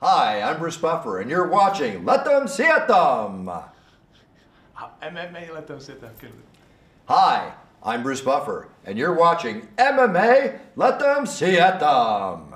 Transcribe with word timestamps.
Hi, 0.00 0.42
I'm 0.42 0.60
Bruce 0.60 0.76
Buffer, 0.76 1.18
and 1.18 1.28
you're 1.28 1.48
watching 1.48 2.04
Let 2.04 2.24
Them 2.24 2.46
See 2.46 2.62
It 2.62 2.86
Them. 2.86 3.50
MMA 5.02 5.52
Let 5.52 5.66
Them 5.66 5.80
Sit 5.80 6.00
Them. 6.00 6.12
Hi, 7.08 7.52
I'm 7.82 8.04
Bruce 8.04 8.20
Buffer, 8.20 8.68
and 8.84 8.96
you're 8.96 9.18
watching 9.18 9.66
MMA 9.76 10.60
Let 10.76 11.00
Them 11.00 11.26
See 11.26 11.58
It 11.58 11.80
Them. 11.80 12.54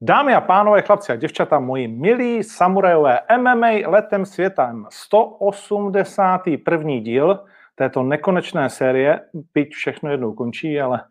Dámy 0.00 0.34
a 0.34 0.40
pánové, 0.40 0.82
chlapci 0.82 1.12
a 1.12 1.16
děvčata, 1.16 1.60
moji 1.60 1.88
milí 1.88 2.44
samurajové 2.44 3.20
MMA 3.36 3.70
letem 3.86 4.26
světem 4.26 4.86
181. 4.90 7.00
díl 7.00 7.44
této 7.74 8.02
nekonečné 8.02 8.70
série, 8.70 9.20
byť 9.54 9.74
všechno 9.74 10.10
jednou 10.10 10.34
končí, 10.34 10.80
ale 10.80 11.04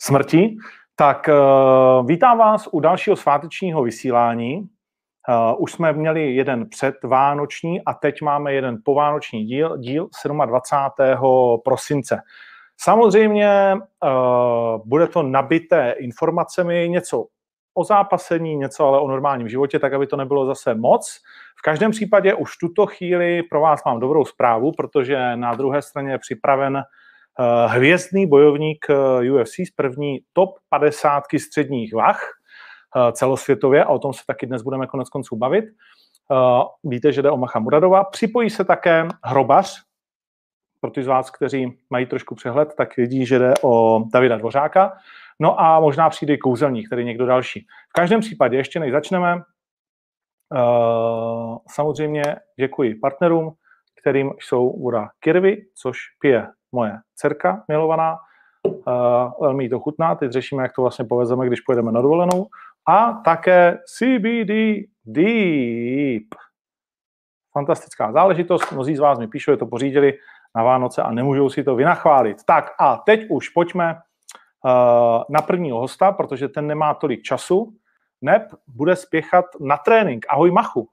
smrtí. 0.00 0.58
Tak 1.00 1.28
uh, 1.28 2.06
vítám 2.06 2.38
vás 2.38 2.68
u 2.72 2.80
dalšího 2.80 3.16
svátečního 3.16 3.82
vysílání. 3.82 4.56
Uh, 4.58 5.62
už 5.62 5.72
jsme 5.72 5.92
měli 5.92 6.34
jeden 6.34 6.68
předvánoční 6.68 7.84
a 7.84 7.94
teď 7.94 8.22
máme 8.22 8.52
jeden 8.52 8.78
povánoční 8.84 9.44
díl, 9.44 9.76
díl 9.76 10.08
27. 10.46 11.60
prosince. 11.64 12.20
Samozřejmě 12.80 13.74
uh, 13.74 14.88
bude 14.88 15.06
to 15.06 15.22
nabité 15.22 15.94
informacemi, 15.98 16.88
něco 16.88 17.26
o 17.74 17.84
zápasení, 17.84 18.56
něco 18.56 18.86
ale 18.86 19.00
o 19.00 19.08
normálním 19.08 19.48
životě, 19.48 19.78
tak 19.78 19.92
aby 19.92 20.06
to 20.06 20.16
nebylo 20.16 20.46
zase 20.46 20.74
moc. 20.74 21.20
V 21.58 21.62
každém 21.62 21.90
případě 21.90 22.34
už 22.34 22.56
tuto 22.56 22.86
chvíli 22.86 23.42
pro 23.42 23.60
vás 23.60 23.84
mám 23.86 24.00
dobrou 24.00 24.24
zprávu, 24.24 24.72
protože 24.72 25.36
na 25.36 25.54
druhé 25.54 25.82
straně 25.82 26.10
je 26.10 26.18
připraven 26.18 26.82
hvězdný 27.66 28.26
bojovník 28.26 28.86
UFC 29.34 29.54
z 29.54 29.70
první 29.76 30.18
top 30.32 30.50
50 30.68 31.24
středních 31.38 31.94
vah 31.94 32.20
uh, 32.96 33.12
celosvětově 33.12 33.84
a 33.84 33.88
o 33.88 33.98
tom 33.98 34.12
se 34.12 34.22
taky 34.26 34.46
dnes 34.46 34.62
budeme 34.62 34.86
konec 34.86 35.08
konců 35.08 35.36
bavit. 35.36 35.64
Víte, 36.84 37.12
že 37.12 37.22
jde 37.22 37.30
o 37.30 37.36
Macha 37.36 37.58
Muradova. 37.58 38.04
Připojí 38.04 38.50
se 38.50 38.64
také 38.64 39.08
hrobař, 39.24 39.82
pro 40.80 40.90
ty 40.90 41.02
z 41.02 41.06
vás, 41.06 41.30
kteří 41.30 41.78
mají 41.90 42.06
trošku 42.06 42.34
přehled, 42.34 42.74
tak 42.76 42.96
vidí, 42.96 43.26
že 43.26 43.38
jde 43.38 43.54
o 43.62 44.04
Davida 44.12 44.36
Dvořáka. 44.36 44.92
No 45.40 45.60
a 45.60 45.80
možná 45.80 46.10
přijde 46.10 46.34
i 46.34 46.38
kouzelník, 46.38 46.88
tedy 46.88 47.04
někdo 47.04 47.26
další. 47.26 47.66
V 47.90 47.92
každém 47.92 48.20
případě, 48.20 48.56
ještě 48.56 48.80
než 48.80 48.92
začneme, 48.92 49.42
samozřejmě 51.70 52.22
děkuji 52.56 52.94
partnerům, 52.94 53.54
kterým 54.00 54.30
jsou 54.40 54.82
voda 54.82 55.08
Kirvy, 55.20 55.66
což 55.74 55.98
pije 56.20 56.46
moje 56.72 56.98
dcerka 57.14 57.64
milovaná. 57.68 58.18
Uh, 58.64 58.74
velmi 59.40 59.64
jí 59.64 59.70
to 59.70 59.80
chutná, 59.80 60.14
teď 60.14 60.32
řešíme, 60.32 60.62
jak 60.62 60.72
to 60.74 60.82
vlastně 60.82 61.04
povezeme, 61.04 61.46
když 61.46 61.60
pojedeme 61.60 61.92
na 61.92 62.00
dovolenou. 62.00 62.46
A 62.88 63.12
také 63.12 63.78
CBD 63.86 64.86
Deep. 65.04 66.24
Fantastická 67.52 68.12
záležitost, 68.12 68.72
mnozí 68.72 68.96
z 68.96 69.00
vás 69.00 69.18
mi 69.18 69.26
píšou, 69.26 69.52
že 69.52 69.56
to 69.56 69.66
pořídili 69.66 70.18
na 70.56 70.62
Vánoce 70.62 71.02
a 71.02 71.12
nemůžou 71.12 71.50
si 71.50 71.64
to 71.64 71.76
vynachválit. 71.76 72.44
Tak 72.44 72.74
a 72.78 72.96
teď 72.96 73.20
už 73.30 73.48
pojďme 73.48 73.94
uh, 73.94 75.22
na 75.28 75.42
prvního 75.42 75.80
hosta, 75.80 76.12
protože 76.12 76.48
ten 76.48 76.66
nemá 76.66 76.94
tolik 76.94 77.22
času. 77.22 77.74
Neb 78.22 78.42
bude 78.66 78.96
spěchat 78.96 79.44
na 79.60 79.76
trénink. 79.76 80.26
Ahoj 80.28 80.50
Machu. 80.50 80.88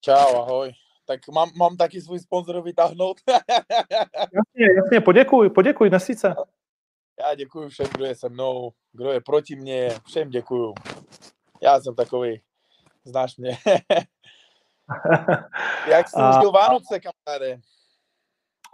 Čau, 0.00 0.36
ahoj. 0.36 0.72
Tak 1.10 1.20
mám, 1.34 1.50
mám 1.56 1.76
taky 1.76 2.00
svůj 2.00 2.18
sponzor 2.18 2.62
vytáhnout. 2.62 3.20
jasně, 4.20 4.74
jasně, 4.76 5.00
poděkuj, 5.00 5.50
poděkuj, 5.50 5.90
nesíce. 5.90 6.34
Já 7.20 7.34
děkuji 7.34 7.68
všem, 7.68 7.86
kdo 7.94 8.04
je 8.04 8.14
se 8.14 8.28
mnou, 8.28 8.70
kdo 8.92 9.10
je 9.10 9.20
proti 9.20 9.56
mně, 9.56 9.90
všem 10.06 10.30
děkuju. 10.30 10.74
Já 11.62 11.80
jsem 11.80 11.94
takový, 11.94 12.40
znáš 13.04 13.36
mě. 13.36 13.50
Jak 15.88 16.08
jsi 16.08 16.16
užil 16.30 16.52
Vánoce, 16.52 17.00
kamaráde? 17.00 17.60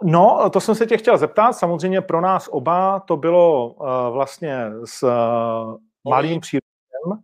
No, 0.03 0.49
to 0.49 0.61
jsem 0.61 0.75
se 0.75 0.85
tě 0.85 0.97
chtěl 0.97 1.17
zeptat. 1.17 1.53
Samozřejmě 1.53 2.01
pro 2.01 2.21
nás 2.21 2.47
oba 2.51 2.99
to 2.99 3.17
bylo 3.17 3.67
uh, 3.67 3.87
vlastně 4.09 4.57
s 4.85 5.03
uh, 5.03 5.77
malým 6.09 6.41
přírodem. 6.41 7.23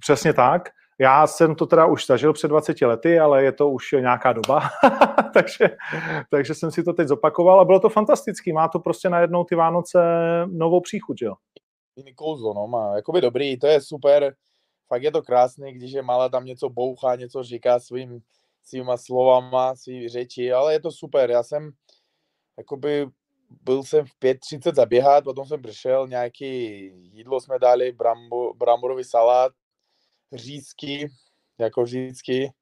Přesně 0.00 0.32
tak. 0.32 0.68
Já 1.02 1.26
jsem 1.26 1.54
to 1.54 1.66
teda 1.66 1.86
už 1.86 2.06
zažil 2.06 2.32
před 2.32 2.48
20 2.48 2.80
lety, 2.80 3.18
ale 3.18 3.44
je 3.44 3.52
to 3.52 3.70
už 3.70 3.92
nějaká 3.92 4.32
doba, 4.32 4.60
takže, 5.34 5.76
takže 6.30 6.54
jsem 6.54 6.70
si 6.70 6.82
to 6.82 6.92
teď 6.92 7.08
zopakoval 7.08 7.60
a 7.60 7.64
bylo 7.64 7.80
to 7.80 7.88
fantastický. 7.88 8.52
Má 8.52 8.68
to 8.68 8.78
prostě 8.78 9.08
najednou 9.08 9.44
ty 9.44 9.54
Vánoce 9.54 9.98
novou 10.46 10.80
příchuť, 10.80 11.22
jo? 11.22 11.34
Jiný 11.96 12.14
kouzlo, 12.14 12.54
no 12.54 12.66
má. 12.66 12.96
Jakoby 12.96 13.20
dobrý, 13.20 13.58
to 13.58 13.66
je 13.66 13.80
super. 13.80 14.34
Fakt 14.88 15.02
je 15.02 15.12
to 15.12 15.22
krásný, 15.22 15.72
když 15.72 15.92
je 15.92 16.02
malá 16.02 16.28
tam 16.28 16.44
něco 16.44 16.68
bouchá, 16.68 17.16
něco 17.16 17.42
říká 17.42 17.80
svým, 17.80 18.20
svýma 18.64 18.96
slovama, 18.96 19.76
svý 19.76 20.08
řeči, 20.08 20.52
ale 20.52 20.72
je 20.72 20.80
to 20.80 20.90
super. 20.90 21.30
Já 21.30 21.42
jsem 21.42 21.70
jakoby 22.58 23.06
byl 23.62 23.82
jsem 23.82 24.04
v 24.06 24.20
5.30 24.20 24.74
zaběhat, 24.74 25.24
potom 25.24 25.46
jsem 25.46 25.62
přišel, 25.62 26.08
nějaký 26.08 26.82
jídlo 27.12 27.40
jsme 27.40 27.58
dali, 27.58 27.92
brambo, 27.92 28.54
bramborový 28.54 29.04
salát, 29.04 29.52
řízky, 30.34 31.08
jako 31.58 31.82
vždycky. 31.82 32.52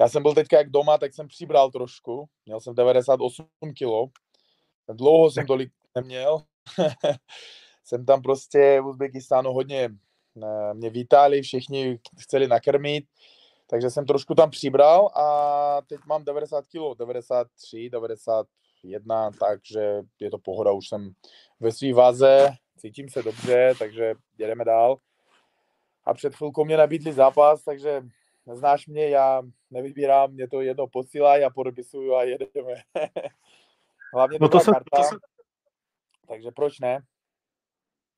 Já 0.00 0.08
jsem 0.08 0.22
byl 0.22 0.34
teďka 0.34 0.58
jak 0.58 0.70
doma, 0.70 0.98
tak 0.98 1.14
jsem 1.14 1.28
přibral 1.28 1.70
trošku, 1.70 2.28
měl 2.46 2.60
jsem 2.60 2.74
98 2.74 3.46
kg, 3.60 4.12
dlouho 4.92 5.30
jsem 5.30 5.46
tolik 5.46 5.72
neměl. 5.94 6.42
jsem 7.84 8.06
tam 8.06 8.22
prostě 8.22 8.80
v 8.80 8.86
Uzbekistánu 8.86 9.52
hodně, 9.52 9.90
eh, 10.42 10.74
mě 10.74 10.90
vítali, 10.90 11.42
všichni 11.42 11.98
chceli 12.18 12.48
nakrmit, 12.48 13.04
takže 13.66 13.90
jsem 13.90 14.06
trošku 14.06 14.34
tam 14.34 14.50
přibral 14.50 15.06
a 15.06 15.80
teď 15.86 16.00
mám 16.06 16.24
90 16.24 16.64
kg, 16.66 16.98
93, 16.98 17.90
90, 17.90 18.46
jedna, 18.82 19.30
takže 19.30 20.02
je 20.20 20.30
to 20.30 20.38
pohoda, 20.38 20.72
už 20.72 20.88
jsem 20.88 21.12
ve 21.60 21.72
své 21.72 21.92
vaze, 21.92 22.48
cítím 22.78 23.08
se 23.08 23.22
dobře, 23.22 23.74
takže 23.78 24.14
jedeme 24.38 24.64
dál. 24.64 24.96
A 26.06 26.14
před 26.14 26.34
chvilkou 26.34 26.64
mě 26.64 26.76
nabídli 26.76 27.12
zápas, 27.12 27.64
takže 27.64 28.02
znáš 28.52 28.86
mě, 28.86 29.08
já 29.08 29.42
nevybírám, 29.70 30.32
mě 30.32 30.48
to 30.48 30.60
jedno 30.60 30.86
posílají 30.86 31.44
a 31.44 31.50
podepisuju 31.50 32.14
a 32.14 32.22
jedeme. 32.22 32.74
Hlavně 34.14 34.38
no 34.40 34.48
to 34.48 34.60
jsem, 34.60 34.74
karta, 34.74 34.96
to 34.96 35.02
jsem... 35.02 35.18
takže 36.28 36.50
proč 36.50 36.80
ne? 36.80 37.00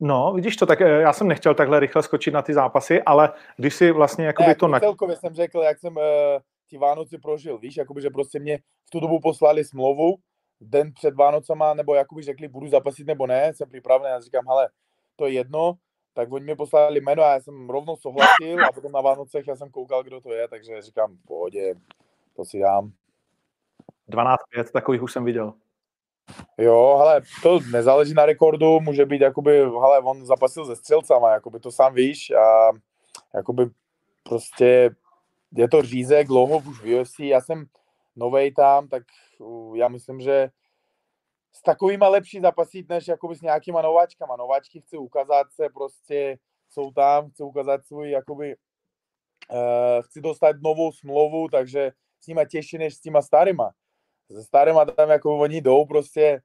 No, 0.00 0.32
vidíš 0.32 0.56
to, 0.56 0.66
tak 0.66 0.80
eh, 0.80 0.88
já 0.88 1.12
jsem 1.12 1.28
nechtěl 1.28 1.54
takhle 1.54 1.80
rychle 1.80 2.02
skočit 2.02 2.34
na 2.34 2.42
ty 2.42 2.54
zápasy, 2.54 3.02
ale 3.02 3.32
když 3.56 3.75
si 3.75 3.92
vlastně 3.92 4.26
jakoby 4.26 4.48
ne, 4.48 4.54
to... 4.54 4.69
Na... 4.69 4.80
Celkově 4.80 5.16
jsem 5.16 5.34
řekl, 5.34 5.60
jak 5.60 5.78
jsem 5.78 5.96
uh, 5.96 6.02
ty 6.70 6.78
Vánoci 6.78 7.19
prožil, 7.19 7.58
víš, 7.58 7.76
jakoby, 7.76 8.02
že 8.02 8.10
prostě 8.10 8.38
mě 8.38 8.58
v 8.58 8.91
tu 8.91 9.00
dobu 9.00 9.20
poslali 9.20 9.64
smlouvu, 9.64 10.16
den 10.60 10.92
před 10.92 11.14
Vánocama, 11.14 11.75
nebo 11.75 11.94
jakoby 11.94 12.22
řekli, 12.22 12.48
budu 12.48 12.69
zapasit 12.69 13.06
nebo 13.06 13.26
ne, 13.26 13.54
jsem 13.54 13.69
připravený, 13.69 14.10
já 14.10 14.20
říkám, 14.20 14.44
hele, 14.48 14.69
to 15.16 15.26
je 15.26 15.32
jedno, 15.32 15.75
tak 16.16 16.32
oni 16.32 16.44
mi 16.44 16.56
poslali 16.56 17.00
jméno 17.00 17.22
a 17.22 17.32
já 17.32 17.41
jsem 17.41 17.71
rovnou 17.71 17.97
souhlasil 17.97 18.65
a 18.69 18.72
potom 18.72 18.93
na 18.93 19.00
Vánocech 19.00 19.47
já 19.47 19.56
jsem 19.56 19.71
koukal, 19.71 20.03
kdo 20.03 20.21
to 20.21 20.32
je, 20.32 20.49
takže 20.49 20.82
říkám, 20.82 21.19
pohodě, 21.27 21.75
to 22.37 22.44
si 22.44 22.59
dám. 22.60 22.93
12-5, 24.10 24.37
takových 24.72 25.03
už 25.03 25.12
jsem 25.12 25.25
viděl. 25.25 25.53
Jo, 26.59 26.99
ale 27.00 27.22
to 27.43 27.60
nezáleží 27.72 28.15
na 28.15 28.26
rekordu, 28.26 28.81
může 28.81 29.06
být 29.06 29.21
jakoby, 29.21 29.59
hele, 29.59 29.99
on 29.99 30.26
zapasil 30.26 30.66
se 30.66 30.76
střelcama, 30.76 31.32
jakoby 31.32 31.60
to 31.60 31.72
sám 31.72 31.94
víš 31.94 32.31
a 32.31 32.71
jakoby 33.34 33.71
prostě 34.22 34.91
je 35.56 35.69
to 35.69 35.82
řízek 35.82 36.26
dlouho 36.26 36.59
už 36.59 36.82
v 36.82 37.00
UFC, 37.00 37.19
já 37.19 37.41
jsem 37.41 37.66
novej 38.16 38.53
tam, 38.53 38.88
tak 38.88 39.03
já 39.75 39.88
myslím, 39.88 40.21
že 40.21 40.50
s 41.56 41.62
takovýma 41.62 42.09
lepší 42.09 42.41
zapasit, 42.41 42.89
než 42.89 43.09
jakoby 43.09 43.37
s 43.37 43.41
nějakýma 43.41 43.83
nováčkama. 43.83 44.37
Nováčky 44.37 44.81
chci 44.81 44.97
ukázat 44.97 45.47
se, 45.53 45.69
prostě 45.75 46.39
jsou 46.69 46.91
tam, 46.91 47.31
chci 47.31 47.43
ukázat 47.43 47.87
svůj, 47.87 48.11
jakoby, 48.11 48.56
uh, 49.50 50.03
chci 50.03 50.20
dostat 50.20 50.56
novou 50.62 50.93
smlouvu, 50.93 51.49
takže 51.49 51.93
s 52.20 52.26
nima 52.26 52.44
těžší 52.44 52.79
než 52.79 52.94
s 52.94 53.00
těma 53.00 53.23
starýma. 53.23 53.70
Se 54.32 54.43
starýma 54.43 54.85
tam 54.85 55.11
jako 55.11 55.38
oni 55.38 55.61
jdou 55.61 55.85
prostě 55.85 56.41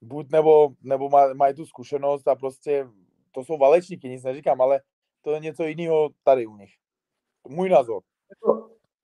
buď 0.00 0.30
nebo, 0.30 0.68
nebo 0.82 1.08
maj, 1.08 1.34
mají 1.34 1.54
tu 1.54 1.66
zkušenost 1.66 2.28
a 2.28 2.34
prostě 2.34 2.86
to 3.32 3.44
jsou 3.44 3.58
valečníky, 3.58 4.08
nic 4.08 4.22
neříkám, 4.22 4.60
ale 4.60 4.80
to 5.22 5.32
je 5.32 5.40
něco 5.40 5.64
jiného 5.64 6.08
tady 6.22 6.46
u 6.46 6.56
nich. 6.56 6.70
Můj 7.48 7.68
názor. 7.68 8.02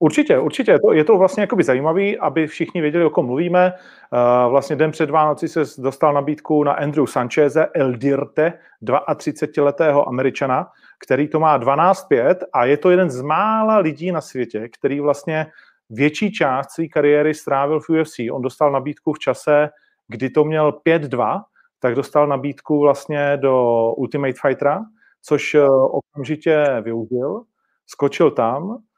Určitě, 0.03 0.39
určitě. 0.39 0.71
Je 0.71 0.81
to, 0.81 0.93
je 0.93 1.05
to 1.05 1.19
vlastně 1.19 1.41
jakoby 1.41 1.65
zajímavý, 1.65 2.19
aby 2.19 2.47
všichni 2.47 2.81
věděli, 2.81 3.05
o 3.05 3.11
kom 3.11 3.27
mluvíme. 3.27 3.73
Uh, 3.73 4.51
vlastně 4.51 4.77
den 4.77 4.91
před 4.91 5.11
Vánoci 5.11 5.49
se 5.49 5.63
dostal 5.79 6.15
nabídku 6.15 6.65
na 6.65 6.73
Andrew 6.73 7.07
Sancheze 7.07 7.67
El 7.75 7.93
Dirte, 7.93 8.53
32-letého 8.83 10.09
američana, 10.09 10.69
který 11.05 11.29
to 11.29 11.41
má 11.41 11.59
12-5 11.59 12.37
a 12.53 12.65
je 12.65 12.77
to 12.77 12.91
jeden 12.91 13.11
z 13.11 13.23
mála 13.23 13.79
lidí 13.79 14.13
na 14.13 14.21
světě, 14.21 14.69
který 14.69 15.01
vlastně 15.01 15.47
větší 15.91 16.33
část 16.33 16.71
své 16.71 16.87
kariéry 16.87 17.35
strávil 17.35 17.81
v 17.81 17.89
UFC. 17.91 18.15
On 18.33 18.43
dostal 18.43 18.73
nabídku 18.73 19.13
v 19.13 19.19
čase, 19.19 19.69
kdy 20.09 20.31
to 20.31 20.45
měl 20.45 20.73
5-2, 20.87 21.43
tak 21.79 21.95
dostal 21.95 22.27
nabídku 22.27 22.81
vlastně 22.81 23.37
do 23.37 23.87
Ultimate 23.97 24.35
Fightera, 24.47 24.81
což 25.23 25.55
eh, 25.55 25.69
okamžitě 25.71 26.67
využil, 26.81 27.43
skočil 27.87 28.31
tam, 28.31 28.79
eh, 28.79 28.92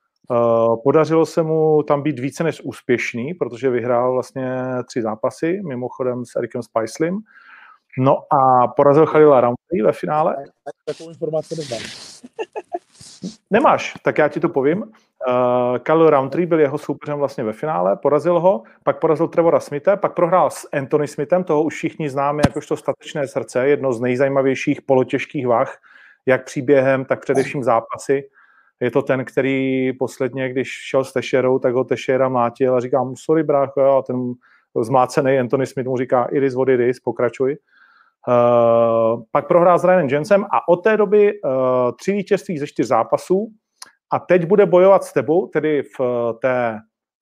podařilo 0.83 1.27
se 1.27 1.43
mu 1.43 1.83
tam 1.83 2.03
být 2.03 2.19
více 2.19 2.45
než 2.45 2.61
úspěšný, 2.61 3.35
protože 3.35 3.71
vyhrál 3.71 4.13
vlastně 4.13 4.59
tři 4.89 5.03
zápasy, 5.03 5.61
mimochodem 5.67 6.25
s 6.25 6.37
Erikem 6.37 6.63
Spicelim, 6.63 7.19
no 7.99 8.19
a 8.31 8.69
porazil 8.69 9.07
Khalila 9.07 9.41
Roundtree 9.41 9.83
ve 9.83 9.93
finále. 9.93 10.37
Takovou 10.85 11.11
informaci 11.11 11.55
neznám. 11.57 11.81
Nemáš, 13.51 13.95
tak 14.03 14.19
já 14.19 14.29
ti 14.29 14.41
to 14.41 14.49
povím. 14.49 14.83
Uh, 14.83 15.79
Khalil 15.79 16.11
Roundtree 16.11 16.47
byl 16.47 16.61
jeho 16.61 16.79
soupeřem 16.79 17.19
vlastně 17.19 17.45
ve 17.45 17.53
finále, 17.53 17.97
porazil 17.97 18.41
ho, 18.41 18.63
pak 18.83 18.99
porazil 18.99 19.29
Trevora 19.29 19.61
Smithe, 19.61 19.97
pak 19.97 20.15
prohrál 20.15 20.51
s 20.51 20.69
Anthony 20.73 21.09
Smithem, 21.09 21.45
toho 21.45 21.63
už 21.63 21.75
všichni 21.75 22.11
známe 22.11 22.43
jakožto 22.47 22.77
statečné 22.77 23.29
srdce, 23.29 23.69
jedno 23.69 23.93
z 23.93 24.01
nejzajímavějších 24.01 24.83
polotěžkých 24.83 25.47
vah, 25.47 25.79
jak 26.27 26.45
příběhem, 26.45 27.05
tak 27.05 27.21
především 27.21 27.65
zápasy. 27.65 28.29
Je 28.81 28.91
to 28.91 29.03
ten, 29.03 29.25
který 29.25 29.93
posledně, 29.93 30.49
když 30.49 30.69
šel 30.69 31.05
s 31.05 31.13
Tešerou, 31.13 31.59
tak 31.59 31.75
ho 31.75 31.85
Tešera 31.85 32.29
mlátil 32.29 32.77
a 32.77 32.81
říká 32.81 33.03
mu, 33.03 33.17
sorry 33.17 33.43
brácho, 33.43 33.81
a 33.81 34.03
ten 34.03 34.33
zmácený 34.83 35.39
Anthony 35.39 35.67
Smith 35.67 35.89
mu 35.89 35.97
říká, 35.97 36.25
it 36.25 36.43
is 36.43 36.55
what 36.55 36.69
it 36.69 36.81
is, 36.81 37.01
pokračuj. 37.01 37.57
Uh, 38.29 39.23
pak 39.31 39.49
prohrál 39.49 39.79
s 39.79 39.85
Ryanem 39.85 40.09
Jensem 40.09 40.45
a 40.45 40.69
od 40.69 40.77
té 40.77 40.97
doby 40.97 41.33
uh, 41.33 41.51
tři 42.01 42.13
vítězství 42.13 42.59
ze 42.59 42.67
čtyř 42.67 42.87
zápasů 42.87 43.49
a 44.13 44.19
teď 44.19 44.47
bude 44.47 44.67
bojovat 44.67 45.05
s 45.05 45.13
tebou, 45.13 45.47
tedy 45.47 45.83
v 45.83 46.01
uh, 46.01 46.07
té 46.43 46.79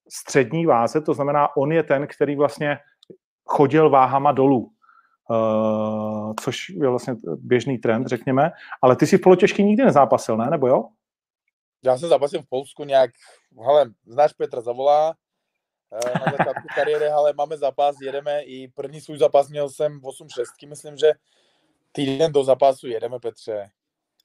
střední 0.08 0.66
váze, 0.66 1.00
to 1.00 1.14
znamená, 1.14 1.56
on 1.56 1.72
je 1.72 1.82
ten, 1.82 2.06
který 2.06 2.36
vlastně 2.36 2.78
chodil 3.44 3.90
váhama 3.90 4.32
dolů, 4.32 4.70
uh, 5.30 6.32
což 6.40 6.68
je 6.68 6.88
vlastně 6.88 7.14
běžný 7.36 7.78
trend, 7.78 8.06
řekněme, 8.06 8.50
ale 8.82 8.96
ty 8.96 9.06
si 9.06 9.18
v 9.18 9.20
polotěžky 9.20 9.64
nikdy 9.64 9.84
nezápasil, 9.84 10.36
ne? 10.36 10.46
Nebo 10.50 10.66
jo? 10.66 10.84
Já 11.84 11.98
jsem 11.98 12.08
zápasil 12.08 12.42
v 12.42 12.48
Polsku 12.48 12.84
nějak, 12.84 13.10
hele, 13.64 13.90
znáš 14.06 14.32
Petra 14.32 14.60
Zavolá, 14.60 15.14
Eh, 15.92 16.18
na 16.18 16.24
začátku 16.38 16.68
kariéry, 16.74 17.08
ale 17.08 17.32
máme 17.32 17.56
zápas, 17.56 17.96
jedeme 18.02 18.42
i 18.42 18.68
první 18.68 19.00
svůj 19.00 19.18
zápas 19.18 19.48
měl 19.48 19.70
jsem 19.70 20.00
8-6, 20.00 20.68
myslím, 20.68 20.96
že 20.96 21.12
týden 21.92 22.32
do 22.32 22.44
zápasu 22.44 22.86
jedeme, 22.86 23.18
Petře. 23.20 23.70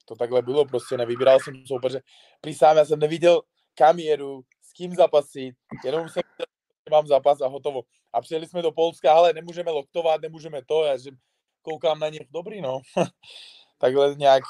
To 0.06 0.16
takhle 0.16 0.42
bylo, 0.42 0.66
prostě 0.66 0.98
nevybíral 0.98 1.40
jsem 1.40 1.66
soupeře. 1.66 2.02
Prísám, 2.42 2.78
já 2.78 2.86
jsem 2.86 3.00
neviděl, 3.00 3.42
kam 3.76 4.00
jedu, 4.00 4.42
s 4.62 4.74
kým 4.74 4.96
zapasit, 4.96 5.56
jenom 5.86 6.10
jsem 6.10 6.24
viděl, 6.26 6.46
že 6.88 6.92
mám 6.92 7.08
zápas 7.08 7.42
a 7.42 7.48
hotovo. 7.48 7.82
A 8.14 8.22
přijeli 8.22 8.48
jsme 8.48 8.62
do 8.62 8.72
Polska, 8.72 9.14
ale 9.14 9.34
nemůžeme 9.34 9.72
loktovat, 9.72 10.22
nemůžeme 10.22 10.62
to, 10.66 10.84
já 10.84 10.98
že 10.98 11.10
koukám 11.62 12.00
na 12.00 12.10
ně, 12.10 12.20
dobrý 12.32 12.62
no. 12.62 12.82
takhle 13.78 14.16
nějak 14.16 14.44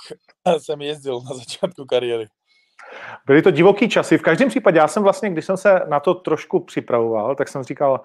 jsem 0.58 0.82
jezdil 0.82 1.22
na 1.22 1.36
začátku 1.36 1.86
kariéry. 1.86 2.28
Byly 3.26 3.42
to 3.42 3.52
divoký 3.52 3.90
časy. 3.90 4.18
V 4.18 4.22
každém 4.22 4.50
případě, 4.50 4.80
já 4.80 4.88
jsem 4.88 5.04
vlastně, 5.04 5.30
když 5.30 5.46
jsem 5.46 5.58
se 5.58 5.82
na 5.88 6.00
to 6.00 6.14
trošku 6.14 6.60
připravoval, 6.60 7.36
tak 7.36 7.48
jsem 7.48 7.64
říkal, 7.64 8.02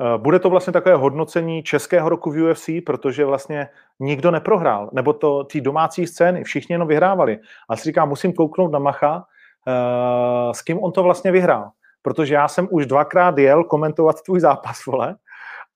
eh, 0.00 0.18
bude 0.18 0.38
to 0.38 0.50
vlastně 0.50 0.72
takové 0.72 0.94
hodnocení 0.94 1.62
českého 1.62 2.08
roku 2.08 2.30
v 2.30 2.42
UFC, 2.42 2.80
protože 2.80 3.24
vlastně 3.24 3.68
nikdo 4.00 4.30
neprohrál, 4.30 4.90
nebo 4.92 5.12
to 5.12 5.44
ty 5.44 5.60
domácí 5.60 6.06
scény, 6.06 6.44
všichni 6.44 6.74
jenom 6.74 6.88
vyhrávali. 6.88 7.38
A 7.68 7.76
si 7.76 7.84
říkám, 7.84 8.08
musím 8.08 8.32
kouknout 8.32 8.72
na 8.72 8.78
Macha, 8.78 9.24
eh, 9.68 10.54
s 10.54 10.62
kým 10.62 10.82
on 10.82 10.92
to 10.92 11.02
vlastně 11.02 11.32
vyhrál. 11.32 11.70
Protože 12.02 12.34
já 12.34 12.48
jsem 12.48 12.68
už 12.70 12.86
dvakrát 12.86 13.38
jel 13.38 13.64
komentovat 13.64 14.22
tvůj 14.22 14.40
zápas, 14.40 14.86
vole, 14.86 15.16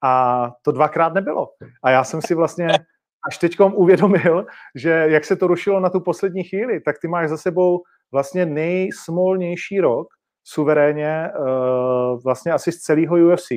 a 0.02 0.50
to 0.62 0.72
dvakrát 0.72 1.14
nebylo. 1.14 1.48
A 1.82 1.90
já 1.90 2.04
jsem 2.04 2.22
si 2.22 2.34
vlastně 2.34 2.68
až 3.28 3.38
teď 3.38 3.60
uvědomil, 3.60 4.46
že 4.74 4.90
jak 4.90 5.24
se 5.24 5.36
to 5.36 5.46
rušilo 5.46 5.80
na 5.80 5.90
tu 5.90 6.00
poslední 6.00 6.44
chvíli, 6.44 6.80
tak 6.80 6.98
ty 6.98 7.08
máš 7.08 7.28
za 7.28 7.36
sebou 7.36 7.82
vlastně 8.12 8.46
nejsmolnější 8.46 9.80
rok 9.80 10.08
suverénně 10.44 11.30
uh, 11.38 12.22
vlastně 12.24 12.52
asi 12.52 12.72
z 12.72 12.78
celého 12.78 13.16
UFC, 13.16 13.48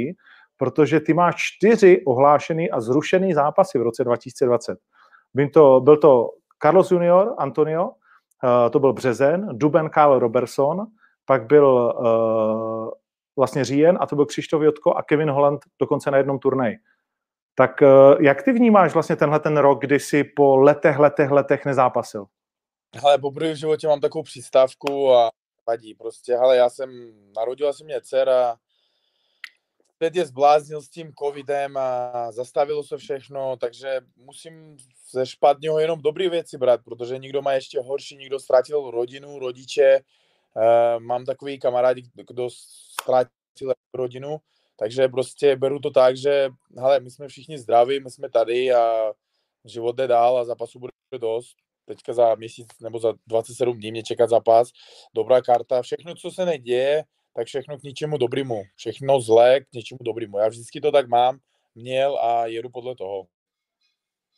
protože 0.57 0.99
ty 0.99 1.13
máš 1.13 1.35
čtyři 1.37 2.03
ohlášený 2.05 2.71
a 2.71 2.81
zrušený 2.81 3.33
zápasy 3.33 3.79
v 3.79 3.81
roce 3.81 4.03
2020. 4.03 4.77
Byl 5.33 5.49
to, 5.49 5.79
byl 5.79 5.97
to 5.97 6.29
Carlos 6.61 6.91
Junior, 6.91 7.35
Antonio, 7.37 7.83
uh, 7.85 7.91
to 8.71 8.79
byl 8.79 8.93
březen, 8.93 9.49
Duben 9.51 9.89
Kyle 9.89 10.19
Robertson, 10.19 10.85
pak 11.25 11.47
byl 11.47 11.93
uh, 11.99 12.89
vlastně 13.37 13.65
říjen 13.65 13.97
a 14.01 14.07
to 14.07 14.15
byl 14.15 14.25
Křištof 14.25 14.61
Jotko 14.61 14.93
a 14.93 15.03
Kevin 15.03 15.29
Holland 15.29 15.61
dokonce 15.79 16.11
na 16.11 16.17
jednom 16.17 16.39
turnaji. 16.39 16.77
Tak 17.55 17.83
jak 18.19 18.43
ty 18.43 18.51
vnímáš 18.53 18.93
vlastně 18.93 19.15
tenhle 19.15 19.39
ten 19.39 19.57
rok, 19.57 19.81
kdy 19.81 19.99
si 19.99 20.23
po 20.23 20.57
letech, 20.57 20.99
letech, 20.99 21.31
letech 21.31 21.65
nezápasil? 21.65 22.25
Ale 23.03 23.17
poprvé 23.17 23.53
v 23.53 23.57
životě 23.57 23.87
mám 23.87 24.01
takovou 24.01 24.23
přistávku 24.23 25.13
a 25.13 25.31
vadí. 25.67 25.93
Prostě, 25.93 26.35
ale 26.35 26.57
já 26.57 26.69
jsem, 26.69 27.13
narodila 27.35 27.73
se 27.73 27.83
mě 27.83 28.01
dcera, 28.01 28.57
teď 29.97 30.15
je 30.15 30.25
zbláznil 30.25 30.81
s 30.81 30.89
tím 30.89 31.13
covidem 31.13 31.77
a 31.77 32.31
zastavilo 32.31 32.83
se 32.83 32.97
všechno, 32.97 33.57
takže 33.57 34.01
musím 34.15 34.77
ze 35.11 35.25
špatného 35.25 35.79
jenom 35.79 36.01
dobré 36.01 36.29
věci 36.29 36.57
brát, 36.57 36.81
protože 36.83 37.17
někdo 37.17 37.41
má 37.41 37.53
ještě 37.53 37.81
horší, 37.81 38.17
někdo 38.17 38.39
ztratil 38.39 38.91
rodinu, 38.91 39.39
rodiče, 39.39 39.99
uh, 40.55 41.03
mám 41.03 41.25
takový 41.25 41.59
kamarádi, 41.59 42.03
kdo 42.27 42.49
ztratil 42.49 43.73
rodinu, 43.93 44.37
takže 44.75 45.07
prostě 45.07 45.55
beru 45.55 45.79
to 45.79 45.89
tak, 45.89 46.17
že 46.17 46.49
hele, 46.77 46.99
my 46.99 47.11
jsme 47.11 47.27
všichni 47.27 47.57
zdraví, 47.57 47.99
my 47.99 48.11
jsme 48.11 48.29
tady 48.29 48.73
a 48.73 49.13
život 49.65 49.95
jde 49.95 50.07
dál 50.07 50.37
a 50.37 50.45
zápasu 50.45 50.79
bude 50.79 50.91
dost 51.19 51.55
teďka 51.85 52.13
za 52.13 52.35
měsíc 52.35 52.67
nebo 52.81 52.99
za 52.99 53.13
27 53.27 53.77
dní 53.77 53.91
mě 53.91 54.03
čeká 54.03 54.27
zápas, 54.27 54.69
dobrá 55.15 55.41
karta, 55.41 55.81
všechno, 55.81 56.15
co 56.15 56.31
se 56.31 56.45
neděje, 56.45 57.03
tak 57.35 57.47
všechno 57.47 57.77
k 57.77 57.83
ničemu 57.83 58.17
dobrému. 58.17 58.63
Všechno 58.75 59.21
zlé 59.21 59.59
k 59.59 59.73
něčemu 59.73 59.99
dobrému. 60.01 60.37
Já 60.37 60.47
vždycky 60.47 60.81
to 60.81 60.91
tak 60.91 61.07
mám, 61.07 61.39
měl 61.75 62.19
a 62.19 62.45
jedu 62.45 62.69
podle 62.69 62.95
toho. 62.95 63.27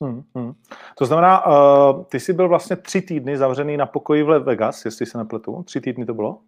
Hmm, 0.01 0.23
hmm. 0.35 0.53
To 0.97 1.05
znamená, 1.05 1.45
uh, 1.45 2.05
ty 2.05 2.19
jsi 2.19 2.33
byl 2.33 2.49
vlastně 2.49 2.75
tři 2.75 3.01
týdny 3.01 3.37
zavřený 3.37 3.77
na 3.77 3.85
pokoji 3.85 4.23
v 4.23 4.39
Vegas, 4.39 4.85
jestli 4.85 5.05
se 5.05 5.17
nepletu. 5.17 5.63
Tři 5.63 5.81
týdny 5.81 6.05
to 6.05 6.13
bylo? 6.13 6.41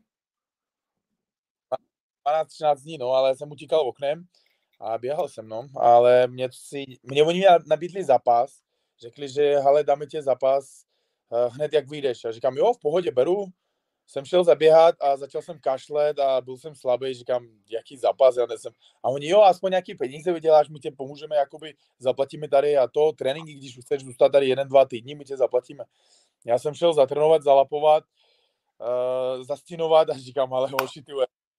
12-13 2.28 2.76
dní, 2.76 2.98
no, 2.98 3.10
ale 3.10 3.36
jsem 3.36 3.52
utíkal 3.52 3.80
oknem 3.80 4.26
a 4.82 4.98
běhal 4.98 5.28
jsem, 5.28 5.48
no. 5.48 5.68
Ale 5.80 6.28
mě, 6.28 6.50
si, 6.52 6.86
mě 7.04 7.24
oni 7.24 7.44
nabídli 7.68 8.04
zápas, 8.04 8.65
řekli, 9.00 9.30
že 9.30 9.58
hele, 9.58 9.84
dáme 9.84 10.06
tě 10.06 10.22
zápas 10.22 10.86
uh, 11.30 11.54
hned 11.54 11.74
jak 11.74 11.90
vyjdeš. 11.90 12.26
A 12.26 12.32
říkám, 12.32 12.58
jo, 12.58 12.74
v 12.74 12.80
pohodě, 12.80 13.12
beru. 13.12 13.46
Jsem 14.08 14.26
šel 14.26 14.44
zaběhat 14.44 14.96
a 15.02 15.18
začal 15.18 15.42
jsem 15.42 15.60
kašlet 15.60 16.20
a 16.20 16.42
byl 16.42 16.58
jsem 16.58 16.76
slabý, 16.76 17.14
říkám, 17.14 17.48
jaký 17.70 17.98
zápas, 17.98 18.38
já 18.38 18.46
nesem. 18.46 18.74
A 19.04 19.10
oni, 19.10 19.30
jo, 19.30 19.42
aspoň 19.42 19.70
nějaký 19.70 19.96
peníze 19.96 20.34
vyděláš, 20.34 20.70
my 20.70 20.80
tě 20.80 20.92
pomůžeme, 20.92 21.36
jakoby 21.36 21.74
zaplatíme 22.00 22.48
tady 22.48 22.78
a 22.78 22.88
to, 22.88 23.12
tréninky, 23.12 23.54
když 23.54 23.80
chceš 23.80 24.02
zůstat 24.02 24.32
tady 24.32 24.48
jeden, 24.48 24.68
dva 24.68 24.86
týdny, 24.86 25.16
my 25.16 25.26
tě 25.26 25.38
zaplatíme. 25.38 25.84
Já 26.46 26.60
jsem 26.60 26.74
šel 26.74 26.94
zatrénovat, 26.94 27.44
zalapovat, 27.44 28.04
uh, 29.38 29.44
zastínovat 29.44 30.10
a 30.10 30.14
říkám, 30.18 30.54
ale 30.54 30.70
hoši, 30.82 31.04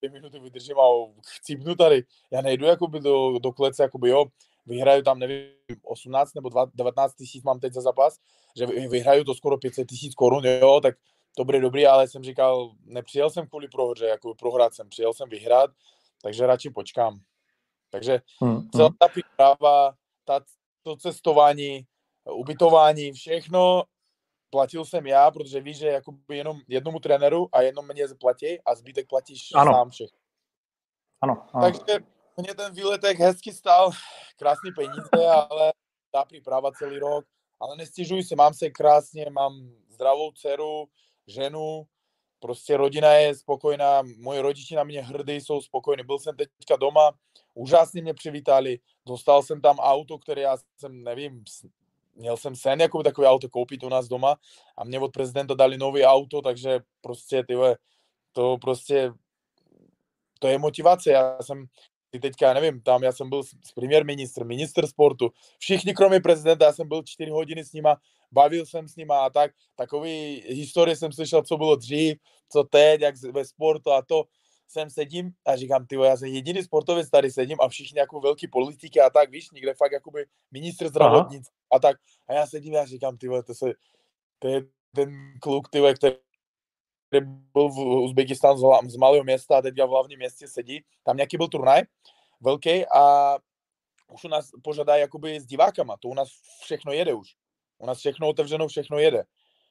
ty 0.01 0.09
minuty 0.09 0.39
vydržím 0.39 0.79
a 0.79 0.85
chcípnu 1.27 1.75
tady. 1.75 2.05
Já 2.31 2.41
nejdu 2.41 2.67
jakoby 2.67 3.01
do, 3.01 3.39
do 3.39 3.53
klece, 3.53 3.83
jakoby 3.83 4.09
jo, 4.09 4.25
vyhraju 4.67 5.03
tam, 5.03 5.19
nevím, 5.19 5.49
18 5.83 6.35
nebo 6.35 6.51
19 6.75 7.15
tisíc 7.15 7.45
mám 7.45 7.61
teď 7.61 7.73
za 7.73 7.81
zápas, 7.81 8.19
že 8.57 8.67
vyhraju 8.67 9.25
to 9.25 9.35
skoro 9.35 9.59
500 9.59 9.89
tisíc 9.89 10.15
korun, 10.15 10.47
jo, 10.47 10.81
tak 10.83 10.95
to 11.37 11.45
bude 11.45 11.61
dobrý, 11.61 11.87
ale 11.87 12.09
jsem 12.09 12.23
říkal, 12.23 12.73
nepřijel 12.85 13.31
jsem 13.31 13.47
kvůli 13.47 13.69
prohře, 13.69 14.07
jako 14.07 14.35
prohrát 14.35 14.75
jsem, 14.75 14.89
přijel 14.89 15.15
jsem 15.15 15.29
vyhrát, 15.29 15.71
takže 16.23 16.47
radši 16.47 16.71
počkám. 16.71 17.21
Takže 17.91 18.21
hmm, 18.41 18.71
celá 18.71 18.89
hmm. 18.89 18.97
ta 18.99 19.09
příprava, 19.09 19.95
ta, 20.25 20.41
to 20.83 20.97
cestování, 20.97 21.87
ubytování, 22.31 23.13
všechno 23.13 23.85
platil 24.51 24.85
jsem 24.85 25.07
já, 25.07 25.31
protože 25.31 25.61
víš, 25.61 25.79
že 25.79 25.87
jakoby 25.87 26.37
jenom 26.37 26.61
jednomu 26.69 27.01
trenéru 27.01 27.49
a 27.53 27.63
jenom 27.63 27.87
mě 27.93 28.05
platí 28.21 28.61
a 28.61 28.75
zbytek 28.75 29.09
platíš 29.09 29.49
ano. 29.55 29.73
sám 29.73 29.91
všechno. 29.91 30.19
Ano, 31.21 31.47
ano. 31.53 31.63
Takže 31.63 32.07
mě 32.43 32.55
ten 32.55 32.75
výletek 32.75 33.19
hezky 33.19 33.53
stál 33.53 33.91
krásný 34.37 34.71
peníze, 34.77 35.29
ale 35.51 35.73
ta 36.11 36.25
příprava 36.25 36.73
celý 36.73 36.99
rok. 36.99 37.25
Ale 37.61 37.77
nestěžuji 37.77 38.23
se, 38.23 38.37
mám 38.37 38.55
se 38.55 38.71
krásně, 38.71 39.27
mám 39.31 39.71
zdravou 39.89 40.33
dceru, 40.33 40.89
ženu, 41.27 41.87
prostě 42.41 42.77
rodina 42.77 43.13
je 43.13 43.35
spokojná, 43.35 44.03
moji 44.19 44.41
rodiči 44.41 44.75
na 44.75 44.85
mě 44.85 45.03
hrdí, 45.03 45.35
jsou 45.35 45.61
spokojní. 45.61 46.05
Byl 46.05 46.19
jsem 46.19 46.37
teďka 46.37 46.77
doma, 46.77 47.13
úžasně 47.55 48.03
mě 48.03 48.15
přivítali, 48.15 48.79
dostal 49.07 49.43
jsem 49.43 49.61
tam 49.61 49.79
auto, 49.79 50.19
které 50.19 50.43
já 50.43 50.57
jsem, 50.77 51.03
nevím, 51.05 51.45
měl 52.15 52.37
jsem 52.37 52.57
sen 52.57 52.81
jako 52.81 53.03
takové 53.03 53.29
auto 53.29 53.49
koupit 53.49 53.83
u 53.83 53.89
nás 53.89 54.09
doma 54.09 54.37
a 54.77 54.85
mě 54.85 55.01
od 55.01 55.13
prezidenta 55.13 55.55
dali 55.55 55.79
nový 55.79 56.05
auto, 56.05 56.43
takže 56.43 56.81
prostě 57.01 57.45
tyhle, 57.45 57.77
to 58.33 58.59
prostě 58.59 59.13
to 60.39 60.49
je 60.49 60.59
motivace. 60.59 61.11
Já 61.11 61.43
jsem 61.43 61.67
ty 62.11 62.21
teďka, 62.21 62.55
nevím, 62.55 62.81
tam 62.81 63.03
já 63.03 63.13
jsem 63.13 63.29
byl 63.29 63.43
s 63.45 63.73
premiér 63.75 64.05
ministr, 64.05 64.45
minister 64.45 64.87
sportu, 64.87 65.31
všichni 65.59 65.95
kromě 65.95 66.21
prezidenta, 66.21 66.65
já 66.65 66.73
jsem 66.73 66.89
byl 66.89 67.03
čtyři 67.03 67.31
hodiny 67.31 67.65
s 67.65 67.73
nima, 67.73 67.97
bavil 68.33 68.67
jsem 68.67 68.89
s 68.89 68.97
nima 68.97 69.25
a 69.25 69.31
tak, 69.31 69.51
takový 69.77 70.43
historie 70.47 70.97
jsem 70.97 71.13
slyšel, 71.13 71.43
co 71.43 71.57
bylo 71.57 71.77
dřív, 71.77 72.17
co 72.53 72.65
teď, 72.65 73.01
jak 73.01 73.17
ve 73.23 73.45
sportu 73.45 73.93
a 73.93 74.03
to, 74.03 74.25
sem 74.69 74.91
sedím 74.91 75.31
a 75.47 75.57
říkám, 75.57 75.87
ty 75.87 75.97
já 75.97 76.17
jsem 76.17 76.29
jediný 76.29 76.63
sportovec, 76.63 77.11
tady 77.11 77.31
sedím 77.31 77.59
a 77.61 77.69
všichni 77.69 77.99
jako 77.99 78.21
velký 78.21 78.49
politiky 78.49 79.01
a 79.01 79.11
tak, 79.11 79.31
víš, 79.31 79.51
někde 79.51 79.75
fakt 79.75 79.93
jakoby 79.93 80.27
ministr 80.51 80.89
zdravotnictví 80.89 81.55
a 81.73 81.79
tak. 81.79 81.97
A 82.29 82.33
já 82.35 82.47
sedím 82.47 82.77
a 82.77 82.87
říkám, 82.87 83.17
ty 83.17 83.29
to, 83.47 83.55
se, 83.55 83.73
to 84.39 84.49
je 84.49 84.63
ten 84.95 85.33
kluk, 85.41 85.69
ty 85.69 85.81
který 85.97 86.15
byl 87.11 87.69
v 87.69 87.79
Uzbekistánu 87.79 88.59
z, 88.89 88.97
malého 88.97 89.25
města 89.25 89.59
a 89.59 89.63
teďka 89.63 89.87
v 89.87 89.89
hlavním 89.89 90.19
městě 90.19 90.49
sedí. 90.49 90.85
Tam 91.03 91.17
nějaký 91.17 91.37
byl 91.37 91.49
turnaj 91.49 91.83
velký 92.41 92.87
a 92.87 93.35
už 94.13 94.25
u 94.25 94.29
nás 94.29 94.51
požadají 94.65 95.01
jakoby 95.01 95.41
s 95.41 95.47
divákama. 95.47 95.97
To 95.97 96.09
u 96.09 96.15
nás 96.15 96.29
všechno 96.61 96.93
jede 96.93 97.15
už. 97.15 97.29
U 97.79 97.87
nás 97.87 97.99
všechno 97.99 98.29
otevřeno, 98.29 98.69
všechno 98.69 98.99
jede. 98.99 99.25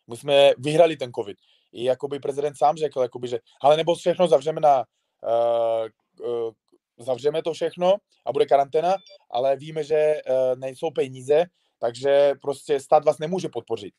My 0.07 0.17
jsme 0.17 0.51
vyhrali 0.57 0.97
ten 0.97 1.11
covid. 1.11 1.37
I 1.71 1.83
jakoby 1.83 2.19
prezident 2.19 2.57
sám 2.57 2.77
řekl, 2.77 3.01
jakoby, 3.01 3.27
že 3.27 3.39
ale 3.61 3.77
nebo 3.77 3.95
všechno 3.95 4.27
zavřeme 4.27 4.61
na 4.61 4.85
uh, 5.23 5.87
uh, 6.27 6.53
zavřeme 6.97 7.43
to 7.43 7.53
všechno 7.53 7.95
a 8.25 8.31
bude 8.31 8.45
karanténa, 8.45 8.95
ale 9.31 9.55
víme, 9.55 9.83
že 9.83 10.21
uh, 10.29 10.59
nejsou 10.59 10.91
peníze, 10.91 11.45
takže 11.79 12.33
prostě 12.41 12.79
stát 12.79 13.05
vás 13.05 13.19
nemůže 13.19 13.49
podpořit. 13.49 13.93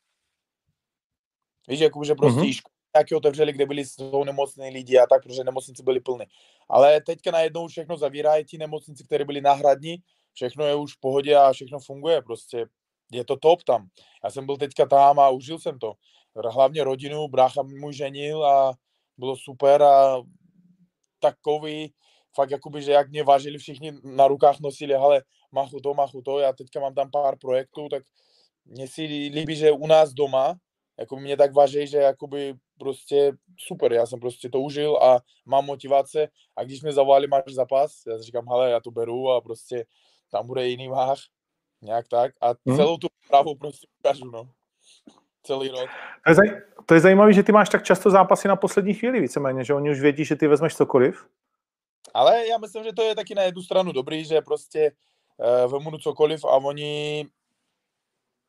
Víš, 1.69 1.81
jakoby, 1.81 2.07
že 2.07 2.15
prostě 2.15 2.41
mm-hmm. 2.41 2.63
Nějaký 2.97 3.15
otevřeli, 3.15 3.53
kde 3.53 3.67
byli 3.67 3.85
jsou 3.85 4.25
nemocní 4.25 4.71
lidi 4.71 4.99
a 4.99 5.07
tak, 5.07 5.23
protože 5.23 5.45
nemocnice 5.45 5.83
byly 5.83 6.01
plné. 6.01 6.27
Ale 6.69 7.01
teďka 7.01 7.31
najednou 7.31 7.69
všechno 7.69 7.97
zavírají 7.97 8.45
ti 8.45 8.59
nemocnice, 8.59 9.05
které 9.05 9.25
byly 9.25 9.41
náhradní, 9.41 9.97
všechno 10.33 10.65
je 10.65 10.75
už 10.75 10.97
v 10.97 11.01
pohodě 11.01 11.37
a 11.37 11.53
všechno 11.53 11.79
funguje, 11.79 12.23
prostě 12.23 12.67
je 13.13 13.25
to 13.25 13.37
top 13.37 13.63
tam. 13.63 13.87
Já 14.25 14.31
jsem 14.31 14.47
byl 14.47 14.57
teďka 14.57 14.87
tam 14.87 15.19
a 15.19 15.31
užil 15.31 15.59
jsem 15.59 15.79
to. 15.79 15.93
Hlavně 16.51 16.85
rodinu, 16.85 17.29
brácha 17.29 17.63
můj 17.63 17.93
ženil 17.93 18.45
a 18.45 18.75
bylo 19.19 19.37
super 19.37 19.83
a 19.83 20.23
takový, 21.21 21.95
fakt 22.35 22.51
jakoby, 22.51 22.83
že 22.83 22.93
jak 22.93 23.11
mě 23.11 23.25
vážili 23.25 23.59
všichni 23.59 23.93
na 24.05 24.29
rukách 24.29 24.61
nosili, 24.61 24.95
ale 24.95 25.23
machu 25.53 25.81
to, 25.81 25.95
machu 25.95 26.23
to, 26.23 26.39
já 26.39 26.53
teďka 26.53 26.81
mám 26.81 26.95
tam 26.95 27.11
pár 27.11 27.39
projektů, 27.39 27.89
tak 27.89 28.03
mně 28.65 28.89
si 28.89 29.03
líbí, 29.03 29.57
že 29.57 29.73
u 29.73 29.87
nás 29.87 30.13
doma, 30.13 30.55
jako 30.99 31.17
mě 31.17 31.37
tak 31.37 31.55
váží, 31.55 31.87
že 31.87 31.99
jakoby 31.99 32.55
prostě 32.79 33.33
super, 33.59 33.93
já 33.93 34.07
jsem 34.07 34.21
prostě 34.21 34.49
to 34.49 34.61
užil 34.61 34.97
a 34.97 35.21
mám 35.47 35.65
motivace 35.65 36.29
a 36.57 36.65
když 36.65 36.83
mě 36.83 36.93
zavolali, 36.93 37.27
máš 37.27 37.43
zápas, 37.49 38.03
já 38.07 38.19
říkám, 38.19 38.49
hele, 38.49 38.71
já 38.71 38.81
to 38.81 38.91
beru 38.91 39.31
a 39.31 39.41
prostě 39.41 39.87
tam 40.31 40.47
bude 40.47 40.67
jiný 40.69 40.89
váh, 40.89 41.19
nějak 41.83 42.09
tak 42.09 42.33
a 42.41 42.47
hmm. 42.67 42.77
celou 42.77 42.97
tu 42.97 43.09
právu 43.29 43.55
prostě 43.55 43.87
ukážu, 44.01 44.25
no. 44.25 44.49
Celý 45.43 45.69
rok. 45.69 45.91
To 46.25 46.31
je, 46.31 46.35
zaj- 46.35 46.63
to 46.87 46.95
je 46.95 47.01
zajímavé, 47.01 47.33
že 47.33 47.43
ty 47.43 47.53
máš 47.53 47.69
tak 47.69 47.85
často 47.85 48.11
zápasy 48.11 48.49
na 48.49 48.57
poslední 48.57 48.95
chvíli 48.95 49.21
víceméně, 49.21 49.65
že 49.65 49.75
oni 49.75 49.91
už 49.91 50.01
vědí, 50.01 50.25
že 50.25 50.37
ty 50.37 50.47
vezmeš 50.47 50.77
cokoliv. 50.77 51.27
Ale 52.15 52.47
já 52.47 52.59
myslím, 52.59 52.85
že 52.85 52.93
to 52.93 53.03
je 53.03 53.15
taky 53.15 53.35
na 53.35 53.43
jednu 53.43 53.63
stranu 53.63 53.93
dobrý, 53.93 54.25
že 54.25 54.41
prostě 54.41 54.93
uh, 55.65 55.73
vemu 55.73 55.99
cokoliv 55.99 56.45
a 56.45 56.51
oni, 56.51 57.27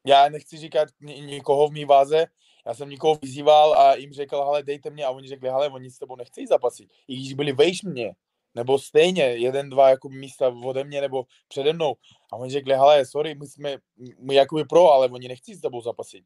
já 0.06 0.30
nechci 0.30 0.58
říkat 0.58 0.90
nikoho 1.02 1.68
v 1.68 1.72
mý 1.72 1.86
váze, 1.86 2.26
já 2.68 2.74
jsem 2.74 2.90
nikoho 2.90 3.16
vyzýval 3.16 3.74
a 3.74 3.96
jim 3.96 4.14
řekl, 4.14 4.36
ale 4.36 4.64
dejte 4.64 4.90
mě 4.90 5.06
a 5.06 5.10
oni 5.10 5.28
řekli, 5.28 5.50
ale 5.50 5.70
oni 5.70 5.92
s 5.92 6.00
tebou 6.00 6.16
nechcejí 6.16 6.48
zapasit. 6.48 6.90
I 7.08 7.16
když 7.16 7.34
byli 7.34 7.52
vejš 7.52 7.84
mě, 7.84 8.16
nebo 8.56 8.80
stejně, 8.80 9.24
jeden, 9.24 9.70
dva 9.70 9.90
jako 9.90 10.10
místa 10.10 10.56
ode 10.64 10.84
mě 10.84 11.02
nebo 11.02 11.26
přede 11.48 11.74
mnou. 11.74 11.96
A 12.34 12.36
oni 12.36 12.52
řekli, 12.52 12.74
hele, 12.74 13.06
sorry, 13.06 13.36
my 13.36 13.48
jsme, 13.48 13.78
my 14.20 14.36
jakoby 14.36 14.66
pro, 14.66 14.92
ale 14.92 15.10
oni 15.10 15.28
nechcí 15.28 15.56
s 15.56 15.62
tebou 15.62 15.82
zapasit. 15.82 16.26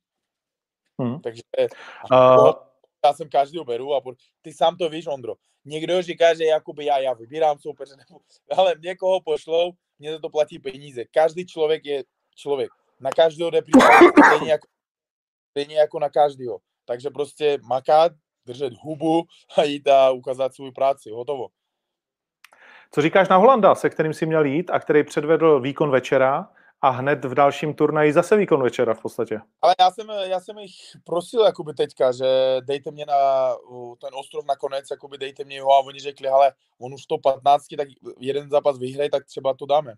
Hmm. 1.01 1.19
Takže 1.19 1.41
uh... 2.12 2.51
já 3.05 3.13
jsem 3.13 3.29
každý 3.29 3.60
beru 3.65 3.95
a 3.95 4.01
ty 4.41 4.53
sám 4.53 4.77
to 4.77 4.89
víš, 4.89 5.07
Ondro. 5.07 5.33
Někdo 5.65 6.01
říká, 6.01 6.33
že 6.33 6.45
jakoby 6.45 6.86
já, 6.86 7.00
já 7.00 7.13
vybírám 7.13 7.60
soupeře, 7.60 7.95
nebo, 7.98 8.19
ale 8.57 8.75
mě 8.75 8.95
koho 8.95 9.21
pošlou, 9.21 9.71
mě 10.00 10.12
za 10.12 10.19
to 10.19 10.29
platí 10.29 10.60
peníze. 10.60 11.05
Každý 11.05 11.45
člověk 11.45 11.86
je 11.86 12.03
člověk. 12.36 12.69
Na 13.00 13.10
každého 13.10 13.50
jde 13.50 13.62
stejně 14.27 14.51
jako, 14.51 14.67
stejně 15.51 15.77
jako 15.77 16.00
na 16.00 16.10
každého. 16.10 16.60
Takže 16.86 17.10
prostě 17.10 17.58
makat, 17.70 18.12
držet 18.46 18.74
hubu 18.81 19.24
a 19.58 19.63
jít 19.63 19.88
a 19.88 20.12
ukázat 20.12 20.55
svou 20.55 20.72
práci. 20.72 21.10
Hotovo. 21.10 21.48
Co 22.93 23.01
říkáš 23.01 23.29
na 23.29 23.38
Holanda, 23.38 23.75
se 23.75 23.89
kterým 23.89 24.13
si 24.13 24.25
měl 24.25 24.46
jít 24.46 24.70
a 24.70 24.79
který 24.79 25.03
předvedl 25.03 25.60
výkon 25.60 25.91
večera 25.91 26.50
a 26.81 26.89
hned 26.89 27.25
v 27.25 27.36
dalším 27.36 27.74
turnaji 27.74 28.13
zase 28.13 28.38
výkon 28.38 28.63
večera 28.63 28.93
v 28.93 29.01
podstatě? 29.01 29.39
Ale 29.62 29.75
já 29.79 29.91
jsem, 29.91 30.10
já 30.10 30.39
jsem 30.39 30.58
jich 30.58 30.74
prosil 31.05 31.41
jakoby 31.41 31.74
teďka, 31.74 32.12
že 32.12 32.58
dejte 32.62 32.91
mě 32.91 33.05
na 33.05 33.51
ten 34.01 34.10
ostrov 34.13 34.46
nakonec, 34.46 34.86
jakoby 34.91 35.17
dejte 35.17 35.43
mě 35.43 35.62
ho 35.62 35.72
a 35.72 35.79
oni 35.79 36.00
řekli, 36.00 36.27
ale 36.27 36.53
on 36.79 36.93
už 36.93 37.05
to 37.05 37.17
15, 37.17 37.67
tak 37.77 37.88
jeden 38.20 38.50
zápas 38.50 38.79
vyhraje, 38.79 39.10
tak 39.10 39.25
třeba 39.25 39.53
to 39.53 39.65
dáme. 39.65 39.93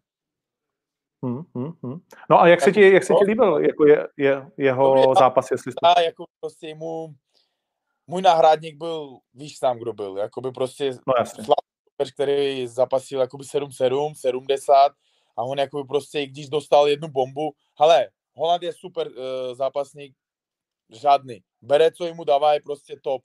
Hmm, 1.23 1.41
hmm, 1.55 1.71
hmm. 1.83 1.99
No 2.29 2.41
a 2.41 2.47
jak 2.47 2.61
se 2.61 2.71
ti, 2.71 2.93
jak 2.93 3.03
se 3.03 3.13
ti 3.13 3.25
líbil 3.25 3.57
jako 3.57 3.85
je, 3.87 4.07
je, 4.17 4.47
jeho 4.57 4.95
Dobře, 4.95 5.19
zápas, 5.19 5.51
jestli 5.51 5.71
jste... 5.71 6.03
jako 6.03 6.25
prostě 6.39 6.75
mu, 6.75 7.15
můj 8.07 8.21
náhradník 8.21 8.77
byl, 8.77 9.17
víš 9.33 9.57
sám, 9.57 9.79
kdo 9.79 9.93
byl, 9.93 10.17
jakoby 10.17 10.51
prostě 10.51 10.91
no, 11.07 11.13
jasně 11.19 11.43
který 12.15 12.67
zapasil 12.67 13.19
jakoby 13.19 13.43
7-7, 13.43 14.13
70 14.13 14.91
a 15.37 15.43
on 15.43 15.59
jakoby 15.59 15.87
prostě, 15.87 16.19
i 16.19 16.27
když 16.27 16.49
dostal 16.49 16.87
jednu 16.87 17.07
bombu, 17.07 17.53
ale 17.77 18.07
Holand 18.35 18.63
je 18.63 18.73
super 18.73 19.07
uh, 19.07 19.13
zápasník, 19.53 20.15
žádný. 20.89 21.43
Bere, 21.61 21.91
co 21.91 22.05
jemu 22.05 22.23
dává, 22.23 22.53
je 22.53 22.61
prostě 22.61 22.95
top. 23.03 23.21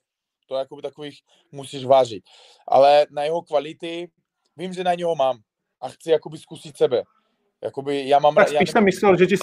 To 0.47 0.55
jakoby 0.55 0.81
takových 0.81 1.19
musíš 1.51 1.85
vážit. 1.85 2.23
Ale 2.67 3.07
na 3.09 3.23
jeho 3.23 3.41
kvality, 3.41 4.11
vím, 4.57 4.73
že 4.73 4.83
na 4.83 4.93
něho 4.93 5.15
mám 5.15 5.37
a 5.81 5.89
chci 5.89 6.11
jakoby 6.11 6.37
zkusit 6.37 6.77
sebe. 6.77 7.03
Jakoby 7.63 8.07
já 8.07 8.19
mám... 8.19 8.35
Tak 8.35 8.47
spíš 8.47 8.59
já 8.59 8.71
jsem 8.71 8.83
myslel, 8.83 9.17
že 9.17 9.27
ti, 9.27 9.35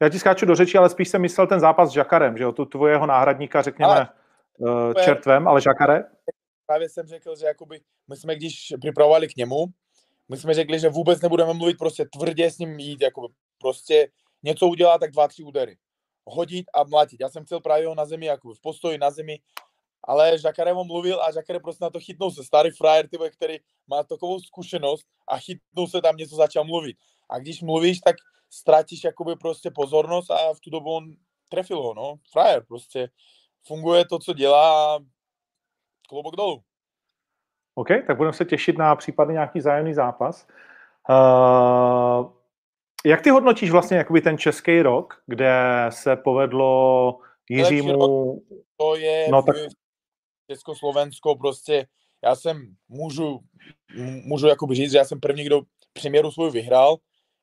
já 0.00 0.08
ti 0.08 0.18
skáču 0.18 0.46
do 0.46 0.54
řeči, 0.54 0.78
ale 0.78 0.90
spíš 0.90 1.08
jsem 1.08 1.22
myslel 1.22 1.46
ten 1.46 1.60
zápas 1.60 1.88
s 1.88 1.92
Žakarem, 1.92 2.36
že 2.36 2.44
jo, 2.44 2.52
tu 2.52 2.64
tvojeho 2.64 3.06
náhradníka, 3.06 3.62
řekněme, 3.62 3.92
ale, 3.92 4.08
uh, 4.58 4.94
čertvem, 5.04 5.48
ale 5.48 5.60
Žakare? 5.60 6.04
právě 6.66 6.88
jsem 6.88 7.06
řekl, 7.06 7.36
že 7.36 7.46
jakoby 7.46 7.80
my 8.08 8.16
jsme 8.16 8.36
když 8.36 8.72
připravovali 8.80 9.28
k 9.28 9.36
němu, 9.36 9.66
my 10.28 10.36
jsme 10.36 10.54
řekli, 10.54 10.78
že 10.78 10.88
vůbec 10.88 11.20
nebudeme 11.20 11.54
mluvit 11.54 11.78
prostě 11.78 12.04
tvrdě 12.04 12.50
s 12.50 12.58
ním 12.58 12.78
jít, 12.78 13.00
jako 13.00 13.28
prostě 13.58 14.08
něco 14.42 14.66
udělat, 14.66 14.98
tak 14.98 15.10
dva, 15.10 15.28
tři 15.28 15.42
údery. 15.42 15.76
Hodit 16.24 16.66
a 16.74 16.84
mlátit. 16.84 17.20
Já 17.20 17.28
jsem 17.28 17.44
chtěl 17.44 17.60
právě 17.60 17.86
ho 17.86 17.94
na 17.94 18.04
zemi, 18.04 18.26
jako 18.26 18.54
v 18.54 18.60
postoji 18.60 18.98
na 18.98 19.10
zemi, 19.10 19.38
ale 20.04 20.38
Žakarem 20.38 20.76
mluvil 20.76 21.22
a 21.22 21.32
Žakare 21.32 21.60
prostě 21.60 21.84
na 21.84 21.90
to 21.90 22.00
chytnul 22.00 22.30
se. 22.30 22.44
Starý 22.44 22.70
frajer, 22.70 23.08
tyhle, 23.08 23.30
který 23.30 23.56
má 23.86 24.02
takovou 24.02 24.40
zkušenost 24.40 25.06
a 25.28 25.38
chytnul 25.38 25.86
se 25.86 26.00
tam 26.02 26.16
něco 26.16 26.36
začal 26.36 26.64
mluvit. 26.64 26.96
A 27.32 27.38
když 27.38 27.62
mluvíš, 27.62 27.98
tak 28.00 28.16
ztratíš 28.50 29.04
jakoby 29.04 29.36
prostě 29.36 29.70
pozornost 29.70 30.30
a 30.30 30.54
v 30.54 30.60
tu 30.60 30.70
dobu 30.70 30.90
on 30.94 31.04
trefil 31.48 31.82
ho, 31.82 31.94
no. 31.94 32.14
Frajer 32.32 32.64
prostě 32.68 33.08
funguje 33.66 34.04
to, 34.04 34.18
co 34.18 34.32
dělá 34.32 34.96
a 34.96 34.98
klobouk 36.08 36.36
dolů. 36.36 36.62
OK, 37.74 37.88
tak 38.06 38.16
budeme 38.16 38.32
se 38.32 38.44
těšit 38.44 38.78
na 38.78 38.96
případně 38.96 39.32
nějaký 39.32 39.60
zájemný 39.60 39.94
zápas. 39.94 40.46
Uh, 41.10 42.32
jak 43.04 43.22
ty 43.22 43.30
hodnotíš 43.30 43.70
vlastně 43.70 43.96
jakoby 43.96 44.20
ten 44.20 44.38
český 44.38 44.82
rok, 44.82 45.22
kde 45.26 45.54
se 45.90 46.16
povedlo 46.16 47.18
Jiřímu... 47.50 48.42
To 48.76 48.96
je 48.96 49.28
no, 49.30 49.42
tak... 49.42 49.56
Československo 50.50 51.36
prostě, 51.36 51.86
já 52.24 52.36
jsem, 52.36 52.74
můžu, 52.88 53.40
můžu 54.24 54.46
jakoby 54.46 54.74
říct, 54.74 54.92
že 54.92 54.98
já 54.98 55.04
jsem 55.04 55.20
první, 55.20 55.44
kdo 55.44 55.62
přeměru 55.92 56.30
svůj 56.30 56.50
vyhrál, 56.50 56.96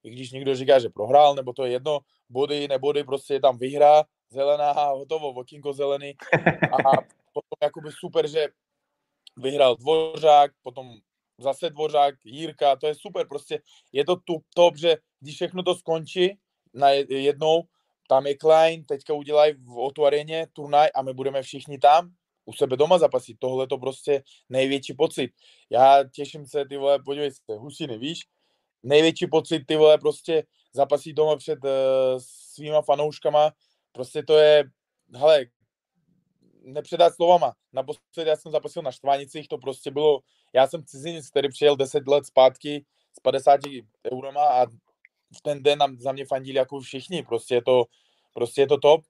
i 0.04 0.10
když 0.10 0.32
někdo 0.32 0.56
říká, 0.56 0.80
že 0.80 0.90
prohrál, 0.90 1.36
nebo 1.36 1.54
to 1.54 1.66
je 1.66 1.72
jedno, 1.72 2.00
body, 2.30 2.68
nebody, 2.68 3.04
prostě 3.04 3.34
je 3.34 3.40
tam 3.40 3.58
vyhra, 3.58 4.04
zelená, 4.30 4.74
hotovo, 4.74 5.30
okýnko 5.30 5.74
zelený. 5.74 6.14
A 6.62 6.78
potom 7.34 7.58
jakoby 7.64 7.90
super, 7.92 8.28
že 8.28 8.48
vyhrál 9.38 9.76
Dvořák, 9.76 10.52
potom 10.64 10.94
zase 11.38 11.70
Dvořák, 11.70 12.16
Jírka, 12.24 12.76
to 12.76 12.88
je 12.88 12.96
super, 12.96 13.28
prostě 13.28 13.62
je 13.92 14.06
to 14.06 14.16
tu, 14.16 14.38
top, 14.56 14.78
že 14.78 14.98
když 15.20 15.36
všechno 15.36 15.64
to 15.64 15.76
skončí 15.76 16.38
na 16.74 16.90
jednou, 17.10 17.64
tam 18.10 18.28
je 18.28 18.38
Klein, 18.38 18.86
teďka 18.86 19.14
udělají 19.14 19.54
v 19.54 19.80
Otu 19.80 20.04
turnaj 20.54 20.90
a 20.96 21.02
my 21.02 21.14
budeme 21.14 21.42
všichni 21.42 21.78
tam, 21.78 22.12
u 22.46 22.54
sebe 22.54 22.78
doma 22.78 22.98
zapasit. 22.98 23.38
Tohle 23.40 23.68
to 23.68 23.78
prostě 23.78 24.24
největší 24.50 24.94
pocit. 24.94 25.32
Já 25.70 26.04
těším 26.14 26.46
se, 26.46 26.66
ty 26.66 26.78
vole, 26.78 27.00
podívej 27.06 27.32
se, 27.32 27.56
husiny, 27.58 27.98
víš? 27.98 28.20
Největší 28.84 29.28
pocit, 29.28 29.66
ty 29.66 29.76
vole, 29.76 29.98
prostě 29.98 30.44
zapasit 30.74 31.14
doma 31.14 31.36
před 31.36 31.60
uh, 31.64 31.70
svýma 32.18 32.82
fanouškama, 32.82 33.52
prostě 33.92 34.24
to 34.24 34.38
je, 34.38 34.64
hele, 35.16 35.46
nepředat 36.62 37.16
slovama. 37.16 37.54
Naposledy 37.74 38.30
já 38.30 38.36
jsem 38.36 38.52
zapasil 38.52 38.82
na 38.82 38.92
Štvanicích, 38.92 39.48
to 39.48 39.58
prostě 39.58 39.92
bylo, 39.92 40.20
já 40.54 40.68
jsem 40.68 40.86
cizinec, 40.86 41.30
který 41.30 41.50
přijel 41.50 41.76
10 41.76 42.08
let 42.08 42.26
zpátky 42.26 42.86
s 43.18 43.20
50 43.20 43.60
eurama 44.14 44.44
a 44.44 44.66
v 45.38 45.42
ten 45.42 45.64
den 45.64 45.80
za 46.00 46.12
mě 46.12 46.26
fandili 46.26 46.58
jako 46.58 46.80
všichni, 46.80 47.24
prostě 47.24 47.56
je 47.56 47.62
to, 47.62 47.86
prostě 48.34 48.62
je 48.62 48.68
to 48.68 48.78
top. 48.78 49.02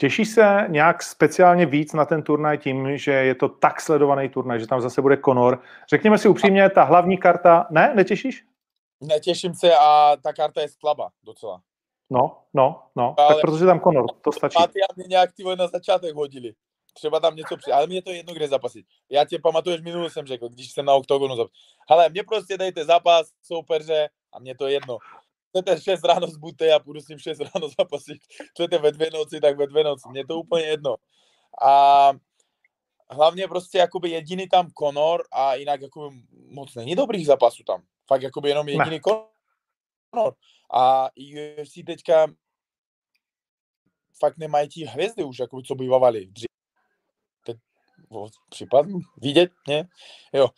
Těší 0.00 0.24
se 0.24 0.66
nějak 0.68 1.02
speciálně 1.02 1.66
víc 1.66 1.92
na 1.92 2.04
ten 2.04 2.22
turnaj 2.22 2.58
tím, 2.58 2.98
že 2.98 3.12
je 3.12 3.34
to 3.34 3.48
tak 3.48 3.80
sledovaný 3.80 4.28
turnaj, 4.28 4.60
že 4.60 4.66
tam 4.66 4.80
zase 4.80 5.02
bude 5.02 5.16
Conor. 5.24 5.62
Řekněme 5.90 6.18
si 6.18 6.28
upřímně, 6.28 6.70
ta 6.70 6.82
hlavní 6.82 7.18
karta, 7.18 7.66
ne, 7.70 7.92
netěšíš? 7.94 8.44
Netěším 9.00 9.54
se 9.54 9.76
a 9.80 10.16
ta 10.22 10.32
karta 10.32 10.60
je 10.60 10.68
slabá 10.68 11.08
docela. 11.24 11.60
No, 12.10 12.38
no, 12.54 12.82
no, 12.96 13.14
ale 13.18 13.28
tak 13.28 13.40
protože 13.40 13.64
tam 13.64 13.80
Conor, 13.80 14.06
to 14.22 14.32
stačí. 14.32 14.58
Mě 14.96 15.04
nějak 15.08 15.30
ty 15.32 15.56
na 15.56 15.66
začátek 15.66 16.14
hodili. 16.14 16.52
Třeba 16.94 17.20
tam 17.20 17.36
něco 17.36 17.56
při... 17.56 17.72
Ale 17.72 17.86
mě 17.86 18.02
to 18.02 18.10
jedno, 18.10 18.34
kde 18.34 18.48
zapasit. 18.48 18.86
Já 19.10 19.24
tě 19.24 19.38
pamatuješ, 19.38 19.80
minule 19.80 20.10
jsem 20.10 20.26
řekl, 20.26 20.48
když 20.48 20.72
jsem 20.72 20.84
na 20.84 20.94
oktogonu 20.94 21.36
zapasit. 21.36 21.54
Ale 21.88 22.08
mě 22.08 22.22
prostě 22.22 22.58
dejte 22.58 22.84
zápas, 22.84 23.26
soupeře 23.42 24.08
a 24.32 24.38
mě 24.38 24.54
to 24.54 24.66
jedno. 24.68 24.98
Chcete 25.48 25.80
6 25.80 26.04
ráno 26.04 26.26
zbuďte 26.26 26.72
a 26.72 26.78
půjdu 26.78 27.00
s 27.00 27.08
ním 27.08 27.18
6 27.18 27.40
ráno 27.40 27.68
zapasit. 27.78 28.18
Chcete 28.50 28.78
ve 28.78 28.92
dvě 28.92 29.10
noci, 29.10 29.40
tak 29.40 29.56
ve 29.56 29.66
dvě 29.66 29.84
noci. 29.84 30.08
Mě 30.08 30.26
to 30.26 30.38
úplně 30.38 30.64
jedno. 30.64 30.96
A 31.62 32.10
hlavně 33.10 33.48
prostě 33.48 33.78
jakoby 33.78 34.10
jediný 34.10 34.48
tam 34.48 34.70
Conor 34.78 35.24
a 35.32 35.54
jinak 35.54 35.80
jakoby 35.80 36.16
moc 36.50 36.74
není 36.74 36.94
dobrých 36.94 37.26
zápasů 37.26 37.62
tam. 37.64 37.82
Fakt 38.06 38.22
jakoby 38.22 38.48
jenom 38.48 38.68
jediný. 38.68 39.00
Conor. 39.00 40.34
A 40.74 41.08
UFC 41.16 41.72
teďka 41.86 42.26
fakt 44.20 44.38
nemají 44.38 44.68
ti 44.68 44.84
hvězdy 44.84 45.24
už, 45.24 45.38
jakoby, 45.38 45.62
co 45.62 45.74
bývávali 45.74 46.26
dřív. 46.26 46.48
Teď 47.44 47.56
případ 48.50 48.86
vidět, 49.16 49.50
ne? 49.68 49.88
Jo. 50.32 50.48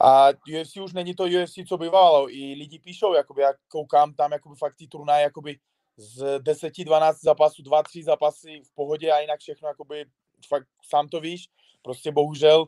A 0.00 0.28
UFC 0.28 0.76
už 0.76 0.92
není 0.92 1.14
to 1.14 1.24
UFC, 1.24 1.54
co 1.68 1.78
bývalo. 1.78 2.30
I 2.30 2.54
lidi 2.54 2.78
píšou, 2.78 3.14
jakoby, 3.14 3.42
jak 3.42 3.56
koukám 3.68 4.14
tam, 4.14 4.32
jakoby 4.32 4.56
fakt 4.56 4.76
ty 4.76 4.86
turnaje, 4.86 5.22
jakoby 5.22 5.56
z 5.96 6.38
10-12 6.38 7.14
zápasů, 7.22 7.62
2-3 7.62 8.04
zápasy 8.04 8.62
v 8.66 8.74
pohodě 8.74 9.12
a 9.12 9.18
jinak 9.18 9.40
všechno, 9.40 9.68
jakoby 9.68 10.04
fakt 10.48 10.66
sám 10.88 11.08
to 11.08 11.20
víš. 11.20 11.48
Prostě 11.82 12.12
bohužel 12.12 12.66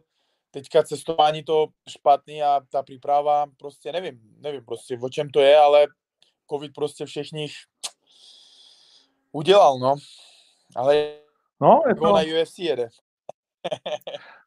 teďka 0.51 0.83
cestování 0.83 1.45
to 1.45 1.67
špatný 1.89 2.43
a 2.43 2.61
ta 2.71 2.83
příprava, 2.83 3.47
prostě 3.59 3.93
nevím, 3.93 4.21
nevím 4.39 4.65
prostě 4.65 4.99
o 5.03 5.09
čem 5.09 5.31
to 5.31 5.41
je, 5.41 5.59
ale 5.59 5.87
covid 6.51 6.73
prostě 6.75 7.07
všechny 7.07 7.47
udělal, 9.33 9.79
no. 9.79 9.95
Ale 10.77 11.19
no, 11.61 11.83
jako 11.89 12.07
to... 12.07 12.13
na 12.13 12.23
UFC 12.23 12.59
jede. 12.59 12.89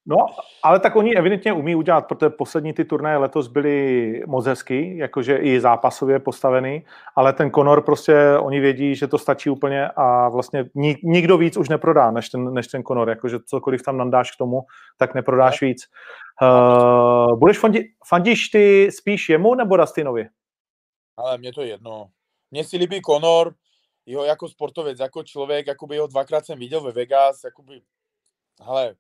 No, 0.06 0.18
ale 0.64 0.80
tak 0.80 0.96
oni 0.96 1.16
evidentně 1.16 1.54
umí 1.54 1.76
udělat, 1.76 2.02
protože 2.02 2.30
poslední 2.30 2.74
ty 2.74 2.86
turnaje 2.86 3.18
letos 3.18 3.48
byly 3.48 4.24
moc 4.28 4.46
hezky, 4.46 4.98
jakože 4.98 5.38
i 5.38 5.60
zápasově 5.60 6.20
postavený, 6.20 6.86
ale 7.16 7.34
ten 7.34 7.52
Conor 7.52 7.82
prostě, 7.82 8.38
oni 8.40 8.60
vědí, 8.60 8.96
že 8.96 9.08
to 9.08 9.18
stačí 9.18 9.50
úplně 9.50 9.88
a 9.88 10.30
vlastně 10.30 10.66
nikdo 11.04 11.38
víc 11.38 11.58
už 11.58 11.70
neprodá, 11.70 12.12
než 12.12 12.30
ten, 12.30 12.54
než 12.54 12.68
ten 12.68 12.84
Conor, 12.84 13.10
jakože 13.10 13.40
cokoliv 13.46 13.84
tam 13.84 13.98
nandáš 13.98 14.32
k 14.32 14.38
tomu, 14.38 14.62
tak 14.98 15.14
neprodáš 15.14 15.62
víc. 15.62 15.88
Uh, 16.42 17.40
budeš 17.40 17.60
fandi, 17.60 17.90
fandíš 18.08 18.50
ty 18.50 18.92
spíš 18.92 19.30
jemu 19.30 19.56
nebo 19.56 19.78
Dustinovi? 19.78 20.28
Ale 21.18 21.38
mě 21.38 21.54
to 21.54 21.62
jedno. 21.62 22.08
Mně 22.52 22.64
si 22.64 22.78
líbí 22.78 23.02
Conor, 23.02 23.54
jeho 24.06 24.26
jako 24.26 24.50
sportovec, 24.50 25.00
jako 25.00 25.24
člověk, 25.24 25.68
jakoby 25.68 25.98
ho 25.98 26.08
dvakrát 26.08 26.46
jsem 26.46 26.60
viděl 26.60 26.82
ve 26.82 26.92
Vegas, 26.92 27.44
jakoby, 27.44 27.82
hele, 28.62 28.96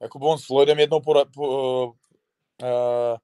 jakoby 0.00 0.26
on 0.26 0.38
s 0.38 0.46
Floydem 0.46 0.78
jednou 0.78 1.00
po, 1.00 1.24
po, 1.34 1.86
uh, 1.86 3.16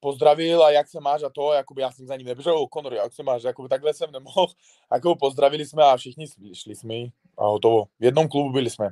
pozdravil 0.00 0.62
a 0.62 0.70
jak 0.70 0.88
se 0.88 1.00
máš 1.00 1.22
a 1.22 1.30
to, 1.30 1.52
jakoby 1.52 1.82
já 1.82 1.92
jsem 1.92 2.06
za 2.06 2.16
ním 2.16 2.26
neběžel, 2.26 2.66
Conor, 2.74 2.94
jak 2.94 3.12
se 3.12 3.22
máš, 3.22 3.42
jakoby 3.42 3.68
takhle 3.68 3.94
jsem 3.94 4.12
nemohl, 4.12 4.46
jako 4.92 5.16
pozdravili 5.16 5.66
jsme 5.66 5.84
a 5.84 5.96
všichni 5.96 6.26
šli 6.52 6.76
jsme 6.76 6.94
a 7.38 7.46
hotovo. 7.46 7.84
V 8.00 8.04
jednom 8.04 8.28
klubu 8.28 8.52
byli 8.52 8.70
jsme. 8.70 8.88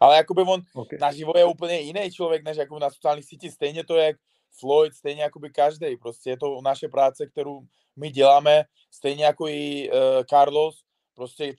Ale 0.00 0.16
jakoby 0.16 0.42
on 0.42 0.60
okay. 0.74 0.98
naživo 0.98 1.32
je 1.36 1.44
úplně 1.44 1.80
jiný 1.80 2.10
člověk, 2.10 2.44
než 2.44 2.56
jako 2.56 2.78
na 2.78 2.90
sociálních 2.90 3.24
sítích, 3.24 3.52
stejně 3.52 3.84
to 3.84 3.96
jak 3.96 4.16
Floyd, 4.58 4.94
stejně 4.94 5.22
jakoby 5.22 5.50
každý, 5.50 5.96
prostě 5.96 6.30
je 6.30 6.36
to 6.36 6.60
naše 6.60 6.88
práce, 6.88 7.26
kterou 7.26 7.60
my 7.96 8.10
děláme, 8.10 8.64
stejně 8.90 9.24
jako 9.24 9.48
i 9.48 9.90
uh, 9.90 9.98
Carlos, 10.30 10.82
prostě 11.14 11.54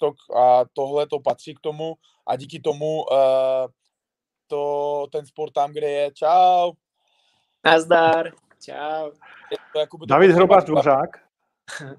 talk 0.00 0.16
a 0.36 0.64
tohle 0.72 1.06
to 1.06 1.20
patří 1.20 1.54
k 1.54 1.60
tomu 1.60 1.94
a 2.30 2.36
díky 2.36 2.60
tomu 2.60 3.02
uh, 3.02 3.66
to, 4.46 5.06
ten 5.12 5.26
sport 5.26 5.52
tam, 5.52 5.72
kde 5.72 5.90
je, 5.90 6.10
čau. 6.12 6.72
Nazdar, 7.64 8.30
čau. 8.64 9.10
To, 9.72 10.06
David 10.06 10.30
Hrobář 10.30 10.64
Dvořák. 10.64 11.10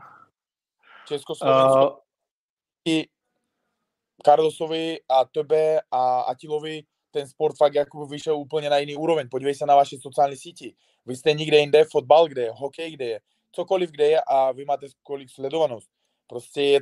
Československo. 1.07 1.91
Uh, 1.91 1.97
I 2.87 3.07
Carlosovi 4.25 4.99
a 5.09 5.25
tebe 5.25 5.81
a 5.91 6.21
Atilovi 6.21 6.83
ten 7.11 7.27
sport 7.27 7.57
fakt 7.57 7.75
jako 7.75 8.05
vyšel 8.05 8.37
úplně 8.37 8.69
na 8.69 8.77
jiný 8.77 8.95
úroveň. 8.95 9.29
Podívej 9.29 9.55
se 9.55 9.65
na 9.65 9.75
vaše 9.75 9.97
sociální 10.01 10.37
síti. 10.37 10.75
Vy 11.05 11.15
jste 11.15 11.33
někde 11.33 11.57
jinde, 11.57 11.85
fotbal 11.91 12.27
kde 12.27 12.41
je, 12.41 12.51
hokej 12.51 12.91
kde 12.91 13.05
je, 13.05 13.21
cokoliv 13.51 13.91
kde 13.91 14.07
je 14.07 14.21
a 14.27 14.51
vy 14.51 14.65
máte 14.65 14.87
kolik 15.03 15.29
sledovanost. 15.29 15.89
Prostě 16.27 16.61
je, 16.61 16.79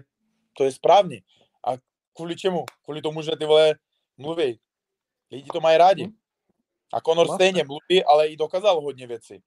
to 0.54 0.64
je 0.64 0.72
správně. 0.72 1.22
A 1.68 1.72
kvůli 2.20 2.36
čemu? 2.36 2.66
Kvůli 2.84 3.02
tomu, 3.02 3.22
že 3.22 3.32
ty 3.40 3.46
vole 3.46 3.76
mluví. 4.18 4.60
Lidi 5.32 5.50
to 5.54 5.62
mají 5.62 5.78
rádi. 5.78 6.06
Hm. 6.06 6.12
A 6.94 7.02
Conor 7.02 7.28
vlastně. 7.28 7.48
stejně 7.48 7.64
mluví, 7.64 8.04
ale 8.04 8.28
i 8.28 8.38
dokázal 8.38 8.82
hodně 8.82 9.08
věcí. 9.08 9.44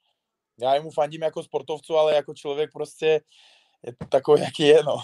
Já 0.60 0.82
mu 0.82 0.90
fandím 0.90 1.22
jako 1.22 1.42
sportovcu, 1.42 1.96
ale 1.96 2.14
jako 2.14 2.34
člověk 2.34 2.72
prostě 2.72 3.20
je 3.86 3.92
takový, 4.08 4.42
jaký 4.42 4.62
je, 4.62 4.82
no. 4.84 4.96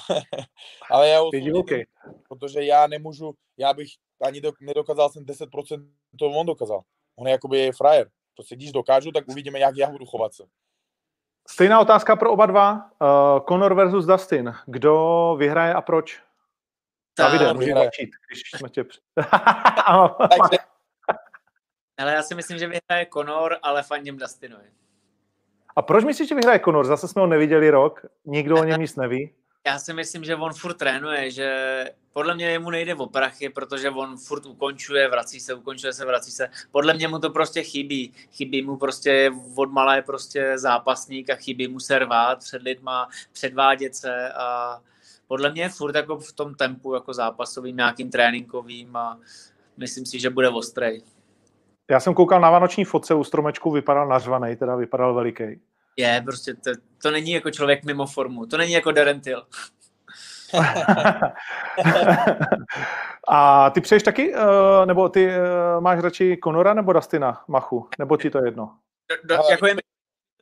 ale 0.90 1.08
já 1.08 1.22
okay. 1.54 1.84
protože 2.28 2.62
já 2.64 2.86
nemůžu, 2.86 3.34
já 3.56 3.72
bych 3.72 3.88
ani 4.22 4.40
do, 4.40 4.52
nedokázal 4.60 5.10
jsem 5.10 5.24
10%, 5.24 5.88
to 6.18 6.26
on 6.26 6.46
dokázal. 6.46 6.80
On 7.16 7.26
je 7.26 7.32
jakoby 7.32 7.72
frajer. 7.72 8.08
Prostě 8.34 8.56
když 8.56 8.72
dokážu, 8.72 9.12
tak 9.12 9.28
uvidíme, 9.28 9.58
jak 9.58 9.76
já 9.76 9.90
budu 9.90 10.06
chovat 10.06 10.34
se. 10.34 10.44
Stejná 11.48 11.80
otázka 11.80 12.16
pro 12.16 12.32
oba 12.32 12.46
dva. 12.46 12.90
Uh, 13.00 13.46
Conor 13.48 13.74
versus 13.74 14.06
Dustin. 14.06 14.54
Kdo 14.66 15.36
vyhraje 15.38 15.74
a 15.74 15.80
proč? 15.80 16.27
Davide, 17.18 17.52
můžeš 17.52 17.74
začít, 17.74 18.10
když 18.26 18.42
jsme 18.56 18.68
tě... 18.68 18.84
ale 21.98 22.12
já 22.14 22.22
si 22.22 22.34
myslím, 22.34 22.58
že 22.58 22.66
vyhraje 22.66 23.06
Conor, 23.12 23.56
ale 23.62 23.82
fandím 23.82 24.18
Dustinovi. 24.18 24.70
A 25.76 25.82
proč 25.82 26.04
myslíš, 26.04 26.28
že 26.28 26.34
vyhraje 26.34 26.60
Conor? 26.60 26.86
Zase 26.86 27.08
jsme 27.08 27.20
ho 27.20 27.26
neviděli 27.26 27.70
rok, 27.70 28.06
nikdo 28.24 28.60
o 28.60 28.64
něm 28.64 28.80
nic 28.80 28.96
neví. 28.96 29.34
Já 29.66 29.78
si 29.78 29.94
myslím, 29.94 30.24
že 30.24 30.36
on 30.36 30.52
furt 30.52 30.74
trénuje, 30.74 31.30
že 31.30 31.84
podle 32.12 32.34
mě 32.34 32.50
jemu 32.50 32.70
nejde 32.70 32.94
o 32.94 33.06
prachy, 33.06 33.48
protože 33.48 33.90
on 33.90 34.16
furt 34.16 34.46
ukončuje, 34.46 35.08
vrací 35.08 35.40
se, 35.40 35.54
ukončuje 35.54 35.92
se, 35.92 36.06
vrací 36.06 36.30
se. 36.30 36.48
Podle 36.70 36.94
mě 36.94 37.08
mu 37.08 37.18
to 37.18 37.30
prostě 37.30 37.62
chybí. 37.62 38.12
Chybí 38.30 38.62
mu 38.62 38.76
prostě 38.76 39.30
od 39.56 39.72
malé 39.72 40.02
prostě 40.02 40.58
zápasník 40.58 41.30
a 41.30 41.34
chybí 41.34 41.68
mu 41.68 41.80
se 41.80 41.98
rvát 41.98 42.38
před 42.38 42.62
lidma, 42.62 43.08
předvádět 43.32 43.94
se 43.94 44.32
a 44.32 44.78
podle 45.28 45.52
mě 45.52 45.62
je 45.62 45.68
furt 45.68 45.94
jako 45.94 46.18
v 46.18 46.32
tom 46.32 46.54
tempu 46.54 46.94
jako 46.94 47.14
zápasovým, 47.14 47.76
nějakým 47.76 48.10
tréninkovým 48.10 48.96
a 48.96 49.18
myslím 49.76 50.06
si, 50.06 50.20
že 50.20 50.30
bude 50.30 50.48
ostrej. 50.48 51.02
Já 51.90 52.00
jsem 52.00 52.14
koukal 52.14 52.40
na 52.40 52.50
vánoční 52.50 52.84
fotce 52.84 53.14
u 53.14 53.24
stromečku, 53.24 53.70
vypadal 53.70 54.08
nařvaný, 54.08 54.56
teda 54.56 54.76
vypadal 54.76 55.14
veliký. 55.14 55.60
Je, 55.96 56.22
prostě 56.24 56.54
to, 56.54 56.70
to 57.02 57.10
není 57.10 57.30
jako 57.30 57.50
člověk 57.50 57.84
mimo 57.84 58.06
formu, 58.06 58.46
to 58.46 58.56
není 58.56 58.72
jako 58.72 58.92
Derentil. 58.92 59.46
A 63.28 63.70
ty 63.70 63.80
přeješ 63.80 64.02
taky, 64.02 64.34
uh, 64.34 64.40
nebo 64.86 65.08
ty 65.08 65.28
uh, 65.28 65.34
máš 65.80 66.00
radši 66.00 66.36
Konora 66.36 66.74
nebo 66.74 66.92
Dustina 66.92 67.44
Machu? 67.48 67.88
Nebo 67.98 68.16
ti 68.16 68.30
to 68.30 68.38
jedno? 68.44 68.78
Do, 69.10 69.36
do, 69.36 69.42
jako 69.50 69.66
je 69.66 69.76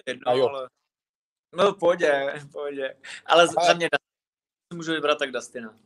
jedno, 0.07 0.33
ale... 0.33 0.68
No 1.55 1.72
pohodě, 1.72 2.35
pohodě. 2.53 2.94
Ale 3.27 3.46
za 3.46 3.75
mě 3.75 3.88
můžu 4.75 4.93
vybrat 4.93 5.19
tak 5.19 5.33
Dustina. 5.33 5.79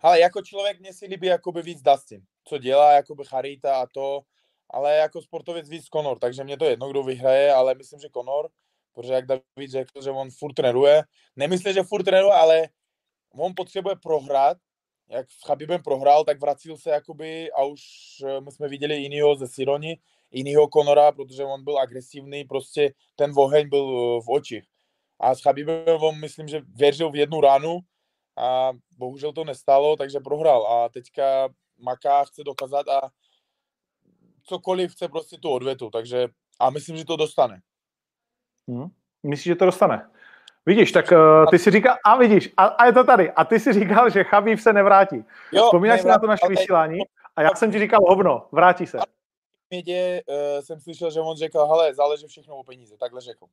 Ale 0.00 0.20
jako 0.20 0.42
člověk 0.42 0.80
mě 0.80 0.92
si 0.92 1.06
líbí 1.06 1.26
jakoby 1.26 1.62
víc 1.62 1.82
Dustin. 1.82 2.22
Co 2.44 2.58
dělá, 2.58 2.92
jakoby 2.92 3.24
Charita 3.24 3.76
a 3.76 3.86
to, 3.86 4.20
ale 4.70 4.96
jako 4.96 5.22
sportovec 5.22 5.68
víc 5.68 5.86
Conor, 5.86 6.18
takže 6.18 6.44
mě 6.44 6.56
to 6.56 6.64
jedno, 6.64 6.90
kdo 6.90 7.02
vyhraje, 7.02 7.52
ale 7.52 7.74
myslím, 7.74 8.00
že 8.00 8.08
Conor, 8.08 8.48
protože 8.94 9.12
jak 9.12 9.26
David 9.26 9.70
řekl, 9.70 10.02
že 10.02 10.10
on 10.10 10.30
furt 10.30 10.52
trénuje, 10.52 11.02
nemyslím, 11.36 11.74
že 11.74 11.82
furt 11.82 12.02
trénuje, 12.02 12.32
ale 12.32 12.68
on 13.34 13.52
potřebuje 13.56 13.96
prohrát, 14.02 14.56
jak 15.08 15.30
s 15.30 15.46
Chabibem 15.46 15.82
prohrál, 15.82 16.24
tak 16.24 16.40
vracil 16.40 16.76
se 16.76 16.90
jakoby 16.90 17.52
a 17.52 17.64
už 17.64 17.80
eh, 18.26 18.40
my 18.40 18.52
jsme 18.52 18.68
viděli 18.68 18.96
jinýho 18.96 19.36
ze 19.36 19.48
Sironi, 19.48 19.98
jinýho 20.30 20.68
Conora, 20.68 21.12
protože 21.12 21.44
on 21.44 21.64
byl 21.64 21.78
agresivní, 21.78 22.44
prostě 22.44 22.94
ten 23.16 23.32
oheň 23.36 23.68
byl 23.68 23.84
eh, 23.88 24.22
v 24.26 24.30
očích. 24.30 24.64
A 25.20 25.34
s 25.34 25.42
Chabibem 25.42 26.02
on 26.02 26.20
myslím, 26.20 26.48
že 26.48 26.62
věřil 26.74 27.10
v 27.10 27.16
jednu 27.16 27.40
ránu 27.40 27.78
a 28.36 28.72
bohužel 28.90 29.32
to 29.32 29.44
nestalo, 29.44 29.96
takže 29.96 30.20
prohrál. 30.20 30.66
A 30.66 30.88
teďka 30.88 31.48
maká, 31.78 32.24
chce 32.24 32.44
dokázat 32.44 32.88
a 32.88 33.10
cokoliv 34.44 34.92
chce 34.92 35.08
prostě 35.08 35.36
tu 35.36 35.50
odvetu, 35.50 35.90
takže 35.90 36.28
a 36.60 36.70
myslím, 36.70 36.96
že 36.96 37.04
to 37.04 37.16
dostane. 37.16 37.60
Hmm. 38.68 38.88
Myslíš, 39.22 39.44
že 39.44 39.54
to 39.54 39.64
dostane? 39.64 40.10
Vidíš, 40.66 40.92
tak 40.92 41.12
uh, 41.12 41.50
ty 41.50 41.58
si 41.58 41.70
říkal, 41.70 41.96
a 42.04 42.16
vidíš, 42.16 42.52
a, 42.56 42.64
a 42.64 42.86
je 42.86 42.92
to 42.92 43.04
tady, 43.04 43.32
a 43.32 43.44
ty 43.44 43.60
si 43.60 43.72
říkal, 43.72 44.10
že 44.10 44.24
Chabív 44.24 44.62
se 44.62 44.72
nevrátí. 44.72 45.24
Jo, 45.52 45.64
Vzpomínáš 45.64 46.00
si 46.00 46.06
na 46.06 46.18
to 46.18 46.26
naše 46.26 46.48
vysílání? 46.48 46.98
A 47.36 47.42
já 47.42 47.54
jsem 47.54 47.72
ti 47.72 47.78
říkal 47.78 48.00
hovno, 48.08 48.48
vrátí 48.52 48.86
se. 48.86 48.98
Mědě 49.70 50.22
uh, 50.26 50.60
jsem 50.60 50.80
slyšel, 50.80 51.10
že 51.10 51.20
on 51.20 51.36
řekl, 51.36 51.66
hele, 51.66 51.94
záleží 51.94 52.26
všechno 52.26 52.56
o 52.56 52.64
peníze, 52.64 52.96
takhle 52.96 53.20
řekl. 53.20 53.46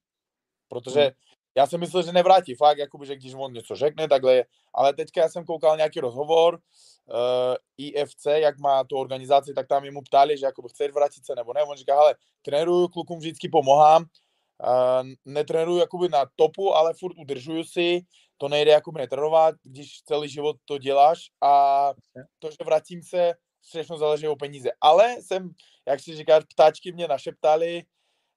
Protože 0.69 1.01
hmm. 1.01 1.11
Já 1.57 1.67
jsem 1.67 1.79
myslel, 1.79 2.03
že 2.03 2.11
nevrátí, 2.11 2.55
fakt, 2.55 2.77
jakoby, 2.77 3.05
že 3.05 3.15
když 3.15 3.33
on 3.33 3.53
něco 3.53 3.75
řekne, 3.75 4.07
takhle 4.07 4.35
je. 4.35 4.45
Ale 4.73 4.93
teďka 4.93 5.21
já 5.21 5.29
jsem 5.29 5.45
koukal 5.45 5.77
nějaký 5.77 5.99
rozhovor, 5.99 6.59
uh, 7.05 7.55
IFC, 7.77 8.25
jak 8.25 8.59
má 8.59 8.83
tu 8.83 8.97
organizaci, 8.97 9.53
tak 9.53 9.67
tam 9.67 9.91
mu 9.91 10.01
ptali, 10.01 10.37
že 10.37 10.45
jakoby 10.45 10.69
chce 10.69 10.87
vrátit 10.91 11.25
se 11.25 11.35
nebo 11.35 11.53
ne. 11.53 11.63
On 11.63 11.77
říká, 11.77 11.95
hele, 11.95 12.15
trénuju, 12.41 12.87
klukům 12.87 13.19
vždycky 13.19 13.49
pomáhám, 13.49 14.03
uh, 14.03 15.07
netrénuju 15.25 15.77
jakoby 15.77 16.09
na 16.09 16.25
topu, 16.35 16.75
ale 16.75 16.93
furt 16.93 17.17
udržuju 17.17 17.63
si, 17.63 18.01
to 18.37 18.47
nejde 18.47 18.71
jakoby 18.71 18.99
netrénovat, 18.99 19.55
když 19.63 20.01
celý 20.03 20.29
život 20.29 20.57
to 20.65 20.77
děláš 20.77 21.19
a 21.41 21.93
to, 22.39 22.51
že 22.51 22.57
vrátím 22.65 23.03
se, 23.03 23.33
všechno 23.67 23.97
záleží 23.97 24.27
o 24.27 24.35
peníze. 24.35 24.69
Ale 24.81 25.15
jsem, 25.21 25.49
jak 25.87 25.99
si 25.99 26.15
říká, 26.15 26.39
ptáčky 26.53 26.91
mě 26.91 27.07
našeptali, 27.07 27.83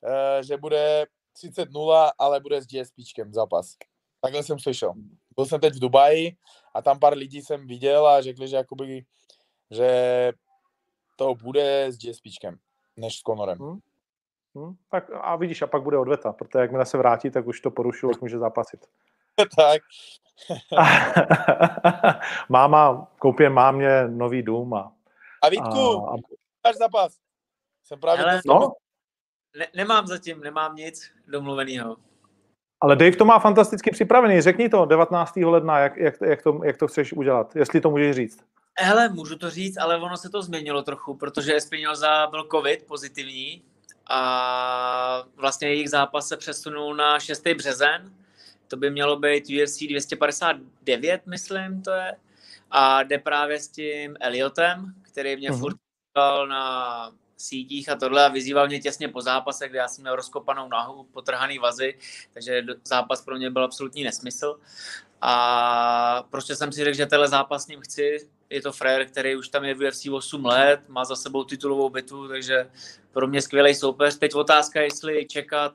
uh, 0.02 0.42
že 0.42 0.56
bude 0.56 1.06
30-0, 1.36 2.10
ale 2.18 2.40
bude 2.40 2.62
s 2.62 2.66
GSPčkem 2.66 3.32
zápas. 3.32 3.76
Takhle 4.20 4.42
jsem 4.42 4.58
slyšel. 4.58 4.92
Byl 5.36 5.46
jsem 5.46 5.60
teď 5.60 5.74
v 5.74 5.78
Dubaji 5.78 6.36
a 6.74 6.82
tam 6.82 6.98
pár 6.98 7.16
lidí 7.16 7.42
jsem 7.42 7.66
viděl 7.66 8.06
a 8.06 8.22
řekli, 8.22 8.48
že 8.48 8.56
jakoby, 8.56 9.04
že 9.70 10.32
to 11.16 11.34
bude 11.34 11.92
s 11.92 11.98
GSPčkem, 11.98 12.58
než 12.96 13.18
s 13.18 13.22
Conorem. 13.22 13.58
Hmm. 13.58 13.78
Hmm, 14.54 14.76
tak 14.90 15.10
a 15.14 15.36
vidíš, 15.36 15.62
a 15.62 15.66
pak 15.66 15.82
bude 15.82 15.98
odveta, 15.98 16.32
protože 16.32 16.58
jakmile 16.58 16.86
se 16.86 16.98
vrátí, 16.98 17.30
tak 17.30 17.46
už 17.46 17.60
to 17.60 17.70
porušil, 17.70 18.10
už 18.10 18.20
může 18.20 18.38
zápasit. 18.38 18.86
tak. 19.56 19.82
Máma, 22.48 23.08
koupím 23.18 23.52
mámě 23.52 24.08
nový 24.08 24.42
dům 24.42 24.74
a... 24.74 24.92
A 25.42 25.48
Vítku, 25.48 26.08
a, 26.08 26.16
a... 26.64 26.72
zápas. 26.72 27.16
Jsem 27.84 28.00
právě... 28.00 28.24
Hele, 28.24 28.40
no? 28.46 28.72
Ne, 29.58 29.66
nemám 29.76 30.06
zatím, 30.06 30.40
nemám 30.40 30.76
nic 30.76 31.10
domluveného. 31.26 31.96
Ale 32.80 32.96
Dave 32.96 33.16
to 33.16 33.24
má 33.24 33.38
fantasticky 33.38 33.90
připravený. 33.90 34.40
Řekni 34.40 34.68
to 34.68 34.84
19. 34.84 35.36
ledna, 35.36 35.78
jak, 35.78 35.96
jak, 35.96 36.14
jak, 36.20 36.42
to, 36.42 36.60
jak 36.64 36.76
to 36.76 36.86
chceš 36.86 37.12
udělat, 37.12 37.56
jestli 37.56 37.80
to 37.80 37.90
můžeš 37.90 38.16
říct. 38.16 38.44
Hele, 38.78 39.08
můžu 39.08 39.38
to 39.38 39.50
říct, 39.50 39.76
ale 39.76 39.96
ono 39.96 40.16
se 40.16 40.28
to 40.28 40.42
změnilo 40.42 40.82
trochu, 40.82 41.14
protože 41.14 41.56
Espinoza 41.56 42.26
byl 42.26 42.48
covid 42.52 42.86
pozitivní 42.86 43.62
a 44.06 45.24
vlastně 45.36 45.68
jejich 45.68 45.90
zápas 45.90 46.28
se 46.28 46.36
přesunul 46.36 46.94
na 46.94 47.20
6. 47.20 47.48
březen. 47.48 48.12
To 48.68 48.76
by 48.76 48.90
mělo 48.90 49.16
být 49.16 49.44
UFC 49.62 49.78
259, 49.78 51.26
myslím, 51.26 51.82
to 51.82 51.90
je. 51.90 52.16
A 52.70 53.02
jde 53.02 53.18
právě 53.18 53.60
s 53.60 53.68
tím 53.68 54.16
Eliotem, 54.20 54.94
který 55.02 55.36
mě 55.36 55.50
uh-huh. 55.50 55.58
furt 55.58 55.76
na 56.48 57.12
sítích 57.38 57.88
a 57.88 57.96
tohle 57.96 58.26
a 58.26 58.28
vyzýval 58.28 58.66
mě 58.66 58.80
těsně 58.80 59.08
po 59.08 59.20
zápase, 59.20 59.68
kde 59.68 59.78
já 59.78 59.88
jsem 59.88 60.02
měl 60.02 60.16
rozkopanou 60.16 60.68
nahu, 60.68 61.04
potrhaný 61.04 61.58
vazy, 61.58 61.98
takže 62.34 62.64
zápas 62.84 63.22
pro 63.22 63.36
mě 63.36 63.50
byl 63.50 63.64
absolutní 63.64 64.04
nesmysl. 64.04 64.60
A 65.20 66.24
prostě 66.30 66.56
jsem 66.56 66.72
si 66.72 66.84
řekl, 66.84 66.96
že 66.96 67.06
tenhle 67.06 67.28
zápas 67.28 67.64
s 67.64 67.66
ním 67.66 67.80
chci. 67.80 68.28
Je 68.50 68.62
to 68.62 68.72
frér, 68.72 69.06
který 69.06 69.36
už 69.36 69.48
tam 69.48 69.64
je 69.64 69.74
v 69.74 69.88
UFC 69.88 70.06
8 70.06 70.44
let, 70.44 70.80
má 70.88 71.04
za 71.04 71.16
sebou 71.16 71.44
titulovou 71.44 71.88
bitvu, 71.90 72.28
takže 72.28 72.70
pro 73.12 73.26
mě 73.26 73.42
skvělý 73.42 73.74
soupeř. 73.74 74.18
Teď 74.18 74.34
otázka, 74.34 74.80
jestli 74.80 75.26
čekat 75.26 75.72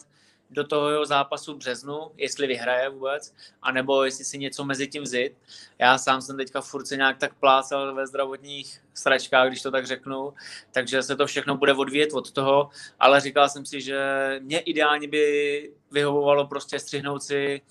do 0.53 0.63
toho 0.63 0.89
jeho 0.89 1.05
zápasu 1.05 1.53
v 1.53 1.57
březnu, 1.57 2.11
jestli 2.17 2.47
vyhraje 2.47 2.89
vůbec, 2.89 3.33
anebo 3.61 4.03
jestli 4.03 4.25
si 4.25 4.37
něco 4.37 4.65
mezi 4.65 4.87
tím 4.87 5.03
vzít. 5.03 5.31
Já 5.79 5.97
sám 5.97 6.21
jsem 6.21 6.37
teďka 6.37 6.61
furt 6.61 6.85
se 6.85 6.97
nějak 6.97 7.17
tak 7.17 7.33
plácal 7.33 7.95
ve 7.95 8.07
zdravotních 8.07 8.81
sračkách, 8.93 9.47
když 9.47 9.61
to 9.61 9.71
tak 9.71 9.87
řeknu, 9.87 10.33
takže 10.71 11.03
se 11.03 11.15
to 11.15 11.25
všechno 11.25 11.57
bude 11.57 11.73
odvíjet 11.73 12.13
od 12.13 12.31
toho, 12.31 12.69
ale 12.99 13.21
říkal 13.21 13.49
jsem 13.49 13.65
si, 13.65 13.81
že 13.81 13.99
mě 14.43 14.59
ideálně 14.59 15.07
by 15.07 15.73
vyhovovalo 15.91 16.47
prostě 16.47 16.79
střihnout 16.79 17.23
si 17.23 17.61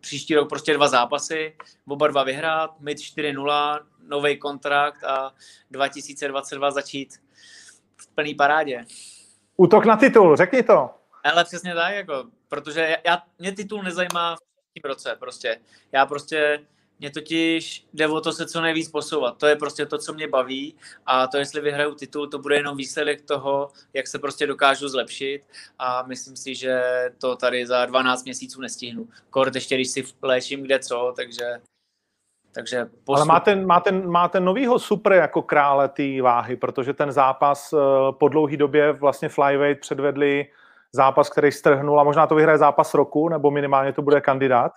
příští 0.00 0.34
rok 0.34 0.48
prostě 0.48 0.74
dva 0.74 0.88
zápasy, 0.88 1.56
oba 1.88 2.08
dva 2.08 2.24
vyhrát, 2.24 2.80
mít 2.80 2.98
4-0, 2.98 3.80
nový 4.08 4.36
kontrakt 4.36 5.04
a 5.04 5.32
2022 5.70 6.70
začít 6.70 7.14
v 7.96 8.08
plný 8.14 8.34
parádě. 8.34 8.84
Útok 9.56 9.84
na 9.84 9.96
titul, 9.96 10.36
řekni 10.36 10.62
to. 10.62 10.90
Ale 11.24 11.44
přesně 11.44 11.74
tak, 11.74 11.94
jako, 11.94 12.24
protože 12.48 12.96
já, 13.06 13.22
mě 13.38 13.52
titul 13.52 13.82
nezajímá 13.82 14.36
v 14.36 14.38
tím 14.74 14.82
roce 14.84 15.16
prostě. 15.18 15.60
Já 15.92 16.06
prostě, 16.06 16.66
mě 16.98 17.10
totiž 17.10 17.86
jde 17.92 18.08
o 18.08 18.20
to 18.20 18.32
se 18.32 18.46
co 18.46 18.60
nejvíc 18.60 18.90
posouvat. 18.90 19.36
To 19.38 19.46
je 19.46 19.56
prostě 19.56 19.86
to, 19.86 19.98
co 19.98 20.12
mě 20.12 20.28
baví 20.28 20.74
a 21.06 21.26
to, 21.26 21.36
jestli 21.36 21.60
vyhraju 21.60 21.94
titul, 21.94 22.28
to 22.28 22.38
bude 22.38 22.56
jenom 22.56 22.76
výsledek 22.76 23.22
toho, 23.22 23.70
jak 23.92 24.06
se 24.06 24.18
prostě 24.18 24.46
dokážu 24.46 24.88
zlepšit 24.88 25.42
a 25.78 26.02
myslím 26.02 26.36
si, 26.36 26.54
že 26.54 26.82
to 27.20 27.36
tady 27.36 27.66
za 27.66 27.86
12 27.86 28.24
měsíců 28.24 28.60
nestihnu. 28.60 29.08
Kort 29.30 29.54
ještě, 29.54 29.74
když 29.74 29.90
si 29.90 30.04
léčím 30.22 30.62
kde 30.62 30.78
co, 30.78 31.12
takže 31.16 31.60
takže 32.52 32.84
postup... 32.84 33.16
Ale 33.16 33.24
máte, 33.24 33.56
máte, 33.56 33.92
máte 33.92 34.40
novýho 34.40 34.78
super 34.78 35.12
jako 35.12 35.42
krále 35.42 35.88
té 35.88 36.22
váhy, 36.22 36.56
protože 36.56 36.92
ten 36.92 37.12
zápas 37.12 37.72
eh, 37.72 37.76
po 38.10 38.28
dlouhé 38.28 38.56
době 38.56 38.92
vlastně 38.92 39.28
flyweight 39.28 39.80
předvedli 39.80 40.46
zápas, 40.94 41.30
který 41.30 41.52
strhnul 41.52 42.00
a 42.00 42.04
možná 42.04 42.26
to 42.26 42.34
vyhraje 42.34 42.58
zápas 42.58 42.94
roku, 42.94 43.28
nebo 43.28 43.50
minimálně 43.50 43.92
to 43.92 44.02
bude 44.02 44.20
kandidát. 44.20 44.72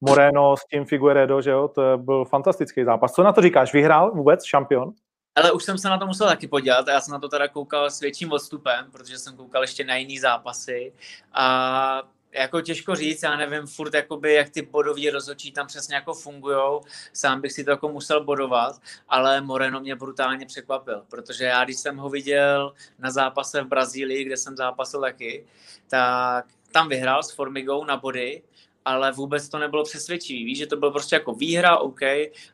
Moreno 0.00 0.56
s 0.56 0.66
tím 0.66 0.84
Figueredo, 0.84 1.40
že 1.42 1.50
jo, 1.50 1.68
to 1.68 1.98
byl 1.98 2.24
fantastický 2.24 2.84
zápas. 2.84 3.12
Co 3.12 3.22
na 3.22 3.32
to 3.32 3.42
říkáš? 3.42 3.72
Vyhrál 3.72 4.10
vůbec 4.10 4.44
šampion? 4.44 4.92
Ale 5.36 5.52
už 5.52 5.64
jsem 5.64 5.78
se 5.78 5.88
na 5.88 5.98
to 5.98 6.06
musel 6.06 6.28
taky 6.28 6.48
podívat 6.48 6.88
a 6.88 6.92
já 6.92 7.00
jsem 7.00 7.12
na 7.12 7.18
to 7.18 7.28
teda 7.28 7.48
koukal 7.48 7.90
s 7.90 8.00
větším 8.00 8.32
odstupem, 8.32 8.86
protože 8.92 9.18
jsem 9.18 9.36
koukal 9.36 9.62
ještě 9.62 9.84
na 9.84 9.96
jiný 9.96 10.18
zápasy 10.18 10.92
a 11.32 12.02
jako 12.32 12.60
těžko 12.60 12.94
říct, 12.94 13.22
já 13.22 13.36
nevím 13.36 13.66
furt, 13.66 13.94
jakoby, 13.94 14.34
jak 14.34 14.50
ty 14.50 14.62
bodový 14.62 15.10
rozhodčí 15.10 15.52
tam 15.52 15.66
přesně 15.66 15.94
jako 15.94 16.14
fungujou, 16.14 16.80
sám 17.12 17.40
bych 17.40 17.52
si 17.52 17.64
to 17.64 17.70
jako 17.70 17.88
musel 17.88 18.24
bodovat, 18.24 18.80
ale 19.08 19.40
Moreno 19.40 19.80
mě 19.80 19.96
brutálně 19.96 20.46
překvapil, 20.46 21.02
protože 21.10 21.44
já, 21.44 21.64
když 21.64 21.76
jsem 21.76 21.96
ho 21.96 22.08
viděl 22.08 22.74
na 22.98 23.10
zápase 23.10 23.62
v 23.62 23.66
Brazílii, 23.66 24.24
kde 24.24 24.36
jsem 24.36 24.56
zápasil 24.56 25.00
taky, 25.00 25.46
tak 25.88 26.46
tam 26.72 26.88
vyhrál 26.88 27.22
s 27.22 27.30
Formigou 27.34 27.84
na 27.84 27.96
body, 27.96 28.42
ale 28.84 29.12
vůbec 29.12 29.48
to 29.48 29.58
nebylo 29.58 29.84
přesvědčivý. 29.84 30.44
Víš, 30.44 30.58
že 30.58 30.66
to 30.66 30.76
bylo 30.76 30.90
prostě 30.90 31.16
jako 31.16 31.32
výhra, 31.32 31.76
OK, 31.76 32.00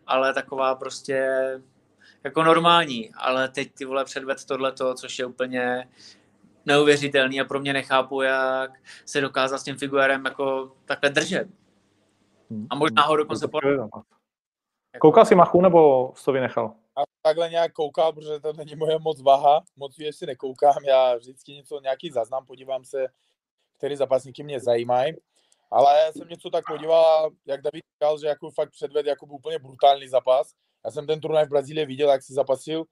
ale 0.06 0.34
taková 0.34 0.74
prostě 0.74 1.28
jako 2.24 2.42
normální, 2.42 3.10
ale 3.14 3.48
teď 3.48 3.72
ty 3.74 3.84
vole 3.84 4.04
předved 4.04 4.44
tohleto, 4.44 4.94
což 4.94 5.18
je 5.18 5.26
úplně 5.26 5.88
neuvěřitelný 6.66 7.40
a 7.40 7.44
pro 7.44 7.60
mě 7.60 7.72
nechápu, 7.72 8.22
jak 8.22 8.70
se 9.04 9.20
dokázal 9.20 9.58
s 9.58 9.64
tím 9.64 9.76
Figuerem 9.76 10.24
jako 10.24 10.72
takhle 10.84 11.10
držet. 11.10 11.48
Hmm. 12.50 12.66
A 12.70 12.74
možná 12.74 13.02
ho 13.02 13.16
dokonce 13.16 13.48
po... 13.48 13.58
Koukal 14.98 15.24
jsi 15.24 15.34
Machu 15.34 15.60
nebo 15.60 16.12
jsi 16.16 16.24
to 16.24 16.32
vynechal? 16.32 16.74
A 16.96 17.02
takhle 17.22 17.50
nějak 17.50 17.72
koukal, 17.72 18.12
protože 18.12 18.40
to 18.40 18.52
není 18.52 18.76
moje 18.76 18.98
moc 18.98 19.22
váha, 19.22 19.64
moc 19.76 19.96
si 20.10 20.26
nekoukám, 20.26 20.84
já 20.84 21.16
vždycky 21.16 21.52
něco, 21.52 21.80
nějaký 21.80 22.10
zaznám, 22.10 22.46
podívám 22.46 22.84
se, 22.84 23.06
který 23.76 23.96
zápasníky 23.96 24.42
mě 24.42 24.60
zajímají. 24.60 25.12
Ale 25.70 26.00
já 26.06 26.12
jsem 26.12 26.28
něco 26.28 26.50
tak 26.50 26.64
podíval, 26.66 27.30
jak 27.46 27.62
David 27.62 27.84
říkal, 27.94 28.18
že 28.18 28.26
jako 28.26 28.50
fakt 28.50 28.70
předved 28.70 29.06
jako 29.06 29.26
úplně 29.26 29.58
brutální 29.58 30.08
zápas. 30.08 30.52
Já 30.84 30.90
jsem 30.90 31.06
ten 31.06 31.20
turnaj 31.20 31.46
v 31.46 31.48
Brazílii 31.48 31.86
viděl, 31.86 32.10
jak 32.10 32.22
si 32.22 32.32
zapasil, 32.32 32.84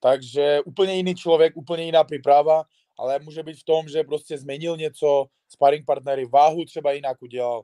takže 0.00 0.60
úplně 0.66 0.94
jiný 0.94 1.14
člověk, 1.14 1.56
úplně 1.56 1.84
jiná 1.84 2.04
příprava 2.04 2.62
ale 2.98 3.18
může 3.18 3.42
být 3.42 3.60
v 3.60 3.64
tom, 3.64 3.88
že 3.88 4.04
prostě 4.04 4.38
změnil 4.38 4.76
něco, 4.76 5.26
sparring 5.48 5.86
partnery, 5.86 6.26
váhu 6.26 6.64
třeba 6.64 6.92
jinak 6.92 7.22
udělal, 7.22 7.62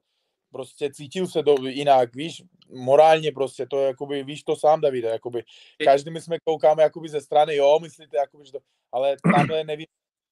prostě 0.53 0.93
cítil 0.93 1.27
se 1.27 1.43
do, 1.43 1.55
jinak, 1.67 2.17
víš, 2.17 2.43
morálně 2.69 3.33
prostě, 3.33 3.67
to 3.67 3.81
je 3.81 3.87
jakoby, 3.87 4.25
víš 4.25 4.43
to 4.43 4.57
sám, 4.57 4.81
Davide, 4.81 5.09
jakoby, 5.09 5.45
každý 5.85 6.11
my 6.11 6.21
jsme 6.21 6.39
koukáme 6.45 6.83
jakoby 6.83 7.09
ze 7.09 7.21
strany, 7.21 7.57
jo, 7.57 7.79
myslíte, 7.83 8.17
jakoby, 8.17 8.47
že 8.47 8.53
to, 8.53 8.59
ale 8.93 9.17
tamhle 9.35 9.65
nevím 9.65 9.87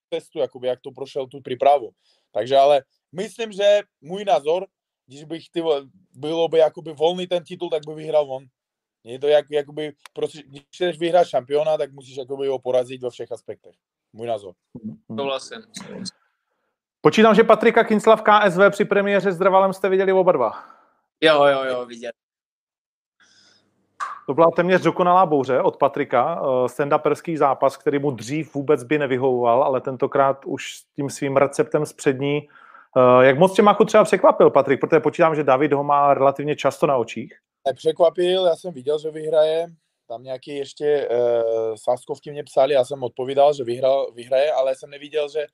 testu, 0.09 0.39
jakoby, 0.39 0.69
jak 0.69 0.81
to 0.81 0.91
prošel 0.91 1.27
tu 1.27 1.41
přípravu. 1.41 1.91
Takže 2.33 2.57
ale 2.57 2.85
myslím, 3.13 3.53
že 3.53 3.81
můj 4.01 4.25
názor, 4.25 4.67
když 5.07 5.25
bych 5.25 5.51
ty, 5.51 5.63
bylo 6.11 6.49
by 6.49 6.59
jakoby 6.59 6.93
volný 6.93 7.27
ten 7.27 7.45
titul, 7.45 7.71
tak 7.71 7.83
by 7.87 7.95
vyhrál 7.95 8.33
on. 8.33 8.45
Je 9.05 9.19
to 9.19 9.29
jak, 9.29 9.47
jakoby, 9.51 9.93
prostě, 10.13 10.43
když 10.43 10.63
chceš 10.75 10.99
vyhrát 10.99 11.29
šampiona, 11.29 11.77
tak 11.79 11.93
musíš 11.93 12.17
jakoby 12.17 12.47
ho 12.47 12.59
porazit 12.59 13.03
ve 13.03 13.11
všech 13.11 13.33
aspektech. 13.33 13.75
Můj 14.13 14.27
názor. 14.27 14.53
Souhlasím. 15.17 15.59
Počítám, 17.01 17.35
že 17.35 17.45
Patrika 17.45 17.85
Kincla 17.85 18.17
v 18.17 18.23
KSV 18.23 18.61
při 18.71 18.85
premiéře 18.85 19.33
s 19.33 19.39
Drvalem 19.39 19.73
jste 19.73 19.89
viděli 19.89 20.13
oba 20.13 20.33
dva. 20.33 20.53
Jo, 21.21 21.45
jo, 21.45 21.65
jo, 21.65 21.87
viděl. 21.87 22.11
To 24.27 24.35
byla 24.35 24.51
téměř 24.57 24.83
dokonalá 24.83 25.27
bouře 25.27 25.61
od 25.61 25.77
Patrika, 25.77 26.43
eh, 26.43 26.69
stand-uperský 26.69 27.37
zápas, 27.37 27.77
který 27.77 27.99
mu 27.99 28.11
dřív 28.11 28.55
vůbec 28.55 28.85
by 28.85 28.99
nevyhovoval, 28.99 29.63
ale 29.63 29.81
tentokrát 29.81 30.45
už 30.45 30.77
s 30.77 30.85
tím 30.85 31.11
svým 31.11 31.37
receptem 31.37 31.87
z 31.87 31.93
přední 31.93 32.49
Uh, 32.97 33.25
jak 33.25 33.39
moc 33.39 33.55
tě 33.55 33.63
Machu 33.63 33.85
třeba 33.85 34.05
překvapil, 34.05 34.51
Patrik, 34.51 34.81
protože 34.81 35.01
počítám, 35.01 35.35
že 35.35 35.45
David 35.45 35.73
ho 35.73 35.85
má 35.85 36.15
relativně 36.15 36.57
často 36.57 36.87
na 36.87 36.97
očích. 36.97 37.39
Nepřekvapil, 37.67 38.47
já 38.47 38.57
jsem 38.57 38.73
viděl, 38.73 38.99
že 38.99 39.11
vyhraje. 39.11 39.67
Tam 40.13 40.23
nějaký 40.23 40.57
ještě 40.57 41.09
uh, 41.09 41.75
sáskovky 41.75 42.31
mě 42.31 42.45
psali, 42.45 42.75
já 42.75 42.85
jsem 42.85 43.03
odpovídal, 43.03 43.55
že 43.55 43.65
vyhral, 43.65 44.13
vyhraje, 44.13 44.53
ale 44.53 44.75
jsem 44.75 44.91
neviděl, 44.91 45.29
že 45.29 45.47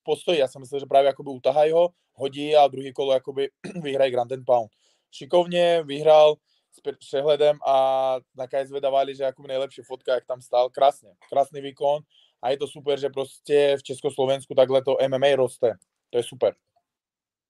v 0.00 0.02
postoji. 0.02 0.38
Já 0.38 0.48
jsem 0.48 0.60
myslel, 0.60 0.80
že 0.80 0.86
právě 0.86 1.06
jakoby 1.06 1.30
utahají 1.30 1.72
ho, 1.72 1.88
hodí 2.12 2.56
a 2.56 2.68
druhý 2.68 2.92
kolo 2.92 3.12
jakoby 3.12 3.48
vyhraje 3.82 4.10
Grand 4.10 4.32
Pound. 4.46 4.70
Šikovně 5.10 5.82
vyhrál 5.82 6.34
s 6.72 6.92
přehledem 6.98 7.58
a 7.66 8.16
nakonec 8.36 8.72
vydávali, 8.72 9.14
že 9.14 9.24
jakoby 9.24 9.48
nejlepší 9.48 9.82
fotka, 9.82 10.14
jak 10.14 10.26
tam 10.26 10.42
stál. 10.42 10.70
Krásně, 10.70 11.10
krásný 11.30 11.60
výkon 11.60 12.02
a 12.42 12.50
je 12.50 12.56
to 12.56 12.66
super, 12.66 13.00
že 13.00 13.08
prostě 13.08 13.76
v 13.78 13.82
Československu 13.82 14.54
takhle 14.54 14.82
to 14.82 14.96
MMA 15.08 15.36
roste. 15.36 15.74
To 16.10 16.18
je 16.18 16.22
super. 16.22 16.54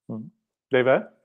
Hmm. 0.09 0.31
Dave? 0.73 1.16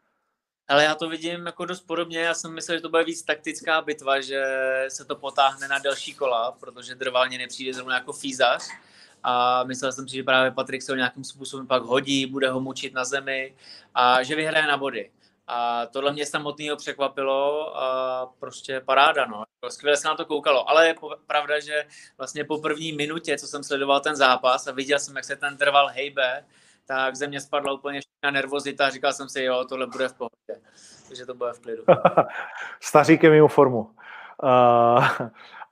Ale 0.71 0.83
já 0.83 0.95
to 0.95 1.09
vidím 1.09 1.45
jako 1.45 1.65
dost 1.65 1.81
podobně. 1.81 2.19
Já 2.19 2.33
jsem 2.33 2.53
myslel, 2.53 2.77
že 2.77 2.81
to 2.81 2.89
bude 2.89 3.03
víc 3.03 3.23
taktická 3.23 3.81
bitva, 3.81 4.21
že 4.21 4.43
se 4.87 5.05
to 5.05 5.15
potáhne 5.15 5.67
na 5.67 5.79
další 5.79 6.13
kola, 6.13 6.51
protože 6.51 6.95
drválně 6.95 7.37
nepřijde 7.37 7.73
zrovna 7.73 7.95
jako 7.95 8.13
fízař. 8.13 8.63
A 9.23 9.63
myslel 9.63 9.91
jsem 9.91 10.09
si, 10.09 10.15
že 10.15 10.23
právě 10.23 10.51
Patrik 10.51 10.81
se 10.81 10.91
ho 10.91 10.95
nějakým 10.95 11.23
způsobem 11.23 11.67
pak 11.67 11.83
hodí, 11.83 12.25
bude 12.25 12.49
ho 12.49 12.59
mučit 12.59 12.93
na 12.93 13.05
zemi 13.05 13.55
a 13.95 14.23
že 14.23 14.35
vyhraje 14.35 14.67
na 14.67 14.77
body. 14.77 15.11
A 15.47 15.85
tohle 15.85 16.13
mě 16.13 16.25
samotného 16.25 16.77
překvapilo 16.77 17.77
a 17.77 18.25
prostě 18.39 18.79
paráda, 18.79 19.25
no. 19.25 19.43
Skvěle 19.69 19.97
se 19.97 20.07
na 20.07 20.15
to 20.15 20.25
koukalo, 20.25 20.69
ale 20.69 20.87
je 20.87 20.95
pravda, 21.27 21.59
že 21.59 21.85
vlastně 22.17 22.43
po 22.43 22.57
první 22.57 22.91
minutě, 22.91 23.37
co 23.37 23.47
jsem 23.47 23.63
sledoval 23.63 23.99
ten 23.99 24.15
zápas 24.15 24.67
a 24.67 24.71
viděl 24.71 24.99
jsem, 24.99 25.15
jak 25.15 25.25
se 25.25 25.35
ten 25.35 25.57
trval 25.57 25.87
hejbe, 25.87 26.45
tak 26.85 27.15
ze 27.15 27.27
mě 27.27 27.41
spadla 27.41 27.73
úplně 27.73 27.99
na 28.23 28.31
nervozita 28.31 28.87
a 28.87 28.89
říkal 28.89 29.13
jsem 29.13 29.29
si, 29.29 29.43
jo, 29.43 29.65
tohle 29.69 29.87
bude 29.87 30.07
v 30.07 30.13
pohodě. 30.13 30.61
Takže 31.07 31.25
to 31.25 31.33
bude 31.33 31.53
v 31.53 31.59
klidu. 31.59 31.83
Stařík 32.79 33.23
je 33.23 33.29
mimo 33.29 33.47
formu. 33.47 33.91
Uh, 34.43 35.05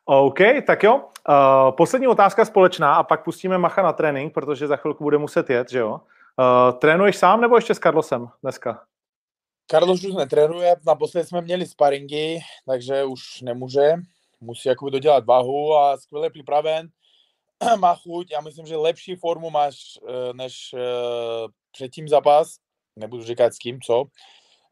OK, 0.06 0.39
tak 0.67 0.84
jo. 0.84 0.95
Uh, 0.95 1.72
poslední 1.72 2.08
otázka 2.08 2.45
společná 2.45 2.95
a 2.95 3.04
pak 3.04 3.24
pustíme 3.24 3.58
Macha 3.58 3.82
na 3.82 3.93
trénink, 3.93 4.34
protože 4.34 4.67
za 4.67 4.76
chvilku 4.76 5.04
bude 5.04 5.17
muset 5.17 5.50
jet, 5.50 5.69
že 5.69 5.80
jo? 5.80 5.91
Uh, 5.91 6.80
trénuješ 6.80 7.17
sám 7.17 7.41
nebo 7.41 7.56
ještě 7.56 7.76
s 7.76 7.80
Carlosem 7.80 8.28
dneska? 8.43 8.84
Carlos 9.72 10.04
už 10.04 10.13
netrénuje, 10.13 10.76
naposledy 10.86 11.28
jsme 11.28 11.41
měli 11.41 11.65
sparingy, 11.65 12.39
takže 12.65 13.04
už 13.04 13.41
nemůže. 13.41 13.93
Musí 14.41 14.69
jakoby 14.69 14.91
dodělat 14.91 15.26
váhu 15.26 15.76
a 15.76 15.98
skvěle 15.98 16.30
připraven. 16.30 16.89
Má 17.80 17.95
chuť, 17.95 18.32
já 18.32 18.41
myslím, 18.41 18.65
že 18.65 18.78
lepší 18.78 19.15
formu 19.15 19.50
máš 19.50 20.00
eh, 20.08 20.34
než 20.34 20.74
eh, 20.74 21.48
předtím 21.72 22.08
zápas, 22.08 22.56
nebudu 22.95 23.24
říkat 23.24 23.54
s 23.54 23.58
kým, 23.58 23.82
co, 23.82 24.06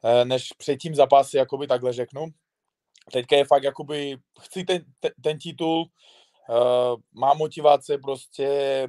eh, 0.04 0.26
než 0.26 0.50
předtím 0.58 0.96
zápasy, 0.96 1.38
jakoby 1.38 1.68
takhle 1.68 1.94
řeknu. 1.94 2.26
Teďka 3.12 3.36
je 3.36 3.46
fakt, 3.46 3.64
jakoby, 3.64 4.18
chci 4.40 4.64
ten, 4.64 4.82
ten, 5.00 5.12
ten 5.22 5.40
titul, 5.40 5.86
má 7.14 7.34
motivace 7.34 7.98
prostě, 7.98 8.88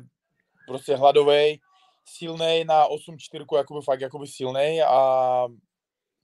prostě 0.66 0.96
hladovej, 0.96 1.60
silnej 2.04 2.64
na 2.64 2.86
8-4, 2.88 3.56
jakoby 3.56 3.80
fakt 3.84 4.00
jakoby 4.00 4.26
silnej 4.26 4.82
a 4.82 5.46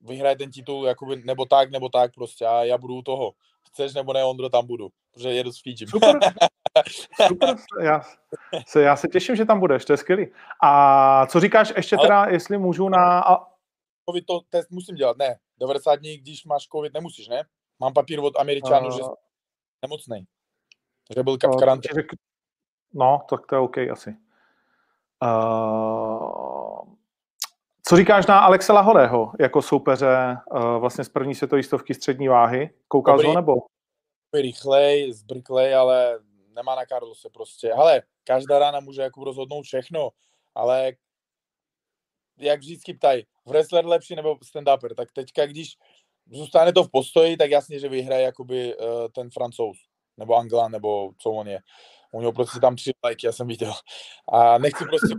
vyhraje 0.01 0.37
ten 0.37 0.51
titul 0.51 0.87
jakoby, 0.87 1.23
nebo 1.25 1.45
tak, 1.45 1.71
nebo 1.71 1.89
tak 1.89 2.15
prostě 2.15 2.47
a 2.47 2.65
já 2.65 2.79
budu 2.79 2.95
u 2.95 3.03
toho. 3.03 3.33
Chceš 3.69 3.95
nebo 3.95 4.13
ne, 4.13 4.25
Ondro, 4.25 4.49
tam 4.49 4.67
budu, 4.67 4.89
protože 5.13 5.33
jedu 5.33 5.53
s 5.53 5.61
Fíčem. 5.63 5.89
Super, 5.89 6.19
super, 7.27 7.57
já 7.83 8.01
se, 8.67 8.83
já 8.83 8.97
se 8.97 9.09
těším, 9.09 9.37
že 9.37 9.45
tam 9.45 9.61
budeš, 9.61 9.85
to 9.85 9.93
je 9.93 9.97
skvělý. 9.97 10.27
A 10.63 11.27
co 11.27 11.41
říkáš 11.41 11.73
ještě 11.77 11.97
teda, 11.97 12.19
Ale... 12.23 12.33
jestli 12.33 12.59
můžu 12.59 12.89
na... 12.89 13.23
Covid 14.11 14.27
to 14.27 14.41
test 14.51 14.71
musím 14.71 14.95
dělat, 14.95 15.17
ne. 15.17 15.39
90 15.61 15.95
dní, 15.95 16.19
když 16.19 16.45
máš 16.45 16.67
covid, 16.67 16.95
nemusíš, 16.95 17.29
ne? 17.29 17.43
Mám 17.81 17.93
papír 17.93 18.21
od 18.21 18.37
Američanů, 18.37 18.87
uh... 18.87 18.93
že 18.97 19.03
jsem 19.03 19.15
nemocný. 19.83 20.25
Že 21.15 21.23
byl 21.23 21.37
v 21.37 21.59
karanténě. 21.59 22.05
No, 22.95 23.21
tak 23.31 23.47
to 23.47 23.55
je 23.55 23.61
OK 23.61 23.79
asi. 23.79 24.17
Uh, 25.23 26.95
co 27.89 27.97
říkáš 27.97 28.27
na 28.27 28.39
Alexe 28.39 28.73
Lahorého 28.73 29.33
jako 29.41 29.63
soupeře 29.63 30.37
uh, 30.53 30.77
vlastně 30.77 31.05
z 31.05 31.09
první 31.09 31.35
světové 31.35 31.63
stovky 31.63 31.95
střední 31.95 32.29
váhy? 32.29 32.71
Koukal 32.89 33.19
jsi 33.19 33.27
ho 33.27 33.35
nebo? 33.35 33.55
Rychlej, 34.35 35.13
zbrklej, 35.13 35.75
ale 35.75 36.19
nemá 36.55 36.75
na 36.75 36.87
Carlose 36.87 37.31
prostě. 37.31 37.73
Ale 37.73 38.03
každá 38.25 38.59
rána 38.59 38.81
může 38.81 39.03
jako 39.03 39.25
rozhodnout 39.25 39.62
všechno, 39.62 40.11
ale 40.55 40.93
jak 42.38 42.61
vždycky 42.61 42.95
ptají, 42.95 43.27
wrestler 43.47 43.87
lepší 43.87 44.14
nebo 44.14 44.35
stand-upper, 44.35 44.95
tak 44.95 45.12
teďka, 45.12 45.47
když 45.47 45.77
zůstane 46.31 46.73
to 46.73 46.85
v 46.85 46.90
postoji, 46.90 47.37
tak 47.37 47.51
jasně, 47.51 47.79
že 47.79 47.88
vyhraje 47.88 48.23
jakoby 48.23 48.77
uh, 48.77 48.87
ten 49.14 49.31
francouz, 49.31 49.79
nebo 50.17 50.37
Anglan, 50.37 50.73
nebo 50.73 51.11
co 51.19 51.31
on 51.31 51.49
je. 51.49 51.61
U 52.12 52.21
něho 52.21 52.33
prostě 52.33 52.61
tam 52.61 52.77
tři 52.77 52.90
lajky, 53.05 53.27
já 53.27 53.33
jsem 53.33 53.47
viděl. 53.47 53.73
A 54.29 54.59
nechci 54.59 54.85
prostě 54.85 55.14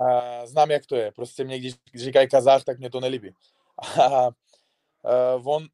a 0.00 0.46
znám, 0.46 0.70
jak 0.70 0.86
to 0.86 0.96
je. 0.96 1.12
Prostě 1.12 1.44
mě, 1.44 1.58
když 1.58 1.74
říkají 1.94 2.28
kazář, 2.28 2.64
tak 2.64 2.78
mě 2.78 2.90
to 2.90 3.00
nelíbí. 3.00 3.34
A, 4.02 4.04
a, 4.06 4.32
on, 5.44 5.66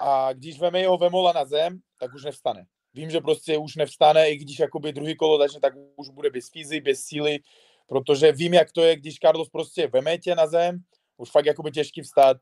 a 0.00 0.32
když 0.32 0.60
veme 0.60 0.80
jeho 0.80 0.98
vemola 0.98 1.32
na 1.32 1.44
zem, 1.44 1.80
tak 1.98 2.14
už 2.14 2.24
nevstane. 2.24 2.66
Vím, 2.94 3.10
že 3.10 3.20
prostě 3.20 3.58
už 3.58 3.76
nevstane, 3.76 4.30
i 4.30 4.36
když 4.36 4.58
jakoby 4.58 4.92
druhý 4.92 5.16
kolo 5.16 5.38
začne, 5.38 5.60
tak 5.60 5.74
už 5.96 6.08
bude 6.08 6.30
bez 6.30 6.50
fízy, 6.50 6.80
bez 6.80 7.00
síly, 7.00 7.38
protože 7.86 8.32
vím, 8.32 8.54
jak 8.54 8.72
to 8.72 8.82
je, 8.82 8.96
když 8.96 9.18
Carlos 9.18 9.48
prostě 9.48 9.86
veme 9.86 10.18
tě 10.18 10.34
na 10.34 10.46
zem, 10.46 10.78
už 11.16 11.30
fakt 11.30 11.46
jakoby 11.46 11.70
těžký 11.70 12.02
vstát. 12.02 12.36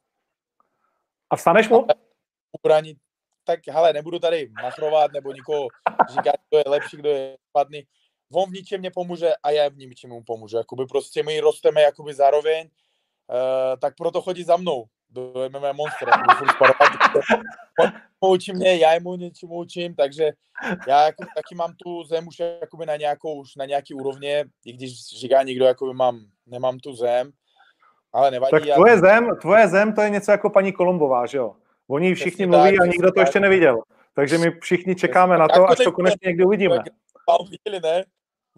A 1.31 1.37
vstaneš 1.37 1.69
mu? 1.69 1.87
Ubranit. 2.53 2.99
Tak 3.45 3.61
hele, 3.69 3.93
nebudu 3.93 4.19
tady 4.19 4.49
machrovat 4.63 5.13
nebo 5.13 5.33
nikoho 5.33 5.69
říkat, 6.09 6.35
kdo 6.51 6.59
je 6.59 6.65
lepší, 6.67 6.97
kdo 6.97 7.09
je 7.09 7.37
špatný 7.51 7.87
on 8.33 8.51
v 8.51 8.53
ničem 8.53 8.83
nepomůže 8.83 9.33
a 9.43 9.51
já 9.51 9.69
v 9.69 9.77
ničem 9.77 10.11
mu 10.11 10.23
pomůžu. 10.23 10.57
Jakoby 10.57 10.87
prostě 10.87 11.23
my 11.23 11.41
rosteme 11.41 11.83
jakoby 11.83 12.15
zároveň, 12.15 12.69
uh, 12.69 13.79
tak 13.81 13.95
proto 13.97 14.23
chodí 14.23 14.45
za 14.45 14.57
mnou 14.57 14.85
do 15.11 15.33
MMA 15.49 15.73
Monster. 15.73 16.09
On 18.21 18.33
učí 18.33 18.53
mě, 18.53 18.77
já 18.77 19.01
mu 19.01 19.17
něčemu 19.17 19.55
učím, 19.55 19.95
takže 19.95 20.31
já 20.89 21.05
jako, 21.05 21.25
taky 21.35 21.55
mám 21.55 21.73
tu 21.85 22.05
zem 22.05 22.29
už 22.29 22.39
jakoby 22.39 22.87
na 22.87 22.97
nějakou, 22.97 23.41
už 23.41 23.57
na 23.57 23.65
nějaký 23.65 23.95
úrovně, 23.95 24.45
i 24.65 24.73
když 24.73 24.93
říká 25.21 25.43
někdo, 25.43 25.65
jakoby 25.65 25.95
mám, 25.95 26.21
nemám 26.47 26.79
tu 26.79 26.93
zem, 26.93 27.31
ale 28.13 28.31
nevadí. 28.31 28.51
Tak 28.51 28.63
tvoje, 28.75 28.93
já... 28.93 29.01
zem, 29.01 29.37
tvoje 29.41 29.69
zem 29.69 29.95
to 29.95 30.01
je 30.01 30.11
něco 30.11 30.31
jako 30.31 30.51
paní 30.51 30.73
Kolombová, 30.73 31.27
že 31.27 31.39
jo? 31.39 31.57
Oni 31.89 32.15
všichni 32.15 32.31
Přesně 32.31 32.47
mluví 32.47 32.77
tak, 32.77 32.81
a 32.81 32.87
nikdo 32.87 33.13
to 33.13 33.21
ještě 33.21 33.41
neviděl. 33.41 33.83
Takže 34.15 34.39
my 34.39 34.51
všichni 34.61 34.95
čekáme 34.95 35.39
na 35.39 35.49
to, 35.49 35.69
až 35.69 35.79
to 35.85 35.93
konečně 35.93 36.27
někdy 36.27 36.45
uvidíme. 36.45 36.79
Viděli, 37.51 37.81
ne? 37.83 38.05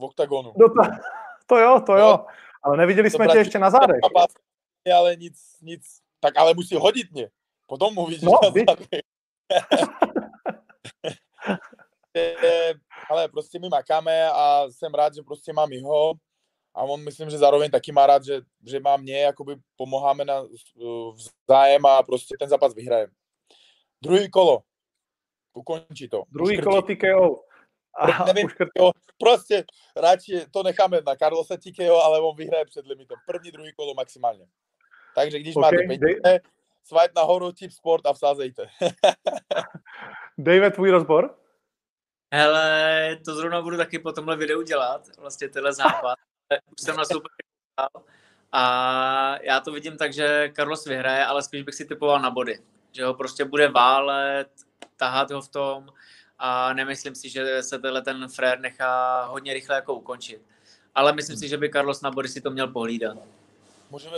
v 0.00 0.04
oktagonu. 0.04 0.52
No 0.56 0.68
to, 0.68 0.90
to 1.46 1.58
jo, 1.58 1.80
to 1.86 1.96
jo. 1.96 2.06
No, 2.06 2.26
ale 2.62 2.76
neviděli 2.76 3.10
jsme 3.10 3.28
tě 3.28 3.38
ještě 3.38 3.58
na 3.58 3.70
zádech. 3.70 4.00
Ale 4.96 5.16
nic, 5.16 5.58
nic. 5.62 5.99
Tak 6.20 6.37
ale 6.37 6.54
musí 6.54 6.74
hodit 6.74 7.12
mě. 7.12 7.30
Potom 7.66 7.94
mu 7.94 8.06
vidíš 8.06 8.22
no, 8.22 8.33
ale 13.11 13.28
prostě 13.28 13.59
my 13.59 13.68
makáme 13.68 14.30
a 14.30 14.66
jsem 14.70 14.94
rád, 14.94 15.14
že 15.14 15.22
prostě 15.22 15.52
mám 15.52 15.72
jeho 15.72 16.12
a 16.74 16.83
on 16.83 17.04
myslím, 17.04 17.30
že 17.30 17.38
zároveň 17.38 17.70
taky 17.70 17.92
má 17.92 18.06
rád, 18.06 18.24
že, 18.24 18.40
že 18.66 18.80
má 18.80 18.96
mě, 18.96 19.20
jakoby 19.20 19.56
pomáháme 19.76 20.24
na 20.24 20.44
vzájem 21.46 21.87
a 21.87 22.02
prostě 22.02 22.37
ten 22.38 22.48
zápas 22.48 22.74
vyhraje. 22.74 23.09
Druhý 24.02 24.30
kolo. 24.30 24.62
Ukončí 25.54 26.09
to. 26.09 26.22
Druhý 26.28 26.59
Uškrtí. 26.59 26.64
kolo 26.64 26.83
TKO. 26.83 27.44
A 27.94 28.24
nevím, 28.24 28.48
jo, 28.78 28.90
prostě 29.18 29.64
radši 29.96 30.46
to 30.50 30.62
necháme 30.62 31.00
na 31.06 31.16
Carlosa 31.16 31.56
TKO, 31.56 32.02
ale 32.02 32.20
on 32.20 32.37
vyhraje 32.37 32.64
před 32.64 32.87
limitem. 32.87 33.18
První, 33.26 33.50
druhý 33.50 33.72
kolo 33.76 33.94
maximálně. 33.94 34.46
Takže 35.14 35.38
když 35.38 35.57
okay, 35.57 35.70
máte 35.70 35.77
peníze, 35.77 36.40
swipe 36.85 37.12
nahoru, 37.16 37.53
tip 37.53 37.73
sport 37.73 38.07
a 38.07 38.12
vsázejte. 38.12 38.66
David, 40.38 40.75
tvůj 40.75 40.90
rozbor? 40.90 41.37
Hele, 42.33 43.18
to 43.25 43.35
zrovna 43.35 43.62
budu 43.62 43.77
taky 43.77 43.99
po 43.99 44.12
tomhle 44.12 44.37
videu 44.37 44.62
dělat, 44.62 45.03
vlastně 45.18 45.49
tenhle 45.49 45.73
západ. 45.73 46.18
Už 46.79 46.85
jsem 46.85 46.96
na 46.96 47.05
super 47.05 47.31
a 48.53 49.42
já 49.42 49.61
to 49.61 49.73
vidím 49.73 49.96
tak, 49.96 50.12
že 50.12 50.53
Carlos 50.57 50.85
vyhraje, 50.85 51.25
ale 51.25 51.42
spíš 51.42 51.62
bych 51.62 51.75
si 51.75 51.85
typoval 51.85 52.20
na 52.20 52.31
body. 52.31 52.59
Že 52.92 53.05
ho 53.05 53.14
prostě 53.14 53.44
bude 53.44 53.68
válet, 53.68 54.49
tahat 54.96 55.31
ho 55.31 55.42
v 55.42 55.49
tom, 55.49 55.88
a 56.38 56.73
nemyslím 56.73 57.14
si, 57.14 57.29
že 57.29 57.62
se 57.62 57.79
tenhle 57.79 58.03
ten 58.03 58.29
frér 58.29 58.61
nechá 58.61 59.25
hodně 59.25 59.55
rychle 59.55 59.77
jako 59.77 59.94
ukončit. 59.94 60.42
Ale 60.94 61.12
myslím 61.12 61.37
si, 61.37 61.49
že 61.49 61.57
by 61.57 61.70
Carlos 61.70 62.01
na 62.01 62.11
body 62.11 62.29
si 62.29 62.40
to 62.40 62.51
měl 62.51 62.68
pohlídat. 62.68 63.16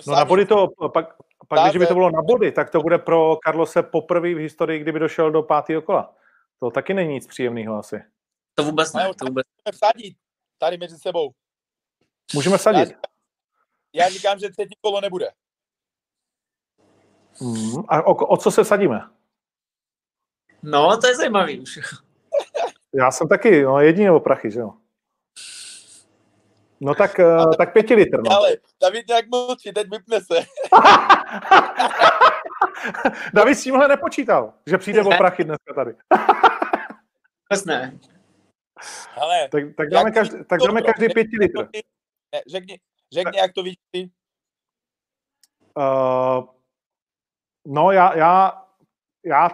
No 0.07 0.15
na 0.17 0.25
body 0.25 0.47
to, 0.47 0.69
pak, 0.89 1.17
pak 1.49 1.71
když 1.71 1.81
by 1.81 1.87
to 1.87 1.95
bylo 1.95 2.11
na 2.11 2.23
body, 2.23 2.53
tak 2.53 2.71
to 2.71 2.81
bude 2.81 2.99
pro 2.99 3.39
Carlose 3.45 3.83
poprvé 3.83 4.35
v 4.35 4.39
historii, 4.39 4.81
kdyby 4.81 4.99
došel 4.99 5.31
do 5.31 5.43
pátého 5.43 5.83
kola. 5.83 6.15
To 6.61 6.71
taky 6.71 6.95
není 6.95 7.15
nic 7.15 7.27
příjemného 7.27 7.79
asi. 7.79 8.03
To 8.55 8.65
vůbec 8.65 8.93
ne. 8.93 9.11
To 9.19 9.27
vůbec. 9.27 9.47
Můžeme 9.47 9.73
vsadit 9.73 10.17
tady 10.59 10.79
mezi 10.79 10.99
sebou. 10.99 11.33
Můžeme 12.35 12.59
vsadit. 12.59 12.95
Já 13.95 14.09
říkám, 14.09 14.39
že 14.39 14.51
třetí 14.51 14.75
kolo 14.81 15.01
nebude. 15.01 15.31
Mm, 17.41 17.85
a 17.89 18.03
o, 18.03 18.15
o 18.15 18.37
co 18.37 18.51
se 18.51 18.65
sadíme? 18.65 19.01
No, 20.63 20.97
to 21.01 21.07
je 21.07 21.17
zajímavý 21.17 21.61
už. 21.61 21.79
Já 22.95 23.11
jsem 23.11 23.29
taky, 23.29 23.63
no 23.63 23.81
jedině 23.81 24.11
o 24.11 24.21
prachy, 24.21 24.51
že 24.51 24.61
jo. 24.61 24.75
No 26.85 26.95
tak, 26.95 27.21
eh, 27.21 27.57
tak 27.59 27.73
pěti 27.73 27.95
litr, 27.95 28.23
no. 28.23 28.33
Ale 28.33 28.57
David 28.83 29.09
nějak 29.09 29.25
mlčí, 29.29 29.73
teď 29.73 29.91
vypne 29.91 30.21
se. 30.21 30.35
David 33.35 33.59
s 33.59 33.63
tímhle 33.63 33.89
nepočítal, 33.89 34.53
že 34.67 34.79
přijde 34.79 35.03
o 35.03 35.09
prachy 35.09 35.45
dneska 35.45 35.75
tady. 35.75 35.95
Vůbec 37.51 37.65
ne. 37.65 37.99
Ale 39.21 39.49
Tak, 39.49 39.63
tak 39.77 39.89
dáme, 39.89 40.11
každý, 40.11 40.45
tak 40.45 40.61
dáme 40.61 40.81
bro? 40.81 40.87
každý 40.87 41.05
Jak 41.05 41.13
pěti 41.15 41.37
litr. 41.41 41.69
Ne, 42.35 42.43
řekni, 42.47 42.79
řekni, 43.13 43.39
jak 43.39 43.53
to 43.53 43.63
vidíš 43.63 43.79
ty. 43.91 44.11
Uh, 45.77 46.45
no 47.67 47.91
já, 47.91 48.17
já, 48.17 48.63
já, 49.25 49.51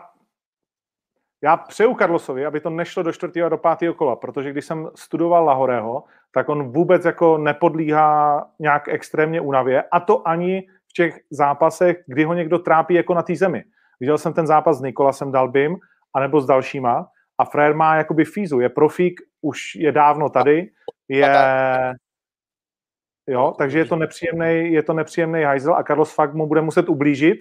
já 1.43 1.57
přeju 1.57 1.95
Carlosovi, 1.95 2.47
aby 2.47 2.61
to 2.61 2.71
nešlo 2.71 3.03
do 3.03 3.13
čtvrtého 3.13 3.47
a 3.47 3.49
do 3.49 3.59
pátého 3.59 3.95
kola, 3.95 4.17
protože 4.17 4.51
když 4.51 4.65
jsem 4.65 4.91
studoval 4.95 5.45
Lahoreho, 5.45 6.05
tak 6.31 6.49
on 6.49 6.73
vůbec 6.73 7.05
jako 7.05 7.39
nepodlíhá 7.39 8.51
nějak 8.59 8.89
extrémně 8.89 9.41
únavě 9.41 9.83
a 9.83 10.01
to 10.01 10.29
ani 10.29 10.69
v 10.91 10.93
těch 10.93 11.21
zápasech, 11.31 11.97
kdy 12.07 12.25
ho 12.25 12.35
někdo 12.35 12.59
trápí 12.59 12.95
jako 12.95 13.15
na 13.15 13.23
té 13.23 13.37
zemi. 13.37 13.65
Viděl 14.01 14.19
jsem 14.19 14.33
ten 14.33 14.47
zápas 14.47 14.79
s 14.79 14.83
Nikolasem 14.83 15.33
Dalbym, 15.33 15.77
anebo 16.15 16.41
s 16.41 16.47
dalšíma 16.47 17.09
a 17.39 17.45
Frér 17.45 17.75
má 17.75 17.97
jakoby 17.97 18.25
fízu, 18.25 18.61
je 18.61 18.69
profík, 18.69 19.21
už 19.41 19.75
je 19.75 19.93
dávno 19.93 20.29
tady, 20.29 20.71
je... 21.09 21.35
Jo, 23.27 23.55
takže 23.59 23.79
je 23.79 23.85
to 23.85 23.97
nepříjemný, 23.97 24.73
je 24.73 24.83
to 24.83 24.93
nepříjemný 24.93 25.43
hajzel 25.43 25.75
a 25.75 25.83
Carlos 25.83 26.15
fakt 26.15 26.35
mu 26.35 26.47
bude 26.47 26.61
muset 26.61 26.89
ublížit, 26.89 27.39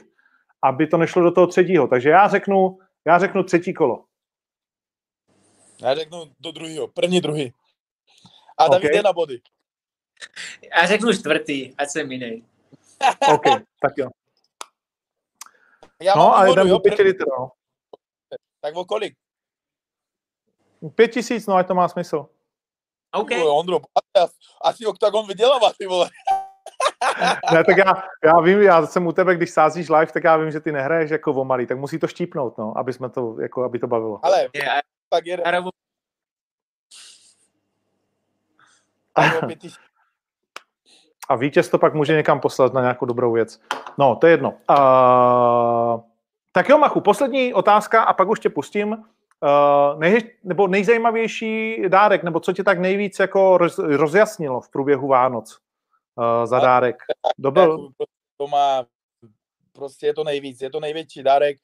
aby 0.62 0.88
to 0.88 0.98
nešlo 0.98 1.22
do 1.22 1.32
toho 1.32 1.48
třetího. 1.48 1.88
Takže 1.88 2.10
já 2.10 2.28
řeknu, 2.28 2.80
já 3.06 3.20
řeknu 3.20 3.44
třetí 3.44 3.74
kolo. 3.74 4.04
Já 5.82 5.96
řeknu 5.96 6.24
do 6.40 6.52
druhého, 6.52 6.88
první, 6.88 7.22
druhý. 7.22 7.54
A 8.58 8.68
David 8.68 8.90
OK. 8.90 8.94
jde 8.94 9.02
na 9.04 9.14
body. 9.14 9.42
Já 10.76 10.86
řeknu 10.88 11.14
čtvrtý, 11.14 11.74
ať 11.78 11.90
jsem 11.90 12.12
jiný. 12.12 12.46
OK, 13.34 13.44
tak 13.82 13.94
jo. 13.98 14.10
Já 16.02 16.16
No 16.16 16.26
mám 16.26 16.34
a 16.34 16.46
jo, 16.46 16.56
do 16.56 16.80
pěti 16.80 16.96
první. 16.96 17.12
litr, 17.12 17.26
no. 17.40 17.52
Tak 18.62 18.76
o 18.76 18.86
kolik? 18.86 19.14
Pět 20.96 21.08
tisíc, 21.08 21.48
no 21.48 21.56
ať 21.56 21.68
to 21.68 21.76
má 21.76 21.88
smysl. 21.88 22.18
OK. 22.18 22.30
Okay. 23.22 23.44
Ondro, 23.44 23.80
asi, 24.62 24.86
OKTAGON 24.86 25.28
vydělává, 25.28 25.72
ty 25.78 25.88
vole. 25.88 26.10
Ne, 27.54 27.64
tak 27.64 27.78
já, 27.78 27.94
já 28.24 28.40
vím, 28.42 28.62
já 28.62 28.86
jsem 28.86 29.08
u 29.08 29.12
tebe, 29.12 29.36
když 29.36 29.50
sázíš 29.52 29.90
live, 29.90 30.12
tak 30.12 30.24
já 30.24 30.38
vím, 30.38 30.52
že 30.52 30.60
ty 30.60 30.72
nehraješ 30.72 31.12
jako 31.12 31.32
o 31.34 31.46
malý, 31.46 31.68
tak 31.68 31.78
musí 31.78 32.00
to 32.00 32.08
štípnout, 32.08 32.58
no, 32.58 32.78
aby 32.78 32.94
jsme 32.94 33.10
to, 33.10 33.42
jako, 33.42 33.64
aby 33.64 33.80
to 33.80 33.88
bavilo. 33.88 34.20
Ale 34.26 34.50
Je, 34.54 34.82
tak 35.10 35.26
jede. 35.26 35.44
já 35.46 35.52
hraju- 35.52 35.62
Tak 35.62 35.62
o 35.62 35.62
pět 35.62 35.66
tisíc. 39.04 39.07
A 41.30 41.36
vítěz 41.36 41.70
to 41.70 41.78
pak 41.78 41.94
může 41.94 42.16
někam 42.16 42.40
poslat 42.40 42.74
na 42.74 42.82
nějakou 42.82 43.06
dobrou 43.06 43.32
věc. 43.32 43.60
No, 43.98 44.16
to 44.16 44.28
je 44.28 44.34
jedno. 44.34 44.50
Uh, 44.50 46.02
tak 46.52 46.70
jo, 46.70 46.78
Machu, 46.78 47.02
poslední 47.02 47.54
otázka 47.54 48.04
a 48.04 48.14
pak 48.14 48.28
už 48.30 48.40
tě 48.40 48.50
pustím. 48.50 48.92
Uh, 48.92 50.00
nej, 50.00 50.32
nebo 50.44 50.68
nejzajímavější 50.68 51.82
dárek, 51.88 52.24
nebo 52.24 52.40
co 52.40 52.54
tě 52.54 52.64
tak 52.64 52.80
nejvíc 52.80 53.20
jako 53.20 53.58
roz, 53.58 53.80
rozjasnilo 53.80 54.62
v 54.62 54.70
průběhu 54.70 55.08
Vánoc 55.08 55.58
uh, 56.16 56.46
za 56.46 56.60
dárek? 56.60 56.96
Kdo 57.38 57.52
byl? 57.52 57.90
To 58.38 58.48
má, 58.48 58.86
prostě 59.74 60.06
je 60.06 60.14
to 60.14 60.24
nejvíc, 60.24 60.62
je 60.62 60.70
to 60.70 60.80
největší 60.80 61.24
dárek, 61.24 61.58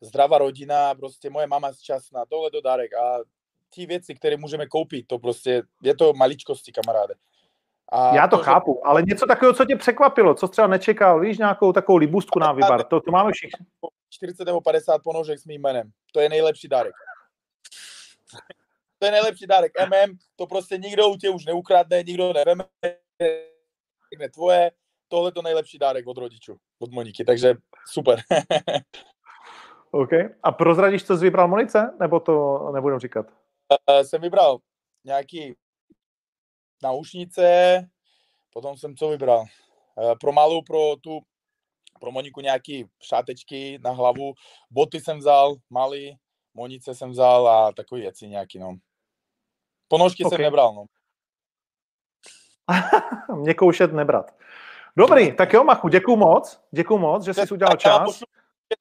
zdravá 0.00 0.38
rodina, 0.38 0.94
prostě 0.94 1.30
moje 1.30 1.46
mama 1.46 1.72
šťastná, 1.72 2.24
tohle 2.28 2.50
to 2.50 2.60
dárek 2.60 2.94
a 2.94 3.18
ty 3.74 3.86
věci, 3.86 4.14
které 4.14 4.36
můžeme 4.36 4.66
koupit, 4.66 5.06
to 5.06 5.18
prostě, 5.18 5.62
je 5.82 5.96
to 5.96 6.12
maličkosti, 6.12 6.72
kamaráde. 6.72 7.14
A 7.88 8.14
Já 8.14 8.28
to 8.28 8.36
že- 8.36 8.42
chápu, 8.42 8.86
ale 8.86 9.02
něco 9.02 9.26
takového, 9.26 9.54
co 9.54 9.64
tě 9.64 9.76
překvapilo, 9.76 10.34
co 10.34 10.48
třeba 10.48 10.66
nečekal, 10.66 11.20
víš, 11.20 11.38
nějakou 11.38 11.72
takovou 11.72 11.96
libůstku 11.98 12.38
nám 12.38 12.56
vybar, 12.56 12.84
to, 12.84 13.00
to 13.00 13.10
máme 13.10 13.32
všichni. 13.32 13.66
40 14.10 14.44
nebo 14.44 14.60
50 14.60 15.02
ponožek 15.02 15.38
s 15.38 15.44
mým 15.44 15.60
jménem. 15.62 15.90
To 16.12 16.20
je 16.20 16.28
nejlepší 16.28 16.68
dárek. 16.68 16.94
To 18.98 19.06
je 19.06 19.10
nejlepší 19.12 19.46
dárek. 19.46 19.72
MM, 19.86 20.16
to 20.36 20.46
prostě 20.46 20.78
nikdo 20.78 21.08
u 21.08 21.16
tě 21.16 21.30
už 21.30 21.46
neukradne, 21.46 22.02
nikdo 22.02 22.32
neveme, 22.32 22.64
ne 24.18 24.28
tvoje. 24.34 24.70
Tohle 25.08 25.32
to 25.32 25.42
nejlepší 25.42 25.78
dárek 25.78 26.06
od 26.06 26.18
rodičů, 26.18 26.56
od 26.78 26.92
Moniky, 26.92 27.24
takže 27.24 27.54
super. 27.86 28.20
OK. 29.90 30.10
A 30.42 30.52
prozradíš, 30.52 31.04
co 31.04 31.16
jsi 31.16 31.24
vybral 31.24 31.48
Monice, 31.48 31.96
nebo 32.00 32.20
to 32.20 32.58
nebudem 32.74 32.98
říkat? 32.98 33.26
Eh, 33.72 34.04
jsem 34.04 34.20
vybral 34.20 34.58
nějaký 35.04 35.54
naušnice, 36.82 37.80
potom 38.52 38.76
jsem 38.76 38.96
co 38.96 39.08
vybral? 39.08 39.44
Eh, 40.02 40.14
Pro 40.20 40.32
malou, 40.32 40.62
pro 40.62 40.96
tu, 40.96 41.20
pro 42.00 42.10
Moniku 42.10 42.40
nějaký 42.40 42.86
šátečky 43.02 43.78
na 43.84 43.90
hlavu, 43.90 44.34
boty 44.70 45.00
jsem 45.00 45.18
vzal, 45.18 45.54
malý, 45.70 46.16
Monice 46.54 46.94
jsem 46.94 47.10
vzal 47.10 47.48
a 47.48 47.72
takový 47.72 48.00
věci 48.00 48.28
nějaký, 48.28 48.58
no. 48.58 48.76
Ponožky 49.88 50.24
OK. 50.24 50.32
jsem 50.32 50.42
nebral, 50.42 50.74
no. 50.74 50.84
Mě 53.36 53.54
koušet 53.54 53.92
nebrat. 53.92 54.38
Dobrý, 54.96 55.36
tak 55.36 55.52
jo, 55.52 55.64
Machu, 55.64 55.88
děkuju 55.88 56.16
moc, 56.16 56.60
děkuju 56.70 56.98
moc, 56.98 57.24
že 57.24 57.34
jsi 57.34 57.54
udělal 57.54 57.76
čas. 57.76 58.22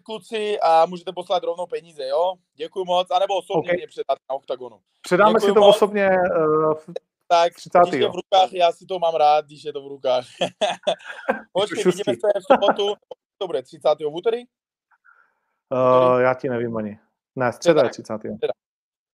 Kluci 0.04 0.60
a 0.60 0.86
můžete 0.86 1.12
poslat 1.14 1.44
rovnou 1.44 1.66
peníze, 1.68 2.08
jo? 2.08 2.34
Děkuji 2.56 2.86
moc, 2.86 3.12
anebo 3.12 3.38
osobně 3.38 3.72
OK. 3.72 3.78
mě 3.78 3.88
předat 3.88 4.18
na 4.30 4.36
OKTAGONu. 4.36 4.80
Předáme 5.02 5.34
Děkuju 5.34 5.50
si 5.50 5.54
to 5.54 5.60
moc. 5.60 5.76
osobně 5.76 6.10
uh, 6.10 6.74
Tak, 7.28 7.54
30. 7.54 7.80
když 7.90 8.02
je 8.02 8.10
v 8.10 8.16
rukách, 8.16 8.54
já 8.54 8.72
si 8.72 8.86
to 8.86 9.00
mám 9.00 9.16
rád, 9.16 9.46
když 9.46 9.64
je 9.64 9.74
to 9.74 9.82
v 9.84 9.88
rukách. 9.88 10.26
Počkej, 11.52 11.84
vidíme 11.84 12.04
se 12.14 12.40
v 12.40 12.54
sobotu, 12.54 12.96
to 13.38 13.48
bude 13.48 13.64
30. 13.64 13.90
v 14.00 14.16
úterý? 14.16 14.44
uh, 15.72 16.20
já 16.22 16.34
ti 16.34 16.50
nevím 16.50 16.78
ani. 16.78 17.00
Ne, 17.36 17.54
středa 17.54 17.84
je 17.84 17.90
30. 17.90 18.14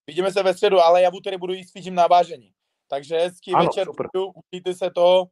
Vidíme 0.07 0.31
se 0.31 0.43
ve 0.43 0.53
středu, 0.53 0.79
ale 0.79 1.01
já 1.01 1.09
v 1.09 1.15
úterý 1.15 1.37
budu 1.37 1.53
jít 1.53 1.63
s 1.63 1.71
Fidžím 1.71 1.95
na 1.95 2.07
vážení. 2.07 2.51
Takže 2.87 3.17
hezký 3.17 3.53
Ano, 3.53 3.65
večer, 3.65 3.85
super. 3.87 4.07
užijte 4.51 4.73
se 4.73 4.91
to 4.91 5.25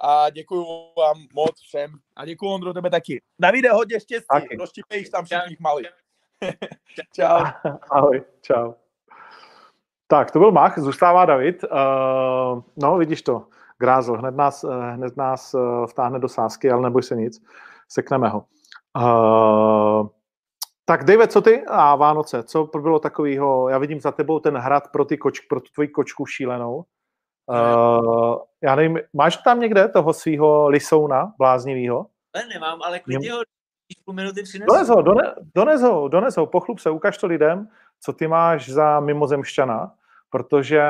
a 0.00 0.30
děkuji 0.30 0.66
vám 0.98 1.16
moc 1.34 1.60
všem. 1.60 1.90
A 2.16 2.24
děkuji 2.24 2.46
Ondro 2.46 2.72
tebe 2.72 2.90
taky. 2.90 3.22
Davide, 3.40 3.70
hodně 3.70 4.00
štěstí, 4.00 4.26
Taky. 4.32 4.56
rozštípej 4.56 5.04
tam 5.04 5.24
všichni 5.24 5.56
malých. 5.60 5.86
Čau. 7.14 7.44
Ahoj, 7.90 8.22
čau. 8.40 8.72
Tak, 10.06 10.30
to 10.30 10.38
byl 10.38 10.52
Mach, 10.52 10.78
zůstává 10.78 11.24
David. 11.24 11.64
Uh, 11.64 12.62
no, 12.76 12.98
vidíš 12.98 13.22
to, 13.22 13.46
Grázl, 13.78 14.16
hned 14.16 14.36
nás, 14.36 14.64
eh, 14.64 14.92
hned 14.92 15.16
nás 15.16 15.54
uh, 15.54 15.86
vtáhne 15.86 16.18
do 16.18 16.28
sásky, 16.28 16.70
ale 16.70 16.82
neboj 16.82 17.02
se 17.02 17.16
nic, 17.16 17.42
sekneme 17.88 18.28
ho. 18.28 18.44
Uh, 18.96 20.08
tak 20.84 21.04
David, 21.04 21.32
co 21.32 21.40
ty 21.40 21.64
a 21.66 21.96
Vánoce, 21.96 22.42
co 22.42 22.64
bylo 22.64 22.98
takového, 22.98 23.68
já 23.68 23.78
vidím 23.78 24.00
za 24.00 24.12
tebou 24.12 24.38
ten 24.38 24.56
hrad 24.56 24.92
pro, 24.92 25.04
ty 25.04 25.18
koč, 25.18 25.40
pro 25.40 25.60
tu 25.60 25.72
tvoji 25.72 25.88
kočku 25.88 26.26
šílenou. 26.26 26.84
Uh, 27.46 28.38
já 28.62 28.76
nevím, 28.76 28.98
máš 29.12 29.36
tam 29.36 29.60
někde 29.60 29.88
toho 29.88 30.12
svého 30.12 30.68
lisouna 30.68 31.32
bláznivého? 31.38 32.06
Ale 32.34 32.44
nemám, 32.54 32.82
ale 32.82 32.98
klidně 32.98 33.32
ho 33.32 33.40
půl 34.04 34.14
minuty 34.14 34.42
přinesu. 34.42 34.66
Dones 34.72 34.88
ho, 34.88 35.02
done, 35.02 35.34
dones 35.54 35.82
ho, 35.82 36.08
dones 36.08 36.36
ho, 36.36 36.46
pochlup 36.46 36.78
se, 36.78 36.90
ukaž 36.90 37.18
to 37.18 37.26
lidem, 37.26 37.68
co 38.00 38.12
ty 38.12 38.28
máš 38.28 38.68
za 38.68 39.00
mimozemšťana, 39.00 39.92
protože 40.30 40.82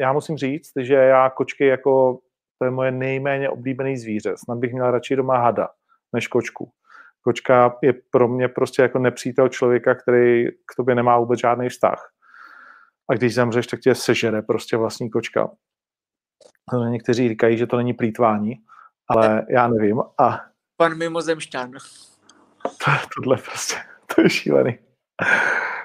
já 0.00 0.12
musím 0.12 0.36
říct, 0.36 0.72
že 0.80 0.94
já 0.94 1.30
kočky 1.30 1.66
jako, 1.66 2.18
to 2.58 2.64
je 2.64 2.70
moje 2.70 2.90
nejméně 2.90 3.50
oblíbený 3.50 3.96
zvíře, 3.96 4.34
snad 4.36 4.58
bych 4.58 4.72
měl 4.72 4.90
radši 4.90 5.16
doma 5.16 5.38
hada, 5.38 5.68
než 6.12 6.26
kočku. 6.28 6.70
Kočka 7.22 7.76
je 7.82 7.94
pro 8.10 8.28
mě 8.28 8.48
prostě 8.48 8.82
jako 8.82 8.98
nepřítel 8.98 9.48
člověka, 9.48 9.94
který 9.94 10.48
k 10.48 10.74
tobě 10.76 10.94
nemá 10.94 11.18
vůbec 11.18 11.40
žádný 11.40 11.68
vztah. 11.68 12.10
A 13.12 13.14
když 13.14 13.34
zemřeš, 13.34 13.66
tak 13.66 13.80
tě 13.80 13.94
sežere 13.94 14.42
prostě 14.42 14.76
vlastní 14.76 15.10
kočka. 15.10 15.50
Někteří 16.88 17.28
říkají, 17.28 17.58
že 17.58 17.66
to 17.66 17.76
není 17.76 17.94
plítvání, 17.94 18.54
ale 19.08 19.46
já 19.50 19.68
nevím. 19.68 20.00
A 20.18 20.40
Pan 20.76 20.98
mimozemšťan. 20.98 21.72
to, 22.62 22.90
tohle 23.14 23.36
prostě, 23.36 23.76
to 24.14 24.20
je 24.20 24.30
šílený. 24.30 24.78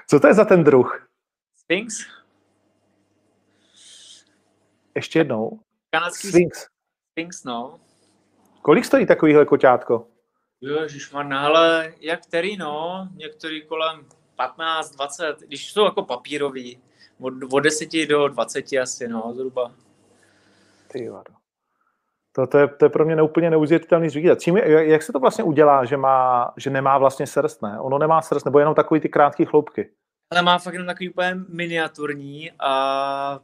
Co 0.06 0.20
to 0.20 0.26
je 0.26 0.34
za 0.34 0.44
ten 0.44 0.64
druh? 0.64 1.08
Sphinx? 1.56 2.06
Ještě 4.94 5.18
jednou. 5.18 5.60
Kanadský 5.90 6.28
Sphinx. 6.28 6.66
Sphinx, 7.10 7.44
no. 7.44 7.80
Kolik 8.62 8.84
stojí 8.84 9.06
takovýhle 9.06 9.44
koťátko? 9.44 10.08
Ježišmarna, 10.60 11.46
ale 11.46 11.94
jak 12.00 12.22
který, 12.26 12.56
no, 12.56 13.08
některý 13.14 13.66
kolem 13.66 14.06
15, 14.36 14.90
20, 14.90 15.40
když 15.40 15.72
jsou 15.72 15.84
jako 15.84 16.02
papírový, 16.02 16.82
od, 17.20 17.34
od 17.52 17.60
10 17.60 18.06
do 18.06 18.28
20 18.28 18.64
asi, 18.82 19.08
no, 19.08 19.32
zhruba. 19.34 19.72
Ty 20.88 21.08
vado. 21.08 21.34
To, 22.32 22.46
to, 22.46 22.58
je, 22.58 22.68
to 22.68 22.84
je 22.84 22.88
pro 22.88 23.04
mě 23.04 23.16
neúplně 23.16 23.50
neuvěřitelný 23.50 24.08
zvířat. 24.08 24.40
Čím, 24.40 24.56
jak 24.56 25.02
se 25.02 25.12
to 25.12 25.18
vlastně 25.18 25.44
udělá, 25.44 25.84
že, 25.84 25.96
má, 25.96 26.52
že 26.56 26.70
nemá 26.70 26.98
vlastně 26.98 27.26
srst, 27.26 27.62
ne? 27.62 27.80
Ono 27.80 27.98
nemá 27.98 28.22
srst, 28.22 28.44
nebo 28.44 28.58
jenom 28.58 28.74
takový 28.74 29.00
ty 29.00 29.08
krátké 29.08 29.44
chloupky? 29.44 29.90
Ale 30.30 30.42
má 30.42 30.58
fakt 30.58 30.72
jenom 30.72 30.86
takový 30.86 31.10
úplně 31.10 31.34
miniaturní 31.48 32.50
a 32.58 33.40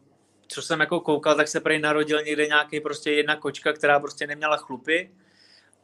co 0.49 0.62
jsem 0.62 0.81
jako 0.81 1.01
koukal, 1.01 1.35
tak 1.35 1.49
se 1.49 1.61
prej 1.61 1.79
narodil 1.79 2.22
někde 2.22 2.47
nějaký 2.47 2.81
prostě 2.81 3.12
jedna 3.12 3.37
kočka, 3.37 3.72
která 3.72 4.01
prostě 4.01 4.27
neměla 4.27 4.57
chlupy 4.57 5.11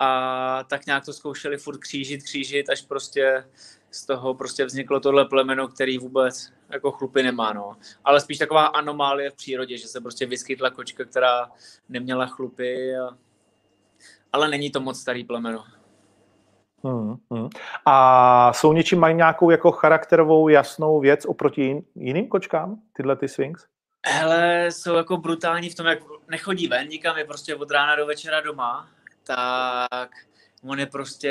a 0.01 0.65
tak 0.69 0.87
nějak 0.87 1.05
to 1.05 1.13
zkoušeli 1.13 1.57
furt 1.57 1.79
křížit, 1.79 2.23
křížit, 2.23 2.71
až 2.71 2.83
prostě 2.83 3.45
z 3.91 4.07
toho 4.07 4.35
prostě 4.35 4.65
vzniklo 4.65 5.01
tohle 5.01 5.25
plemeno, 5.25 5.69
který 5.69 5.99
vůbec 5.99 6.53
jako 6.71 6.91
chlupy 6.91 7.23
nemá, 7.23 7.53
no. 7.53 7.77
Ale 8.05 8.21
spíš 8.21 8.39
taková 8.39 8.67
anomálie 8.67 9.31
v 9.31 9.35
přírodě, 9.35 9.79
že 9.79 9.89
se 9.89 10.01
prostě 10.01 10.27
vyskytla 10.27 10.71
kočka, 10.71 11.05
která 11.05 11.51
neměla 11.89 12.27
chlupy, 12.27 12.97
a... 12.97 13.17
ale 14.33 14.49
není 14.49 14.71
to 14.71 14.81
moc 14.81 15.01
starý 15.01 15.25
plemeno. 15.25 15.65
Hmm, 16.85 17.17
hmm. 17.31 17.49
A 17.87 18.53
jsou 18.53 18.73
něčím 18.73 18.99
mají 18.99 19.15
nějakou 19.15 19.51
jako 19.51 19.71
charakterovou 19.73 20.49
jasnou 20.49 21.01
věc 21.01 21.25
oproti 21.25 21.85
jiným 21.95 22.29
kočkám, 22.29 22.81
tyhle 22.93 23.17
ty 23.17 23.29
Sphinx? 23.29 23.67
Hele, 24.07 24.67
jsou 24.71 24.95
jako 24.95 25.17
brutální 25.17 25.71
v 25.71 25.75
tom, 25.75 25.87
jak 25.87 25.99
nechodí 26.29 26.69
ven 26.69 26.89
nikam, 26.89 27.19
je 27.19 27.25
prostě 27.25 27.55
od 27.55 27.71
rána 27.71 27.97
do 27.97 28.07
večera 28.07 28.41
doma, 28.41 28.89
tak 29.25 30.11
on 30.63 30.81
je 30.81 30.87
prostě 30.87 31.29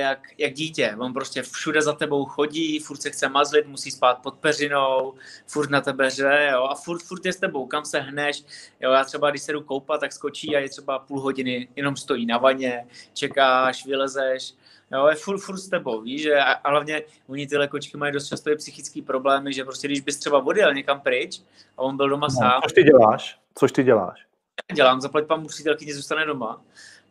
jak, 0.00 0.28
jak 0.38 0.52
dítě. 0.52 0.96
On 0.98 1.12
prostě 1.12 1.42
všude 1.42 1.82
za 1.82 1.92
tebou 1.92 2.24
chodí, 2.24 2.78
furt 2.78 3.02
se 3.02 3.10
chce 3.10 3.28
mazlit, 3.28 3.66
musí 3.66 3.90
spát 3.90 4.18
pod 4.22 4.34
peřinou, 4.34 5.14
furt 5.46 5.70
na 5.70 5.80
tebe 5.80 6.10
řve, 6.10 6.50
jo, 6.52 6.64
a 6.64 6.74
furt, 6.74 7.02
furt 7.02 7.26
je 7.26 7.32
s 7.32 7.36
tebou, 7.36 7.66
kam 7.66 7.84
se 7.84 8.00
hneš. 8.00 8.44
Jo, 8.80 8.90
já 8.92 9.04
třeba, 9.04 9.30
když 9.30 9.42
se 9.42 9.52
jdu 9.52 9.62
koupat, 9.62 10.00
tak 10.00 10.12
skočí 10.12 10.56
a 10.56 10.58
je 10.58 10.68
třeba 10.68 10.98
půl 10.98 11.20
hodiny, 11.20 11.68
jenom 11.76 11.96
stojí 11.96 12.26
na 12.26 12.38
vaně, 12.38 12.86
čekáš, 13.14 13.86
vylezeš, 13.86 14.54
jo, 14.92 15.06
je 15.06 15.14
furt, 15.14 15.38
furt 15.38 15.58
s 15.58 15.68
tebou, 15.68 16.00
víš, 16.00 16.22
že 16.22 16.34
a, 16.34 16.52
a 16.52 16.70
hlavně 16.70 17.02
oni 17.28 17.46
tyhle 17.46 17.68
kočky 17.68 17.96
mají 17.96 18.12
dost 18.12 18.28
často 18.28 18.50
i 18.50 18.56
psychické 18.56 19.02
problémy, 19.02 19.52
že 19.52 19.64
prostě 19.64 19.88
když 19.88 20.00
bys 20.00 20.16
třeba 20.16 20.46
odjel 20.46 20.74
někam 20.74 21.00
pryč 21.00 21.40
a 21.76 21.82
on 21.82 21.96
byl 21.96 22.08
doma 22.08 22.26
no, 22.30 22.40
sám. 22.40 22.62
Což 22.62 22.72
ty 22.72 22.82
děláš? 22.82 23.38
Což 23.54 23.72
ty 23.72 23.84
děláš? 23.84 24.26
Dělám, 24.74 25.00
zaplať 25.00 25.26
pan 25.26 25.46
přítelkyně 25.46 25.94
zůstane 25.94 26.26
doma 26.26 26.62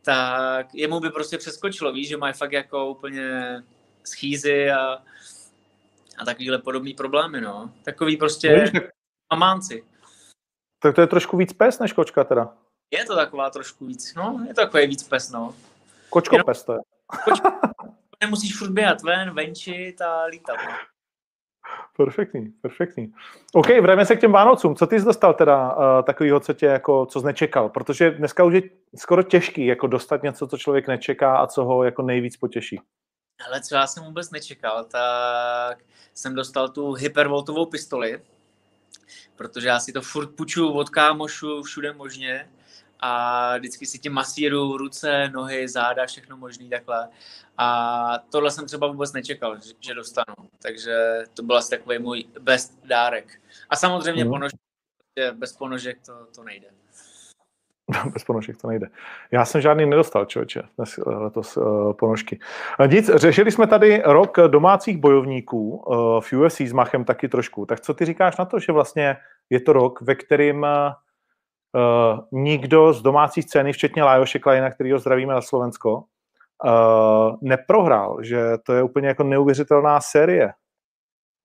tak 0.05 0.75
jemu 0.75 0.99
by 0.99 1.09
prostě 1.09 1.37
přeskočilo, 1.37 1.91
víš, 1.91 2.07
že 2.07 2.17
mají 2.17 2.33
fakt 2.33 2.51
jako 2.51 2.89
úplně 2.89 3.63
schýzy 4.03 4.71
a, 4.71 5.03
a 6.17 6.25
takovýhle 6.25 6.57
podobný 6.57 6.93
problémy, 6.93 7.41
no. 7.41 7.73
Takový 7.83 8.17
prostě 8.17 8.71
no, 8.73 8.81
mamánci. 9.33 9.83
Tak 10.79 10.95
to 10.95 11.01
je 11.01 11.07
trošku 11.07 11.37
víc 11.37 11.53
pes 11.53 11.79
než 11.79 11.93
kočka 11.93 12.23
teda. 12.23 12.53
Je 12.91 13.05
to 13.05 13.15
taková 13.15 13.49
trošku 13.49 13.85
víc, 13.85 14.13
no, 14.13 14.45
je 14.47 14.53
to 14.53 14.61
takový 14.61 14.87
víc 14.87 15.03
pes, 15.03 15.29
no. 15.29 15.55
Kočko 16.09 16.35
Jenom, 16.35 16.45
pes 16.45 16.63
to 16.63 16.73
je. 16.73 16.79
Kočko, 17.23 17.51
nemusíš 18.21 18.57
furt 18.57 18.71
běhat 18.71 19.01
ven, 19.01 19.33
venčit 19.33 20.01
a 20.01 20.25
lítat, 20.25 20.57
no. 20.65 20.71
Perfektní, 21.97 22.53
perfektní. 22.61 23.13
OK, 23.53 23.67
vrajme 23.81 24.05
se 24.05 24.15
k 24.15 24.21
těm 24.21 24.31
Vánocům. 24.31 24.75
Co 24.75 24.87
ty 24.87 24.99
jsi 24.99 25.05
dostal 25.05 25.33
teda 25.33 25.75
uh, 25.75 25.83
takového, 26.03 26.39
co 26.39 26.53
tě 26.53 26.65
jako, 26.65 27.05
co 27.05 27.19
jsi 27.19 27.25
nečekal? 27.25 27.69
Protože 27.69 28.11
dneska 28.11 28.43
už 28.43 28.53
je 28.53 28.61
skoro 28.95 29.23
těžký 29.23 29.65
jako 29.65 29.87
dostat 29.87 30.23
něco, 30.23 30.47
co 30.47 30.57
člověk 30.57 30.87
nečeká 30.87 31.37
a 31.37 31.47
co 31.47 31.63
ho 31.63 31.83
jako 31.83 32.01
nejvíc 32.01 32.37
potěší. 32.37 32.79
Ale 33.47 33.61
co 33.61 33.75
já 33.75 33.87
jsem 33.87 34.03
vůbec 34.03 34.31
nečekal, 34.31 34.83
tak 34.83 35.77
jsem 36.13 36.35
dostal 36.35 36.69
tu 36.69 36.93
hypervoltovou 36.93 37.65
pistoli, 37.65 38.21
protože 39.35 39.67
já 39.67 39.79
si 39.79 39.91
to 39.91 40.01
furt 40.01 40.35
půjču 40.35 40.71
od 40.71 40.89
kámošů 40.89 41.63
všude 41.63 41.93
možně 41.93 42.49
a 43.01 43.57
vždycky 43.57 43.85
si 43.85 43.99
tím 43.99 44.13
masíru 44.13 44.77
ruce, 44.77 45.29
nohy, 45.33 45.67
záda, 45.67 46.05
všechno 46.05 46.37
možný 46.37 46.69
takhle. 46.69 47.09
A 47.57 48.17
tohle 48.29 48.51
jsem 48.51 48.65
třeba 48.65 48.87
vůbec 48.87 49.13
nečekal, 49.13 49.57
že 49.79 49.93
dostanu. 49.93 50.35
Takže 50.61 51.23
to 51.33 51.43
byl 51.43 51.57
asi 51.57 51.69
takový 51.69 51.99
můj 51.99 52.25
best 52.39 52.85
dárek. 52.85 53.41
A 53.69 53.75
samozřejmě 53.75 54.25
mm. 54.25 54.31
ponožky, 54.31 54.57
bez 55.33 55.53
ponožek 55.53 55.97
to, 56.05 56.13
to 56.35 56.43
nejde. 56.43 56.67
Bez 58.13 58.23
ponožek 58.23 58.61
to 58.61 58.67
nejde. 58.67 58.87
Já 59.31 59.45
jsem 59.45 59.61
žádný 59.61 59.85
nedostal, 59.85 60.25
člověče, 60.25 60.63
dnes, 60.77 60.99
letos 61.05 61.57
uh, 61.57 61.93
ponožky. 61.93 62.39
Nic, 62.87 63.09
řešili 63.15 63.51
jsme 63.51 63.67
tady 63.67 64.01
rok 64.05 64.37
domácích 64.47 64.97
bojovníků 64.97 65.75
uh, 65.75 66.21
v 66.21 66.33
UFC 66.33 66.61
s 66.61 66.73
Machem 66.73 67.05
taky 67.05 67.27
trošku. 67.27 67.65
Tak 67.65 67.79
co 67.79 67.93
ty 67.93 68.05
říkáš 68.05 68.37
na 68.37 68.45
to, 68.45 68.59
že 68.59 68.71
vlastně 68.71 69.17
je 69.49 69.59
to 69.59 69.73
rok, 69.73 70.01
ve 70.01 70.15
kterým 70.15 70.61
uh, 70.61 70.67
nikdo 72.31 72.93
z 72.93 73.01
domácí 73.01 73.41
scény, 73.41 73.73
včetně 73.73 74.03
Lajoše 74.03 74.39
Klajina, 74.39 74.71
kterýho 74.71 74.99
zdravíme 74.99 75.33
na 75.33 75.41
Slovensko, 75.41 76.03
uh, 76.63 77.37
neprohrál, 77.41 78.23
že 78.23 78.41
to 78.65 78.73
je 78.73 78.83
úplně 78.83 79.07
jako 79.07 79.23
neuvěřitelná 79.23 80.01
série. 80.01 80.53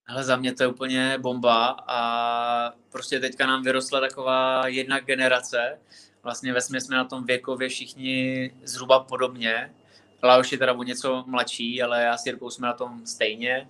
Ale 0.09 0.24
za 0.24 0.37
mě 0.37 0.55
to 0.55 0.62
je 0.62 0.66
úplně 0.66 1.18
bomba 1.18 1.77
a 1.87 2.72
prostě 2.93 3.20
teďka 3.20 3.47
nám 3.47 3.62
vyrostla 3.62 4.01
taková 4.01 4.66
jedna 4.66 5.01
generace. 5.01 5.79
Vlastně 6.22 6.53
ve 6.53 6.61
jsme 6.61 6.97
na 6.97 7.05
tom 7.05 7.24
věkově 7.24 7.68
všichni 7.68 8.51
zhruba 8.64 9.01
podobně. 9.01 9.74
Laoš 10.22 10.53
je 10.53 10.59
teda 10.59 10.72
o 10.72 10.83
něco 10.83 11.24
mladší, 11.27 11.83
ale 11.83 12.03
já 12.03 12.16
s 12.16 12.27
Jirkou 12.27 12.51
jsme 12.51 12.66
na 12.66 12.72
tom 12.72 13.07
stejně. 13.07 13.68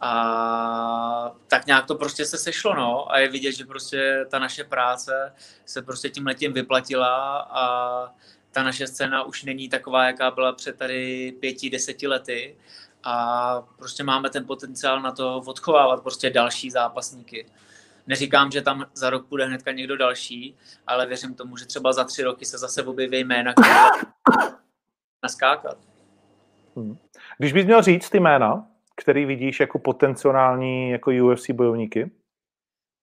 A 0.00 1.34
tak 1.46 1.66
nějak 1.66 1.86
to 1.86 1.94
prostě 1.94 2.24
se 2.24 2.38
sešlo, 2.38 2.74
no. 2.74 3.12
A 3.12 3.18
je 3.18 3.28
vidět, 3.28 3.52
že 3.52 3.64
prostě 3.64 4.26
ta 4.30 4.38
naše 4.38 4.64
práce 4.64 5.34
se 5.64 5.82
prostě 5.82 6.10
tím 6.10 6.26
letím 6.26 6.52
vyplatila 6.52 7.38
a 7.50 8.14
ta 8.52 8.62
naše 8.62 8.86
scéna 8.86 9.22
už 9.22 9.44
není 9.44 9.68
taková, 9.68 10.06
jaká 10.06 10.30
byla 10.30 10.52
před 10.52 10.76
tady 10.76 11.32
pěti, 11.40 11.70
deseti 11.70 12.06
lety 12.06 12.56
a 13.04 13.62
prostě 13.76 14.04
máme 14.04 14.30
ten 14.30 14.46
potenciál 14.46 15.02
na 15.02 15.12
to 15.12 15.36
odchovávat 15.46 16.02
prostě 16.02 16.30
další 16.30 16.70
zápasníky. 16.70 17.46
Neříkám, 18.06 18.50
že 18.50 18.62
tam 18.62 18.86
za 18.94 19.10
rok 19.10 19.26
bude 19.28 19.46
hnedka 19.46 19.72
někdo 19.72 19.96
další, 19.96 20.56
ale 20.86 21.06
věřím 21.06 21.34
tomu, 21.34 21.56
že 21.56 21.66
třeba 21.66 21.92
za 21.92 22.04
tři 22.04 22.22
roky 22.22 22.44
se 22.44 22.58
zase 22.58 22.82
objeví 22.82 23.18
jména, 23.18 23.52
které 23.62 23.74
naskákat. 25.22 25.78
Hmm. 26.76 26.98
Když 27.38 27.52
bys 27.52 27.64
měl 27.64 27.82
říct 27.82 28.10
ty 28.10 28.20
jména, 28.20 28.66
který 28.98 29.24
vidíš 29.24 29.60
jako 29.60 29.78
potenciální 29.78 30.90
jako 30.90 31.10
UFC 31.10 31.50
bojovníky? 31.50 32.10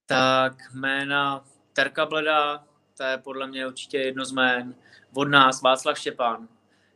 Tak 0.06 0.52
jména 0.74 1.44
Terka 1.72 2.06
Bleda, 2.06 2.64
to 2.96 3.02
je 3.02 3.18
podle 3.18 3.46
mě 3.46 3.66
určitě 3.66 3.98
jedno 3.98 4.24
z 4.24 4.32
jmén. 4.32 4.74
Od 5.14 5.28
nás 5.28 5.62
Václav 5.62 5.98
Štěpán, 5.98 6.48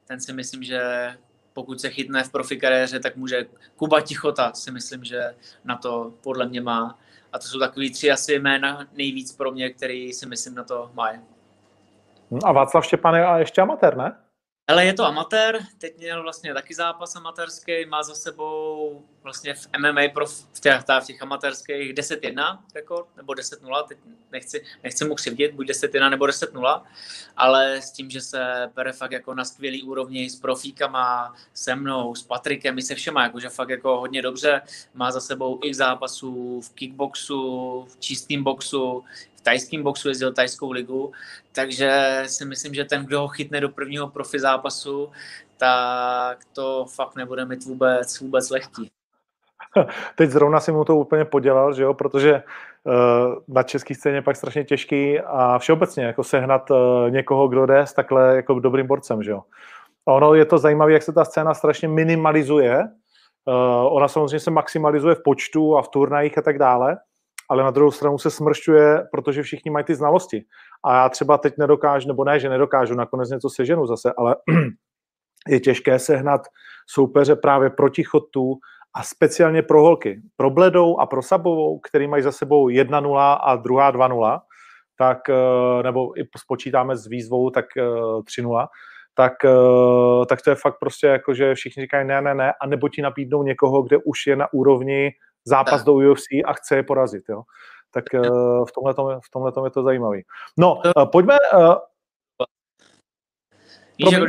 ten 0.07 0.20
si 0.20 0.32
myslím, 0.32 0.62
že 0.62 1.12
pokud 1.53 1.80
se 1.80 1.90
chytne 1.90 2.24
v 2.24 2.32
profi 2.32 2.57
kariéře, 2.57 3.01
tak 3.01 3.16
může 3.16 3.46
Kuba 3.76 4.01
Tichota 4.01 4.53
si 4.53 4.70
myslím, 4.70 5.05
že 5.05 5.34
na 5.64 5.76
to 5.76 6.14
podle 6.22 6.46
mě 6.46 6.61
má. 6.61 6.98
A 7.32 7.38
to 7.38 7.44
jsou 7.44 7.59
takový 7.59 7.92
tři 7.92 8.11
asi 8.11 8.34
jména 8.34 8.86
nejvíc 8.92 9.36
pro 9.36 9.53
mě, 9.53 9.70
který 9.70 10.12
si 10.12 10.26
myslím 10.26 10.55
na 10.55 10.64
to 10.64 10.90
mají. 10.94 11.20
A 12.44 12.53
Václav 12.53 12.84
Štěpán 12.84 13.14
je 13.14 13.26
ještě 13.38 13.61
amatér, 13.61 13.96
ne? 13.96 14.16
Ale 14.71 14.87
je 14.87 14.95
to 14.95 15.05
amatér, 15.05 15.66
teď 15.79 15.99
měl 15.99 16.23
vlastně 16.23 16.55
taky 16.55 16.75
zápas 16.75 17.16
amatérský, 17.16 17.87
má 17.87 18.03
za 18.03 18.14
sebou 18.14 19.05
vlastně 19.23 19.55
v 19.55 19.68
MMA 19.79 20.01
pro 20.14 20.27
v 20.27 20.61
těch, 20.61 20.83
v 21.01 21.07
těch 21.07 21.23
amatérských 21.23 21.95
10-1 21.95 22.59
rekord, 22.75 23.07
nebo 23.16 23.33
10-0, 23.33 23.87
teď 23.89 23.99
nechci, 24.33 24.64
nechci 24.85 25.05
mu 25.05 25.14
křivdit, 25.14 25.53
buď 25.53 25.66
10-1 25.66 26.11
nebo 26.11 26.25
10-0, 26.25 26.83
ale 27.37 27.83
s 27.83 27.91
tím, 27.91 28.11
že 28.11 28.21
se 28.21 28.71
bere 28.75 28.93
fakt 28.93 29.12
jako 29.12 29.35
na 29.35 29.45
skvělý 29.45 29.83
úrovni 29.83 30.31
s 30.31 30.41
profíkama, 30.41 31.35
se 31.55 31.75
mnou, 31.75 32.14
s 32.14 32.23
Patrikem, 32.23 32.79
i 32.79 32.83
se 32.83 32.95
všema, 32.95 33.23
jakože 33.23 33.49
fakt 33.49 33.68
jako 33.68 34.01
hodně 34.01 34.23
dobře, 34.23 34.62
má 34.95 35.11
za 35.11 35.21
sebou 35.21 35.61
i 35.62 35.75
zápasů 35.75 36.61
v 36.61 36.71
kickboxu, 36.71 37.87
v 37.91 38.01
čistém 38.01 38.45
boxu, 38.45 39.05
v 39.41 39.43
tajském 39.43 39.82
boxu 39.82 40.09
jezdil 40.09 40.32
tajskou 40.32 40.70
ligu, 40.70 41.12
takže 41.53 42.22
si 42.26 42.45
myslím, 42.45 42.74
že 42.74 42.84
ten, 42.84 43.07
kdo 43.07 43.20
ho 43.20 43.28
chytne 43.28 43.61
do 43.61 43.68
prvního 43.68 44.09
profi 44.09 44.41
zápasu, 44.41 45.11
tak 45.57 46.38
to 46.53 46.86
fakt 46.95 47.16
nebude 47.16 47.45
mít 47.45 47.64
vůbec, 47.64 48.20
vůbec 48.20 48.51
lehký. 48.51 48.91
Teď 50.14 50.30
zrovna 50.30 50.61
si 50.61 50.72
mu 50.72 50.84
to 50.84 50.97
úplně 50.97 51.24
podělal, 51.24 51.74
že 51.74 51.82
jo, 51.82 51.95
protože 51.95 52.43
uh, 52.84 53.34
na 53.49 53.62
české 53.62 53.95
scéně 53.95 54.22
pak 54.22 54.36
strašně 54.36 54.64
těžký 54.64 55.20
a 55.20 55.59
všeobecně 55.59 56.05
jako 56.05 56.24
sehnat 56.24 56.70
uh, 56.70 56.76
někoho, 57.11 57.49
kdo 57.49 57.66
jde 57.66 57.78
s 57.78 57.93
takhle 57.93 58.36
jako 58.36 58.61
dobrým 58.61 58.86
borcem, 58.86 59.22
že 59.22 59.30
jo. 59.30 59.43
A 60.07 60.12
ono 60.12 60.34
je 60.34 60.45
to 60.45 60.59
zajímavé, 60.59 60.93
jak 60.93 61.03
se 61.03 61.12
ta 61.12 61.24
scéna 61.24 61.55
strašně 61.55 61.88
minimalizuje. 61.88 62.78
Uh, 63.45 63.97
ona 63.97 64.09
samozřejmě 64.09 64.41
se 64.41 64.51
maximalizuje 64.51 65.14
v 65.14 65.22
počtu 65.22 65.76
a 65.76 65.82
v 65.82 65.88
turnajích 65.88 66.38
a 66.38 66.43
tak 66.43 66.59
dále, 66.59 66.99
ale 67.51 67.62
na 67.62 67.70
druhou 67.70 67.90
stranu 67.90 68.18
se 68.18 68.30
smršťuje, 68.30 69.05
protože 69.12 69.42
všichni 69.42 69.70
mají 69.70 69.84
ty 69.84 69.94
znalosti. 69.94 70.44
A 70.84 70.96
já 70.96 71.09
třeba 71.09 71.38
teď 71.38 71.55
nedokážu, 71.59 72.09
nebo 72.09 72.24
ne, 72.24 72.40
že 72.40 72.48
nedokážu, 72.48 72.94
nakonec 72.94 73.30
něco 73.30 73.51
seženu 73.51 73.86
zase, 73.86 74.12
ale 74.18 74.36
je 75.48 75.61
těžké 75.61 75.98
sehnat 75.98 76.40
soupeře 76.86 77.36
právě 77.36 77.70
proti 77.70 78.05
chodtu 78.05 78.55
a 78.94 79.03
speciálně 79.03 79.62
pro 79.62 79.82
holky. 79.82 80.20
Pro 80.36 80.51
Bledou 80.51 81.01
a 81.01 81.07
pro 81.07 81.22
Sabovou, 81.22 81.78
který 81.78 82.09
mají 82.09 82.22
za 82.22 82.32
sebou 82.32 82.68
1-0 82.68 83.38
a 83.42 83.57
druhá 83.57 83.92
2-0, 83.92 84.40
tak, 84.98 85.18
nebo 85.82 86.20
i 86.20 86.24
spočítáme 86.38 86.96
s 86.96 87.07
výzvou, 87.07 87.51
tak 87.51 87.64
3-0, 87.76 88.66
tak, 89.14 89.32
tak 90.28 90.42
to 90.42 90.51
je 90.51 90.57
fakt 90.57 90.78
prostě 90.80 91.07
jako, 91.07 91.34
že 91.34 91.55
všichni 91.55 91.82
říkají 91.82 92.07
ne, 92.07 92.22
ne, 92.22 92.34
ne, 92.34 92.53
a 92.62 92.66
nebo 92.66 92.88
ti 92.88 93.03
nabídnou 93.03 93.42
někoho, 93.42 93.82
kde 93.82 93.96
už 93.96 94.26
je 94.26 94.36
na 94.36 94.53
úrovni 94.53 95.11
zápas 95.45 95.84
do 95.84 95.95
UFC 95.95 96.26
a 96.45 96.53
chce 96.53 96.76
je 96.76 96.82
porazit, 96.82 97.24
jo. 97.28 97.43
Tak 97.91 98.05
v 98.68 98.72
tomhle, 98.74 99.20
v 99.20 99.30
tomhle 99.30 99.53
je 99.66 99.70
to 99.70 99.82
zajímavé. 99.82 100.18
No, 100.59 100.82
pojďme... 101.12 101.36
Víš, 103.99 104.12
jako, 104.12 104.26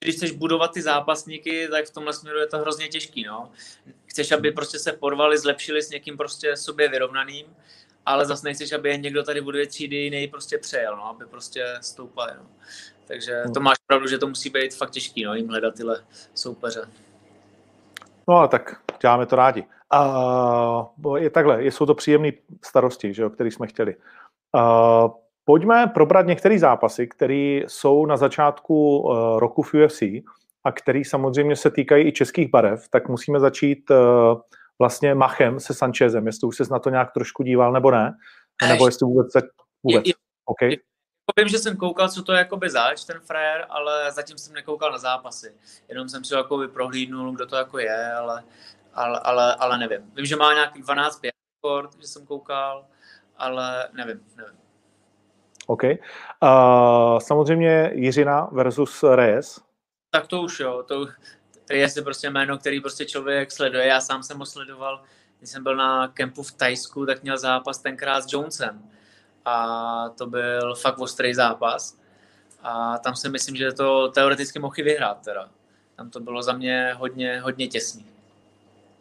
když 0.00 0.16
chceš 0.16 0.30
budovat 0.30 0.72
ty 0.72 0.82
zápasníky, 0.82 1.68
tak 1.68 1.86
v 1.86 1.94
tomhle 1.94 2.12
směru 2.12 2.38
je 2.38 2.46
to 2.46 2.58
hrozně 2.58 2.88
těžký, 2.88 3.24
no. 3.24 3.50
Chceš, 4.06 4.32
aby 4.32 4.52
prostě 4.52 4.78
se 4.78 4.92
porvali, 4.92 5.38
zlepšili 5.38 5.82
s 5.82 5.90
někým 5.90 6.16
prostě 6.16 6.56
sobě 6.56 6.88
vyrovnaným, 6.88 7.46
ale 8.06 8.26
zase 8.26 8.46
nechceš, 8.46 8.72
aby 8.72 8.88
je 8.88 8.96
někdo 8.96 9.22
tady 9.22 9.40
buduje 9.40 9.66
třídy 9.66 9.96
jiný 9.96 10.28
prostě 10.28 10.58
přejel, 10.58 10.96
no, 10.96 11.04
aby 11.04 11.26
prostě 11.26 11.78
stoupali, 11.80 12.32
no. 12.36 12.46
Takže 13.06 13.42
to 13.54 13.60
máš 13.60 13.76
pravdu, 13.86 14.08
že 14.08 14.18
to 14.18 14.26
musí 14.26 14.50
být 14.50 14.74
fakt 14.74 14.90
těžký, 14.90 15.24
no, 15.24 15.34
jim 15.34 15.48
hledat 15.48 15.74
tyhle 15.74 16.04
soupeře. 16.34 16.88
No 18.28 18.34
ale 18.34 18.48
tak 18.48 18.82
děláme 19.00 19.26
to 19.26 19.36
rádi. 19.36 19.66
Uh, 19.94 21.16
je 21.16 21.30
takhle, 21.30 21.64
jsou 21.64 21.86
to 21.86 21.94
příjemné 21.94 22.30
starosti, 22.64 23.14
že 23.14 23.22
jo, 23.22 23.30
který 23.30 23.50
jsme 23.50 23.66
chtěli. 23.66 23.96
Uh, 24.54 25.10
Pojďme 25.48 25.86
probrat 25.86 26.26
některé 26.26 26.58
zápasy, 26.58 27.06
které 27.06 27.60
jsou 27.66 28.06
na 28.06 28.16
začátku 28.16 28.98
uh, 28.98 29.38
roku 29.38 29.62
v 29.62 29.74
UFC 29.74 30.02
a 30.64 30.72
které 30.72 31.02
samozřejmě 31.06 31.56
se 31.56 31.70
týkají 31.70 32.06
i 32.06 32.12
českých 32.12 32.50
barev, 32.50 32.88
tak 32.88 33.08
musíme 33.08 33.40
začít 33.40 33.90
uh, 33.90 33.96
vlastně 34.78 35.14
Machem 35.14 35.60
se 35.60 35.74
Sanchezem, 35.74 36.26
jestli 36.26 36.48
už 36.48 36.56
se 36.56 36.64
na 36.70 36.78
to 36.78 36.90
nějak 36.90 37.12
trošku 37.12 37.42
díval 37.42 37.72
nebo 37.72 37.90
ne, 37.90 38.14
nebo 38.68 38.86
jestli 38.86 39.06
vůbec... 39.06 39.32
vůbec. 39.82 40.06
Je, 40.06 40.10
je, 40.10 40.14
okay. 40.46 40.70
je, 40.70 40.76
Vím, 41.38 41.48
že 41.48 41.58
jsem 41.58 41.76
koukal, 41.76 42.08
co 42.08 42.22
to 42.22 42.32
je 42.32 42.38
jakoby 42.38 42.70
zač, 42.70 43.04
ten 43.04 43.20
frajer, 43.20 43.66
ale 43.68 44.12
zatím 44.12 44.38
jsem 44.38 44.54
nekoukal 44.54 44.92
na 44.92 44.98
zápasy. 44.98 45.54
Jenom 45.88 46.08
jsem 46.08 46.24
si 46.24 46.34
ho 46.34 46.40
jakoby 46.40 46.68
prohlídnul, 46.68 47.32
kdo 47.32 47.46
to 47.46 47.56
jako 47.56 47.78
je, 47.78 48.12
ale, 48.12 48.44
ale, 48.96 49.20
ale, 49.20 49.54
ale 49.54 49.78
nevím. 49.78 50.12
Vím, 50.14 50.26
že 50.26 50.36
má 50.36 50.54
nějaký 50.54 50.82
12-5 50.82 51.30
rekord, 51.56 52.00
že 52.00 52.06
jsem 52.06 52.26
koukal, 52.26 52.86
ale 53.36 53.88
nevím, 53.92 54.20
nevím. 54.36 54.58
OK. 55.66 55.82
Uh, 55.82 57.18
samozřejmě 57.18 57.90
Jiřina 57.94 58.48
versus 58.52 59.02
Reyes. 59.02 59.60
Tak 60.10 60.26
to 60.26 60.42
už 60.42 60.60
jo, 60.60 60.82
to 60.82 61.06
Reyes 61.70 61.96
je 61.96 62.02
prostě 62.02 62.30
jméno, 62.30 62.58
který 62.58 62.80
prostě 62.80 63.04
člověk 63.04 63.52
sleduje. 63.52 63.86
Já 63.86 64.00
sám 64.00 64.22
jsem 64.22 64.38
ho 64.38 64.46
sledoval, 64.46 65.02
když 65.38 65.50
jsem 65.50 65.62
byl 65.62 65.76
na 65.76 66.08
kempu 66.08 66.42
v 66.42 66.52
Tajsku, 66.52 67.06
tak 67.06 67.22
měl 67.22 67.38
zápas 67.38 67.78
tenkrát 67.78 68.20
s 68.20 68.32
Jonesem. 68.32 68.82
A 69.44 70.08
to 70.08 70.26
byl 70.26 70.74
fakt 70.74 70.98
ostrý 70.98 71.34
zápas. 71.34 71.98
A 72.62 72.98
tam 72.98 73.16
si 73.16 73.28
myslím, 73.28 73.56
že 73.56 73.72
to 73.72 74.08
teoreticky 74.08 74.58
mohl 74.58 74.74
vyhrát 74.76 75.24
teda. 75.24 75.48
Tam 75.96 76.10
to 76.10 76.20
bylo 76.20 76.42
za 76.42 76.52
mě 76.52 76.94
hodně, 76.96 77.40
hodně 77.40 77.68
těsný. 77.68 78.15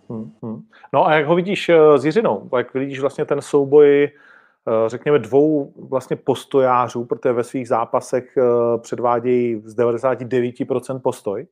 Hmm, 0.10 0.32
hmm. 0.44 0.62
No 0.94 1.08
a 1.08 1.16
jak 1.16 1.26
ho 1.26 1.36
vidíš 1.36 1.70
eh, 1.70 1.98
s 1.98 2.06
Jiřinou? 2.06 2.50
Jak 2.58 2.74
vidíš 2.74 3.00
vlastně 3.00 3.26
ten 3.26 3.42
souboj 3.42 4.12
Eh, 4.68 4.90
řekněme, 4.90 5.20
dvou 5.20 5.74
vlastně 5.90 6.16
postojářů, 6.16 7.06
protože 7.06 7.34
ve 7.34 7.44
svých 7.44 7.68
zápasech 7.68 8.38
eh, 8.38 8.42
předvádějí 8.78 9.62
z 9.66 9.76
99% 9.76 11.00
postoj? 11.00 11.48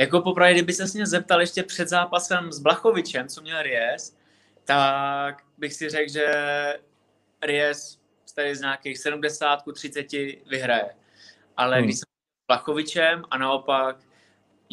Jako 0.00 0.20
popravdě, 0.20 0.54
kdyby 0.54 0.72
se 0.72 0.84
mě 0.94 1.06
zeptal 1.06 1.40
ještě 1.40 1.62
před 1.62 1.88
zápasem 1.88 2.52
s 2.52 2.58
Blachovičem, 2.58 3.28
co 3.28 3.42
měl 3.42 3.62
Ries, 3.62 4.16
tak 4.64 5.42
bych 5.58 5.74
si 5.74 5.88
řekl, 5.88 6.12
že 6.12 6.26
Ries 7.42 8.00
tady 8.34 8.56
z 8.56 8.60
nějakých 8.60 8.98
70 8.98 9.58
30 9.74 10.12
vyhraje. 10.50 10.94
Ale 11.56 11.76
hmm. 11.76 11.84
když 11.84 11.98
jsem 11.98 12.06
s 12.06 12.46
Blachovičem 12.48 13.22
a 13.30 13.38
naopak 13.38 13.96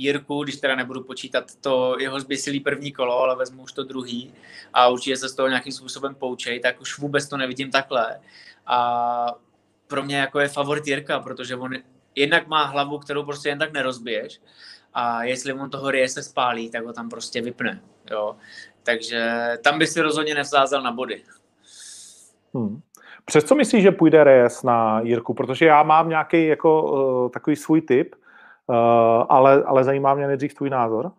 Jirku, 0.01 0.43
když 0.43 0.55
teda 0.55 0.75
nebudu 0.75 1.03
počítat 1.03 1.43
to 1.61 1.95
jeho 1.99 2.19
zběsilý 2.19 2.59
první 2.59 2.91
kolo, 2.91 3.19
ale 3.19 3.35
vezmu 3.35 3.63
už 3.63 3.71
to 3.71 3.83
druhý 3.83 4.33
a 4.73 4.87
určitě 4.87 5.17
se 5.17 5.29
z 5.29 5.35
toho 5.35 5.47
nějakým 5.47 5.73
způsobem 5.73 6.15
poučej, 6.15 6.59
tak 6.59 6.81
už 6.81 6.99
vůbec 6.99 7.29
to 7.29 7.37
nevidím 7.37 7.71
takhle. 7.71 8.19
A 8.65 9.27
pro 9.87 10.03
mě 10.03 10.17
jako 10.17 10.39
je 10.39 10.47
favorit 10.47 10.87
Jirka, 10.87 11.19
protože 11.19 11.55
on 11.55 11.71
jednak 12.15 12.47
má 12.47 12.63
hlavu, 12.63 12.99
kterou 12.99 13.23
prostě 13.23 13.49
jen 13.49 13.59
tak 13.59 13.73
nerozbiješ 13.73 14.41
a 14.93 15.23
jestli 15.23 15.53
on 15.53 15.69
toho 15.69 15.91
rie 15.91 16.09
se 16.09 16.23
spálí, 16.23 16.69
tak 16.69 16.85
ho 16.85 16.93
tam 16.93 17.09
prostě 17.09 17.41
vypne. 17.41 17.81
Jo. 18.11 18.35
Takže 18.83 19.49
tam 19.63 19.79
by 19.79 19.87
si 19.87 20.01
rozhodně 20.01 20.35
nevzázal 20.35 20.81
na 20.81 20.91
body. 20.91 21.23
Hmm. 22.53 22.81
Přes 23.25 23.43
co 23.43 23.55
myslíš, 23.55 23.83
že 23.83 23.91
půjde 23.91 24.23
Reyes 24.23 24.63
na 24.63 25.01
Jirku? 25.01 25.33
Protože 25.33 25.65
já 25.65 25.83
mám 25.83 26.09
nějaký 26.09 26.47
jako 26.47 26.83
uh, 26.83 27.29
takový 27.29 27.55
svůj 27.55 27.81
typ, 27.81 28.15
ale, 29.29 29.63
ale 29.63 29.83
zajímá 29.83 30.13
mě 30.13 30.27
nejdřív 30.27 30.53
tvůj 30.53 30.69
názor. 30.69 31.11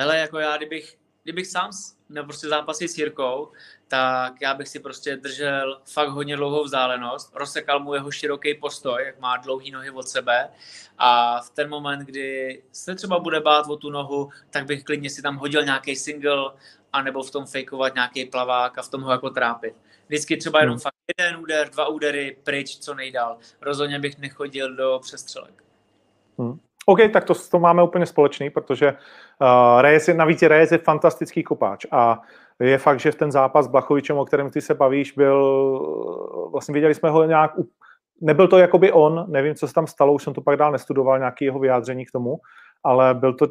Hele, 0.00 0.18
jako 0.18 0.38
já, 0.38 0.56
kdybych, 0.56 0.98
kdybych 1.22 1.46
sám 1.46 1.70
měl 2.08 2.24
prostě 2.24 2.48
zápasy 2.48 2.88
s 2.88 2.98
Jirkou, 2.98 3.52
tak 3.88 4.40
já 4.40 4.54
bych 4.54 4.68
si 4.68 4.80
prostě 4.80 5.16
držel 5.16 5.80
fakt 5.92 6.08
hodně 6.08 6.36
dlouhou 6.36 6.64
vzdálenost, 6.64 7.32
rozsekal 7.34 7.80
mu 7.80 7.94
jeho 7.94 8.10
široký 8.10 8.54
postoj, 8.54 9.04
jak 9.06 9.20
má 9.20 9.36
dlouhý 9.36 9.70
nohy 9.70 9.90
od 9.90 10.08
sebe 10.08 10.50
a 10.98 11.40
v 11.40 11.50
ten 11.50 11.68
moment, 11.68 12.00
kdy 12.00 12.62
se 12.72 12.94
třeba 12.94 13.18
bude 13.18 13.40
bát 13.40 13.66
o 13.66 13.76
tu 13.76 13.90
nohu, 13.90 14.30
tak 14.50 14.66
bych 14.66 14.84
klidně 14.84 15.10
si 15.10 15.22
tam 15.22 15.36
hodil 15.36 15.64
nějaký 15.64 15.96
single 15.96 16.52
anebo 16.92 17.22
v 17.22 17.30
tom 17.30 17.46
fejkovat 17.46 17.94
nějaký 17.94 18.24
plavák 18.24 18.78
a 18.78 18.82
v 18.82 18.88
tom 18.88 19.02
ho 19.02 19.10
jako 19.10 19.30
trápit. 19.30 19.74
Vždycky 20.08 20.36
třeba 20.36 20.60
jenom 20.60 20.74
hmm. 20.74 20.80
fakt 20.80 20.94
jeden 21.18 21.40
úder, 21.40 21.70
dva 21.70 21.88
údery, 21.88 22.36
pryč, 22.44 22.78
co 22.78 22.94
nejdál. 22.94 23.38
Rozhodně 23.60 23.98
bych 23.98 24.18
nechodil 24.18 24.76
do 24.76 24.98
přestřelek. 25.02 25.64
Hmm. 26.40 26.58
OK, 26.86 26.98
tak 27.12 27.24
to, 27.24 27.34
to 27.50 27.58
máme 27.58 27.82
úplně 27.82 28.06
společný, 28.06 28.50
protože 28.50 28.92
uh, 28.92 29.80
Reyes 29.80 30.08
je, 30.08 30.14
navíc 30.14 30.42
Reyes 30.42 30.72
je 30.72 30.78
fantastický 30.78 31.42
kopáč 31.42 31.86
a 31.90 32.20
je 32.60 32.78
fakt, 32.78 33.00
že 33.00 33.12
ten 33.12 33.32
zápas 33.32 33.64
s 33.64 33.68
Blachovičem, 33.68 34.18
o 34.18 34.24
kterém 34.24 34.50
ty 34.50 34.60
se 34.60 34.74
bavíš, 34.74 35.12
byl, 35.12 36.48
vlastně 36.52 36.72
viděli 36.72 36.94
jsme 36.94 37.10
ho 37.10 37.24
nějak, 37.24 37.52
nebyl 38.20 38.48
to 38.48 38.58
jakoby 38.58 38.92
on, 38.92 39.24
nevím, 39.28 39.54
co 39.54 39.68
se 39.68 39.74
tam 39.74 39.86
stalo, 39.86 40.12
už 40.12 40.24
jsem 40.24 40.34
to 40.34 40.40
pak 40.40 40.58
dál 40.58 40.72
nestudoval, 40.72 41.18
nějaký 41.18 41.44
jeho 41.44 41.58
vyjádření 41.58 42.06
k 42.06 42.10
tomu, 42.10 42.36
ale 42.84 43.14
byl 43.14 43.34
to 43.34 43.46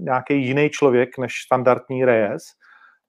nějaký 0.00 0.46
jiný 0.46 0.70
člověk 0.70 1.18
než 1.18 1.32
standardní 1.46 2.04
Reyes, 2.04 2.42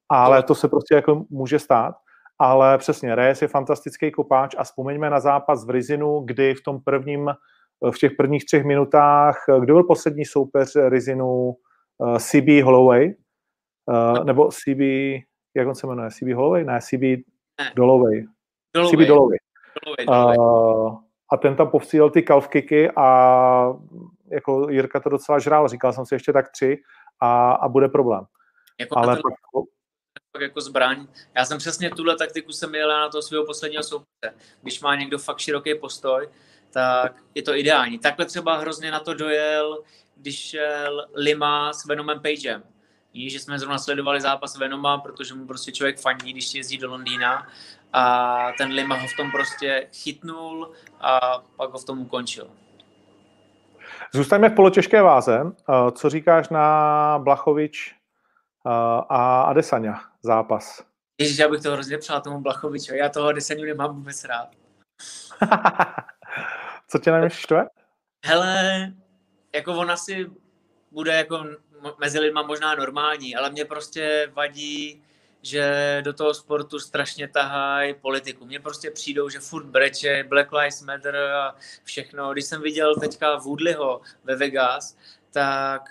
ale 0.10 0.44
to 0.44 0.56
se 0.56 0.68
prostě 0.68 0.96
jako 0.96 1.26
může 1.30 1.60
stát. 1.60 1.96
Ale 2.40 2.78
přesně, 2.78 3.16
Reyes 3.16 3.42
je 3.42 3.48
fantastický 3.48 4.12
kopáč 4.12 4.56
a 4.58 4.64
vzpomeňme 4.64 5.10
na 5.10 5.20
zápas 5.20 5.66
v 5.66 5.70
Rizinu, 5.70 6.20
kdy 6.20 6.56
v 6.56 6.64
tom 6.64 6.82
prvním 6.82 7.32
v 7.92 7.98
těch 7.98 8.12
prvních 8.18 8.46
třech 8.46 8.64
minutách, 8.64 9.46
kdo 9.60 9.74
byl 9.74 9.84
poslední 9.84 10.26
soupeř 10.26 10.76
Rizinu? 10.76 11.56
Eh, 12.16 12.20
CB 12.20 12.64
Holloway? 12.64 13.14
Uh, 13.86 14.26
nebo 14.26 14.52
CB, 14.52 14.80
jak 15.56 15.68
on 15.68 15.76
se 15.76 15.88
jmenuje? 15.88 16.10
CB 16.12 16.28
Holloway? 16.34 16.64
Ne, 16.64 16.80
CB. 16.82 17.26
Dolovej. 17.76 18.28
CB. 18.90 19.00
Uh, 20.10 20.98
a 21.32 21.38
ten 21.38 21.56
tam 21.56 21.70
povsílal 21.70 22.10
ty 22.10 22.22
calf 22.22 22.48
kicky 22.48 22.92
a 22.92 23.74
jako 24.32 24.70
Jirka 24.70 25.00
to 25.00 25.10
docela 25.10 25.40
žrál, 25.40 25.68
říkal 25.68 25.94
jsem 25.94 26.06
si 26.06 26.16
ještě 26.16 26.34
tak 26.34 26.52
tři 26.52 26.78
a, 27.20 27.52
a 27.52 27.68
bude 27.68 27.88
problém. 27.88 28.26
Jako 28.80 28.98
Ale 28.98 29.16
pak, 29.16 29.34
pak 30.32 30.42
jako 30.42 30.62
zbraň. 30.62 31.08
Já 31.36 31.46
jsem 31.46 31.58
přesně 31.58 31.90
tuhle 31.90 32.16
taktiku 32.16 32.52
jsem 32.52 32.70
měl 32.70 32.90
na 32.90 33.10
toho 33.10 33.22
svého 33.22 33.46
posledního 33.46 33.84
soupeře. 33.84 34.36
Když 34.62 34.82
má 34.82 34.96
někdo 34.96 35.18
fakt 35.18 35.40
široký 35.40 35.76
postoj, 35.76 36.30
tak 36.74 37.16
je 37.36 37.42
to 37.42 37.56
ideální. 37.56 38.00
Takhle 38.00 38.26
třeba 38.26 38.58
hrozně 38.58 38.92
na 38.92 39.00
to 39.00 39.14
dojel, 39.14 39.80
když 40.16 40.40
šel 40.40 41.06
Lima 41.16 41.74
s 41.74 41.86
Venomem 41.86 42.20
Pagem. 42.20 42.64
Víš, 43.14 43.34
že 43.34 43.40
jsme 43.40 43.60
zrovna 43.60 43.78
sledovali 43.78 44.22
zápas 44.22 44.58
Venoma, 44.58 44.98
protože 44.98 45.34
mu 45.34 45.48
prostě 45.48 45.72
člověk 45.72 46.00
fandí, 46.00 46.34
když 46.34 46.56
jezdí 46.56 46.78
do 46.78 46.90
Londýna 46.90 47.48
a 47.94 48.48
ten 48.58 48.72
Lima 48.72 48.96
ho 48.96 49.08
v 49.08 49.16
tom 49.18 49.32
prostě 49.32 49.88
chytnul 49.94 50.72
a 51.02 51.44
pak 51.58 51.70
ho 51.70 51.80
v 51.80 51.86
tom 51.86 52.02
ukončil. 52.02 52.48
Zůstaňme 54.14 54.50
v 54.50 54.56
polotěžké 54.56 55.02
váze. 55.02 55.42
Eh, 55.46 55.92
co 55.92 56.10
říkáš 56.10 56.50
na 56.50 57.20
Blachovič 57.24 57.92
eh, 57.92 58.70
a 59.10 59.42
Adesanya 59.42 60.02
zápas? 60.24 60.84
Ježíš, 61.18 61.38
já 61.38 61.50
bych 61.50 61.62
to 61.62 61.72
hrozně 61.72 61.98
přál 61.98 62.22
tomu 62.22 62.42
Blachovičovi. 62.42 62.98
Já 62.98 63.10
toho 63.10 63.28
Adesanyu 63.28 63.66
nemám 63.66 63.96
vůbec 63.96 64.24
rád. 64.24 64.48
Co 66.94 67.00
tě 67.00 67.12
nejvíc 67.12 67.34
štve? 67.34 67.66
Hele, 68.26 68.92
jako 69.56 69.78
on 69.78 69.92
asi 69.92 70.30
bude 70.92 71.14
jako 71.14 71.46
mezi 72.00 72.20
lidma 72.20 72.42
možná 72.42 72.76
normální, 72.76 73.36
ale 73.36 73.50
mě 73.50 73.66
prostě 73.66 74.32
vadí, 74.34 75.04
že 75.42 76.02
do 76.06 76.14
toho 76.14 76.34
sportu 76.34 76.80
strašně 76.80 77.28
tahají 77.28 77.94
politiku. 77.94 78.46
Mně 78.46 78.60
prostě 78.60 78.92
přijdou, 78.92 79.30
že 79.30 79.40
furt 79.40 79.66
breče, 79.66 80.26
Black 80.30 80.52
Lives 80.52 80.82
Matter 80.82 81.16
a 81.16 81.56
všechno. 81.84 82.34
Když 82.34 82.46
jsem 82.46 82.62
viděl 82.62 82.96
teďka 82.96 83.36
Woodleyho 83.36 84.02
ve 84.24 84.36
Vegas, 84.36 84.98
tak 85.32 85.82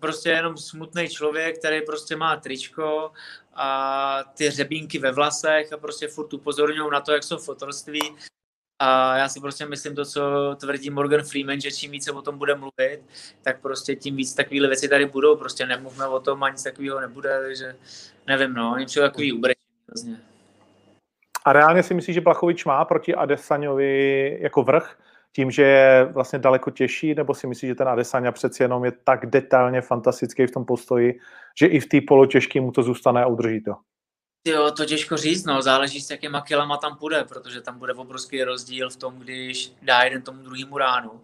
prostě 0.00 0.30
jenom 0.30 0.56
smutný 0.56 1.08
člověk, 1.08 1.58
který 1.58 1.82
prostě 1.82 2.16
má 2.16 2.36
tričko 2.36 3.12
a 3.54 4.24
ty 4.34 4.50
řebínky 4.50 4.98
ve 4.98 5.12
vlasech 5.12 5.72
a 5.72 5.76
prostě 5.76 6.08
furt 6.08 6.34
upozorňují 6.34 6.90
na 6.92 7.00
to, 7.00 7.12
jak 7.12 7.24
jsou 7.24 7.38
fotorství. 7.38 8.00
A 8.78 9.16
já 9.16 9.28
si 9.28 9.40
prostě 9.40 9.66
myslím 9.66 9.94
to, 9.94 10.04
co 10.04 10.20
tvrdí 10.60 10.90
Morgan 10.90 11.22
Freeman, 11.22 11.60
že 11.60 11.72
čím 11.72 11.90
více 11.90 12.12
o 12.12 12.22
tom 12.22 12.38
bude 12.38 12.54
mluvit, 12.54 13.00
tak 13.42 13.60
prostě 13.60 13.96
tím 13.96 14.16
víc 14.16 14.34
takovéhle 14.34 14.68
věci 14.68 14.88
tady 14.88 15.06
budou. 15.06 15.36
Prostě 15.36 15.66
nemluvme 15.66 16.06
o 16.06 16.20
tom 16.20 16.42
a 16.42 16.50
nic 16.50 16.62
takového 16.62 17.00
nebude, 17.00 17.40
takže 17.42 17.76
nevím, 18.26 18.54
no, 18.54 18.76
přijde 18.86 19.06
takový 19.06 19.32
ubrečení 19.32 19.64
vlastně. 19.88 20.16
A 21.44 21.52
reálně 21.52 21.82
si 21.82 21.94
myslíš, 21.94 22.14
že 22.14 22.20
Blachovič 22.20 22.64
má 22.64 22.84
proti 22.84 23.14
Adesaňovi 23.14 24.38
jako 24.40 24.62
vrch, 24.62 24.98
tím, 25.32 25.50
že 25.50 25.62
je 25.62 26.04
vlastně 26.04 26.38
daleko 26.38 26.70
těžší, 26.70 27.14
nebo 27.14 27.34
si 27.34 27.46
myslíš, 27.46 27.68
že 27.68 27.74
ten 27.74 27.88
Adesanya 27.88 28.32
přeci 28.32 28.62
jenom 28.62 28.84
je 28.84 28.92
tak 29.04 29.26
detailně 29.26 29.80
fantastický 29.80 30.46
v 30.46 30.50
tom 30.50 30.64
postoji, 30.64 31.20
že 31.60 31.66
i 31.66 31.80
v 31.80 31.86
té 31.86 32.00
polotěžké 32.08 32.60
mu 32.60 32.72
to 32.72 32.82
zůstane 32.82 33.22
a 33.22 33.26
udrží 33.26 33.62
to? 33.62 33.72
Jo, 34.44 34.70
to 34.70 34.84
těžko 34.84 35.16
říct, 35.16 35.44
no, 35.44 35.62
záleží 35.62 36.00
s 36.00 36.10
jakýma 36.10 36.40
kilama 36.40 36.76
tam 36.76 36.96
půjde, 36.96 37.24
protože 37.24 37.60
tam 37.60 37.78
bude 37.78 37.92
obrovský 37.92 38.44
rozdíl 38.44 38.90
v 38.90 38.96
tom, 38.96 39.18
když 39.18 39.72
dá 39.82 40.02
jeden 40.02 40.22
tomu 40.22 40.42
druhému 40.42 40.78
ránu. 40.78 41.20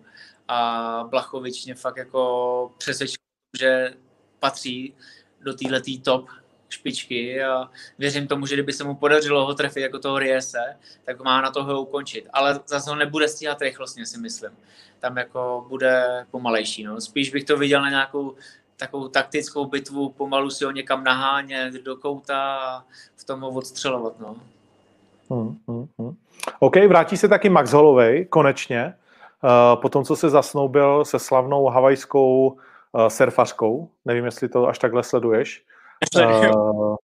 A 0.49 1.05
Blachovič 1.11 1.65
mě 1.65 1.75
fakt 1.75 1.97
jako 1.97 2.73
přesvědčil, 2.79 3.19
že 3.59 3.95
patří 4.39 4.95
do 5.41 5.55
této 5.55 6.03
top 6.03 6.29
špičky 6.69 7.45
a 7.45 7.71
věřím 7.99 8.27
tomu, 8.27 8.47
že 8.47 8.55
kdyby 8.55 8.73
se 8.73 8.85
mu 8.85 8.95
podařilo 8.95 9.47
ho 9.47 9.55
trefit 9.55 9.83
jako 9.83 9.99
toho 9.99 10.19
Riese, 10.19 10.77
tak 11.05 11.21
má 11.21 11.41
na 11.41 11.51
toho 11.51 11.83
ukončit. 11.83 12.29
Ale 12.33 12.61
zase 12.67 12.91
ho 12.91 12.97
nebude 12.97 13.29
stíhat 13.29 13.63
rychlostně, 13.63 14.07
si 14.07 14.19
myslím. 14.19 14.51
Tam 14.99 15.17
jako 15.17 15.67
bude 15.69 16.27
pomalejší. 16.31 16.85
No. 16.85 17.01
Spíš 17.01 17.31
bych 17.31 17.45
to 17.45 17.57
viděl 17.57 17.83
na 17.83 17.91
nějakou 17.91 18.37
takovou 18.77 19.09
taktickou 19.09 19.65
bitvu, 19.65 20.09
pomalu 20.09 20.51
si 20.51 20.65
ho 20.65 20.71
někam 20.71 21.05
nahánět 21.05 21.75
do 21.75 21.97
kouta 21.97 22.57
a 22.57 22.85
v 23.17 23.25
tom 23.25 23.41
ho 23.41 23.49
odstřelovat. 23.49 24.21
No. 24.21 24.37
Hmm, 25.31 25.57
hmm, 25.69 25.87
hmm. 25.99 26.17
OK, 26.59 26.77
vrátí 26.77 27.17
se 27.17 27.29
taky 27.29 27.49
Max 27.49 27.73
Holloway, 27.73 28.25
konečně, 28.25 28.95
uh, 29.45 29.81
po 29.81 29.89
tom, 29.89 30.05
co 30.05 30.17
se 30.17 30.31
zasnoubil 30.31 31.05
se 31.05 31.19
slavnou 31.19 31.67
havajskou 31.67 32.49
uh, 32.93 33.07
surfařkou. 33.09 33.89
Nevím, 34.05 34.25
jestli 34.25 34.49
to 34.49 34.69
až 34.69 34.79
takhle 34.79 35.03
sleduješ. 35.03 35.65
Uh, 36.17 36.97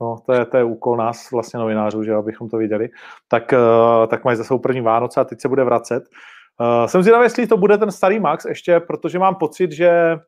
no, 0.00 0.16
to 0.26 0.32
je, 0.32 0.44
to 0.44 0.56
je 0.56 0.64
úkol 0.64 0.96
nás, 0.96 1.30
vlastně 1.30 1.58
novinářů, 1.58 2.04
že 2.04 2.14
abychom 2.14 2.48
to 2.48 2.56
viděli. 2.56 2.88
Tak, 3.28 3.52
uh, 3.52 4.06
tak 4.06 4.24
mají 4.24 4.36
zase 4.36 4.58
první 4.58 4.80
Vánoce 4.80 5.20
a 5.20 5.24
teď 5.24 5.40
se 5.40 5.48
bude 5.48 5.64
vracet. 5.64 6.04
Uh, 6.60 6.86
jsem 6.86 7.02
zvědavý, 7.02 7.24
jestli 7.24 7.46
to 7.46 7.56
bude 7.56 7.78
ten 7.78 7.90
starý 7.90 8.20
Max 8.20 8.44
ještě, 8.44 8.80
protože 8.80 9.18
mám 9.18 9.34
pocit, 9.34 9.72
že, 9.72 10.18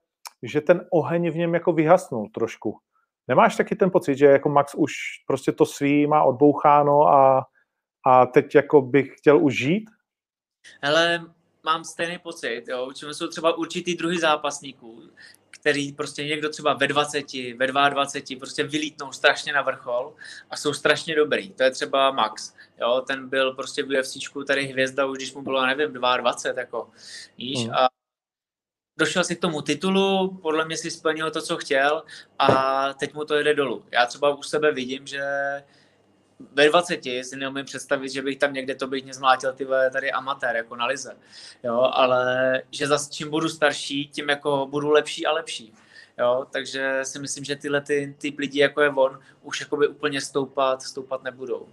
že 0.43 0.61
ten 0.61 0.87
oheň 0.93 1.31
v 1.31 1.37
něm 1.37 1.55
jako 1.55 1.73
vyhasnul 1.73 2.29
trošku. 2.35 2.79
Nemáš 3.29 3.57
taky 3.57 3.77
ten 3.77 3.91
pocit, 3.91 4.17
že 4.19 4.27
jako 4.27 4.49
Max 4.49 4.75
už 4.75 4.93
prostě 5.27 5.53
to 5.53 5.67
svý 5.67 6.07
má 6.07 6.23
odboucháno 6.23 7.03
a, 7.03 7.47
a 8.07 8.27
teď 8.27 8.55
jako 8.55 8.83
bych 8.83 9.15
chtěl 9.17 9.45
už 9.45 9.59
žít? 9.59 9.91
Ale 10.83 11.21
mám 11.65 11.85
stejný 11.85 12.19
pocit, 12.19 12.65
jo. 12.69 12.91
jsou 13.13 13.29
třeba 13.29 13.57
určitý 13.57 13.95
druhy 13.95 14.19
zápasníků, 14.19 15.03
který 15.51 15.93
prostě 15.93 16.25
někdo 16.25 16.49
třeba 16.51 16.75
ve 16.75 16.87
20, 16.87 17.25
ve 17.57 17.67
22 17.67 18.39
prostě 18.39 18.65
vylítnou 18.65 19.13
strašně 19.13 19.53
na 19.53 19.63
vrchol 19.63 20.15
a 20.51 20.57
jsou 20.57 20.73
strašně 20.73 21.17
dobrý. 21.17 21.51
To 21.51 21.63
je 21.63 21.71
třeba 21.71 22.11
Max. 22.11 22.55
Jo, 22.81 23.03
ten 23.07 23.29
byl 23.29 23.55
prostě 23.55 23.83
v 23.83 24.01
UFC 24.01 24.17
tady 24.47 24.67
hvězda 24.67 25.07
už 25.07 25.19
když 25.19 25.35
mu 25.35 25.43
bylo, 25.43 25.67
nevím, 25.67 25.93
22, 25.93 26.61
jako, 26.61 26.91
víš, 27.39 27.65
mm. 27.65 27.75
a 27.75 27.86
došel 28.97 29.25
si 29.25 29.37
k 29.37 29.41
tomu 29.41 29.63
titulu, 29.63 30.39
podle 30.43 30.65
mě 30.65 30.77
si 30.77 30.91
splnil 30.91 31.31
to, 31.31 31.43
co 31.43 31.57
chtěl 31.57 32.03
a 32.39 32.93
teď 32.95 33.15
mu 33.15 33.25
to 33.25 33.35
jede 33.35 33.55
dolů. 33.55 33.83
Já 33.93 34.07
třeba 34.07 34.35
u 34.35 34.43
sebe 34.43 34.73
vidím, 34.73 35.07
že 35.07 35.23
ve 36.53 36.69
20 36.69 37.01
si 37.23 37.37
neumím 37.37 37.65
představit, 37.65 38.09
že 38.09 38.23
bych 38.23 38.37
tam 38.37 38.53
někde 38.53 38.75
to 38.75 38.87
bych 38.87 39.05
mě 39.05 39.15
zmlátil 39.15 39.53
ty 39.53 39.67
tady 39.93 40.13
amatér, 40.13 40.57
jako 40.57 40.77
na 40.77 40.87
lize. 40.87 41.17
Jo, 41.65 41.91
ale 41.93 42.63
že 42.71 42.87
zase 42.87 43.11
čím 43.11 43.31
budu 43.31 43.49
starší, 43.49 44.09
tím 44.09 44.29
jako 44.29 44.67
budu 44.71 44.91
lepší 44.91 45.27
a 45.27 45.33
lepší. 45.33 45.73
Jo, 46.19 46.47
takže 46.51 47.01
si 47.03 47.19
myslím, 47.19 47.45
že 47.45 47.57
tyhle 47.57 47.81
ty, 47.81 48.15
ty 48.19 48.35
lidi, 48.39 48.61
jako 48.61 48.81
je 48.81 48.91
on, 48.91 49.19
už 49.43 49.61
jakoby 49.61 49.89
úplně 49.89 50.21
stoupat, 50.21 50.83
stoupat 50.83 51.23
nebudou. 51.23 51.67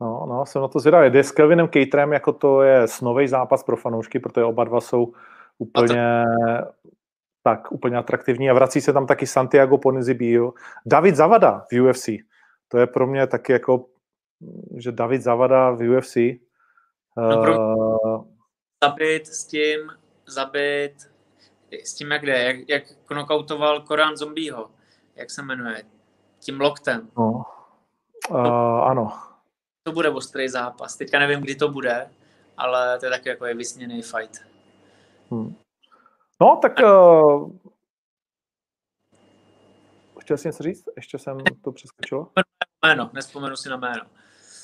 No, 0.00 0.26
no, 0.28 0.46
jsem 0.46 0.62
na 0.62 0.68
to 0.68 0.78
zvědavý. 0.78 1.10
Jde 1.10 1.24
s 1.24 1.32
Kelvinem 1.32 1.68
Caterem, 1.68 2.12
jako 2.12 2.32
to 2.32 2.62
je 2.62 2.88
snový 2.88 3.28
zápas 3.28 3.62
pro 3.62 3.76
fanoušky, 3.76 4.18
protože 4.18 4.44
oba 4.44 4.64
dva 4.64 4.80
jsou 4.80 5.12
úplně 5.58 6.24
tak, 7.42 7.72
úplně 7.72 7.96
atraktivní 7.96 8.50
a 8.50 8.54
vrací 8.54 8.80
se 8.80 8.92
tam 8.92 9.06
taky 9.06 9.26
Santiago 9.26 9.78
Ponzibio. 9.78 10.52
David 10.86 11.16
Zavada 11.16 11.64
v 11.72 11.80
UFC 11.80 12.08
to 12.74 12.78
je 12.78 12.86
pro 12.86 13.06
mě 13.06 13.26
taky 13.26 13.52
jako, 13.52 13.86
že 14.76 14.92
David 14.92 15.22
Zavada 15.22 15.70
v 15.70 15.96
UFC. 15.98 16.16
No, 17.16 17.42
pro... 17.42 17.76
uh, 17.76 18.24
zabit 18.84 19.26
s 19.26 19.46
tím, 19.46 19.90
zabit 20.26 20.94
s 21.84 21.94
tím, 21.94 22.10
jak 22.10 22.26
jde, 22.26 22.38
jak, 22.44 22.56
jak 22.68 22.82
knockoutoval 23.06 23.80
Korán 23.80 24.16
Zombieho, 24.16 24.70
jak 25.16 25.30
se 25.30 25.42
jmenuje, 25.42 25.82
tím 26.38 26.60
loktem. 26.60 27.10
No. 27.18 27.44
Uh, 28.30 28.38
ano. 28.82 29.12
To 29.82 29.92
bude 29.92 30.10
ostrý 30.10 30.48
zápas. 30.48 30.96
Teďka 30.96 31.18
nevím, 31.18 31.40
kdy 31.40 31.54
to 31.54 31.68
bude, 31.68 32.10
ale 32.56 32.98
to 32.98 33.06
je 33.06 33.10
taky 33.10 33.28
jako 33.28 33.46
je 33.46 33.54
vysněný 33.54 34.02
fight. 34.02 34.53
Hmm. 35.34 35.54
No, 36.40 36.58
tak 36.62 36.72
uh, 36.82 37.52
chtěl 40.20 40.36
jsi 40.36 40.48
něco 40.48 40.62
říct? 40.62 40.84
Ještě 40.96 41.18
jsem 41.18 41.38
to 41.64 41.72
přeskočil. 41.72 42.26
Jméno, 42.84 43.10
nespomenu 43.12 43.56
si 43.56 43.68
na 43.68 43.76
jméno. 43.76 44.02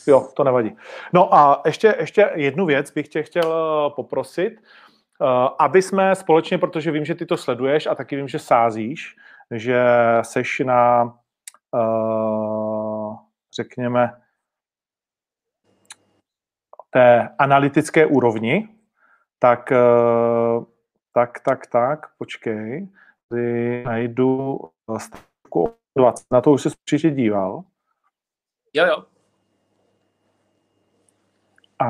Jo, 0.06 0.28
to 0.36 0.44
nevadí. 0.44 0.76
No 1.12 1.34
a 1.34 1.62
ještě, 1.64 1.96
ještě 2.00 2.30
jednu 2.34 2.66
věc 2.66 2.90
bych 2.90 3.08
tě 3.08 3.22
chtěl 3.22 3.52
eh, 3.52 3.92
poprosit, 3.96 4.52
eh, 4.52 5.26
aby 5.58 5.82
jsme 5.82 6.14
společně, 6.14 6.58
protože 6.58 6.90
vím, 6.90 7.04
že 7.04 7.14
ty 7.14 7.26
to 7.26 7.36
sleduješ 7.36 7.86
a 7.86 7.94
taky 7.94 8.16
vím, 8.16 8.28
že 8.28 8.38
sázíš, 8.38 9.16
že 9.54 9.84
seš 10.22 10.62
na, 10.64 11.14
eh, 11.74 13.16
řekněme, 13.56 14.20
té 16.90 17.28
analytické 17.38 18.06
úrovni, 18.06 18.68
tak, 19.40 19.72
tak, 21.12 21.40
tak, 21.40 21.66
tak, 21.66 21.98
počkej, 22.18 22.88
najdu 23.84 24.60
stavku 24.98 25.74
20, 25.98 26.26
na 26.30 26.40
to 26.40 26.52
už 26.52 26.62
jsi 26.62 26.68
určitě 26.68 27.10
díval. 27.10 27.64
Jo, 28.74 28.86
jo. 28.86 29.04
A, 31.78 31.88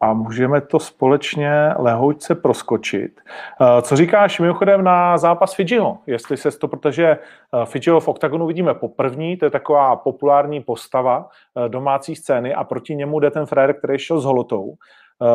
a 0.00 0.12
můžeme 0.12 0.60
to 0.60 0.78
společně 0.78 1.74
lehoučce 1.78 2.34
proskočit. 2.34 3.20
Eh, 3.60 3.82
co 3.82 3.96
říkáš 3.96 4.40
mimochodem 4.40 4.84
na 4.84 5.18
zápas 5.18 5.54
Fidžiho? 5.54 5.98
Jestli 6.06 6.36
se 6.36 6.50
to, 6.50 6.68
protože 6.68 7.06
eh, 7.06 7.18
Fidžiho 7.66 8.00
v 8.00 8.08
OKTAGONu 8.08 8.46
vidíme 8.46 8.74
poprvní, 8.74 9.36
to 9.36 9.44
je 9.44 9.50
taková 9.50 9.96
populární 9.96 10.62
postava 10.62 11.28
eh, 11.56 11.68
domácí 11.68 12.16
scény 12.16 12.54
a 12.54 12.64
proti 12.64 12.94
němu 12.94 13.20
jde 13.20 13.30
ten 13.30 13.46
frajer, 13.46 13.78
který 13.78 13.98
šel 13.98 14.20
s 14.20 14.24
holotou, 14.24 14.74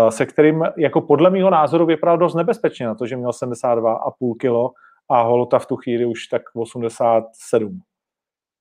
se 0.10 0.26
kterým 0.26 0.66
jako 0.78 1.02
podle 1.02 1.30
mého 1.30 1.50
názoru 1.50 1.86
vypadal 1.86 2.18
dost 2.18 2.34
nebezpečně 2.34 2.88
na 2.88 2.96
to, 2.96 3.06
že 3.08 3.18
měl 3.18 3.30
72,5 3.32 4.38
kilo 4.40 4.72
a 5.10 5.22
Holota 5.22 5.60
v 5.60 5.66
tu 5.66 5.76
chvíli 5.76 6.06
už 6.06 6.28
tak 6.28 6.42
87. 6.56 7.82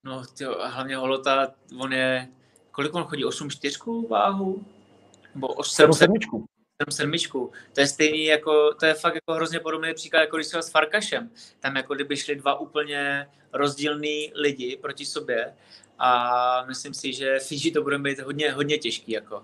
No, 0.04 0.22
tyjo, 0.38 0.56
hlavně 0.66 0.96
Holota, 0.96 1.48
on 1.80 1.92
je, 1.92 2.28
kolik 2.70 2.94
on 2.94 3.04
chodí, 3.04 3.24
8 3.24 3.50
čtyřku 3.50 4.08
váhu? 4.08 4.64
Nebo 5.34 5.46
8 5.48 5.92
sedmičku. 5.92 6.44
7 6.82 6.90
sedmičku. 6.90 7.52
To 7.72 7.80
je 7.80 7.86
stejný 7.86 8.24
jako, 8.24 8.74
to 8.80 8.86
je 8.86 8.94
fakt 8.94 9.14
jako 9.14 9.32
hrozně 9.32 9.60
podobný 9.60 9.94
příklad, 9.94 10.20
jako 10.20 10.36
když 10.36 10.46
se 10.46 10.62
s 10.62 10.70
Farkašem. 10.70 11.30
Tam 11.60 11.76
jako 11.76 11.94
kdyby 11.94 12.16
šli 12.16 12.36
dva 12.36 12.60
úplně 12.60 13.26
rozdílný 13.52 14.32
lidi 14.34 14.78
proti 14.82 15.04
sobě 15.04 15.54
a 15.98 16.64
myslím 16.64 16.94
si, 16.94 17.12
že 17.12 17.38
Fiji 17.38 17.70
to 17.70 17.82
bude 17.82 17.98
být 17.98 18.20
hodně, 18.20 18.52
hodně 18.52 18.78
těžký 18.78 19.12
jako. 19.12 19.42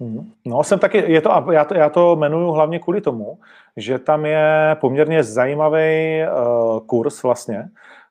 Mhm. 0.00 0.32
No, 0.44 0.64
jsem 0.64 0.78
taky, 0.78 1.12
je 1.12 1.20
to, 1.20 1.30
já 1.52 1.64
to, 1.64 1.74
já 1.74 1.88
to 1.88 2.16
jmenuju 2.16 2.50
hlavně 2.50 2.78
kvůli 2.78 3.00
tomu, 3.00 3.38
že 3.76 3.98
tam 3.98 4.26
je 4.26 4.76
poměrně 4.80 5.24
zajímavý 5.24 6.20
uh, 6.22 6.80
kurz 6.86 7.22
vlastně. 7.22 7.68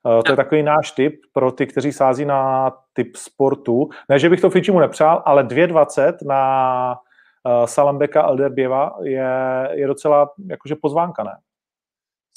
Uh, 0.08 0.24
to 0.24 0.32
je 0.32 0.36
takový 0.36 0.64
náš 0.64 0.92
tip 0.92 1.22
pro 1.34 1.52
ty, 1.52 1.68
kteří 1.68 1.92
sází 1.92 2.26
na 2.26 2.72
typ 2.94 3.16
sportu. 3.16 3.90
Ne, 4.10 4.20
že 4.20 4.30
bych 4.30 4.42
to 4.42 4.50
Fičimu 4.50 4.80
nepřál, 4.80 5.24
ale 5.26 5.44
2,20 5.44 6.14
na 6.26 7.00
uh, 7.44 7.66
Salambeka 7.66 8.24
Elderběva 8.24 8.98
je, 9.04 9.30
je 9.72 9.88
docela 9.88 10.30
jakože 10.50 10.76
pozvánka, 10.76 11.24
ne? 11.24 11.38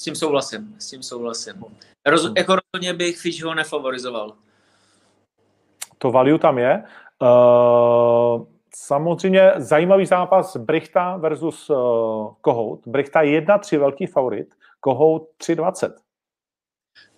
S 0.01 0.03
tím 0.03 0.15
souhlasím, 0.15 0.75
s 0.79 0.89
tím 0.89 1.03
souhlasím. 1.03 1.53
Roz, 2.05 2.25
hmm. 2.25 2.33
Jako 2.37 2.55
rozhodně 2.55 2.93
bych 2.93 3.43
ho 3.43 3.55
nefavorizoval. 3.55 4.33
To 5.97 6.11
value 6.11 6.39
tam 6.39 6.57
je. 6.57 6.83
Uh, 7.21 8.45
samozřejmě 8.75 9.51
zajímavý 9.57 10.05
zápas 10.05 10.57
Brichta 10.57 11.17
versus 11.17 11.69
uh, 11.69 11.77
Kohout. 12.41 12.87
Brichta 12.87 13.21
1-3 13.21 13.79
velký 13.79 14.05
favorit, 14.05 14.47
Kohout 14.79 15.23
3-20. 15.43 15.93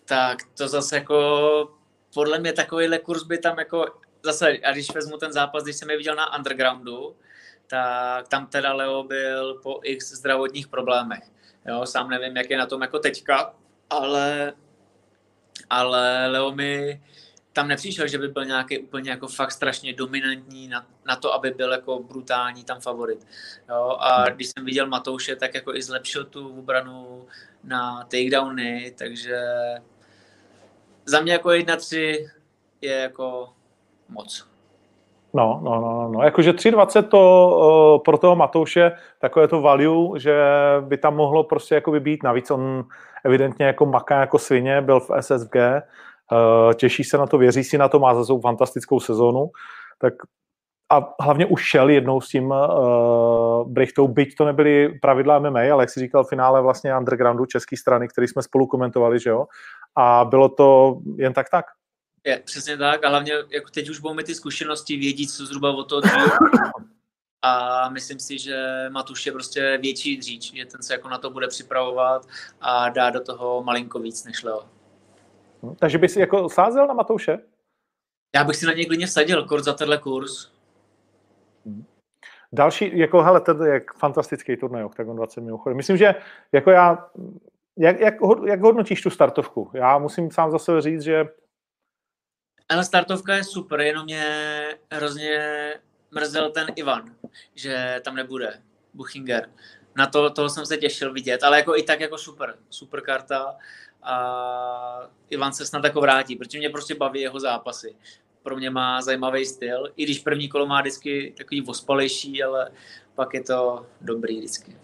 Tak 0.06 0.38
to 0.58 0.68
zase 0.68 0.96
jako 0.96 1.78
podle 2.14 2.40
mě 2.40 2.54
takovýhle 2.54 3.00
kurz 3.00 3.24
by 3.24 3.38
tam 3.38 3.60
jako 3.60 3.86
zase, 4.24 4.58
a 4.58 4.72
když 4.72 4.94
vezmu 4.94 5.18
ten 5.18 5.34
zápas, 5.34 5.64
když 5.64 5.76
jsem 5.76 5.90
je 5.90 5.98
viděl 5.98 6.16
na 6.16 6.38
undergroundu, 6.38 7.16
tak 7.68 8.28
tam 8.28 8.48
teda 8.48 8.74
Leo 8.74 9.04
byl 9.04 9.60
po 9.64 9.80
x 9.84 10.12
zdravotních 10.12 10.68
problémech. 10.68 11.24
Jo, 11.66 11.86
sám 11.86 12.10
nevím, 12.10 12.38
jak 12.38 12.50
je 12.50 12.58
na 12.58 12.66
tom 12.66 12.82
jako 12.82 13.00
teďka, 13.00 13.54
ale, 13.90 14.54
ale 15.70 16.28
Leo 16.28 16.52
mi 16.52 17.02
tam 17.54 17.68
nepřišel, 17.68 18.08
že 18.08 18.18
by 18.18 18.28
byl 18.28 18.46
nějaký 18.46 18.80
úplně 18.80 19.12
jako 19.12 19.28
fakt 19.28 19.52
strašně 19.52 19.94
dominantní 19.94 20.68
na, 20.68 20.88
na 21.06 21.16
to, 21.16 21.34
aby 21.34 21.52
byl 21.52 21.72
jako 21.72 22.00
brutální 22.00 22.64
tam 22.64 22.82
favorit. 22.82 23.28
Jo, 23.70 23.98
a 24.00 24.30
když 24.30 24.48
jsem 24.48 24.66
viděl 24.66 24.88
Matouše, 24.88 25.36
tak 25.36 25.56
jako 25.56 25.76
i 25.76 25.82
zlepšil 25.82 26.26
tu 26.26 26.60
obranu 26.60 27.28
na 27.64 28.04
takedowny, 28.04 28.94
takže 28.98 29.42
za 31.06 31.22
mě 31.22 31.32
jako 31.34 31.50
1-3 31.50 32.30
je 32.82 32.94
jako 32.94 33.50
moc. 34.10 34.48
No, 35.34 35.62
no, 35.64 35.82
no, 35.82 36.10
no. 36.12 36.24
Jakože 36.24 36.52
3,20 36.52 37.04
to 37.04 37.96
uh, 37.96 38.04
pro 38.04 38.18
toho 38.18 38.36
Matouše 38.36 38.92
takové 39.20 39.48
to 39.48 39.62
value, 39.62 40.20
že 40.20 40.36
by 40.80 40.98
tam 40.98 41.16
mohlo 41.16 41.44
prostě 41.44 41.76
jako 41.76 41.92
být. 41.92 42.24
Navíc 42.24 42.52
on 42.52 42.86
evidentně 43.26 43.66
jako 43.66 43.86
maká 43.86 44.20
jako 44.20 44.40
svině, 44.40 44.82
byl 44.82 45.00
v 45.00 45.12
SSG, 45.20 45.56
uh, 45.56 46.74
těší 46.74 47.04
se 47.04 47.18
na 47.18 47.28
to, 47.28 47.38
věří 47.38 47.64
si 47.64 47.78
na 47.78 47.90
to, 47.90 48.00
má 48.00 48.24
za 48.24 48.40
fantastickou 48.42 49.00
sezónu, 49.00 49.52
tak 50.00 50.14
a 50.94 51.16
hlavně 51.20 51.46
už 51.46 51.64
šel 51.64 51.90
jednou 51.90 52.22
s 52.22 52.30
tím 52.30 52.52
uh, 52.52 53.72
Brichtou, 53.72 54.08
byť 54.08 54.36
to 54.36 54.46
nebyly 54.46 55.00
pravidla 55.02 55.40
MMA, 55.40 55.60
ale 55.60 55.84
jak 55.84 55.90
si 55.90 56.00
říkal, 56.00 56.24
v 56.24 56.30
finále 56.30 56.62
vlastně 56.62 56.98
undergroundu 56.98 57.46
české 57.46 57.78
strany, 57.78 58.08
který 58.08 58.28
jsme 58.28 58.44
spolu 58.44 58.68
komentovali, 58.68 59.20
že 59.20 59.30
jo, 59.30 59.46
a 59.96 60.26
bylo 60.26 60.50
to 60.50 60.98
jen 61.16 61.34
tak 61.34 61.50
tak. 61.50 61.66
Je, 62.26 62.42
přesně 62.46 62.78
tak 62.78 63.06
a 63.06 63.10
hlavně 63.10 63.34
jako 63.34 63.70
teď 63.74 63.90
už 63.90 64.00
budou 64.00 64.16
ty 64.16 64.36
zkušenosti, 64.36 64.98
vědí, 64.98 65.28
co 65.28 65.46
zhruba 65.46 65.72
o 65.72 65.84
to 65.84 66.02
a 67.42 67.90
myslím 67.90 68.20
si, 68.20 68.40
že 68.40 68.88
Matuš 68.90 69.26
je 69.26 69.32
prostě 69.32 69.78
větší 69.82 70.18
dříč, 70.18 70.54
že 70.54 70.66
ten 70.66 70.84
se 70.84 70.94
jako 70.94 71.10
na 71.10 71.18
to 71.18 71.30
bude 71.30 71.48
připravovat 71.48 72.28
a 72.62 72.90
dá 72.90 73.10
do 73.10 73.20
toho 73.20 73.64
malinko 73.64 74.00
víc 74.00 74.24
než 74.24 74.44
Leo. 74.44 74.64
Hm, 75.64 75.76
takže 75.80 75.98
bys 75.98 76.16
jako 76.16 76.50
sázel 76.50 76.88
na 76.88 76.94
Matouše? 76.94 77.40
Já 78.36 78.44
bych 78.44 78.56
si 78.56 78.66
na 78.66 78.74
něj 78.74 78.86
klidně 78.86 79.08
vsadil, 79.08 79.48
kurz 79.48 79.64
za 79.64 79.74
tenhle 79.74 79.98
kurz. 79.98 80.54
Další, 82.54 82.98
jako 82.98 83.22
hele, 83.22 83.42
to 83.42 83.64
je 83.64 83.82
fantastický 83.98 84.58
turnaj 84.58 84.84
Octagon 84.84 85.16
20 85.16 85.42
mimochodem. 85.42 85.78
Myslím, 85.78 85.98
že 85.98 86.16
jako 86.52 86.72
já, 86.72 87.10
jak, 87.78 88.00
jak, 88.00 88.16
jak 88.48 88.62
hodnotíš 88.62 89.02
tu 89.02 89.10
startovku? 89.10 89.72
Já 89.74 89.98
musím 89.98 90.32
sám 90.32 90.52
za 90.52 90.60
sebe 90.60 90.82
říct, 90.82 91.02
že 91.02 91.26
ale 92.70 92.84
startovka 92.84 93.36
je 93.36 93.44
super, 93.44 93.82
jenom 93.82 94.06
mě 94.06 94.26
hrozně 94.92 95.74
mrzel 96.12 96.52
ten 96.52 96.68
Ivan, 96.76 97.16
že 97.56 98.02
tam 98.04 98.16
nebude, 98.16 98.62
Buchinger. 98.94 99.50
Na 99.98 100.08
to, 100.08 100.30
toho 100.30 100.50
jsem 100.50 100.66
se 100.66 100.78
těšil 100.78 101.14
vidět, 101.14 101.44
ale 101.44 101.58
jako 101.58 101.78
i 101.78 101.84
tak 101.84 102.00
jako 102.00 102.18
super, 102.18 102.56
super 102.70 103.02
karta 103.02 103.56
a 104.04 105.10
Ivan 105.30 105.54
se 105.54 105.66
snad 105.66 105.84
jako 105.84 106.02
vrátí, 106.02 106.36
protože 106.36 106.58
mě 106.58 106.70
prostě 106.70 106.96
baví 106.96 107.22
jeho 107.22 107.40
zápasy. 107.40 107.96
Pro 108.44 108.56
mě 108.56 108.70
má 108.70 109.02
zajímavý 109.02 109.46
styl, 109.46 109.92
i 109.96 110.04
když 110.04 110.20
první 110.20 110.50
kolo 110.50 110.66
má 110.66 110.82
vždycky 110.82 111.34
takový 111.38 111.62
vospalejší, 111.62 112.44
ale 112.44 112.72
pak 113.16 113.34
je 113.34 113.44
to 113.44 113.86
dobrý 114.02 114.38
vždycky. 114.38 114.76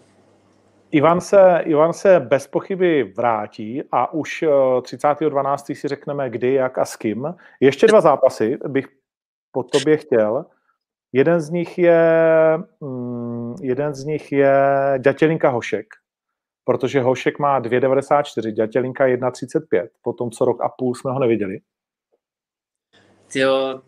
Ivan 0.92 1.20
se, 1.20 1.60
Ivan 1.64 1.92
se 1.92 2.20
bez 2.20 2.46
pochyby 2.46 3.12
vrátí 3.16 3.82
a 3.92 4.12
už 4.12 4.44
30.12. 4.80 5.72
Eh, 5.72 5.74
si 5.74 5.88
řekneme 5.88 6.30
kdy, 6.30 6.52
jak 6.52 6.78
a 6.78 6.84
s 6.84 6.96
kým. 6.96 7.34
Ještě 7.60 7.86
dva 7.86 8.00
zápasy 8.00 8.58
bych 8.68 8.88
po 9.52 9.62
tobě 9.62 9.96
chtěl. 9.96 10.44
Jeden 11.12 11.40
z 11.40 11.50
nich 11.50 11.78
je, 11.78 12.02
mm, 12.80 13.54
jeden 13.62 13.94
z 13.94 14.04
nich 14.04 14.32
je 14.32 14.54
Ďatelinka 14.98 15.48
Hošek, 15.48 15.86
protože 16.64 17.00
Hošek 17.00 17.38
má 17.38 17.60
2,94, 17.60 18.52
Ďatelinka 18.52 19.06
1,35, 19.06 19.88
po 20.02 20.12
tom, 20.12 20.30
co 20.30 20.44
rok 20.44 20.60
a 20.60 20.68
půl 20.78 20.94
jsme 20.94 21.12
ho 21.12 21.18
neviděli. 21.18 21.58
Jo, 23.34 23.82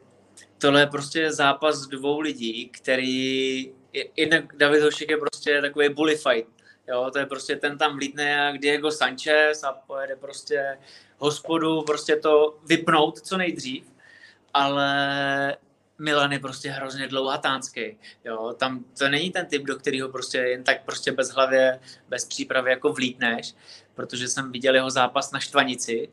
tohle 0.58 0.80
je 0.80 0.86
prostě 0.86 1.32
zápas 1.32 1.86
dvou 1.86 2.20
lidí, 2.20 2.68
který, 2.68 3.72
jednak 4.16 4.56
David 4.56 4.82
Hošek 4.82 5.10
je 5.10 5.16
prostě 5.16 5.60
takový 5.60 5.88
bully 5.88 6.16
fight, 6.16 6.48
Jo, 6.88 7.10
to 7.12 7.18
je 7.18 7.26
prostě 7.26 7.56
ten 7.56 7.78
tam 7.78 7.96
vlítne 7.96 8.28
jak 8.28 8.58
Diego 8.58 8.90
Sanchez 8.90 9.64
a 9.64 9.72
pojede 9.72 10.16
prostě 10.16 10.78
hospodu, 11.18 11.82
prostě 11.82 12.16
to 12.16 12.58
vypnout 12.66 13.18
co 13.18 13.36
nejdřív, 13.36 13.92
ale 14.54 15.56
Milan 15.98 16.32
je 16.32 16.38
prostě 16.38 16.70
hrozně 16.70 17.08
dlouhatánský. 17.08 17.98
Jo, 18.24 18.54
tam 18.58 18.84
to 18.98 19.08
není 19.08 19.30
ten 19.30 19.46
typ, 19.46 19.62
do 19.62 19.76
kterého 19.76 20.08
prostě 20.08 20.38
jen 20.38 20.64
tak 20.64 20.84
prostě 20.84 21.12
bez 21.12 21.30
hlavě, 21.30 21.80
bez 22.08 22.24
přípravy 22.24 22.70
jako 22.70 22.92
vlítneš, 22.92 23.54
protože 23.94 24.28
jsem 24.28 24.52
viděl 24.52 24.74
jeho 24.74 24.90
zápas 24.90 25.32
na 25.32 25.40
Štvanici 25.40 26.08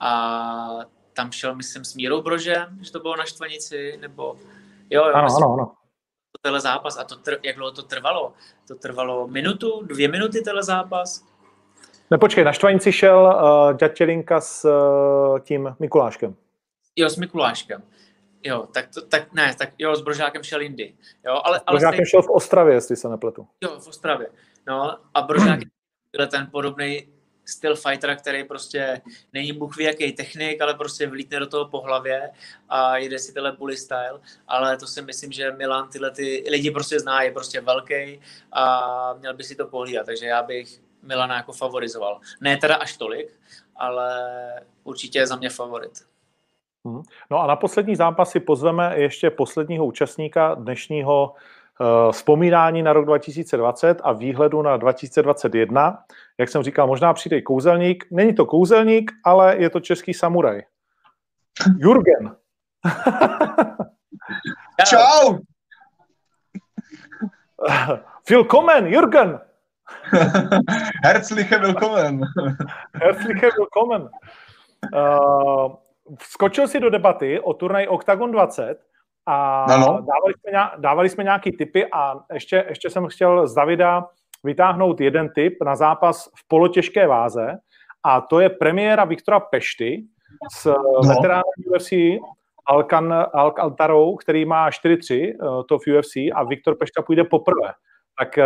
a 0.00 0.95
tam 1.16 1.32
šel, 1.32 1.54
myslím, 1.54 1.84
s 1.84 1.94
Mírou 1.94 2.22
Brožem, 2.22 2.78
že 2.82 2.92
to 2.92 3.00
bylo 3.00 3.16
na 3.16 3.24
Štvanici, 3.24 3.98
nebo 4.00 4.36
jo, 4.90 5.04
jo, 5.04 5.14
ano, 5.14 5.24
myslím, 5.24 5.44
ano, 5.44 5.52
ano 5.52 5.72
tenhle 6.46 6.60
zápas 6.60 6.98
a 6.98 7.04
to 7.04 7.14
tr- 7.14 7.38
jak 7.42 7.56
dlouho 7.56 7.72
to 7.72 7.82
trvalo? 7.82 8.32
To 8.68 8.74
trvalo 8.74 9.28
minutu, 9.28 9.82
dvě 9.82 10.08
minuty 10.08 10.40
tenhle 10.40 10.62
zápas? 10.62 11.24
Ne, 12.10 12.18
počkej, 12.18 12.44
na 12.44 12.52
Štvanici 12.52 12.92
šel 12.92 13.18
uh, 13.18 13.76
Ďatělinka 13.76 14.40
s 14.40 14.64
uh, 14.64 15.38
tím 15.38 15.76
Mikuláškem. 15.78 16.34
Jo, 16.96 17.10
s 17.10 17.16
Mikuláškem. 17.16 17.82
Jo, 18.44 18.66
tak, 18.74 18.88
to, 18.94 19.02
tak 19.02 19.32
ne, 19.32 19.54
tak 19.58 19.68
jo, 19.78 19.96
s 19.96 20.02
Brožákem 20.02 20.42
šel 20.42 20.60
jindy. 20.60 20.94
Jo, 21.26 21.40
ale, 21.44 21.58
s 21.58 21.62
Brožákem 21.62 21.86
ale 21.86 21.94
stejný... 21.94 22.06
šel 22.06 22.22
v 22.22 22.30
Ostravě, 22.30 22.74
jestli 22.74 22.96
se 22.96 23.08
nepletu. 23.08 23.46
Jo, 23.60 23.80
v 23.80 23.88
Ostravě. 23.88 24.28
No 24.66 24.96
a 25.14 25.22
Brožák 25.22 25.60
byl 26.16 26.26
ten 26.26 26.48
podobný 26.52 27.08
styl 27.46 27.76
fightera, 27.76 28.16
který 28.16 28.44
prostě 28.44 29.00
není 29.32 29.52
bůh 29.52 29.76
ví 29.76 29.84
jaký 29.84 30.12
technik, 30.12 30.60
ale 30.60 30.74
prostě 30.74 31.06
vlítne 31.06 31.40
do 31.40 31.46
toho 31.46 31.68
po 31.68 31.80
hlavě 31.80 32.30
a 32.68 32.96
jede 32.96 33.18
si 33.18 33.32
tenhle 33.32 33.52
bully 33.52 33.76
style, 33.76 34.20
ale 34.48 34.76
to 34.76 34.86
si 34.86 35.02
myslím, 35.02 35.32
že 35.32 35.52
Milan 35.52 35.88
tyhle 35.88 36.10
ty 36.10 36.44
lidi 36.50 36.70
prostě 36.70 37.00
zná, 37.00 37.22
je 37.22 37.32
prostě 37.32 37.60
velký 37.60 38.20
a 38.52 39.14
měl 39.18 39.34
by 39.34 39.44
si 39.44 39.54
to 39.54 39.66
pohlídat, 39.66 40.06
takže 40.06 40.26
já 40.26 40.42
bych 40.42 40.80
Milana 41.02 41.36
jako 41.36 41.52
favorizoval. 41.52 42.20
Ne 42.40 42.56
teda 42.56 42.74
až 42.74 42.96
tolik, 42.96 43.28
ale 43.76 44.10
určitě 44.84 45.18
je 45.18 45.26
za 45.26 45.36
mě 45.36 45.50
favorit. 45.50 45.92
Mhm. 46.84 47.02
No 47.30 47.38
a 47.38 47.46
na 47.46 47.56
poslední 47.56 47.96
zápas 47.96 48.30
si 48.30 48.40
pozveme 48.40 48.94
ještě 48.96 49.30
posledního 49.30 49.86
účastníka 49.86 50.54
dnešního 50.54 51.34
Eh, 51.80 52.12
vzpomínání 52.12 52.82
na 52.82 52.92
rok 52.92 53.04
2020 53.04 54.00
a 54.04 54.12
výhledu 54.12 54.62
na 54.62 54.76
2021. 54.76 56.04
Jak 56.38 56.48
jsem 56.48 56.62
říkal, 56.62 56.86
možná 56.86 57.14
přijde 57.14 57.42
kouzelník. 57.42 58.06
Není 58.10 58.34
to 58.34 58.46
kouzelník, 58.46 59.12
ale 59.24 59.56
je 59.56 59.70
to 59.70 59.80
český 59.80 60.14
samuraj. 60.14 60.62
Jurgen. 61.78 62.36
Čau! 64.86 65.38
Willkommen, 68.30 68.86
Jürgen! 68.86 69.40
Herzliche 71.04 71.58
willkommen. 71.58 72.20
Herzliche 72.94 73.50
willkommen. 73.58 74.08
Uh, 74.92 75.74
skočil 76.22 76.68
si 76.68 76.80
do 76.80 76.90
debaty 76.90 77.40
o 77.40 77.54
turnaj 77.54 77.86
Octagon 77.86 78.32
20 78.32 78.80
a 79.26 79.64
ano. 79.64 79.86
dávali, 79.86 80.34
jsme, 80.40 80.70
dávali 80.76 81.08
jsme 81.08 81.24
nějaký 81.24 81.52
typy 81.52 81.86
a 81.92 82.14
ještě, 82.32 82.64
ještě 82.68 82.90
jsem 82.90 83.06
chtěl 83.06 83.46
z 83.46 83.54
Davida 83.54 84.08
vytáhnout 84.46 85.00
jeden 85.00 85.28
tip 85.34 85.54
na 85.64 85.76
zápas 85.76 86.30
v 86.36 86.48
polotěžké 86.48 87.06
váze 87.06 87.58
a 88.02 88.20
to 88.20 88.40
je 88.40 88.48
premiéra 88.50 89.04
Viktora 89.04 89.40
Pešty 89.40 90.06
s 90.56 90.64
no. 90.64 91.08
veteránem 91.08 91.42
UFC 91.66 91.92
Alkan, 92.66 93.14
Altarou, 93.58 94.16
který 94.16 94.44
má 94.44 94.70
4-3 94.70 95.14
eh, 95.14 95.64
to 95.68 95.78
v 95.78 95.98
UFC 95.98 96.16
a 96.34 96.44
Viktor 96.44 96.76
Pešta 96.78 97.02
půjde 97.02 97.24
poprvé. 97.24 97.72
Tak 98.18 98.38
eh, 98.38 98.44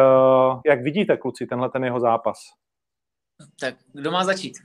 jak 0.66 0.82
vidíte, 0.82 1.16
kluci, 1.16 1.46
tenhle 1.46 1.70
ten 1.70 1.84
jeho 1.84 2.00
zápas? 2.00 2.38
Tak 3.60 3.74
kdo 3.92 4.10
má 4.10 4.24
začít? 4.24 4.58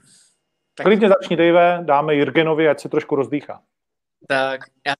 Tak... 0.74 0.86
Klidně 0.86 1.08
začni, 1.08 1.36
Dave, 1.36 1.80
dáme 1.84 2.14
Jirgenovi, 2.14 2.68
ať 2.68 2.80
se 2.80 2.88
trošku 2.88 3.14
rozdýchá. 3.16 3.62
Tak 4.28 4.60
já 4.86 4.94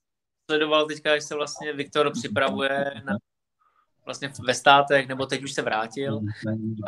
sledoval 0.51 0.85
teďka, 0.85 1.11
jak 1.11 1.21
se 1.21 1.35
vlastně 1.35 1.73
Viktor 1.73 2.11
připravuje 2.11 2.93
na, 3.05 3.13
vlastně 4.07 4.31
ve 4.47 4.53
státech, 4.53 5.07
nebo 5.07 5.25
teď 5.25 5.43
už 5.43 5.51
se 5.51 5.61
vrátil. 5.61 6.21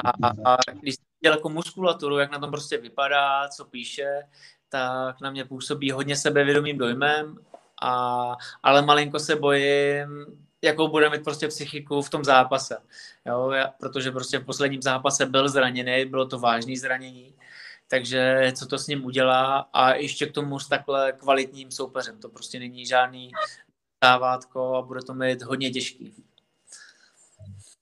A, 0.06 0.10
a, 0.10 0.54
a 0.54 0.58
když 0.80 0.96
jsem 0.96 1.06
viděl 1.22 1.34
jako 1.34 1.50
muskulaturu, 1.50 2.18
jak 2.18 2.32
na 2.32 2.40
tom 2.40 2.52
prostě 2.52 2.78
vypadá, 2.78 3.50
co 3.50 3.66
píše, 3.66 4.22
tak 4.70 5.22
na 5.22 5.32
mě 5.32 5.46
působí 5.46 5.92
hodně 5.92 6.16
sebevědomým 6.16 6.78
dojmem, 6.78 7.38
a, 7.82 8.36
ale 8.64 8.82
malinko 8.82 9.20
se 9.20 9.36
bojím 9.36 10.26
jakou 10.62 10.88
bude 10.88 11.10
mít 11.10 11.24
prostě 11.24 11.48
psychiku 11.48 12.02
v 12.02 12.10
tom 12.10 12.24
zápase. 12.24 12.78
Jo, 13.26 13.54
protože 13.80 14.12
prostě 14.12 14.40
v 14.40 14.46
posledním 14.46 14.82
zápase 14.82 15.26
byl 15.26 15.50
zraněný, 15.50 16.06
bylo 16.06 16.26
to 16.26 16.40
vážné 16.40 16.74
zranění, 16.78 17.36
takže 17.88 18.52
co 18.56 18.66
to 18.66 18.78
s 18.78 18.88
ním 18.88 19.06
udělá 19.06 19.70
a 19.74 19.94
ještě 19.94 20.26
k 20.26 20.32
tomu 20.32 20.60
s 20.60 20.68
takhle 20.68 21.12
kvalitním 21.12 21.72
soupeřem. 21.72 22.20
To 22.20 22.30
prostě 22.30 22.60
není 22.60 22.86
žádný 22.86 23.32
dávátko 24.04 24.76
a 24.76 24.82
bude 24.82 25.02
to 25.02 25.14
mít 25.14 25.42
hodně 25.42 25.72
těžký. 25.72 26.14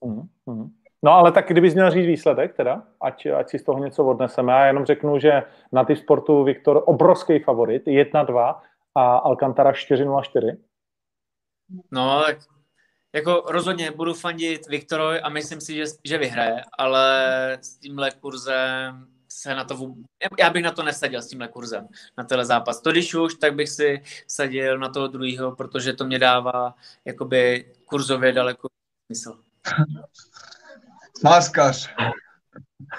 Mm-hmm. 0.04 0.70
No 1.04 1.12
ale 1.12 1.32
tak 1.32 1.48
kdybys 1.48 1.74
měl 1.74 1.92
říct 1.92 2.06
výsledek 2.06 2.56
teda, 2.56 2.84
ať, 3.02 3.26
ať 3.26 3.50
si 3.50 3.60
z 3.60 3.64
toho 3.64 3.80
něco 3.80 4.06
odneseme. 4.06 4.54
Já 4.54 4.66
jenom 4.66 4.86
řeknu, 4.86 5.20
že 5.20 5.44
na 5.72 5.84
ty 5.84 5.96
sportu 5.96 6.44
Viktor 6.44 6.84
obrovský 6.86 7.40
favorit, 7.40 7.86
1-2 7.86 8.56
a 8.96 9.18
Alcantara 9.18 9.72
4-0-4. 9.72 10.58
No, 11.92 12.24
tak 12.26 12.38
jako 13.16 13.44
rozhodně 13.48 13.92
budu 13.92 14.14
fandit 14.14 14.68
Viktorovi 14.68 15.22
a 15.22 15.30
myslím 15.30 15.62
si, 15.62 15.76
že, 15.76 15.84
že 16.04 16.18
vyhraje, 16.18 16.62
ale 16.78 17.58
s 17.62 17.78
tímhle 17.78 18.12
kurzem 18.12 19.08
se 19.30 19.56
na 19.56 19.64
to. 19.64 19.94
Já 20.40 20.50
bych 20.50 20.64
na 20.64 20.72
to 20.72 20.84
nesadil 20.84 21.22
s 21.22 21.28
tímhle 21.28 21.48
kurzem, 21.48 21.88
na 22.18 22.24
tenhle 22.24 22.46
zápas. 22.46 22.82
To 22.82 22.92
když 22.92 23.16
už, 23.16 23.36
tak 23.36 23.56
bych 23.56 23.70
si 23.70 24.04
sadil 24.28 24.78
na 24.78 24.90
toho 24.90 25.08
druhého, 25.08 25.56
protože 25.56 25.94
to 25.94 26.06
mě 26.06 26.20
dává 26.20 26.76
jakoby 27.06 27.74
kurzově 27.86 28.32
daleko 28.32 28.68
smysl. 29.06 29.47
Máskař. 31.24 31.90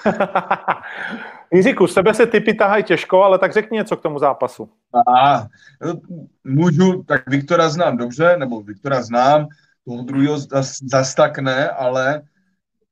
Jiříku, 1.53 1.87
z 1.87 1.95
tebe 1.95 2.14
se 2.14 2.27
typy 2.27 2.55
tahají 2.55 2.85
těžko, 2.85 3.23
ale 3.23 3.39
tak 3.39 3.53
řekni 3.53 3.77
něco 3.77 3.97
k 3.97 4.03
tomu 4.03 4.19
zápasu. 4.19 4.71
A, 5.09 5.47
můžu, 6.45 7.03
tak 7.03 7.31
Viktora 7.31 7.69
znám 7.69 7.97
dobře, 7.97 8.37
nebo 8.37 8.62
Viktora 8.62 9.03
znám, 9.03 9.47
toho 9.85 10.03
druhého 10.03 10.39
zas, 10.39 10.79
zas 10.83 11.14
tak 11.14 11.39
ne, 11.39 11.69
ale, 11.69 12.23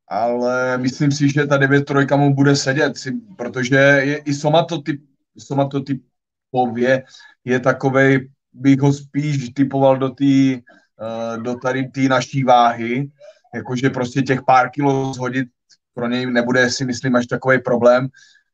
ale 0.08 0.78
myslím 0.78 1.12
si, 1.12 1.28
že 1.28 1.46
ta 1.46 1.56
9 1.56 1.84
trojka 1.84 2.16
mu 2.16 2.34
bude 2.34 2.56
sedět, 2.56 2.92
protože 3.36 3.76
je 3.76 4.16
i 4.16 4.34
somatotyp, 4.34 5.00
somatotypově 5.38 7.04
je 7.44 7.60
takovej, 7.60 8.30
bych 8.52 8.80
ho 8.80 8.92
spíš 8.92 9.48
typoval 9.48 9.96
do 9.96 10.08
té 10.08 10.24
eh, 10.24 11.38
do 11.42 11.54
tady 11.54 11.84
té 11.84 12.00
naší 12.00 12.44
váhy, 12.44 13.10
jakože 13.56 13.90
prostě 13.90 14.22
těch 14.22 14.42
pár 14.42 14.70
kilo 14.70 15.14
zhodit 15.14 15.48
pro 15.94 16.08
něj 16.08 16.26
nebude, 16.26 16.70
si 16.70 16.84
myslím, 16.84 17.16
až 17.16 17.26
takový 17.26 17.58
problém, 17.58 18.08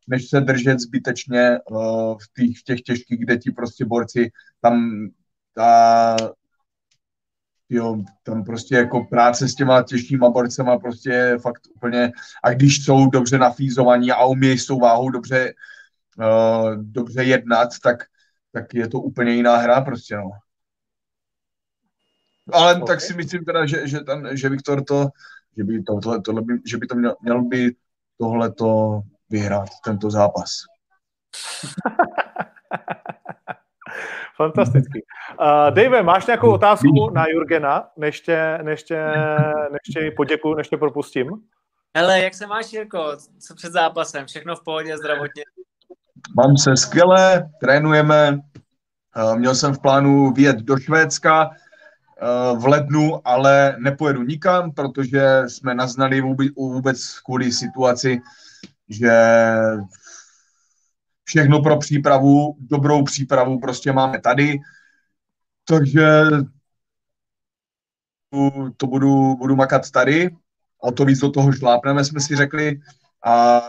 než 0.08 0.28
se 0.28 0.40
držet 0.40 0.80
zbytečně 0.80 1.58
uh, 1.70 2.18
v, 2.18 2.32
těch, 2.36 2.58
v 2.58 2.62
těch 2.62 2.80
těžkých, 2.80 3.20
kde 3.20 3.36
ti 3.36 3.50
prostě 3.50 3.84
borci 3.84 4.30
tam 4.60 5.06
ta, 5.54 6.16
jo, 7.68 8.02
tam 8.22 8.44
prostě 8.44 8.74
jako 8.74 9.04
práce 9.04 9.48
s 9.48 9.54
těma 9.54 9.82
těžkýma 9.82 10.30
borcema 10.30 10.78
prostě 10.78 11.10
je 11.10 11.38
fakt 11.38 11.62
úplně, 11.76 12.12
a 12.44 12.50
když 12.50 12.84
jsou 12.84 13.06
dobře 13.06 13.38
nafízovaní 13.38 14.12
a 14.12 14.24
umějí 14.24 14.58
s 14.58 14.66
tou 14.66 14.78
váhou 14.78 15.10
dobře, 15.10 15.54
uh, 16.18 16.76
dobře 16.76 17.24
jednat, 17.24 17.68
tak, 17.82 17.96
tak 18.52 18.74
je 18.74 18.88
to 18.88 19.00
úplně 19.00 19.32
jiná 19.32 19.56
hra 19.56 19.80
prostě, 19.80 20.16
no. 20.16 20.30
Ale 22.52 22.74
okay. 22.74 22.86
tak 22.86 23.00
si 23.00 23.14
myslím 23.14 23.44
teda, 23.44 23.66
že, 23.66 23.88
že, 23.88 24.00
ten, 24.00 24.36
že 24.36 24.48
Viktor 24.48 24.84
to, 24.84 25.08
že 25.56 25.64
by, 25.64 25.82
to, 25.82 26.00
tohle, 26.00 26.20
tohle 26.20 26.42
by, 26.42 26.54
že 26.66 26.76
by 26.78 26.86
to 26.86 26.94
měl, 26.94 27.16
měl 27.22 27.42
by 27.42 27.74
tohleto 28.18 29.00
vyhrát, 29.30 29.68
tento 29.84 30.10
zápas. 30.10 30.50
Fantastický. 34.36 35.00
Uh, 35.40 35.70
Dave, 35.70 36.02
máš 36.02 36.26
nějakou 36.26 36.52
otázku 36.52 37.10
na 37.10 37.24
Jurgena, 37.28 37.88
než 37.96 38.20
tě, 38.20 38.58
než 38.62 38.82
tě, 38.82 39.06
než 39.70 39.94
tě 39.94 40.10
poděkuju, 40.16 40.54
než 40.54 40.68
tě 40.68 40.76
propustím? 40.76 41.30
Hele, 41.96 42.20
jak 42.22 42.34
se 42.34 42.46
máš, 42.46 42.72
Jirko? 42.72 43.16
Co 43.38 43.54
před 43.54 43.72
zápasem? 43.72 44.26
Všechno 44.26 44.56
v 44.56 44.64
pohodě 44.64 44.98
zdravotně? 44.98 45.42
Mám 46.36 46.56
se 46.56 46.76
skvěle, 46.76 47.50
trénujeme. 47.60 48.40
Uh, 49.16 49.36
měl 49.36 49.54
jsem 49.54 49.74
v 49.74 49.78
plánu 49.78 50.32
vyjet 50.32 50.56
do 50.56 50.76
Švédska, 50.78 51.50
v 52.58 52.66
lednu, 52.66 53.28
ale 53.28 53.76
nepojedu 53.78 54.22
nikam, 54.22 54.72
protože 54.72 55.42
jsme 55.46 55.74
naznali 55.74 56.20
vůbec, 56.56 57.18
kvůli 57.18 57.52
situaci, 57.52 58.20
že 58.88 59.12
všechno 61.24 61.62
pro 61.62 61.78
přípravu, 61.78 62.56
dobrou 62.60 63.04
přípravu 63.04 63.60
prostě 63.60 63.92
máme 63.92 64.20
tady, 64.20 64.58
takže 65.64 66.22
to 68.76 68.86
budu, 68.86 69.36
budu 69.36 69.56
makat 69.56 69.90
tady, 69.90 70.36
o 70.78 70.92
to 70.92 71.04
víc 71.04 71.18
do 71.18 71.30
toho 71.30 71.52
šlápneme, 71.52 72.04
jsme 72.04 72.20
si 72.20 72.36
řekli, 72.36 72.80
a 73.26 73.62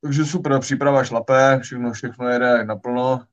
takže 0.00 0.24
super, 0.24 0.60
příprava 0.60 1.04
šlape, 1.04 1.60
všechno, 1.62 1.92
všechno 1.92 2.28
jede 2.28 2.64
naplno, 2.64 3.26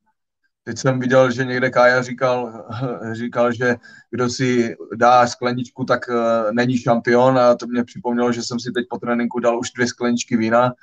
Teď 0.70 0.78
jsem 0.78 0.99
viděl, 0.99 1.32
že 1.32 1.45
někde 1.45 1.70
Kája 1.70 2.01
říkal, 2.01 2.65
říkal, 3.11 3.53
že 3.53 3.76
kdo 4.11 4.30
si 4.30 4.76
dá 4.95 5.28
skleničku, 5.28 5.86
tak 5.86 6.09
uh, 6.09 6.15
není 6.51 6.78
šampion 6.78 7.39
a 7.39 7.55
to 7.55 7.67
mě 7.67 7.84
připomnělo, 7.84 8.32
že 8.32 8.43
jsem 8.43 8.59
si 8.59 8.72
teď 8.72 8.86
po 8.89 8.97
tréninku 8.97 9.39
dal 9.39 9.59
už 9.59 9.72
dvě 9.72 9.88
skleničky 9.88 10.38
vína. 10.38 10.74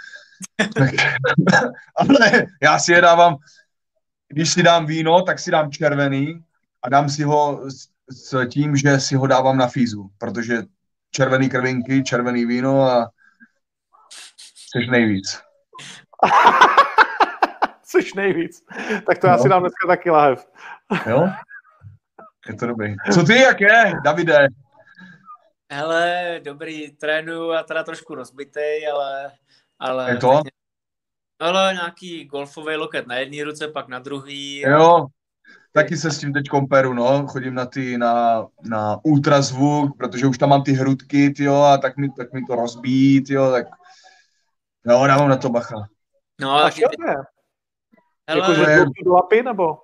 ale 1.96 2.46
já 2.62 2.78
si 2.78 2.92
je 2.92 3.00
dávám, 3.00 3.36
když 4.28 4.52
si 4.52 4.62
dám 4.62 4.86
víno, 4.86 5.22
tak 5.22 5.38
si 5.38 5.50
dám 5.50 5.70
červený 5.70 6.44
a 6.82 6.88
dám 6.88 7.08
si 7.08 7.22
ho 7.22 7.62
s, 8.10 8.46
tím, 8.46 8.76
že 8.76 9.00
si 9.00 9.14
ho 9.14 9.26
dávám 9.26 9.58
na 9.58 9.68
fízu, 9.68 10.10
protože 10.18 10.62
červený 11.10 11.48
krvinky, 11.48 12.02
červený 12.02 12.46
víno 12.46 12.82
a 12.82 13.10
chceš 14.66 14.88
nejvíc. 14.88 15.40
Což 17.90 18.14
nejvíc. 18.14 18.64
Tak 19.06 19.18
to 19.18 19.26
no. 19.26 19.32
já 19.32 19.38
si 19.38 19.48
dám 19.48 19.60
dneska 19.60 19.86
taky 19.86 20.10
lahev. 20.10 20.46
Jo? 21.06 21.28
Je 22.48 22.54
to 22.54 22.66
dobrý. 22.66 22.94
Co 23.12 23.22
ty, 23.22 23.40
jak 23.40 23.60
je, 23.60 23.92
Davide? 24.04 24.46
Hele, 25.72 26.40
dobrý, 26.44 26.90
trénuju 26.90 27.52
a 27.52 27.62
teda 27.62 27.82
trošku 27.82 28.14
rozbitej, 28.14 28.88
ale... 28.88 29.32
ale 29.78 30.10
je 30.10 30.16
to? 30.16 30.40
Ale 31.38 31.74
nějaký 31.74 32.24
golfový 32.24 32.76
loket 32.76 33.06
na 33.06 33.14
jedné 33.14 33.44
ruce, 33.44 33.68
pak 33.68 33.88
na 33.88 33.98
druhý. 33.98 34.60
Jo, 34.60 35.06
taky 35.72 35.96
se 35.96 36.10
s 36.10 36.18
tím 36.18 36.32
teď 36.32 36.48
komperu, 36.48 36.94
no. 36.94 37.26
Chodím 37.26 37.54
na 37.54 37.66
ty, 37.66 37.98
na, 37.98 38.46
na 38.62 38.98
ultrazvuk, 39.02 39.96
protože 39.98 40.26
už 40.26 40.38
tam 40.38 40.48
mám 40.48 40.62
ty 40.62 40.72
hrudky, 40.72 41.30
tyjo, 41.30 41.62
a 41.62 41.78
tak 41.78 41.96
mi, 41.96 42.08
tak 42.10 42.32
mi 42.32 42.42
to 42.42 42.54
rozbíjí, 42.54 43.24
tyjo, 43.24 43.50
tak 43.50 43.66
jo, 44.86 45.06
dávám 45.06 45.28
na 45.28 45.36
to 45.36 45.48
bacha. 45.48 45.88
No, 46.40 46.64
a 46.64 46.70
jako, 48.28 48.54
že 48.54 48.84
do 49.04 49.12
lapy, 49.12 49.42
nebo? 49.42 49.78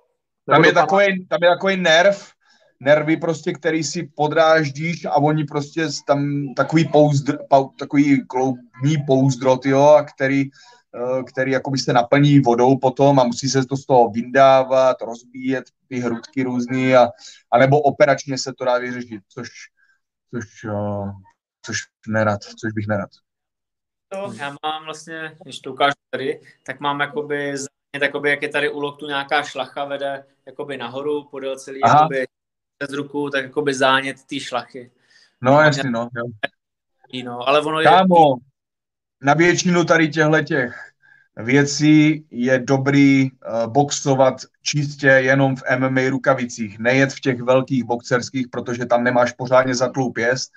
Tam 0.49 0.65
je, 0.65 0.73
takový, 0.73 1.27
tam 1.27 1.39
je 1.43 1.49
takový 1.49 1.77
nerv, 1.77 2.31
nervy 2.79 3.17
prostě, 3.17 3.53
který 3.53 3.83
si 3.83 4.03
podráždíš 4.15 5.05
a 5.05 5.15
oni 5.15 5.43
prostě 5.43 5.87
tam 6.07 6.45
takový 6.55 6.85
pouzdr, 6.87 7.37
takový 7.79 8.27
kloubní 8.27 8.97
pouzdrot, 9.07 9.65
jo, 9.65 9.81
a 9.81 10.03
který, 10.03 10.43
eh, 10.95 11.23
který 11.23 11.51
jakoby 11.51 11.77
se 11.77 11.93
naplní 11.93 12.39
vodou 12.39 12.77
potom 12.77 13.19
a 13.19 13.23
musí 13.23 13.49
se 13.49 13.65
to 13.65 13.77
z 13.77 13.85
toho 13.85 14.09
vyndávat, 14.09 15.01
rozbíjet 15.01 15.65
ty 15.87 15.99
hrudky 15.99 16.43
různý 16.43 16.95
a, 16.95 17.07
a 17.51 17.57
nebo 17.57 17.81
operačně 17.81 18.37
se 18.37 18.53
to 18.57 18.65
dá 18.65 18.77
vyřešit, 18.77 19.21
což, 19.29 19.49
což, 20.33 20.63
uh, 20.63 21.11
což 21.65 21.77
nerad, 22.07 22.41
což 22.43 22.73
bych 22.73 22.87
nerad. 22.87 23.09
To 24.09 24.33
já 24.33 24.55
mám 24.63 24.85
vlastně, 24.85 25.37
když 25.43 25.59
to 25.59 25.73
ukážu 25.73 25.93
tady, 26.09 26.41
tak 26.63 26.79
mám 26.79 26.99
jakoby 26.99 27.57
jakoby, 28.01 28.29
jak 28.29 28.41
je 28.41 28.49
tady 28.49 28.69
u 28.69 28.79
loktu 28.79 29.07
nějaká 29.07 29.43
šlacha, 29.43 29.85
vede 29.85 30.25
jakoby 30.45 30.77
nahoru, 30.77 31.23
podél 31.23 31.59
celý 31.59 31.79
jakoby, 31.87 32.25
přes 32.77 32.95
ruku, 32.95 33.29
tak 33.29 33.43
jakoby 33.43 33.73
zánět 33.73 34.23
té 34.23 34.39
šlachy. 34.39 34.91
No 35.41 35.61
jasně, 35.61 35.91
no. 35.91 36.09
Jo. 36.17 36.23
no 37.25 37.47
ale 37.47 37.61
ono 37.61 37.83
Kámo, 37.83 38.35
je... 38.37 38.45
na 39.21 39.33
většinu 39.33 39.83
tady 39.83 40.09
těchto 40.09 40.41
těch 40.41 40.93
věcí 41.37 42.25
je 42.31 42.59
dobrý 42.59 43.31
uh, 43.31 43.67
boxovat 43.67 44.33
čistě 44.61 45.07
jenom 45.07 45.55
v 45.55 45.63
MMA 45.77 46.09
rukavicích, 46.09 46.79
nejet 46.79 47.13
v 47.13 47.19
těch 47.19 47.41
velkých 47.41 47.83
boxerských, 47.83 48.47
protože 48.47 48.85
tam 48.85 49.03
nemáš 49.03 49.31
pořádně 49.31 49.75
zatlou 49.75 50.11
pěst. 50.11 50.51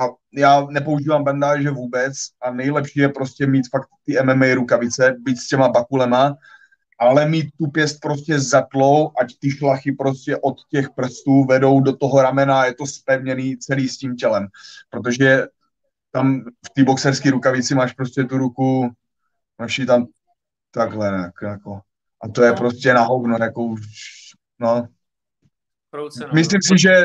A 0.00 0.02
já 0.32 0.66
nepoužívám 0.70 1.24
bandáže 1.24 1.70
vůbec 1.70 2.12
a 2.42 2.50
nejlepší 2.50 3.00
je 3.00 3.08
prostě 3.08 3.46
mít 3.46 3.68
fakt 3.70 3.88
ty 4.04 4.16
MMA 4.22 4.54
rukavice, 4.54 5.16
být 5.18 5.36
s 5.36 5.48
těma 5.48 5.68
bakulema 5.68 6.36
ale 7.02 7.28
mít 7.28 7.50
tu 7.58 7.66
pěst 7.66 8.00
prostě 8.00 8.40
zatlou, 8.40 9.12
ať 9.20 9.38
ty 9.38 9.50
šlachy 9.50 9.92
prostě 9.92 10.36
od 10.36 10.56
těch 10.70 10.90
prstů 10.90 11.44
vedou 11.44 11.80
do 11.80 11.96
toho 11.96 12.22
ramena, 12.22 12.64
je 12.64 12.74
to 12.74 12.86
spevněný 12.86 13.56
celý 13.56 13.88
s 13.88 13.98
tím 13.98 14.16
tělem, 14.16 14.48
protože 14.90 15.46
tam 16.10 16.40
v 16.40 16.70
té 16.74 16.84
boxerské 16.84 17.30
rukavici 17.30 17.74
máš 17.74 17.92
prostě 17.92 18.24
tu 18.24 18.38
ruku, 18.38 18.90
máš 19.58 19.78
ji 19.78 19.86
tam 19.86 20.06
takhle, 20.70 21.32
jako, 21.42 21.80
a 22.22 22.28
to 22.28 22.42
je 22.42 22.50
no. 22.50 22.56
prostě 22.56 22.94
na 22.94 23.02
hovno, 23.02 23.36
jako 23.40 23.64
už, 23.64 23.82
no. 24.58 24.88
Myslím 26.32 26.62
si, 26.62 26.74
že 26.78 27.04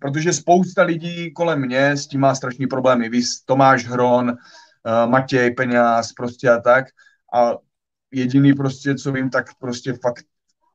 protože 0.00 0.32
spousta 0.32 0.82
lidí 0.82 1.32
kolem 1.32 1.60
mě 1.60 1.90
s 1.90 2.06
tím 2.06 2.20
má 2.20 2.34
strašný 2.34 2.66
problémy. 2.66 3.08
Vy, 3.08 3.20
Tomáš 3.44 3.86
Hron, 3.86 4.30
uh, 4.30 5.10
Matěj 5.10 5.50
Peňáz 5.50 6.12
prostě 6.12 6.50
a 6.50 6.60
tak. 6.60 6.84
A 7.34 7.52
jediný 8.10 8.54
prostě, 8.54 8.94
co 8.94 9.12
vím, 9.12 9.30
tak 9.30 9.58
prostě 9.58 9.92
fakt 9.92 10.24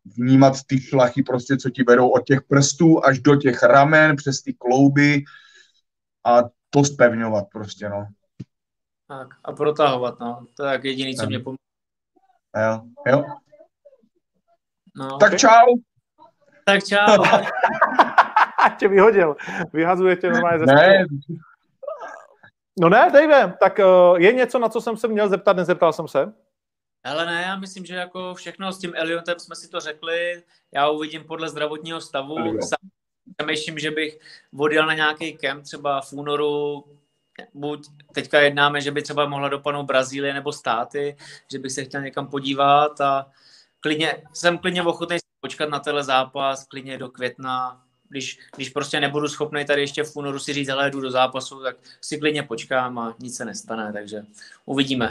vnímat 0.05 0.53
ty 0.67 0.81
šlachy 0.81 1.23
prostě, 1.23 1.57
co 1.57 1.69
ti 1.69 1.83
berou 1.83 2.09
od 2.09 2.25
těch 2.25 2.41
prstů 2.41 3.05
až 3.05 3.19
do 3.19 3.35
těch 3.35 3.63
ramen, 3.63 4.15
přes 4.15 4.41
ty 4.41 4.53
klouby 4.53 5.23
a 6.25 6.43
to 6.69 6.83
spevňovat 6.83 7.45
prostě, 7.53 7.89
no. 7.89 8.07
Tak, 9.07 9.27
a 9.43 9.51
protahovat, 9.51 10.19
no. 10.19 10.45
To 10.57 10.65
je 10.65 10.71
jak 10.71 10.83
jediný, 10.83 11.15
co 11.15 11.25
mě 11.25 11.39
pomáhá. 11.39 11.57
Jo, 12.57 12.81
jo. 13.07 13.23
No, 14.95 15.17
Tak 15.17 15.37
čau. 15.37 15.65
tak 16.65 16.83
čau. 16.83 17.23
tě 18.79 18.87
vyhodil. 18.87 19.35
Vyhazuje 19.73 20.15
tě 20.15 20.29
normálně 20.29 20.59
ze 20.59 20.65
Ne. 20.65 21.05
No 22.79 22.89
ne, 22.89 23.09
Dave, 23.13 23.53
tak 23.59 23.79
uh, 23.79 24.17
je 24.17 24.33
něco, 24.33 24.59
na 24.59 24.69
co 24.69 24.81
jsem 24.81 24.97
se 24.97 25.07
měl 25.07 25.29
zeptat, 25.29 25.57
nezeptal 25.57 25.93
jsem 25.93 26.07
se? 26.07 26.33
Ale 27.03 27.25
ne, 27.25 27.41
já 27.41 27.55
myslím, 27.55 27.85
že 27.85 27.95
jako 27.95 28.35
všechno 28.35 28.71
s 28.71 28.79
tím 28.79 28.93
Eliotem 28.95 29.39
jsme 29.39 29.55
si 29.55 29.69
to 29.69 29.79
řekli. 29.79 30.43
Já 30.73 30.89
uvidím 30.89 31.23
podle 31.23 31.49
zdravotního 31.49 32.01
stavu. 32.01 32.35
Sám 32.59 32.89
Přemýšlím, 33.37 33.79
že 33.79 33.91
bych 33.91 34.19
odjel 34.57 34.85
na 34.85 34.93
nějaký 34.93 35.37
kemp 35.37 35.63
třeba 35.63 36.01
v 36.01 36.13
únoru, 36.13 36.83
buď 37.53 37.87
teďka 38.13 38.39
jednáme, 38.39 38.81
že 38.81 38.91
by 38.91 39.01
třeba 39.01 39.25
mohla 39.25 39.49
dopadnout 39.49 39.83
Brazílie 39.83 40.33
nebo 40.33 40.51
státy, 40.51 41.17
že 41.51 41.59
bych 41.59 41.71
se 41.71 41.83
chtěl 41.83 42.01
někam 42.01 42.27
podívat 42.27 43.01
a 43.01 43.31
klidně, 43.79 44.23
jsem 44.33 44.57
klidně 44.57 44.83
ochotný 44.83 45.17
počkat 45.41 45.69
na 45.69 45.79
tenhle 45.79 46.03
zápas, 46.03 46.65
klidně 46.67 46.97
do 46.97 47.09
května, 47.09 47.83
když, 48.09 48.39
když 48.55 48.69
prostě 48.69 48.99
nebudu 48.99 49.27
schopný 49.27 49.65
tady 49.65 49.81
ještě 49.81 50.03
v 50.03 50.15
únoru 50.15 50.39
si 50.39 50.53
říct, 50.53 50.67
hele, 50.67 50.91
jdu 50.91 51.01
do 51.01 51.11
zápasu, 51.11 51.63
tak 51.63 51.75
si 52.01 52.17
klidně 52.17 52.43
počkám 52.43 52.99
a 52.99 53.15
nic 53.19 53.37
se 53.37 53.45
nestane, 53.45 53.93
takže 53.93 54.25
uvidíme. 54.65 55.09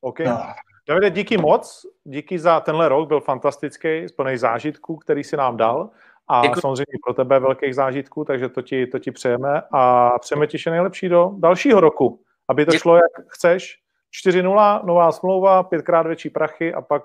OK. 0.00 0.20
no. 0.20 0.40
Davide, 0.88 1.10
díky 1.10 1.38
moc, 1.38 1.86
díky 2.04 2.38
za 2.38 2.60
tenhle 2.60 2.88
rok, 2.88 3.08
byl 3.08 3.20
fantastický, 3.20 4.06
plný 4.16 4.36
zážitků, 4.36 4.96
který 4.96 5.24
si 5.24 5.36
nám 5.36 5.56
dal 5.56 5.90
a 6.28 6.42
Děkuji. 6.42 6.60
samozřejmě 6.60 6.98
pro 7.04 7.14
tebe 7.14 7.40
velkých 7.40 7.74
zážitků, 7.74 8.24
takže 8.24 8.48
to 8.48 8.62
ti, 8.62 8.86
to 8.86 8.98
ti 8.98 9.10
přejeme 9.10 9.62
a 9.72 10.12
přejeme 10.18 10.46
ti 10.46 10.58
vše 10.58 10.70
nejlepší 10.70 11.08
do 11.08 11.32
dalšího 11.38 11.80
roku, 11.80 12.20
aby 12.48 12.64
to 12.64 12.70
Děkuji. 12.70 12.80
šlo 12.80 12.96
jak 12.96 13.28
chceš. 13.28 13.78
4-0, 14.26 14.84
nová 14.84 15.12
smlouva, 15.12 15.62
pětkrát 15.62 16.06
větší 16.06 16.30
prachy 16.30 16.74
a 16.74 16.82
pak 16.82 17.02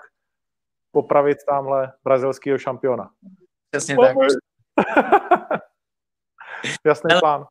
popravit 0.92 1.38
tamhle 1.48 1.94
brazilského 2.04 2.58
šampiona. 2.58 3.10
Přesně 3.72 3.96
tak. 3.96 4.18
Jasný 6.86 7.08
Hele. 7.10 7.20
plán. 7.20 7.46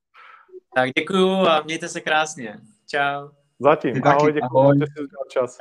Tak 0.74 0.91
děkuju 0.97 1.31
a 1.31 1.62
mějte 1.62 1.89
se 1.89 2.01
krásně. 2.01 2.61
Čau. 2.87 3.28
Zatím. 3.61 4.01
Ahoj, 4.05 4.33
děkuji, 4.33 4.59
ahoj. 4.59 4.78
že 4.78 4.85
jsi 4.85 5.03
udělal 5.03 5.24
čas. 5.31 5.59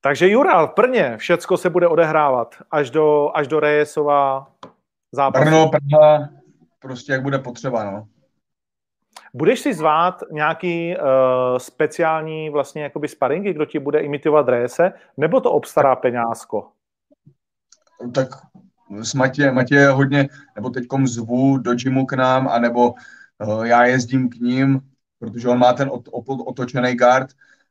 Takže 0.00 0.28
Jura, 0.28 0.66
v 0.66 0.74
Brně 0.76 1.16
všecko 1.16 1.56
se 1.56 1.70
bude 1.70 1.88
odehrávat 1.88 2.54
až 2.70 2.90
do, 2.90 3.30
až 3.34 3.48
do 3.48 3.60
Reyesova 3.60 4.52
zápasu. 5.12 5.44
Brno, 5.44 5.70
Praha, 5.70 6.28
prostě 6.78 7.12
jak 7.12 7.22
bude 7.22 7.38
potřeba, 7.38 7.84
no. 7.84 8.08
Budeš 9.34 9.60
si 9.60 9.74
zvát 9.74 10.22
nějaký 10.30 10.96
uh, 10.96 11.02
speciální 11.58 12.50
vlastně 12.50 12.82
jakoby 12.82 13.08
sparingy, 13.08 13.52
kdo 13.52 13.64
ti 13.64 13.78
bude 13.78 14.00
imitovat 14.00 14.48
Reyese, 14.48 14.92
nebo 15.16 15.40
to 15.40 15.52
obstará 15.52 15.96
peňázko? 15.96 16.68
tak 18.14 18.28
s 19.00 19.14
Matě, 19.14 19.50
Matě 19.50 19.74
je 19.74 19.88
hodně, 19.88 20.28
nebo 20.56 20.70
teďkom 20.70 21.06
zvu 21.06 21.58
do 21.58 21.74
gymu 21.74 22.06
k 22.06 22.12
nám, 22.12 22.48
anebo 22.48 22.94
uh, 23.38 23.66
já 23.66 23.84
jezdím 23.84 24.28
k 24.28 24.34
ním, 24.34 24.80
protože 25.18 25.48
on 25.48 25.58
má 25.58 25.72
ten 25.72 25.88
ot, 25.92 26.08
ot, 26.12 26.24
otočený 26.28 26.94
guard 26.94 27.28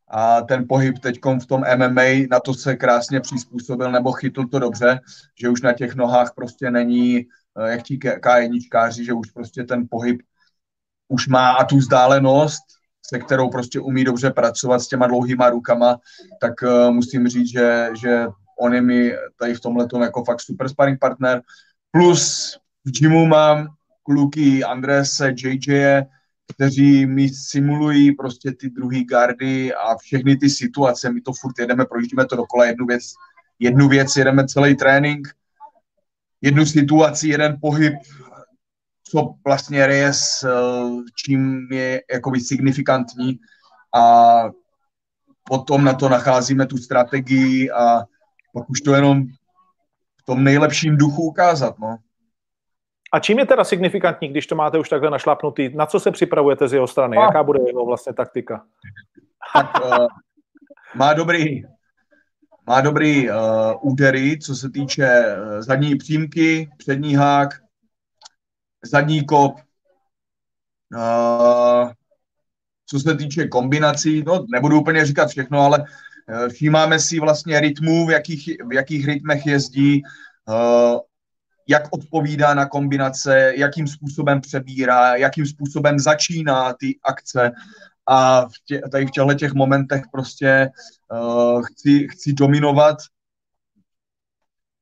a 0.08 0.42
ten 0.42 0.68
pohyb 0.68 1.00
teďkom 1.00 1.40
v 1.40 1.46
tom 1.46 1.64
MMA, 1.78 2.28
na 2.32 2.40
to 2.40 2.54
se 2.54 2.76
krásně 2.76 3.20
přizpůsobil, 3.20 3.92
nebo 3.92 4.12
chytl 4.12 4.46
to 4.48 4.60
dobře, 4.60 5.00
že 5.40 5.50
už 5.50 5.62
na 5.62 5.74
těch 5.74 5.96
nohách 5.96 6.34
prostě 6.36 6.72
není, 6.72 7.26
uh, 7.58 7.66
jak 7.66 7.84
ti 7.84 7.98
K1, 7.98 9.04
že 9.04 9.14
už 9.14 9.32
prostě 9.32 9.64
ten 9.64 9.88
pohyb 9.90 10.22
už 11.08 11.28
má 11.28 11.52
a 11.52 11.66
tu 11.66 11.78
vzdálenost, 11.78 12.64
se 13.06 13.20
kterou 13.20 13.50
prostě 13.50 13.80
umí 13.80 14.04
dobře 14.04 14.32
pracovat 14.32 14.80
s 14.80 14.88
těma 14.88 15.08
dlouhýma 15.08 15.50
rukama, 15.50 15.98
tak 16.42 16.54
uh, 16.64 16.92
musím 16.92 17.28
říct, 17.28 17.52
že, 17.52 17.90
že 18.02 18.28
on 18.62 18.74
je 18.74 18.82
mi 18.82 19.14
tady 19.40 19.54
v 19.54 19.60
tomhle 19.60 19.88
jako 20.02 20.24
fakt 20.24 20.42
super 20.42 20.70
sparring 20.70 21.00
partner. 21.00 21.42
Plus 21.92 22.58
v 22.86 22.92
gymu 23.00 23.26
mám 23.26 23.68
kluky 24.04 24.64
Andrese, 24.64 25.34
JJ, 25.38 26.02
kteří 26.56 27.06
mi 27.06 27.30
simulují 27.30 28.12
prostě 28.16 28.52
ty 28.52 28.70
druhý 28.70 29.06
gardy 29.06 29.74
a 29.74 29.98
všechny 29.98 30.38
ty 30.38 30.50
situace. 30.50 31.12
My 31.12 31.22
to 31.22 31.32
furt 31.34 31.60
jedeme, 31.60 31.86
projíždíme 31.86 32.26
to 32.26 32.36
dokola 32.36 32.66
jednu 32.66 32.86
věc, 32.86 33.04
jednu 33.60 33.88
věc, 33.88 34.16
jedeme 34.16 34.48
celý 34.48 34.76
trénink, 34.76 35.28
jednu 36.42 36.66
situaci, 36.66 37.28
jeden 37.28 37.58
pohyb, 37.62 37.94
co 39.04 39.34
vlastně 39.46 39.88
Reyes, 39.88 40.46
čím 41.16 41.68
je 41.72 42.02
jakoby 42.14 42.40
signifikantní 42.40 43.40
a 43.96 44.44
potom 45.44 45.84
na 45.84 45.94
to 45.94 46.10
nacházíme 46.10 46.66
tu 46.66 46.78
strategii 46.78 47.72
a 47.72 48.04
pak 48.54 48.70
už 48.70 48.82
to 48.82 48.94
jenom 48.94 49.24
v 50.22 50.26
tom 50.26 50.44
nejlepším 50.44 50.98
duchu 50.98 51.24
ukázat, 51.24 51.80
no. 51.80 51.98
A 53.14 53.20
čím 53.20 53.40
je 53.40 53.46
teda 53.46 53.64
signifikantní, 53.64 54.28
když 54.28 54.48
to 54.48 54.56
máte 54.56 54.78
už 54.78 54.90
takhle 54.90 55.10
našlapnutý? 55.10 55.76
Na 55.76 55.86
co 55.86 56.00
se 56.00 56.12
připravujete 56.12 56.68
z 56.68 56.74
jeho 56.74 56.88
strany? 56.88 57.18
A. 57.18 57.22
Jaká 57.22 57.44
bude 57.44 57.60
jeho 57.68 57.86
vlastně 57.86 58.14
taktika? 58.14 58.66
Tak 59.54 59.86
uh, 59.86 60.08
má 60.96 61.14
dobrý, 61.14 61.64
má 62.68 62.82
dobrý 62.82 63.30
uh, 63.30 63.36
údery, 63.82 64.40
co 64.40 64.56
se 64.56 64.70
týče 64.70 65.36
uh, 65.38 65.62
zadní 65.62 65.96
přímky, 65.96 66.70
přední 66.78 67.16
hák, 67.16 67.50
zadní 68.86 69.26
kop, 69.26 69.56
uh, 70.96 71.92
co 72.86 73.00
se 73.00 73.16
týče 73.16 73.48
kombinací, 73.48 74.24
no 74.28 74.46
nebudu 74.54 74.82
úplně 74.82 75.06
říkat 75.06 75.30
všechno, 75.30 75.60
ale 75.60 75.86
všímáme 76.50 77.00
si 77.00 77.20
vlastně 77.20 77.60
rytmů, 77.60 78.08
v 78.08 78.12
jakých, 78.12 78.50
v 78.70 78.74
jakých 78.74 79.06
rytmech 79.06 79.46
jezdí, 79.46 80.02
uh, 80.48 81.00
jak 81.68 81.84
odpovídá 81.92 82.54
na 82.54 82.66
kombinace, 82.66 83.54
jakým 83.56 83.88
způsobem 83.88 84.42
přebírá, 84.42 85.16
jakým 85.16 85.46
způsobem 85.46 86.00
začíná 86.00 86.74
ty 86.74 87.00
akce 87.04 87.52
a 88.08 88.46
v 88.46 88.54
tě, 88.66 88.82
tady 88.92 89.06
v 89.06 89.12
těchto 89.12 89.34
těch 89.34 89.54
momentech 89.54 90.04
prostě 90.12 90.70
uh, 91.12 91.62
chci, 91.64 92.08
chci 92.12 92.34
dominovat 92.34 92.98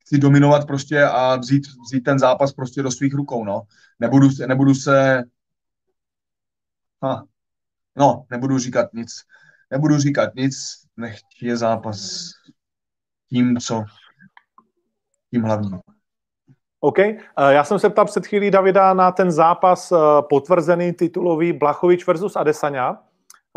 chci 0.09 0.17
dominovat 0.17 0.67
prostě 0.67 1.03
a 1.03 1.35
vzít, 1.35 1.67
vzít 1.85 2.01
ten 2.01 2.19
zápas 2.19 2.53
prostě 2.53 2.83
do 2.83 2.91
svých 2.91 3.13
rukou, 3.13 3.45
no. 3.45 3.61
Nebudu 3.99 4.29
se, 4.29 4.47
nebudu 4.47 4.75
se 4.75 5.23
ha, 7.03 7.25
no, 7.95 8.25
nebudu 8.31 8.57
říkat 8.59 8.93
nic. 8.93 9.11
Nebudu 9.71 9.97
říkat 9.97 10.35
nic, 10.35 10.55
nech 10.99 11.19
je 11.41 11.57
zápas 11.57 12.29
tím, 13.29 13.57
co 13.57 13.83
tím 15.31 15.43
hlavním. 15.43 15.79
OK. 16.79 16.99
Eh, 16.99 17.19
Já 17.37 17.63
jsem 17.63 17.79
se 17.79 17.89
ptal 17.89 18.05
před 18.05 18.27
chvílí 18.27 18.51
Davida 18.51 18.93
na 18.93 19.11
ten 19.11 19.31
zápas 19.31 19.91
eh, 19.91 19.95
potvrzený 20.29 20.93
titulový 20.93 21.53
Blachovič 21.53 22.07
versus 22.07 22.35
Adesanya. 22.35 23.03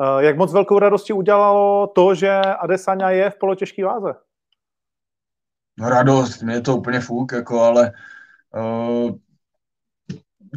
Eh, 0.00 0.24
Jak 0.24 0.36
moc 0.36 0.52
velkou 0.52 0.78
radosti 0.78 1.12
udělalo 1.12 1.86
to, 1.86 2.14
že 2.14 2.30
Adesanya 2.40 3.10
je 3.10 3.30
v 3.30 3.38
polotěžké 3.38 3.84
váze? 3.84 4.14
No 5.78 5.88
radost, 5.88 6.42
mě 6.42 6.54
je 6.54 6.60
to 6.60 6.76
úplně 6.76 7.00
fuk, 7.00 7.32
jako, 7.32 7.60
ale 7.60 7.92
uh, 8.54 9.10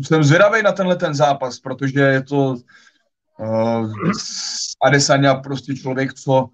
jsem 0.04 0.24
zvědavý 0.24 0.64
na 0.64 0.72
tenhle 0.72 0.96
ten 0.96 1.14
zápas, 1.14 1.60
protože 1.60 2.00
je 2.00 2.24
to 2.24 2.56
uh, 3.40 3.92
Adesanya 4.84 5.36
prostě 5.36 5.76
člověk, 5.76 6.14
co 6.14 6.50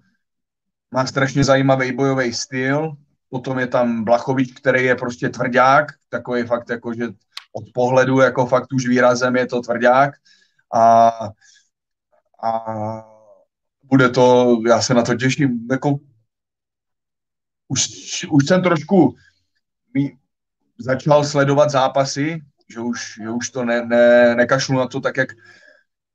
má 0.92 1.06
strašně 1.06 1.44
zajímavý 1.44 1.92
bojový 1.92 2.32
styl, 2.32 2.92
potom 3.28 3.58
je 3.58 3.66
tam 3.66 4.04
Blachovič, 4.04 4.52
který 4.52 4.84
je 4.84 4.94
prostě 4.94 5.28
tvrdák, 5.28 5.86
takový 6.08 6.42
fakt 6.42 6.70
jako, 6.70 6.94
že 6.94 7.04
od 7.52 7.64
pohledu 7.74 8.20
jako 8.20 8.46
fakt 8.46 8.72
už 8.72 8.88
výrazem 8.88 9.36
je 9.36 9.46
to 9.46 9.60
tvrdák 9.60 10.14
a, 10.74 11.12
a 12.42 12.62
bude 13.82 14.08
to, 14.08 14.56
já 14.68 14.82
se 14.82 14.94
na 14.94 15.02
to 15.02 15.14
těším, 15.14 15.68
jako 15.70 15.98
už, 17.68 17.86
už 18.30 18.46
jsem 18.46 18.62
trošku 18.62 19.14
začal 20.78 21.24
sledovat 21.24 21.70
zápasy, 21.70 22.40
že 22.74 22.80
už, 22.80 23.14
že 23.22 23.30
už 23.30 23.50
to 23.50 23.64
ne, 23.64 23.86
ne, 23.86 24.34
nekašlu 24.34 24.78
na 24.78 24.86
to 24.86 25.00
tak 25.00 25.16
jak, 25.16 25.28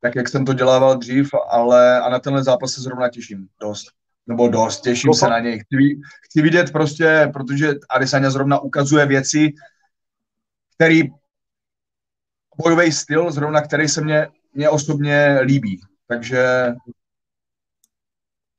tak, 0.02 0.16
jak 0.16 0.30
jsem 0.30 0.46
to 0.46 0.54
dělával 0.54 0.98
dřív, 0.98 1.30
ale 1.50 2.02
a 2.02 2.10
na 2.10 2.20
tenhle 2.20 2.44
zápas 2.44 2.72
se 2.72 2.82
zrovna 2.82 3.10
těším 3.10 3.48
dost. 3.62 3.88
Nebo 4.28 4.48
dost, 4.48 4.82
těším 4.82 5.14
se 5.14 5.30
na 5.30 5.40
něj. 5.40 5.60
Chci, 5.60 6.00
chci 6.22 6.42
vidět 6.42 6.72
prostě, 6.72 7.30
protože 7.34 7.74
Adesanya 7.90 8.30
zrovna 8.30 8.60
ukazuje 8.60 9.06
věci, 9.06 9.54
který 10.76 11.04
bojový 12.64 12.92
styl, 12.92 13.32
zrovna 13.32 13.62
který 13.62 13.88
se 13.88 14.02
mě, 14.02 14.28
mě 14.54 14.70
osobně 14.70 15.40
líbí. 15.44 15.82
Takže, 16.08 16.74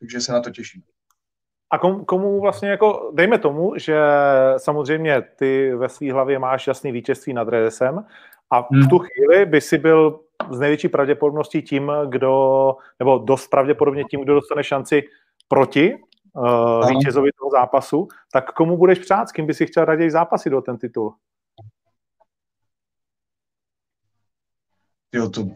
takže 0.00 0.20
se 0.20 0.32
na 0.32 0.40
to 0.40 0.50
těším. 0.50 0.82
A 1.70 1.78
komu, 1.78 2.04
komu 2.04 2.40
vlastně 2.40 2.68
jako, 2.68 3.12
dejme 3.14 3.38
tomu, 3.38 3.72
že 3.76 4.00
samozřejmě 4.56 5.22
ty 5.22 5.74
ve 5.74 5.88
své 5.88 6.12
hlavě 6.12 6.38
máš 6.38 6.66
jasný 6.66 6.92
vítězství 6.92 7.32
nad 7.32 7.48
Redesem 7.48 8.04
a 8.50 8.62
v 8.62 8.66
Hmm. 8.70 8.88
tu 8.88 8.98
chvíli 8.98 9.46
by 9.46 9.60
si 9.60 9.78
byl 9.78 10.20
z 10.50 10.60
největší 10.60 10.88
pravděpodobností 10.88 11.62
tím, 11.62 11.92
kdo, 12.08 12.76
nebo 12.98 13.18
dost 13.18 13.48
pravděpodobně 13.48 14.04
tím, 14.04 14.22
kdo 14.22 14.34
dostane 14.34 14.64
šanci 14.64 15.02
proti 15.49 15.94
uh, 16.32 16.88
vítězovi 16.88 17.30
toho 17.32 17.51
zápasu, 17.51 18.09
tak 18.32 18.53
komu 18.53 18.76
budeš 18.76 18.99
přát, 18.99 19.28
s 19.28 19.32
kým 19.32 19.46
by 19.46 19.55
si 19.55 19.66
chtěl 19.66 19.84
raději 19.84 20.11
zápasit 20.11 20.51
do 20.51 20.61
ten 20.61 20.78
titul? 20.78 21.14
Jo, 25.14 25.30
to, 25.30 25.49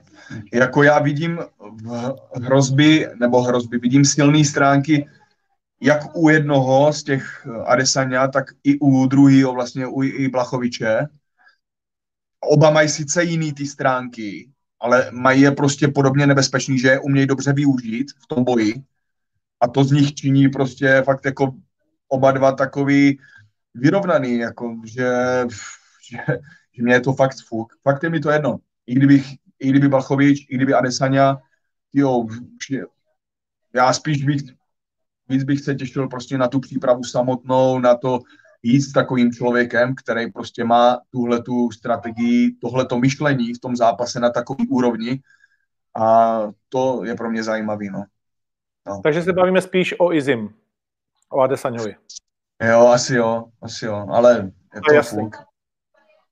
jako 0.52 0.82
já 0.82 0.98
vidím 0.98 1.38
v 1.82 2.14
hrozby, 2.42 3.08
nebo 3.20 3.42
hrozby, 3.42 3.78
vidím 3.78 4.04
silné 4.04 4.44
stránky 4.44 5.08
jak 5.82 6.16
u 6.16 6.28
jednoho 6.28 6.92
z 6.92 7.02
těch 7.02 7.46
Adesanya, 7.66 8.28
tak 8.28 8.44
i 8.64 8.78
u 8.78 9.06
druhého, 9.06 9.52
vlastně 9.52 9.86
u 9.86 10.02
i 10.02 10.28
Blachoviče. 10.28 11.06
Oba 12.40 12.70
mají 12.70 12.88
sice 12.88 13.24
jiný 13.24 13.52
ty 13.52 13.66
stránky, 13.66 14.50
ale 14.80 15.10
mají 15.10 15.40
je 15.40 15.50
prostě 15.50 15.88
podobně 15.88 16.26
nebezpečný, 16.26 16.78
že 16.78 16.88
je 16.88 17.00
umějí 17.00 17.26
dobře 17.26 17.52
využít 17.52 18.10
v 18.22 18.26
tom 18.26 18.44
boji. 18.44 18.74
A 19.62 19.68
to 19.68 19.84
z 19.84 19.92
nich 19.92 20.14
činí 20.14 20.48
prostě 20.48 21.02
fakt 21.04 21.24
jako 21.24 21.54
oba 22.08 22.32
dva 22.32 22.52
takový 22.52 23.18
vyrovnaný, 23.74 24.38
jako 24.38 24.76
že, 24.84 25.10
že, 26.10 26.18
že 26.72 26.82
mě 26.82 26.94
je 26.94 27.00
to 27.00 27.12
fakt 27.12 27.36
fuk. 27.48 27.72
Fakt 27.82 28.02
je 28.02 28.10
mi 28.10 28.20
to 28.20 28.30
jedno. 28.30 28.58
I 28.86 28.94
kdybych, 28.94 29.26
i 29.58 29.68
kdyby 29.68 29.88
Balchovič, 29.88 30.46
i 30.50 30.56
kdyby 30.56 30.74
Adesanya, 30.74 31.38
jo, 31.92 32.26
já 33.74 33.92
spíš 33.92 34.24
bych, 34.24 34.40
víc 35.28 35.44
bych 35.44 35.60
se 35.60 35.74
těšil 35.74 36.08
prostě 36.08 36.38
na 36.38 36.48
tu 36.48 36.60
přípravu 36.60 37.04
samotnou, 37.04 37.78
na 37.78 37.96
to 37.96 38.18
jít 38.62 38.80
s 38.80 38.92
takovým 38.92 39.32
člověkem, 39.32 39.94
který 39.94 40.32
prostě 40.32 40.64
má 40.64 41.00
tuhle 41.10 41.42
tu 41.42 41.70
strategii, 41.70 42.56
tohleto 42.60 42.98
myšlení 42.98 43.54
v 43.54 43.58
tom 43.58 43.76
zápase 43.76 44.20
na 44.20 44.30
takový 44.30 44.68
úrovni 44.68 45.20
a 45.96 46.38
to 46.68 47.04
je 47.04 47.14
pro 47.14 47.30
mě 47.30 47.42
zajímavý, 47.42 47.90
no. 47.90 48.04
No. 48.86 49.00
Takže 49.02 49.22
se 49.22 49.32
bavíme 49.32 49.60
spíš 49.60 49.94
o 49.98 50.12
Izim, 50.12 50.54
o 51.32 51.40
Adesanyovi. 51.40 51.96
Jo, 52.70 52.86
asi 52.86 53.14
jo, 53.14 53.44
asi 53.62 53.86
jo, 53.86 54.06
ale 54.10 54.52
je 54.74 54.80
to, 54.88 54.94
to 54.94 55.02
fuk. 55.02 55.36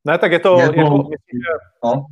Ne, 0.04 0.18
tak 0.18 0.32
je 0.32 0.38
to, 0.38 0.60
je 0.60 0.66
to 0.68 0.74
jako, 0.80 1.02
že, 1.10 1.48
no. 1.84 2.06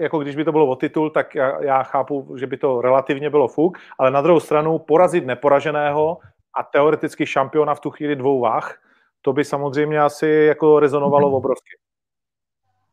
jako 0.00 0.18
když 0.18 0.36
by 0.36 0.44
to 0.44 0.52
bylo 0.52 0.66
o 0.66 0.76
titul, 0.76 1.10
tak 1.10 1.34
já, 1.34 1.62
já 1.64 1.82
chápu, 1.82 2.36
že 2.38 2.46
by 2.46 2.56
to 2.56 2.80
relativně 2.80 3.30
bylo 3.30 3.48
fuk, 3.48 3.78
ale 3.98 4.10
na 4.10 4.20
druhou 4.22 4.40
stranu 4.40 4.78
porazit 4.78 5.26
neporaženého 5.26 6.18
a 6.58 6.62
teoreticky 6.62 7.26
šampiona 7.26 7.74
v 7.74 7.80
tu 7.80 7.90
chvíli 7.90 8.16
dvou 8.16 8.40
váh, 8.40 8.78
to 9.22 9.32
by 9.32 9.44
samozřejmě 9.44 10.00
asi 10.00 10.26
jako 10.28 10.80
rezonovalo 10.80 11.28
Mhm. 11.28 11.34
obrovsky. 11.34 11.70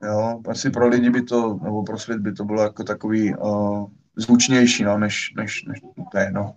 Jo, 0.04 0.42
asi 0.50 0.70
pro 0.70 0.88
lidi 0.88 1.10
by 1.10 1.22
to, 1.22 1.60
nebo 1.64 1.84
pro 1.84 1.98
svět 1.98 2.20
by 2.20 2.34
to 2.34 2.44
bylo 2.44 2.62
jako 2.62 2.84
takový 2.84 3.36
uh, 3.36 3.86
zvučnější, 4.16 4.84
no, 4.84 4.98
než, 4.98 5.34
než, 5.38 5.64
než 5.66 5.80
to 6.12 6.18
je, 6.18 6.32
no. 6.32 6.56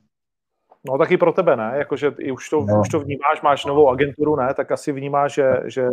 No 0.91 0.99
taky 0.99 1.17
pro 1.17 1.33
tebe, 1.33 1.57
ne? 1.57 1.73
Jakože 1.75 2.13
i 2.19 2.33
už 2.33 2.49
to, 2.49 2.61
no. 2.61 2.81
už 2.81 2.89
to 2.89 3.01
vnímáš, 3.01 3.43
máš 3.43 3.65
novou 3.65 3.91
agenturu, 3.91 4.37
ne? 4.37 4.55
Tak 4.55 4.73
asi 4.73 4.93
vnímáš, 4.93 5.35
že, 5.35 5.61
že, 5.65 5.89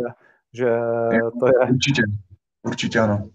že 0.52 0.68
to 1.40 1.46
je... 1.46 1.70
Určitě, 1.70 2.02
určitě 2.62 2.98
ano. 2.98 3.28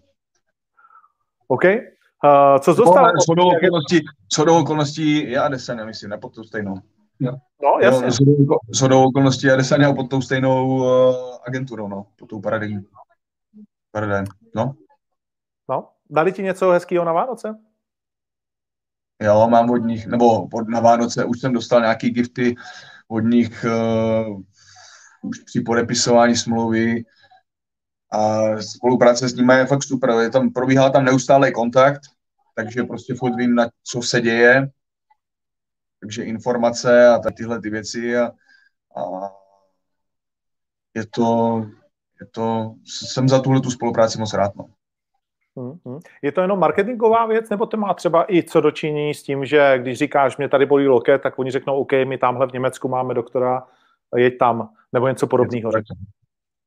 OK. 1.48 1.64
Uh, 1.64 2.58
co 2.60 2.74
jsi 2.74 2.78
dostal? 2.78 3.12
Co 3.26 3.34
do 3.34 3.46
okolností, 3.46 4.00
co 4.28 4.44
do 4.44 4.58
okolností 4.58 5.30
je 5.30 5.38
Adesanya, 5.38 5.84
myslím, 5.84 6.10
ne 6.10 6.18
pod 6.18 6.34
tou 6.34 6.44
stejnou. 6.44 6.74
Jo. 7.20 7.32
No, 7.62 7.78
jasně. 7.80 8.26
Co 8.74 8.88
do 8.88 9.02
okolností 9.02 9.50
Adesanya 9.50 9.92
pod 9.92 10.10
tou 10.10 10.22
stejnou 10.22 10.76
uh, 10.76 11.36
agenturou, 11.46 11.88
no, 11.88 12.06
pod 12.18 12.26
tou 12.26 12.40
paradigmou. 12.40 12.82
Paradigm, 13.90 14.24
no. 14.54 14.74
No, 15.68 15.88
dali 16.10 16.32
ti 16.32 16.42
něco 16.42 16.70
hezkého 16.70 17.04
na 17.04 17.12
Vánoce? 17.12 17.58
Jo, 19.20 19.48
mám 19.48 19.70
od 19.70 19.76
nich, 19.76 20.06
nebo 20.06 20.46
od, 20.46 20.68
na 20.68 20.80
Vánoce 20.80 21.24
už 21.24 21.40
jsem 21.40 21.52
dostal 21.52 21.80
nějaký 21.80 22.10
gifty 22.10 22.54
od 23.08 23.20
nich 23.20 23.64
uh, 23.64 24.42
už 25.22 25.38
při 25.38 25.60
podepisování 25.60 26.36
smlouvy 26.36 27.04
a 28.12 28.42
spolupráce 28.62 29.28
s 29.28 29.34
nimi 29.34 29.54
je 29.54 29.66
fakt 29.66 29.82
super. 29.82 30.10
Je 30.10 30.30
tam, 30.30 30.52
probíhá 30.52 30.90
tam 30.90 31.04
neustálý 31.04 31.52
kontakt, 31.52 32.00
takže 32.54 32.82
prostě 32.82 33.14
furt 33.14 33.36
vím, 33.36 33.54
na 33.54 33.68
co 33.82 34.02
se 34.02 34.20
děje, 34.20 34.70
takže 36.00 36.24
informace 36.24 37.08
a 37.08 37.18
tyhle 37.36 37.60
ty 37.60 37.70
věci 37.70 38.16
a, 38.16 38.26
a 38.96 39.30
je 40.94 41.06
to, 41.06 41.60
je 42.20 42.26
to, 42.26 42.74
jsem 42.84 43.28
za 43.28 43.40
tuhle 43.40 43.60
tu 43.60 43.70
spolupráci 43.70 44.18
moc 44.18 44.34
rád. 44.34 44.56
No. 44.56 44.77
Je 46.22 46.32
to 46.32 46.40
jenom 46.40 46.58
marketingová 46.58 47.26
věc, 47.26 47.50
nebo 47.50 47.66
to 47.66 47.76
má 47.76 47.94
třeba 47.94 48.32
i 48.32 48.42
co 48.42 48.60
dočinění 48.60 49.14
s 49.14 49.22
tím, 49.22 49.44
že 49.44 49.78
když 49.78 49.98
říkáš, 49.98 50.36
mě 50.36 50.48
tady 50.48 50.66
bolí 50.66 50.88
loket, 50.88 51.22
tak 51.22 51.38
oni 51.38 51.50
řeknou, 51.50 51.76
OK, 51.76 51.92
my 51.92 52.18
tamhle 52.18 52.46
v 52.46 52.52
Německu 52.52 52.88
máme 52.88 53.14
doktora, 53.14 53.66
jeď 54.16 54.38
tam, 54.38 54.68
nebo 54.92 55.08
něco 55.08 55.26
podobného. 55.26 55.70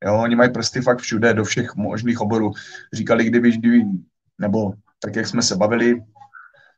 Jo, 0.04 0.20
oni 0.22 0.36
mají 0.36 0.52
prsty 0.52 0.80
fakt 0.80 0.98
všude, 0.98 1.34
do 1.34 1.44
všech 1.44 1.76
možných 1.76 2.20
oborů. 2.20 2.52
Říkali, 2.92 3.24
kdyby, 3.24 3.50
kdyby, 3.50 3.84
nebo 4.38 4.72
tak, 4.98 5.16
jak 5.16 5.26
jsme 5.26 5.42
se 5.42 5.56
bavili, 5.56 6.02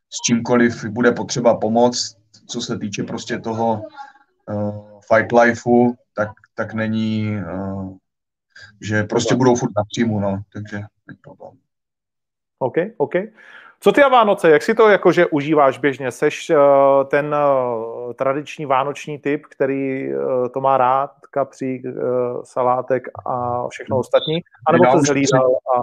s 0.09 0.21
čímkoliv 0.25 0.85
bude 0.85 1.11
potřeba 1.11 1.57
pomoc, 1.57 2.17
co 2.47 2.61
se 2.61 2.79
týče 2.79 3.03
prostě 3.03 3.39
toho 3.39 3.81
uh, 4.51 4.99
fight 5.13 5.31
lifeu, 5.31 5.95
tak, 6.15 6.29
tak 6.55 6.73
není, 6.73 7.37
uh, 7.53 7.97
že 8.81 9.03
prostě 9.03 9.35
budou 9.35 9.55
furt 9.55 9.71
na 9.77 9.83
příjmu, 9.83 10.19
no, 10.19 10.41
takže 10.53 10.81
problém. 11.21 11.64
OK, 12.59 12.75
OK. 12.97 13.13
Co 13.79 13.91
ty 13.91 14.03
a 14.03 14.07
Vánoce, 14.07 14.49
jak 14.49 14.61
si 14.61 14.75
to 14.75 14.89
jakože 14.89 15.25
užíváš 15.25 15.77
běžně? 15.77 16.11
Seš 16.11 16.49
uh, 16.49 16.57
ten 17.07 17.35
uh, 17.35 18.13
tradiční 18.13 18.65
vánoční 18.65 19.19
typ, 19.19 19.45
který 19.45 20.13
uh, 20.15 20.47
to 20.53 20.61
má 20.61 20.77
rád, 20.77 21.11
kapřík, 21.31 21.85
salátek 22.43 23.07
a 23.25 23.67
všechno 23.67 23.97
ostatní? 23.97 24.41
A 24.67 24.71
nebo 24.71 24.85
to 24.91 24.99
zhlídal? 24.99 25.45
A... 25.45 25.81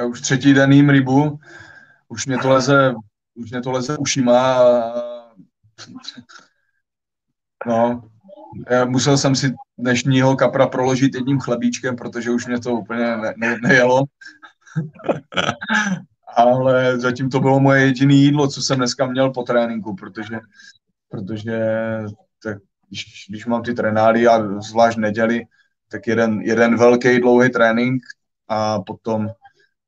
Já 0.00 0.06
už 0.06 0.20
třetí 0.20 0.54
den 0.54 0.72
jím 0.72 0.90
rybu, 0.90 1.38
už 2.08 2.26
mě 2.26 2.38
to 2.38 2.50
leze, 2.50 2.94
už 3.34 3.50
mě 3.50 3.62
to 3.62 3.70
leze 3.70 3.98
ušima 3.98 4.54
a 4.54 4.92
no, 7.66 8.02
já 8.70 8.84
musel 8.84 9.18
jsem 9.18 9.34
si 9.34 9.54
dnešního 9.78 10.36
kapra 10.36 10.66
proložit 10.66 11.14
jedním 11.14 11.40
chlebíčkem, 11.40 11.96
protože 11.96 12.30
už 12.30 12.46
mě 12.46 12.60
to 12.60 12.72
úplně 12.72 13.16
ne, 13.16 13.34
ne, 13.36 13.58
nejelo. 13.62 14.02
Ale 16.36 17.00
zatím 17.00 17.30
to 17.30 17.40
bylo 17.40 17.60
moje 17.60 17.82
jediné 17.82 18.14
jídlo, 18.14 18.48
co 18.48 18.62
jsem 18.62 18.76
dneska 18.76 19.06
měl 19.06 19.30
po 19.30 19.42
tréninku, 19.42 19.94
protože, 19.94 20.40
protože 21.08 21.76
tak, 22.42 22.58
když, 22.88 23.26
když 23.28 23.46
mám 23.46 23.62
ty 23.62 23.74
trenály 23.74 24.26
a 24.26 24.60
zvlášť 24.60 24.98
neděli, 24.98 25.44
tak 25.90 26.06
jeden, 26.06 26.40
jeden 26.40 26.76
velký 26.76 27.20
dlouhý 27.20 27.50
trénink 27.50 28.02
a 28.48 28.80
potom, 28.80 29.28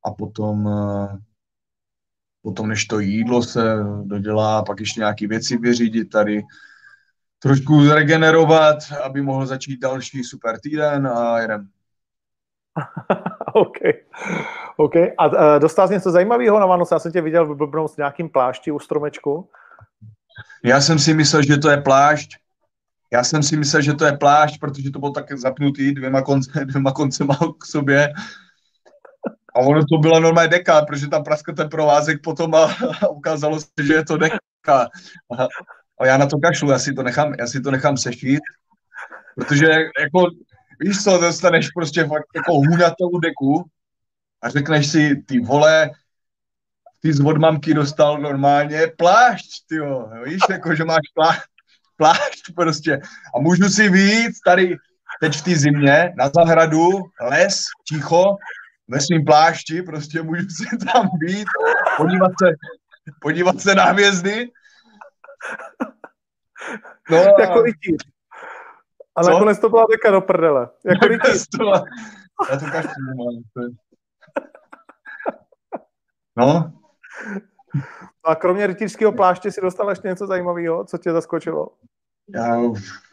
a 0.05 0.11
potom, 0.11 0.71
potom 2.43 2.69
než 2.69 2.85
to 2.85 2.99
jídlo 3.01 3.43
se 3.43 3.63
dodělá, 4.03 4.63
pak 4.63 4.81
ještě 4.81 5.01
nějaké 5.01 5.27
věci 5.27 5.57
vyřídit 5.57 6.05
tady, 6.05 6.43
trošku 7.39 7.85
zregenerovat, 7.85 8.79
aby 9.05 9.23
mohl 9.23 9.47
začít 9.47 9.81
další 9.81 10.25
super 10.25 10.61
týden 10.61 11.07
a 11.07 11.39
jedem. 11.39 11.69
OK. 13.55 13.77
OK. 14.77 14.95
A 15.19 15.59
dostal 15.59 15.89
jsi 15.89 15.95
něco 15.95 16.11
zajímavého 16.11 16.61
na 16.61 16.67
Vánoce? 16.67 16.95
Já 16.95 16.99
jsem 16.99 17.13
tě 17.13 17.21
viděl 17.21 17.55
blbnout 17.55 17.91
s 17.91 17.97
nějakým 17.97 18.29
plášti 18.29 18.71
u 18.71 18.79
stromečku. 18.79 19.49
Já 20.65 20.81
jsem 20.81 20.99
si 20.99 21.15
myslel, 21.15 21.43
že 21.43 21.57
to 21.57 21.71
je 21.71 21.81
plášť. 21.81 22.31
Já 23.13 23.25
jsem 23.25 23.43
si 23.43 23.57
myslel, 23.57 23.83
že 23.83 23.95
to 23.95 24.05
je 24.05 24.17
plášť, 24.17 24.61
protože 24.61 24.91
to 24.91 24.99
bylo 24.99 25.13
tak 25.13 25.39
zapnutý 25.39 25.93
dvěma, 25.93 26.23
konce, 26.23 26.65
dvěma 26.65 26.93
koncema 26.93 27.39
k 27.59 27.65
sobě. 27.65 28.13
A 29.57 29.61
ono 29.61 29.81
to 29.85 29.99
byla 29.99 30.19
normálně 30.19 30.49
deka, 30.49 30.83
protože 30.83 31.09
tam 31.09 31.25
praskl 31.25 31.53
ten 31.53 31.69
provázek 31.69 32.23
potom 32.23 32.55
a, 32.55 32.65
a 33.03 33.09
ukázalo 33.09 33.61
se, 33.61 33.67
že 33.83 33.93
je 33.93 34.05
to 34.05 34.17
deka. 34.17 34.39
A, 36.01 36.05
já 36.05 36.17
na 36.17 36.27
to 36.27 36.39
kašlu, 36.39 36.71
já 36.71 36.79
si 36.79 36.93
to 36.93 37.03
nechám, 37.03 37.35
já 37.39 37.47
si 37.47 37.61
to 37.61 37.71
nechám 37.71 37.97
sešít, 37.97 38.41
protože 39.37 39.67
jako 40.01 40.27
víš 40.81 41.05
co, 41.05 41.19
dostaneš 41.19 41.71
prostě 41.71 42.05
fakt 42.05 42.27
jako 42.37 42.55
hůnatou 42.55 43.19
deku 43.23 43.65
a 44.45 44.49
řekneš 44.49 44.91
si, 44.91 45.17
ty 45.17 45.41
vole, 45.41 45.91
ty 47.03 47.13
z 47.13 47.21
odmamky 47.21 47.75
dostal 47.75 48.19
normálně 48.19 48.87
plášť, 48.99 49.47
ty 49.69 49.77
víš, 50.25 50.41
jako, 50.51 50.75
že 50.75 50.85
máš 50.85 51.07
plá, 51.15 51.37
plášť 51.97 52.55
prostě 52.57 53.01
a 53.37 53.41
můžu 53.41 53.69
si 53.69 53.89
víc 53.89 54.41
tady 54.41 54.77
teď 55.21 55.37
v 55.37 55.43
té 55.43 55.57
zimě 55.57 56.13
na 56.17 56.31
zahradu, 56.35 56.89
les, 57.21 57.65
ticho, 57.89 58.37
ve 58.89 59.01
svým 59.01 59.25
plášti, 59.25 59.83
prostě 59.83 60.23
můžu 60.23 60.43
si 60.43 60.87
tam 60.87 61.09
být, 61.15 61.49
podívat 61.97 62.33
se, 62.43 62.51
podívat 63.21 63.61
se 63.61 63.75
na 63.75 63.85
hvězdy. 63.85 64.51
No, 67.11 67.17
jako 67.41 67.63
rytíř. 67.63 68.05
A 69.17 69.23
nakonec 69.23 69.59
to 69.59 69.69
byla 69.69 69.87
deka 69.91 70.11
do 70.11 70.21
prdele. 70.21 70.69
Jako 70.85 71.07
rytíř. 71.09 71.47
Já 72.51 72.59
to 72.59 72.67
každý 72.67 73.03
mám. 73.17 73.43
No. 76.37 76.73
A 78.25 78.35
kromě 78.35 78.67
rytířského 78.67 79.13
pláště 79.13 79.53
si 79.53 79.61
dostal 79.61 79.91
ještě 79.91 80.09
něco 80.09 80.27
zajímavého, 80.27 80.85
co 80.85 80.99
tě 80.99 81.13
zaskočilo? 81.13 81.69
Já 82.29 82.57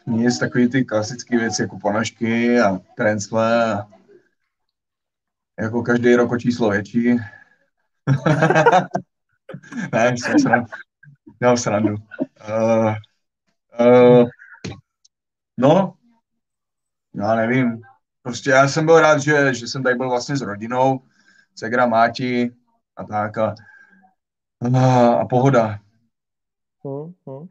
nic, 0.08 0.40
takový 0.40 0.70
ty 0.70 0.86
klasické 0.86 1.38
věci 1.38 1.62
jako 1.62 1.80
ponožky 1.80 2.60
a 2.60 2.80
trencle 2.98 3.74
a 3.74 3.88
jako 5.60 5.82
každý 5.84 6.16
rok 6.16 6.32
o 6.32 6.38
číslo 6.38 6.70
větší. 6.70 7.16
ne, 9.92 10.16
jsem 10.18 10.40
srandu. 10.40 10.72
Měl 11.40 11.58
srandu. 11.58 11.96
Uh, 12.50 12.96
uh, 13.80 14.30
no, 15.58 15.94
já 17.16 17.36
nevím. 17.36 17.82
Prostě 18.22 18.50
já 18.50 18.68
jsem 18.68 18.86
byl 18.86 19.00
rád, 19.00 19.18
že, 19.18 19.54
že 19.54 19.68
jsem 19.68 19.84
tady 19.84 19.96
byl 19.96 20.10
vlastně 20.10 20.38
s 20.38 20.42
rodinou, 20.42 21.02
Segra 21.56 21.86
Máti 21.86 22.52
a 22.98 23.04
tak 23.04 23.38
a, 23.38 23.56
a, 24.76 25.08
a 25.14 25.26
pohoda. 25.26 25.80
Hmm, 26.86 27.14
hmm. 27.28 27.48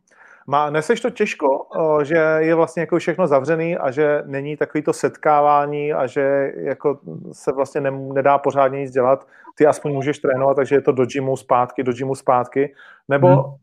Má, 0.46 0.70
neseš 0.70 1.00
to 1.00 1.10
těžko, 1.10 1.66
že 2.02 2.16
je 2.38 2.54
vlastně 2.54 2.80
jako 2.80 2.98
všechno 2.98 3.26
zavřený 3.26 3.76
a 3.76 3.90
že 3.90 4.22
není 4.26 4.56
takový 4.56 4.82
to 4.82 4.92
setkávání 4.92 5.92
a 5.92 6.06
že 6.06 6.52
jako 6.56 6.98
se 7.32 7.52
vlastně 7.52 7.80
ne, 7.80 7.90
nedá 7.90 8.38
pořádně 8.38 8.80
nic 8.80 8.90
dělat. 8.90 9.26
Ty 9.54 9.66
aspoň 9.66 9.92
můžeš 9.92 10.18
trénovat, 10.18 10.56
takže 10.56 10.74
je 10.74 10.80
to 10.80 10.92
do 10.92 11.06
gymu 11.06 11.36
zpátky, 11.36 11.82
do 11.82 11.92
gymu 11.92 12.14
zpátky. 12.14 12.74
Nebo 13.08 13.28
hmm. 13.28 13.54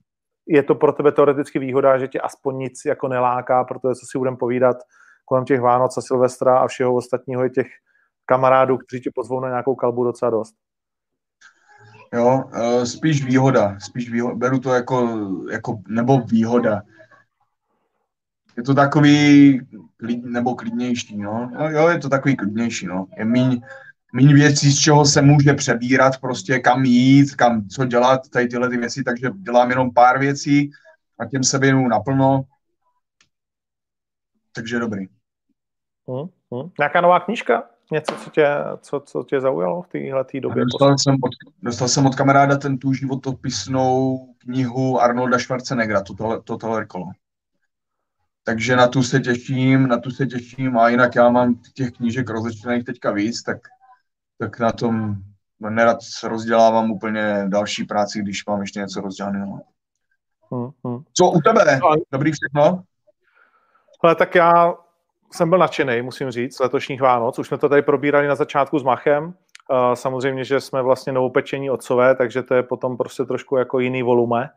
je 0.48 0.64
to 0.64 0.76
pro 0.76 0.91
tebe 0.94 1.12
teoreticky 1.12 1.60
výhoda, 1.60 1.98
že 1.98 2.08
tě 2.08 2.20
aspoň 2.20 2.58
nic 2.58 2.82
jako 2.86 3.08
neláká, 3.08 3.64
protože 3.64 3.95
co 3.95 4.06
si 4.12 4.18
budeme 4.18 4.38
povídat 4.38 4.78
kolem 5.26 5.45
těch 5.45 5.62
Vánoc 5.62 5.98
a 5.98 6.02
Silvestra 6.02 6.60
a 6.60 6.68
všeho 6.68 6.95
ostatního 6.95 7.44
je 7.44 7.49
těch 7.49 7.68
kamarádů, 8.26 8.78
kteří 8.78 9.02
ti 9.02 9.10
pozvou 9.16 9.40
na 9.40 9.49
nějakou 9.49 9.76
kalbu 9.76 10.04
docela 10.04 10.32
dost. 10.32 10.56
Jo, 12.13 12.43
eh, 12.53 12.85
spíš 12.85 13.25
výhoda, 13.25 13.79
spíš 13.79 14.09
výhoda, 14.09 14.35
beru 14.35 14.59
to 14.59 14.73
jako, 14.73 15.27
jako 15.51 15.79
nebo 15.88 16.19
výhoda. 16.21 16.81
Je 18.57 18.63
to 18.63 18.73
takový, 18.73 19.59
klid, 19.97 20.25
nebo 20.25 20.55
klidnější, 20.55 21.17
no. 21.17 21.51
no. 21.53 21.69
Jo, 21.69 21.88
je 21.88 21.99
to 21.99 22.09
takový 22.09 22.35
klidnější, 22.35 22.88
no. 22.88 23.05
Je 23.17 23.25
míň, 23.25 23.61
míň 24.13 24.34
věcí, 24.34 24.71
z 24.71 24.79
čeho 24.79 25.05
se 25.05 25.21
může 25.21 25.53
přebírat, 25.53 26.17
prostě 26.17 26.59
kam 26.59 26.85
jít, 26.85 27.35
kam, 27.35 27.67
co 27.67 27.85
dělat, 27.85 28.29
tady 28.29 28.47
tyhle 28.47 28.69
ty 28.69 28.77
věci, 28.77 29.03
takže 29.03 29.29
dělám 29.35 29.69
jenom 29.69 29.93
pár 29.93 30.19
věcí 30.19 30.71
a 31.19 31.25
těm 31.25 31.43
se 31.43 31.59
věnu 31.59 31.88
naplno. 31.88 32.43
Takže 34.51 34.79
dobrý. 34.79 35.05
Hmm, 36.07 36.27
hmm. 36.51 36.69
Nějaká 36.79 37.01
nová 37.01 37.19
knížka? 37.19 37.77
Něco, 37.91 38.15
co 38.15 38.30
tě, 38.30 38.47
co, 38.81 38.99
co 38.99 39.23
tě 39.23 39.41
zaujalo 39.41 39.81
v 39.81 39.88
téhle 39.88 40.26
době? 40.39 40.64
Dostal 40.65 40.97
jsem, 40.97 41.15
od, 41.15 41.31
dostal 41.61 41.88
jsem 41.88 42.05
od 42.05 42.15
kamaráda 42.15 42.57
ten 42.57 42.77
tu 42.77 42.93
životopisnou 42.93 44.19
knihu 44.38 45.01
Arnolda 45.01 45.39
Schwarzeneggera, 45.39 46.01
Total, 46.01 46.41
Total 46.41 46.80
Recall. 46.80 47.05
Takže 48.43 48.76
na 48.76 48.88
tu 48.88 49.03
se 49.03 49.19
těším, 49.19 49.88
na 49.88 49.97
tu 49.97 50.11
se 50.11 50.26
těším 50.26 50.77
a 50.77 50.89
jinak 50.89 51.15
já 51.15 51.30
mám 51.30 51.55
těch 51.73 51.91
knížek 51.91 52.30
rozečtených 52.30 52.84
teďka 52.84 53.11
víc, 53.11 53.43
tak, 53.43 53.57
tak 54.39 54.59
na 54.59 54.72
tom 54.72 55.15
nerad 55.59 55.97
rozdělávám 56.23 56.91
úplně 56.91 57.45
další 57.47 57.84
práci, 57.84 58.19
když 58.19 58.45
mám 58.45 58.61
ještě 58.61 58.80
něco 58.80 59.01
rozdělaného. 59.01 59.61
Hmm, 60.51 60.69
hmm. 60.85 61.03
Co 61.14 61.31
u 61.31 61.41
tebe? 61.41 61.80
Dobrý 62.11 62.31
všechno? 62.31 62.84
Ale 64.03 64.15
tak 64.15 64.35
já 64.35 64.73
jsem 65.32 65.49
byl 65.49 65.58
nadšený, 65.58 66.02
musím 66.02 66.32
říct, 66.32 66.56
z 66.56 66.60
letošních 66.60 67.02
Vánoc. 67.02 67.40
Už 67.40 67.48
jsme 67.48 67.58
to 67.58 67.70
tady 67.70 67.82
probírali 67.82 68.28
na 68.28 68.36
začátku 68.36 68.80
s 68.80 68.84
Machem. 68.84 69.34
Samozřejmě, 69.94 70.44
že 70.44 70.62
jsme 70.62 70.82
vlastně 70.82 71.14
novopečení 71.14 71.70
otcové, 71.70 72.16
takže 72.16 72.44
to 72.44 72.54
je 72.54 72.64
potom 72.64 72.98
prostě 72.98 73.26
trošku 73.26 73.58
jako 73.58 73.80
jiný 73.80 74.04
volume 74.04 74.49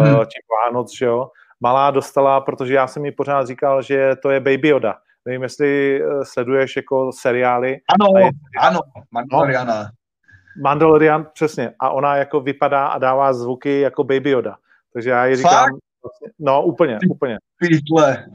hmm. 0.00 0.16
těch 0.16 0.44
Vánoc, 0.64 0.96
že 0.96 1.04
jo. 1.04 1.30
Malá 1.60 1.90
dostala, 1.90 2.40
protože 2.40 2.74
já 2.74 2.86
jsem 2.86 3.02
mi 3.02 3.12
pořád 3.12 3.46
říkal, 3.46 3.82
že 3.82 4.16
to 4.22 4.30
je 4.30 4.40
Baby 4.40 4.68
Yoda. 4.68 4.94
Nevím, 5.24 5.42
jestli 5.42 6.02
eh, 6.02 6.24
sleduješ 6.24 6.76
jako 6.76 7.10
seriály. 7.12 7.78
Ano, 8.00 8.18
je, 8.18 8.30
ano, 8.60 8.80
Mandaloriana. 9.10 9.82
No, 9.82 9.88
Mandalorian, 10.62 11.26
přesně. 11.32 11.72
A 11.80 11.90
ona 11.90 12.16
jako 12.16 12.40
vypadá 12.40 12.86
a 12.86 12.98
dává 12.98 13.32
zvuky 13.32 13.80
jako 13.80 14.04
Baby 14.04 14.30
Yoda. 14.30 14.56
Takže 14.92 15.10
já 15.10 15.26
ji 15.26 15.36
říkám, 15.36 15.52
Fakt? 15.52 15.74
Vlastně, 16.02 16.28
no 16.38 16.62
úplně, 16.62 16.98
úplně. 17.10 17.38
Pítle 17.58 18.26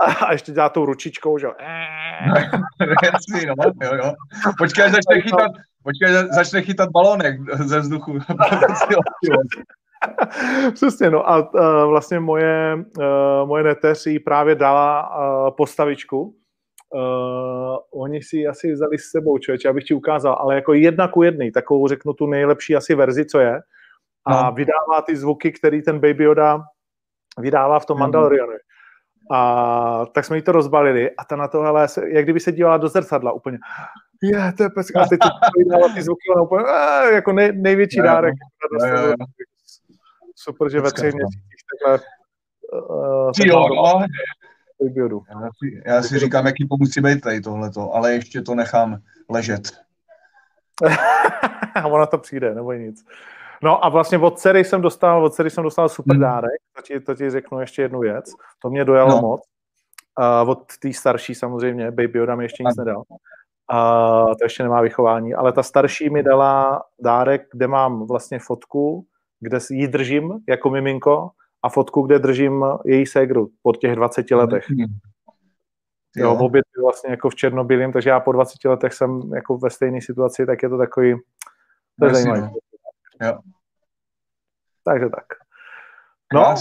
a 0.00 0.32
ještě 0.32 0.52
dělá 0.52 0.68
tou 0.68 0.84
ručičkou, 0.84 1.38
že 1.38 1.46
jo. 1.46 1.52
Jasný, 3.04 3.46
no, 3.46 3.54
jo, 3.82 3.94
jo. 3.94 4.12
Počkej, 4.58 4.84
až 4.84 4.92
začne 4.92 5.20
chytat, 5.20 5.52
počkej, 5.82 6.08
začne 6.34 6.62
chytat 6.62 6.90
balónek 6.90 7.40
ze 7.54 7.80
vzduchu. 7.80 8.18
Přesně, 10.74 11.10
no 11.10 11.30
a 11.30 11.38
uh, 11.38 11.90
vlastně 11.90 12.20
moje, 12.20 12.84
uh, 12.98 13.48
moje 13.48 13.64
neteř 13.64 14.06
jí 14.06 14.18
právě 14.18 14.54
dala 14.54 15.16
uh, 15.18 15.50
postavičku. 15.56 16.36
Uh, 16.94 17.76
oni 18.02 18.22
si 18.22 18.46
asi 18.46 18.72
vzali 18.72 18.98
s 18.98 19.10
sebou, 19.10 19.38
člověče, 19.38 19.68
abych 19.68 19.84
ti 19.84 19.94
ukázal, 19.94 20.36
ale 20.40 20.54
jako 20.54 20.72
jedna 20.72 21.08
ku 21.08 21.22
jedný, 21.22 21.52
takovou 21.52 21.88
řeknu 21.88 22.12
tu 22.12 22.26
nejlepší 22.26 22.76
asi 22.76 22.94
verzi, 22.94 23.26
co 23.26 23.38
je. 23.38 23.60
A 24.26 24.42
no. 24.42 24.52
vydává 24.52 25.02
ty 25.06 25.16
zvuky, 25.16 25.52
který 25.52 25.82
ten 25.82 25.98
Baby 25.98 26.24
Yoda 26.24 26.62
vydává 27.38 27.78
v 27.78 27.86
tom 27.86 27.96
mm. 27.96 28.12
A 29.30 30.06
tak 30.12 30.24
jsme 30.24 30.36
jí 30.36 30.42
to 30.42 30.52
rozbalili 30.52 31.10
a 31.10 31.24
ta 31.24 31.36
na 31.36 31.48
to, 31.48 31.62
hele, 31.62 31.86
jak 32.06 32.24
kdyby 32.24 32.40
se 32.40 32.52
dívala 32.52 32.76
do 32.76 32.88
zrcadla 32.88 33.32
úplně, 33.32 33.58
je, 34.22 34.52
to 34.56 34.62
je 34.62 34.70
pecka. 34.70 35.02
A 35.02 35.06
teď 35.06 35.18
to 35.18 35.94
ty 35.94 36.02
zvuky, 36.02 36.20
ona 36.34 36.42
úplně, 36.42 36.64
eh, 36.68 37.14
jako 37.14 37.32
nej, 37.32 37.52
největší 37.52 37.98
jo, 37.98 38.04
dárek. 38.04 38.34
Jo, 38.80 38.86
jo, 38.86 39.06
jo. 39.06 39.14
Super, 40.36 40.70
že 40.70 40.80
ve 40.80 40.92
třech 40.92 41.14
měsících 41.14 41.60
takhle 41.72 42.06
uh, 42.72 43.30
jo, 43.46 43.68
no. 43.68 45.22
Já 45.30 45.50
si, 45.58 45.82
já 45.86 46.02
si 46.02 46.18
říkám, 46.18 46.46
jaký 46.46 46.66
musí 46.78 47.00
být 47.00 47.20
tady 47.20 47.40
tohleto, 47.40 47.94
ale 47.94 48.12
ještě 48.12 48.42
to 48.42 48.54
nechám 48.54 48.98
ležet. 49.28 49.70
a 51.74 51.86
ona 51.86 52.06
to 52.06 52.18
přijde, 52.18 52.54
nebo 52.54 52.72
nic. 52.72 53.04
No 53.62 53.84
a 53.84 53.88
vlastně 53.88 54.18
od 54.18 54.38
dcery 54.38 54.64
jsem 54.64 54.80
dostal, 54.80 55.24
od 55.24 55.34
dcery 55.34 55.50
jsem 55.50 55.64
dostal 55.64 55.88
super 55.88 56.16
hmm. 56.16 56.22
dárek, 56.22 56.60
to 56.76 56.82
ti, 56.82 57.00
to 57.00 57.14
ti 57.14 57.30
řeknu 57.30 57.60
ještě 57.60 57.82
jednu 57.82 58.00
věc, 58.00 58.32
to 58.62 58.70
mě 58.70 58.84
dojalo 58.84 59.10
no. 59.10 59.20
moc. 59.22 59.40
Uh, 60.42 60.50
od 60.50 60.62
té 60.82 60.92
starší 60.92 61.34
samozřejmě, 61.34 61.90
Baby 61.90 62.18
Yoda 62.18 62.36
mi 62.36 62.44
ještě 62.44 62.62
nic 62.62 62.76
nedal. 62.76 63.02
Uh, 63.72 64.34
to 64.38 64.44
ještě 64.44 64.62
nemá 64.62 64.80
vychování, 64.80 65.34
ale 65.34 65.52
ta 65.52 65.62
starší 65.62 66.10
mi 66.10 66.22
dala 66.22 66.82
dárek, 67.00 67.42
kde 67.52 67.66
mám 67.66 68.06
vlastně 68.06 68.38
fotku, 68.38 69.06
kde 69.40 69.58
ji 69.70 69.88
držím 69.88 70.38
jako 70.48 70.70
miminko 70.70 71.30
a 71.62 71.68
fotku, 71.68 72.02
kde 72.02 72.18
držím 72.18 72.64
její 72.84 73.06
ségru 73.06 73.50
po 73.62 73.72
těch 73.72 73.96
20 73.96 74.30
letech. 74.30 74.64
Jo, 74.70 74.86
jo 76.16 76.34
obě 76.34 76.62
vlastně 76.82 77.10
jako 77.10 77.30
v 77.30 77.34
černobílém, 77.34 77.92
takže 77.92 78.10
já 78.10 78.20
po 78.20 78.32
20 78.32 78.64
letech 78.64 78.92
jsem 78.94 79.20
jako 79.34 79.58
ve 79.58 79.70
stejné 79.70 80.00
situaci, 80.00 80.46
tak 80.46 80.62
je 80.62 80.68
to 80.68 80.78
takový, 80.78 81.14
to 82.00 82.06
je 82.06 82.14
zajímavé. 82.14 82.50
Jo. 83.20 83.38
Takže 84.84 85.08
tak. 85.08 85.24
No, 86.32 86.54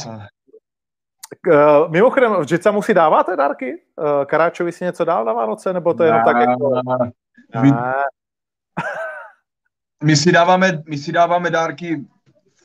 Uh, 1.47 1.91
mimochodem, 1.91 2.31
v 2.31 2.71
musí 2.71 2.93
dáváte 2.93 3.35
dárky? 3.35 3.81
Uh, 3.95 4.25
Karáčovi 4.25 4.71
si 4.71 4.83
něco 4.83 5.05
dál 5.05 5.25
na 5.25 5.33
Vánoce, 5.33 5.73
nebo 5.73 5.93
to 5.93 6.03
je 6.03 6.07
jenom 6.07 6.21
tak 6.25 6.37
jako... 6.37 6.81
My, 7.61 7.71
my, 10.03 10.15
si 10.15 10.31
dáváme, 10.31 10.83
my 10.87 10.97
si 10.97 11.11
dáváme 11.11 11.49
dárky 11.49 12.05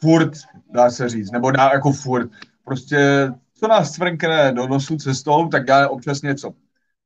furt, 0.01 0.33
dá 0.71 0.91
se 0.91 1.09
říct, 1.09 1.31
nebo 1.31 1.51
dá 1.51 1.71
jako 1.73 1.93
furt. 1.93 2.31
Prostě, 2.65 3.33
co 3.55 3.69
nás 3.69 3.93
cvrkne 3.93 4.53
do 4.53 4.67
nosu 4.67 4.97
cestou, 4.97 5.49
tak 5.49 5.69
já 5.69 5.89
občas 5.89 6.23
něco 6.23 6.53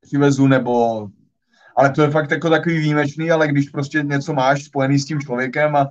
přivezu, 0.00 0.46
nebo... 0.46 1.06
Ale 1.76 1.90
to 1.90 2.02
je 2.02 2.10
fakt 2.10 2.30
jako 2.30 2.50
takový 2.50 2.78
výjimečný, 2.78 3.30
ale 3.30 3.48
když 3.48 3.68
prostě 3.68 4.02
něco 4.02 4.32
máš 4.32 4.64
spojený 4.64 4.98
s 4.98 5.04
tím 5.04 5.20
člověkem 5.20 5.76
a 5.76 5.88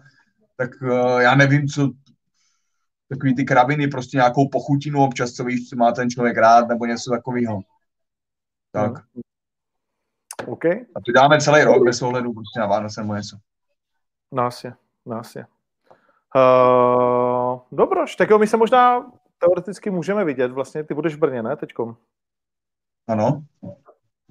tak 0.58 0.70
uh, 0.82 1.22
já 1.22 1.36
nevím, 1.36 1.68
co 1.68 1.92
takový 3.10 3.36
ty 3.36 3.44
krabiny, 3.46 3.88
prostě 3.88 4.18
nějakou 4.18 4.50
pochutinu 4.50 5.04
občas, 5.04 5.32
co 5.32 5.44
víš, 5.44 5.70
co 5.70 5.76
má 5.76 5.92
ten 5.92 6.10
člověk 6.10 6.38
rád, 6.38 6.68
nebo 6.68 6.86
něco 6.86 7.12
takového. 7.12 7.62
Tak. 8.72 8.92
Hmm. 8.92 9.22
OK. 10.46 10.66
A 10.66 11.00
to 11.06 11.12
dáme 11.16 11.42
celý 11.42 11.64
rok 11.64 11.84
bez 11.86 12.02
ohledu 12.02 12.34
prostě 12.34 12.60
na 12.60 12.66
Vánoce 12.66 13.02
nebo 13.02 13.16
něco. 13.16 13.38
Nás 14.32 14.64
je, 14.64 14.74
nás 15.06 15.36
je. 15.36 15.46
Uh, 16.36 17.60
dobroš, 17.72 18.16
tak 18.16 18.30
jo, 18.30 18.40
my 18.40 18.48
se 18.48 18.58
možná 18.58 19.12
teoreticky 19.38 19.90
můžeme 19.90 20.26
vidět, 20.26 20.52
vlastně 20.52 20.84
ty 20.84 20.94
budeš 20.94 21.16
v 21.16 21.20
Brně, 21.20 21.44
ne, 21.44 21.56
teďkom? 21.56 21.96
Ano. 23.08 23.44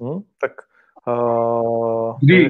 Hm, 0.03 0.23
tak 0.41 0.53
uh, 1.07 2.19
Kdy? 2.21 2.49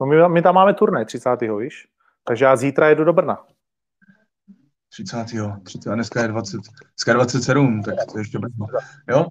No 0.00 0.06
my, 0.06 0.28
my 0.28 0.42
tam 0.42 0.54
máme 0.54 0.74
turnaj 0.74 1.04
30. 1.04 1.40
víš? 1.58 1.88
Takže 2.24 2.44
já 2.44 2.56
zítra 2.56 2.88
jedu 2.88 3.04
do 3.04 3.12
Brna. 3.12 3.46
30. 4.88 5.24
30. 5.64 5.90
A 5.90 5.94
dneska 5.94 6.22
je 6.22 6.28
20, 6.28 6.56
dneska 6.56 7.10
je 7.10 7.14
27, 7.14 7.82
tak 7.82 7.94
to 8.12 8.18
je 8.18 8.20
ještě 8.20 8.38
brzo. 8.38 8.64
Jo? 9.08 9.24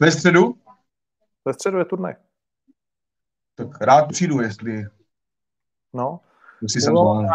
Ve 0.00 0.10
středu? 0.12 0.54
Ve 1.44 1.54
středu 1.54 1.78
je 1.78 1.84
turnaj. 1.84 2.14
Tak 3.54 3.80
rád 3.80 4.08
přijdu, 4.08 4.40
jestli, 4.40 4.84
No, 5.92 6.20
jsem 6.68 6.94
No, 6.94 7.00
zvládl. 7.02 7.28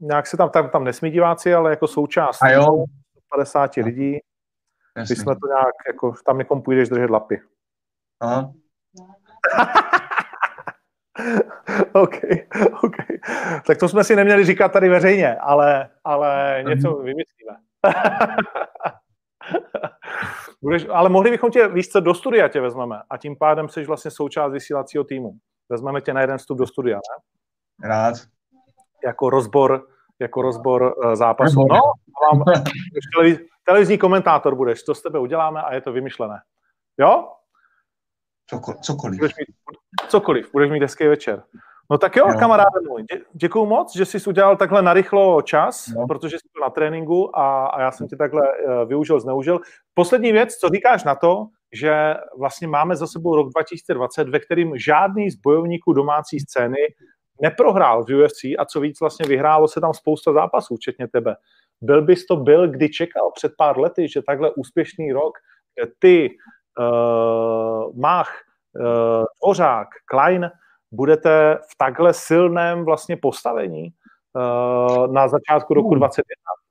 nějak 0.00 0.26
se 0.26 0.36
tam, 0.36 0.50
tam, 0.50 0.70
tam 0.70 0.84
nesmí 0.84 1.10
diváci, 1.10 1.54
ale 1.54 1.70
jako 1.70 1.86
součást 1.88 2.42
A 2.42 2.50
jo, 2.50 2.84
50 3.28 3.76
lidí, 3.76 4.12
ty 4.12 4.20
jasně. 4.96 5.16
jsme 5.16 5.34
to 5.34 5.46
nějak, 5.46 5.74
jako 5.86 6.14
tam 6.26 6.38
někomu 6.38 6.62
půjdeš 6.62 6.88
držet 6.88 7.10
lapy. 7.10 7.42
Aha. 8.20 8.52
OK, 11.92 12.16
OK. 12.82 12.96
Tak 13.66 13.78
to 13.78 13.88
jsme 13.88 14.04
si 14.04 14.16
neměli 14.16 14.44
říkat 14.44 14.72
tady 14.72 14.88
veřejně, 14.88 15.36
ale, 15.36 15.88
ale 16.04 16.62
něco 16.68 16.94
vymyslíme. 16.94 17.56
Budeš, 20.62 20.86
ale 20.92 21.08
mohli 21.08 21.30
bychom 21.30 21.50
tě, 21.50 21.68
víš 21.68 21.88
co, 21.88 22.00
do 22.00 22.14
studia 22.14 22.48
tě 22.48 22.60
vezmeme 22.60 23.02
a 23.10 23.16
tím 23.16 23.36
pádem 23.36 23.68
jsi 23.68 23.84
vlastně 23.84 24.10
součást 24.10 24.52
vysílacího 24.52 25.04
týmu. 25.04 25.32
Vezmeme 25.68 26.00
tě 26.00 26.14
na 26.14 26.20
jeden 26.20 26.38
vstup 26.38 26.58
do 26.58 26.66
studia, 26.66 26.96
ne? 26.96 27.24
Rád. 27.88 28.14
Jako 29.06 29.30
rozbor, 29.30 29.86
jako 30.20 30.42
rozbor 30.42 30.94
uh, 31.04 31.14
zápasu. 31.14 31.60
Rozbor. 31.60 31.72
No, 31.72 31.80
mám, 32.32 32.44
televiz, 33.14 33.38
televizní 33.66 33.98
komentátor 33.98 34.54
budeš, 34.54 34.82
to 34.82 34.94
s 34.94 35.02
tebe 35.02 35.18
uděláme 35.18 35.62
a 35.62 35.74
je 35.74 35.80
to 35.80 35.92
vymyšlené. 35.92 36.40
Jo? 36.98 37.28
Coko, 38.50 38.74
cokoliv. 38.82 39.18
Budeš 39.18 39.32
mít 39.38 39.56
cokoliv, 40.08 40.52
budeš 40.52 40.70
mít 40.70 40.82
hezký 40.82 41.06
večer. 41.06 41.42
No 41.90 41.98
tak 41.98 42.16
jo, 42.16 42.24
Jo. 42.28 42.38
kamaráde 42.38 42.80
můj, 42.88 43.02
dě, 43.02 43.20
děkuju 43.32 43.66
moc, 43.66 43.96
že 43.96 44.04
jsi 44.04 44.18
udělal 44.28 44.56
takhle 44.56 44.82
narychlo 44.82 45.42
čas, 45.42 45.88
Jo. 45.88 46.06
protože 46.06 46.36
jsi 46.38 46.48
byl 46.52 46.62
na 46.62 46.70
tréninku 46.70 47.38
a, 47.38 47.66
a 47.66 47.80
já 47.80 47.90
jsem 47.90 48.08
tě 48.08 48.16
takhle 48.16 48.42
uh, 48.42 48.88
využil, 48.88 49.20
zneužil. 49.20 49.60
Poslední 49.94 50.32
věc, 50.32 50.54
co 50.54 50.68
říkáš 50.68 51.04
na 51.04 51.14
to, 51.14 51.46
že 51.72 52.14
vlastně 52.38 52.68
máme 52.68 52.96
za 52.96 53.06
sebou 53.06 53.36
rok 53.36 53.48
2020, 53.50 54.28
ve 54.28 54.40
kterým 54.40 54.78
žádný 54.78 55.30
z 55.30 55.36
bojovníků 55.36 55.92
domácí 55.92 56.40
scény 56.40 56.76
neprohrál 57.42 58.04
v 58.04 58.24
UFC 58.24 58.44
a 58.58 58.64
co 58.64 58.80
víc 58.80 59.00
vlastně 59.00 59.26
vyhrálo 59.28 59.68
se 59.68 59.80
tam 59.80 59.94
spousta 59.94 60.32
zápasů, 60.32 60.76
včetně 60.76 61.08
tebe. 61.08 61.36
Byl 61.82 62.02
bys 62.02 62.26
to 62.26 62.36
byl, 62.36 62.68
kdy 62.68 62.88
čekal 62.88 63.30
před 63.34 63.52
pár 63.58 63.78
lety, 63.78 64.08
že 64.08 64.22
takhle 64.22 64.50
úspěšný 64.56 65.12
rok, 65.12 65.32
kde 65.74 65.92
ty, 65.98 66.30
Mach, 67.94 68.30
uh, 68.80 69.24
Dvořák, 69.42 69.88
Klein, 70.04 70.50
budete 70.92 71.54
v 71.54 71.76
takhle 71.78 72.14
silném 72.14 72.84
vlastně 72.84 73.16
postavení 73.16 73.92
uh, 74.32 75.12
na 75.12 75.28
začátku 75.28 75.74
roku 75.74 75.88
Uh. 75.88 75.94
2021. 75.94 76.64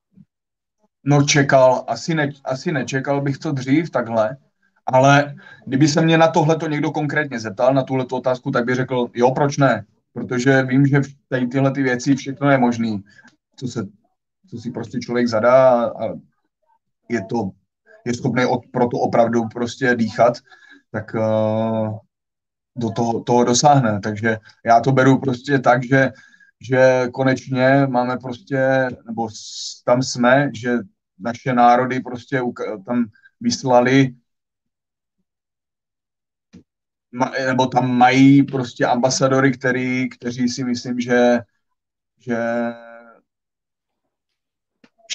No 1.05 1.23
čekal, 1.23 1.83
asi, 1.87 2.15
ne, 2.15 2.29
asi 2.43 2.71
nečekal 2.71 3.21
bych 3.21 3.37
to 3.37 3.51
dřív 3.51 3.89
takhle, 3.89 4.37
ale 4.85 5.35
kdyby 5.65 5.87
se 5.87 6.01
mě 6.01 6.17
na 6.17 6.27
tohle 6.27 6.55
to 6.55 6.67
někdo 6.67 6.91
konkrétně 6.91 7.39
zeptal, 7.39 7.73
na 7.73 7.83
tuhle 7.83 8.05
otázku, 8.11 8.51
tak 8.51 8.65
bych 8.65 8.75
řekl, 8.75 9.07
jo, 9.13 9.31
proč 9.31 9.57
ne? 9.57 9.85
Protože 10.13 10.63
vím, 10.63 10.85
že 10.85 11.01
tady 11.29 11.47
tyhle 11.47 11.71
ty 11.71 11.83
věci 11.83 12.15
všechno 12.15 12.49
je 12.49 12.57
možný, 12.57 13.03
co, 13.55 13.67
se, 13.67 13.87
co 14.49 14.57
si 14.57 14.71
prostě 14.71 14.99
člověk 14.99 15.27
zadá 15.27 15.85
a 15.85 16.03
je 17.09 17.25
to, 17.25 17.49
je 18.05 18.13
schopný 18.13 18.45
od, 18.45 18.61
pro 18.71 18.87
to 18.87 18.97
opravdu 18.97 19.47
prostě 19.47 19.95
dýchat, 19.95 20.37
tak 20.91 21.15
uh, 21.15 21.97
do 22.77 22.89
toho, 22.89 23.23
toho 23.23 23.43
dosáhne. 23.43 23.99
Takže 23.99 24.37
já 24.65 24.79
to 24.79 24.91
beru 24.91 25.19
prostě 25.19 25.59
tak, 25.59 25.83
že, 25.83 26.11
že 26.61 27.07
konečně 27.13 27.87
máme 27.89 28.17
prostě, 28.17 28.87
nebo 29.05 29.27
tam 29.85 30.01
jsme, 30.01 30.49
že 30.53 30.77
naše 31.19 31.53
národy 31.53 31.99
prostě 31.99 32.41
tam 32.85 33.05
vyslali 33.41 34.15
nebo 37.47 37.67
tam 37.67 37.97
mají 37.97 38.43
prostě 38.43 38.85
ambasadory, 38.85 39.51
který, 39.51 40.09
kteří 40.09 40.49
si 40.49 40.63
myslím, 40.63 40.99
že, 40.99 41.39
že 42.19 42.37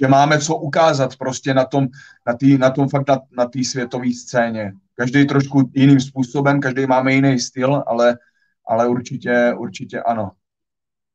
že 0.03 0.09
máme 0.09 0.39
co 0.39 0.57
ukázat 0.57 1.16
prostě 1.16 1.55
na 1.55 1.65
tom, 1.65 1.89
na 2.27 2.35
tý, 2.35 2.59
na 2.59 2.70
tom 2.70 2.89
fakt 2.89 3.09
na, 3.09 3.20
na 3.31 3.47
té 3.47 3.65
světové 3.65 4.15
scéně. 4.15 4.73
Každý 4.95 5.27
trošku 5.27 5.70
jiným 5.75 6.01
způsobem, 6.01 6.61
každý 6.61 6.87
máme 6.87 7.12
jiný 7.12 7.41
styl, 7.41 7.85
ale, 7.87 8.19
ale 8.66 8.89
určitě, 8.89 9.55
určitě 9.59 10.03
ano. 10.03 10.31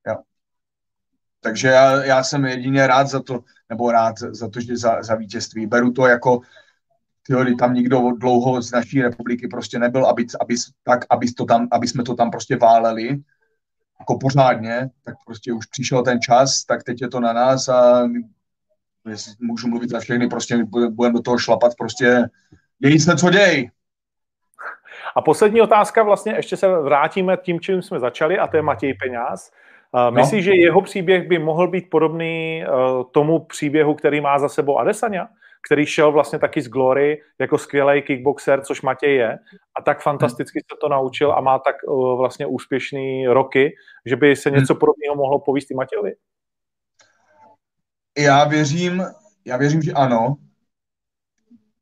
Jo. 0.07 0.15
Takže 1.39 1.67
já, 1.67 2.03
já 2.03 2.23
jsem 2.23 2.45
jedině 2.45 2.87
rád 2.87 3.07
za 3.07 3.21
to, 3.21 3.39
nebo 3.69 3.91
rád 3.91 4.19
za 4.19 4.49
to, 4.49 4.59
že 4.61 4.77
za, 4.77 5.03
za 5.03 5.15
vítězství. 5.15 5.67
Beru 5.67 5.91
to 5.91 6.07
jako, 6.07 6.41
tyjo, 7.27 7.55
tam 7.59 7.73
nikdo 7.73 8.11
dlouho 8.17 8.61
z 8.61 8.71
naší 8.71 9.01
republiky 9.01 9.47
prostě 9.47 9.79
nebyl, 9.79 10.05
aby, 10.05 10.25
aby, 10.41 10.55
tak, 10.83 11.05
aby, 11.09 11.31
to 11.31 11.45
tam, 11.45 11.67
aby 11.71 11.87
jsme 11.87 12.03
to 12.03 12.15
tam 12.15 12.31
prostě 12.31 12.57
váleli, 12.57 13.23
jako 13.99 14.17
pořádně, 14.17 14.89
tak 15.03 15.15
prostě 15.25 15.53
už 15.53 15.65
přišel 15.65 16.03
ten 16.03 16.21
čas, 16.21 16.63
tak 16.63 16.83
teď 16.83 17.01
je 17.01 17.07
to 17.07 17.19
na 17.19 17.33
nás 17.33 17.69
a 17.69 18.09
můžu 19.39 19.67
mluvit 19.67 19.89
za 19.89 19.99
všechny, 19.99 20.27
prostě 20.27 20.57
budeme 20.89 21.13
do 21.13 21.21
toho 21.21 21.37
šlapat, 21.37 21.71
prostě 21.77 22.23
dějí 22.79 22.99
se, 22.99 23.17
co 23.17 23.29
děj. 23.29 23.71
A 25.15 25.21
poslední 25.21 25.61
otázka, 25.61 26.03
vlastně 26.03 26.33
ještě 26.33 26.57
se 26.57 26.67
vrátíme 26.67 27.37
tím, 27.37 27.59
čím 27.59 27.81
jsme 27.81 27.99
začali, 27.99 28.39
a 28.39 28.47
to 28.47 28.57
je 28.57 28.63
Matěj 28.63 28.93
Peňáz. 28.93 29.51
Uh, 29.91 30.15
myslíš, 30.15 30.43
že 30.43 30.51
jeho 30.55 30.81
příběh 30.81 31.27
by 31.27 31.39
mohl 31.39 31.67
být 31.67 31.89
podobný 31.89 32.63
uh, 32.65 33.03
tomu 33.11 33.39
příběhu, 33.39 33.93
který 33.93 34.21
má 34.21 34.39
za 34.39 34.49
sebou 34.49 34.77
Adesanya, 34.77 35.27
který 35.67 35.85
šel 35.85 36.11
vlastně 36.11 36.39
taky 36.39 36.61
z 36.61 36.67
Glory 36.67 37.21
jako 37.39 37.57
skvělý 37.57 38.01
kickboxer, 38.01 38.61
což 38.61 38.81
Matěj 38.81 39.15
je, 39.15 39.39
a 39.79 39.81
tak 39.81 40.01
fantasticky 40.01 40.59
se 40.59 40.77
to 40.81 40.89
naučil 40.89 41.31
a 41.31 41.41
má 41.41 41.59
tak 41.59 41.75
uh, 41.87 42.17
vlastně 42.17 42.45
úspěšný 42.45 43.27
roky, 43.27 43.75
že 44.05 44.15
by 44.15 44.35
se 44.35 44.51
něco 44.51 44.75
podobného 44.75 45.15
mohlo 45.15 45.39
povíst 45.39 45.71
i 45.71 45.73
Matějovi? 45.73 46.13
Já 48.17 48.43
věřím, 48.43 49.03
já 49.45 49.57
věřím, 49.57 49.81
že 49.81 49.93
ano, 49.93 50.35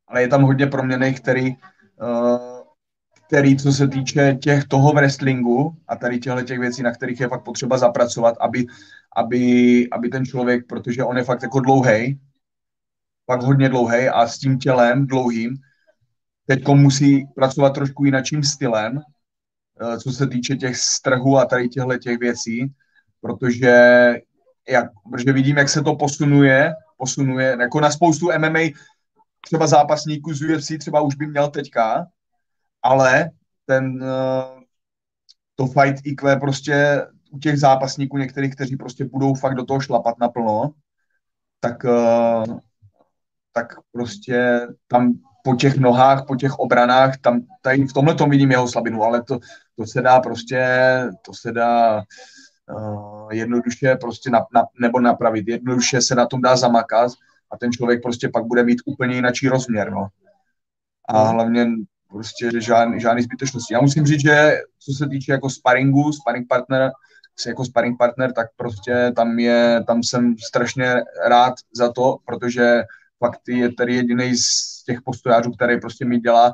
ale 0.08 0.22
je 0.22 0.28
tam 0.28 0.42
hodně 0.42 0.66
proměny, 0.66 1.14
který, 1.14 1.50
uh, 1.50 2.62
který, 3.26 3.56
co 3.56 3.72
se 3.72 3.88
týče 3.88 4.38
těch 4.42 4.64
toho 4.64 4.92
wrestlingu 4.92 5.76
a 5.88 5.96
tady 5.96 6.18
těchto 6.18 6.42
těch 6.42 6.58
věcí, 6.58 6.82
na 6.82 6.92
kterých 6.92 7.20
je 7.20 7.28
fakt 7.28 7.44
potřeba 7.44 7.78
zapracovat, 7.78 8.34
aby, 8.40 8.66
aby, 9.16 9.88
aby 9.92 10.08
ten 10.08 10.24
člověk, 10.24 10.66
protože 10.66 11.04
on 11.04 11.16
je 11.16 11.24
fakt 11.24 11.42
jako 11.42 11.60
dlouhý, 11.60 12.20
fakt 13.26 13.42
hodně 13.42 13.68
dlouhý 13.68 14.08
a 14.08 14.26
s 14.26 14.38
tím 14.38 14.58
tělem 14.58 15.06
dlouhým, 15.06 15.56
teď 16.46 16.68
musí 16.68 17.26
pracovat 17.34 17.74
trošku 17.74 18.04
jinakým 18.04 18.42
stylem, 18.42 18.96
uh, 18.96 19.96
co 19.98 20.12
se 20.12 20.26
týče 20.26 20.56
těch 20.56 20.76
strhů 20.76 21.38
a 21.38 21.44
tady 21.44 21.68
těchto 21.68 21.98
těch 21.98 22.18
věcí, 22.18 22.72
protože 23.20 24.14
jak, 24.68 24.86
protože 25.10 25.32
vidím, 25.32 25.56
jak 25.56 25.68
se 25.68 25.82
to 25.82 25.96
posunuje, 25.96 26.72
posunuje, 26.96 27.56
jako 27.60 27.80
na 27.80 27.90
spoustu 27.90 28.30
MMA 28.38 28.60
třeba 29.40 29.66
zápasníků 29.66 30.34
z 30.34 30.42
UFC 30.42 30.78
třeba 30.78 31.00
už 31.00 31.14
by 31.14 31.26
měl 31.26 31.50
teďka, 31.50 32.06
ale 32.82 33.30
ten 33.66 34.02
uh, 34.02 34.62
to 35.54 35.66
fight 35.66 36.06
IQ 36.06 36.36
prostě 36.40 37.06
u 37.30 37.38
těch 37.38 37.58
zápasníků 37.58 38.18
některých, 38.18 38.54
kteří 38.54 38.76
prostě 38.76 39.04
budou 39.04 39.34
fakt 39.34 39.54
do 39.54 39.64
toho 39.64 39.80
šlapat 39.80 40.18
naplno, 40.18 40.72
tak, 41.60 41.84
uh, 41.84 42.58
tak 43.52 43.66
prostě 43.92 44.66
tam 44.86 45.12
po 45.44 45.54
těch 45.54 45.76
nohách, 45.76 46.26
po 46.26 46.36
těch 46.36 46.58
obranách, 46.58 47.18
tam 47.20 47.40
tady 47.62 47.84
v 47.84 47.92
tomhle 47.92 48.14
tom 48.14 48.30
vidím 48.30 48.50
jeho 48.50 48.68
slabinu, 48.68 49.02
ale 49.02 49.22
to, 49.22 49.38
to 49.76 49.86
se 49.86 50.02
dá 50.02 50.20
prostě, 50.20 50.66
to 51.22 51.34
se 51.34 51.52
dá 51.52 52.02
jednoduše 53.30 53.96
prostě 53.96 54.30
na, 54.30 54.38
na, 54.54 54.64
nebo 54.80 55.00
napravit. 55.00 55.48
Jednoduše 55.48 56.00
se 56.00 56.14
na 56.14 56.26
tom 56.26 56.40
dá 56.40 56.56
zamakat 56.56 57.12
a 57.50 57.56
ten 57.56 57.72
člověk 57.72 58.02
prostě 58.02 58.28
pak 58.28 58.44
bude 58.44 58.64
mít 58.64 58.78
úplně 58.86 59.14
jináčí 59.14 59.48
rozměr, 59.48 59.92
no. 59.92 60.06
A 61.08 61.24
hlavně 61.24 61.66
prostě 62.08 62.50
žádný, 62.60 63.00
žádný 63.00 63.22
zbytečnosti. 63.22 63.74
Já 63.74 63.80
musím 63.80 64.06
říct, 64.06 64.20
že 64.20 64.60
co 64.78 64.92
se 64.92 65.08
týče 65.08 65.32
jako 65.32 65.50
sparingu, 65.50 66.12
sparring 66.12 66.48
partner, 66.48 66.90
jako 67.46 67.64
sparring 67.64 67.98
partner, 67.98 68.32
tak 68.32 68.46
prostě 68.56 69.12
tam 69.16 69.38
je, 69.38 69.84
tam 69.86 70.02
jsem 70.02 70.34
strašně 70.38 70.94
rád 71.28 71.54
za 71.76 71.92
to, 71.92 72.16
protože 72.24 72.82
fakt 73.18 73.40
je 73.48 73.72
tady 73.72 73.94
jediný 73.94 74.36
z 74.36 74.82
těch 74.84 75.02
postojářů, 75.02 75.50
který 75.50 75.80
prostě 75.80 76.04
mi 76.04 76.18
dělá 76.18 76.52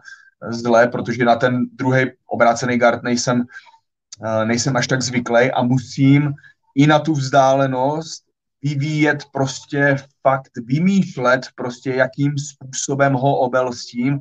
zle, 0.49 0.89
protože 0.89 1.25
na 1.25 1.37
ten 1.37 1.67
druhý 1.73 2.05
obrácený 2.27 2.79
guard 2.79 3.03
nejsem, 3.03 3.45
nejsem 4.45 4.77
až 4.77 4.87
tak 4.87 5.03
zvyklý 5.03 5.53
a 5.53 5.63
musím 5.63 6.35
i 6.75 6.87
na 6.87 6.99
tu 6.99 7.13
vzdálenost 7.13 8.25
vyvíjet 8.63 9.25
prostě 9.33 9.97
fakt, 10.23 10.51
vymýšlet 10.65 11.41
prostě, 11.55 11.91
jakým 11.91 12.39
způsobem 12.39 13.13
ho 13.13 13.39
obelstím 13.39 14.21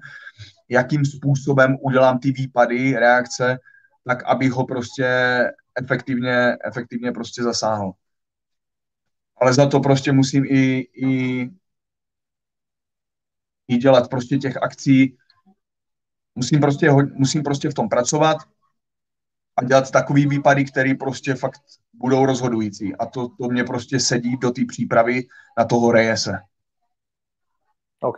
jakým 0.70 1.06
způsobem 1.06 1.78
udělám 1.82 2.20
ty 2.20 2.32
výpady, 2.32 2.94
reakce, 2.94 3.60
tak 4.06 4.24
abych 4.24 4.52
ho 4.52 4.66
prostě 4.66 5.44
efektivně, 5.76 6.58
efektivně 6.64 7.12
prostě 7.12 7.44
zasáhl. 7.44 7.92
Ale 9.38 9.54
za 9.54 9.70
to 9.70 9.80
prostě 9.80 10.12
musím 10.12 10.46
i, 10.46 10.88
i, 10.94 11.50
i 13.68 13.78
dělat 13.78 14.10
prostě 14.10 14.38
těch 14.38 14.58
akcí, 14.58 15.18
musím 16.36 16.60
prostě, 16.60 16.92
musím 17.14 17.44
prostě 17.44 17.70
v 17.70 17.74
tom 17.74 17.90
pracovat 17.90 18.38
a 19.58 19.64
dělat 19.64 19.92
takový 19.92 20.28
výpady, 20.28 20.66
které 20.66 20.94
prostě 21.00 21.36
fakt 21.36 21.62
budou 21.94 22.26
rozhodující. 22.26 22.96
A 22.96 23.06
to, 23.06 23.28
to 23.28 23.48
mě 23.50 23.64
prostě 23.64 24.00
sedí 24.00 24.38
do 24.38 24.52
té 24.52 24.62
přípravy 24.68 25.24
na 25.58 25.66
toho 25.66 25.92
Rejese. 25.92 26.40
OK. 28.02 28.18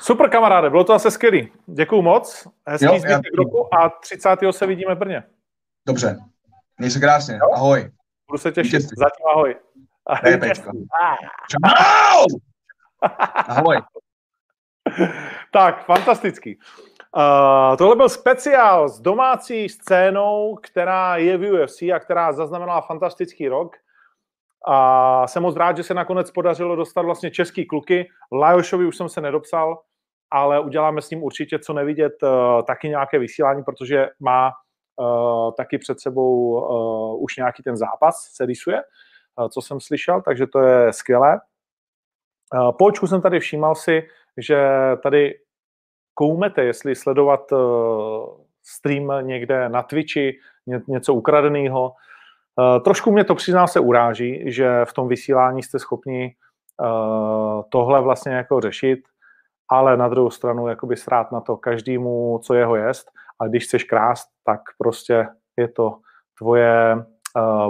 Super 0.00 0.30
kamaráde, 0.30 0.70
bylo 0.70 0.84
to 0.84 0.92
zase 0.92 1.10
skvělý. 1.10 1.52
Děkuju 1.66 2.02
moc, 2.02 2.48
hezký 2.66 2.86
jo, 2.86 2.98
zbytek 2.98 3.10
já... 3.10 3.36
roku 3.38 3.74
a 3.74 3.88
30. 3.88 4.30
se 4.50 4.66
vidíme 4.66 4.94
v 4.94 4.98
Brně. 4.98 5.22
Dobře, 5.86 6.16
měj 6.78 6.90
se 6.90 7.00
krásně, 7.00 7.34
jo? 7.34 7.52
ahoj. 7.54 7.90
Budu 8.28 8.38
se 8.38 8.52
těšit, 8.52 8.72
Vítězství. 8.72 8.96
zatím 8.98 9.26
ahoj. 9.32 9.56
Čau! 11.50 12.26
Ahoj. 13.48 13.76
tak, 15.52 15.84
fantastický. 15.84 16.58
Uh, 17.16 17.76
tohle 17.76 17.96
byl 17.96 18.08
speciál 18.08 18.88
s 18.88 19.00
domácí 19.00 19.68
scénou, 19.68 20.58
která 20.62 21.16
je 21.16 21.38
v 21.38 21.50
UFC 21.52 21.82
a 21.82 21.98
která 21.98 22.32
zaznamenala 22.32 22.80
fantastický 22.80 23.48
rok. 23.48 23.76
A 24.66 25.26
jsem 25.26 25.42
moc 25.42 25.56
rád, 25.56 25.76
že 25.76 25.82
se 25.82 25.94
nakonec 25.94 26.30
podařilo 26.30 26.76
dostat 26.76 27.02
vlastně 27.02 27.30
český 27.30 27.66
kluky. 27.66 28.08
Lajošovi 28.32 28.86
už 28.86 28.96
jsem 28.96 29.08
se 29.08 29.20
nedopsal, 29.20 29.82
ale 30.30 30.60
uděláme 30.60 31.02
s 31.02 31.10
ním 31.10 31.22
určitě 31.22 31.58
co 31.58 31.72
nevidět 31.72 32.12
uh, 32.22 32.62
taky 32.62 32.88
nějaké 32.88 33.18
vysílání, 33.18 33.62
protože 33.62 34.08
má 34.20 34.52
uh, 34.96 35.52
taky 35.56 35.78
před 35.78 36.00
sebou 36.00 36.50
uh, 36.50 37.22
už 37.22 37.36
nějaký 37.36 37.62
ten 37.62 37.76
zápas, 37.76 38.28
se 38.32 38.46
rysuje, 38.46 38.82
uh, 39.40 39.48
co 39.48 39.62
jsem 39.62 39.80
slyšel, 39.80 40.22
takže 40.22 40.46
to 40.46 40.60
je 40.60 40.92
skvělé. 40.92 41.40
Uh, 42.54 42.72
po 42.78 42.86
očku 42.86 43.06
jsem 43.06 43.22
tady 43.22 43.40
všímal 43.40 43.74
si, 43.74 44.02
že 44.38 44.68
tady 45.02 45.34
koumete, 46.14 46.64
jestli 46.64 46.94
sledovat 46.94 47.52
uh, 47.52 47.58
stream 48.62 49.12
někde 49.26 49.68
na 49.68 49.82
Twitchi, 49.82 50.38
ně, 50.66 50.82
něco 50.88 51.14
ukradeného. 51.14 51.92
Uh, 52.56 52.82
trošku 52.82 53.12
mě 53.12 53.24
to 53.24 53.34
přiznám 53.34 53.68
se 53.68 53.80
uráží, 53.80 54.52
že 54.52 54.84
v 54.84 54.92
tom 54.92 55.08
vysílání 55.08 55.62
jste 55.62 55.78
schopni 55.78 56.36
uh, 56.80 57.62
tohle 57.68 58.00
vlastně 58.00 58.32
jako 58.32 58.60
řešit, 58.60 59.00
ale 59.70 59.96
na 59.96 60.08
druhou 60.08 60.30
stranu 60.30 60.68
jakoby 60.68 60.96
srát 60.96 61.32
na 61.32 61.40
to 61.40 61.56
každému, 61.56 62.40
co 62.42 62.54
jeho 62.54 62.76
jest 62.76 63.10
a 63.38 63.46
když 63.46 63.64
chceš 63.64 63.84
krást, 63.84 64.28
tak 64.44 64.60
prostě 64.78 65.28
je 65.56 65.68
to 65.68 65.98
tvoje 66.38 66.96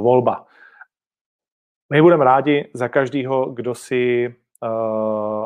volba. 0.01 0.47
My 1.93 2.03
budeme 2.03 2.25
rádi 2.25 2.71
za 2.75 2.89
každého, 2.89 3.47
kdo 3.47 3.75
si, 3.75 4.35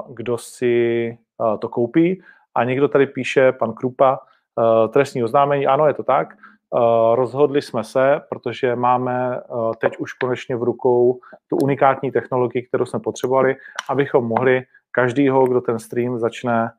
kdo 0.09 0.39
si 0.39 1.19
to 1.59 1.69
koupí 1.69 2.23
a 2.59 2.65
někdo 2.65 2.89
tady 2.89 3.07
píše, 3.07 3.53
pan 3.53 3.73
Krupa, 3.73 4.19
uh, 4.19 4.93
trestní 4.93 5.25
oznámení, 5.25 5.67
ano, 5.67 5.87
je 5.87 5.95
to 5.95 6.03
tak, 6.03 6.29
uh, 6.71 7.15
rozhodli 7.15 7.63
jsme 7.63 7.85
se, 7.85 8.21
protože 8.31 8.77
máme 8.77 9.41
uh, 9.41 9.73
teď 9.81 9.97
už 9.99 10.13
konečně 10.13 10.57
v 10.57 10.63
rukou 10.63 11.21
tu 11.47 11.57
unikátní 11.57 12.11
technologii, 12.11 12.63
kterou 12.63 12.87
jsme 12.87 13.01
potřebovali, 13.01 13.57
abychom 13.91 14.25
mohli 14.25 14.63
každýho, 14.91 15.47
kdo 15.47 15.61
ten 15.61 15.79
stream 15.79 16.19
začne 16.19 16.71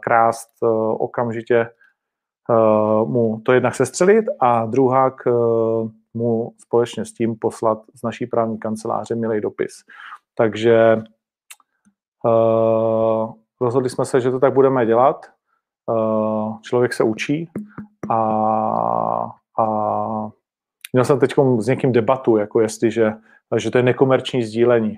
krást 0.00 0.48
okamžitě 0.98 1.70
mu 3.04 3.40
to 3.44 3.52
jednak 3.52 3.74
sestřelit 3.74 4.24
a 4.40 4.66
druhá 4.66 5.10
k, 5.10 5.24
mu 6.14 6.52
společně 6.58 7.04
s 7.04 7.12
tím 7.12 7.36
poslat 7.36 7.78
z 7.94 8.02
naší 8.02 8.26
právní 8.26 8.58
kanceláře 8.58 9.14
milý 9.14 9.40
dopis. 9.40 9.72
Takže 10.34 11.02
uh, 12.24 13.32
rozhodli 13.60 13.90
jsme 13.90 14.04
se, 14.04 14.20
že 14.20 14.30
to 14.30 14.40
tak 14.40 14.52
budeme 14.52 14.86
dělat. 14.86 15.26
Uh, 15.86 16.60
člověk 16.60 16.92
se 16.92 17.04
učí 17.04 17.50
a, 18.10 18.16
a 19.58 19.66
měl 20.92 21.04
jsem 21.04 21.20
teď 21.20 21.34
s 21.58 21.66
někým 21.66 21.92
debatu, 21.92 22.36
jako 22.36 22.60
jestli, 22.60 22.90
že, 22.90 23.12
že 23.56 23.70
to 23.70 23.78
je 23.78 23.84
nekomerční 23.84 24.42
sdílení. 24.42 24.96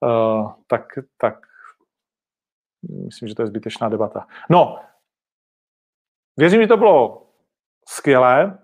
Uh, 0.00 0.52
tak, 0.66 0.82
tak 1.18 1.46
myslím, 3.04 3.28
že 3.28 3.34
to 3.34 3.42
je 3.42 3.46
zbytečná 3.46 3.88
debata. 3.88 4.26
No, 4.50 4.78
věřím, 6.36 6.62
že 6.62 6.68
to 6.68 6.76
bylo 6.76 7.26
skvělé. 7.88 8.58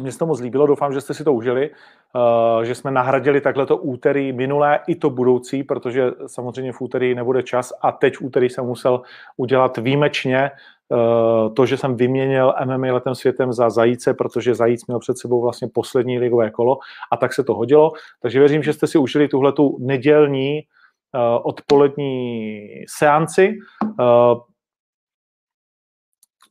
Mně 0.00 0.12
se 0.12 0.18
to 0.18 0.26
moc 0.26 0.40
líbilo, 0.40 0.66
doufám, 0.66 0.92
že 0.92 1.00
jste 1.00 1.14
si 1.14 1.24
to 1.24 1.32
užili, 1.32 1.70
že 2.62 2.74
jsme 2.74 2.90
nahradili 2.90 3.40
takhle 3.40 3.66
to 3.66 3.76
úterý 3.76 4.32
minulé 4.32 4.80
i 4.86 4.96
to 4.96 5.10
budoucí, 5.10 5.62
protože 5.62 6.10
samozřejmě 6.26 6.72
v 6.72 6.80
úterý 6.80 7.14
nebude 7.14 7.42
čas 7.42 7.72
a 7.82 7.92
teď 7.92 8.16
v 8.16 8.22
úterý 8.22 8.50
jsem 8.50 8.64
musel 8.64 9.02
udělat 9.36 9.76
výjimečně 9.76 10.50
uh, 10.88 11.54
to, 11.54 11.66
že 11.66 11.76
jsem 11.76 11.96
vyměnil 11.96 12.54
MMA 12.64 12.92
letem 12.94 13.14
světem 13.14 13.52
za 13.52 13.70
Zajíce, 13.70 14.14
protože 14.14 14.54
Zajíc 14.54 14.86
měl 14.86 14.98
před 14.98 15.18
sebou 15.18 15.42
vlastně 15.42 15.68
poslední 15.74 16.18
ligové 16.18 16.50
kolo 16.50 16.78
a 17.12 17.16
tak 17.16 17.32
se 17.32 17.44
to 17.44 17.54
hodilo. 17.54 17.92
Takže 18.22 18.38
věřím, 18.38 18.62
že 18.62 18.72
jste 18.72 18.86
si 18.86 18.98
užili 18.98 19.28
tuhle 19.28 19.52
tu 19.52 19.76
nedělní 19.80 20.62
uh, 20.62 21.20
odpolední 21.42 22.68
seanci. 22.88 23.58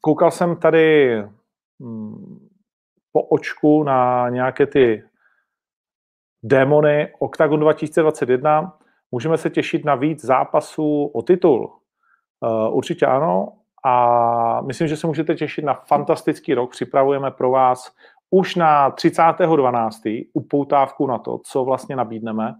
Koukal 0.02 0.31
jsem 0.31 0.56
tady 0.56 1.18
hmm, 1.81 2.48
po 3.11 3.22
očku 3.22 3.84
na 3.84 4.30
nějaké 4.30 4.65
ty 4.65 5.03
démony 6.44 7.14
Octagon 7.20 7.60
2021. 7.60 8.78
Můžeme 9.11 9.38
se 9.38 9.49
těšit 9.49 9.86
na 9.86 9.95
víc 9.95 10.26
zápasů 10.26 11.06
o 11.06 11.22
titul. 11.22 11.74
Uh, 12.40 12.78
určitě 12.78 13.06
ano. 13.06 13.53
A 13.86 14.61
myslím, 14.61 14.88
že 14.88 14.98
se 14.98 15.07
můžete 15.07 15.36
těšit 15.36 15.65
na 15.65 15.74
fantastický 15.74 16.53
rok. 16.53 16.72
Připravujeme 16.72 17.32
pro 17.32 17.52
vás 17.52 17.91
už 18.30 18.56
na 18.56 18.91
30.12. 18.91 20.30
upoutávku 20.34 21.07
na 21.07 21.18
to, 21.18 21.40
co 21.45 21.64
vlastně 21.64 21.95
nabídneme. 21.95 22.56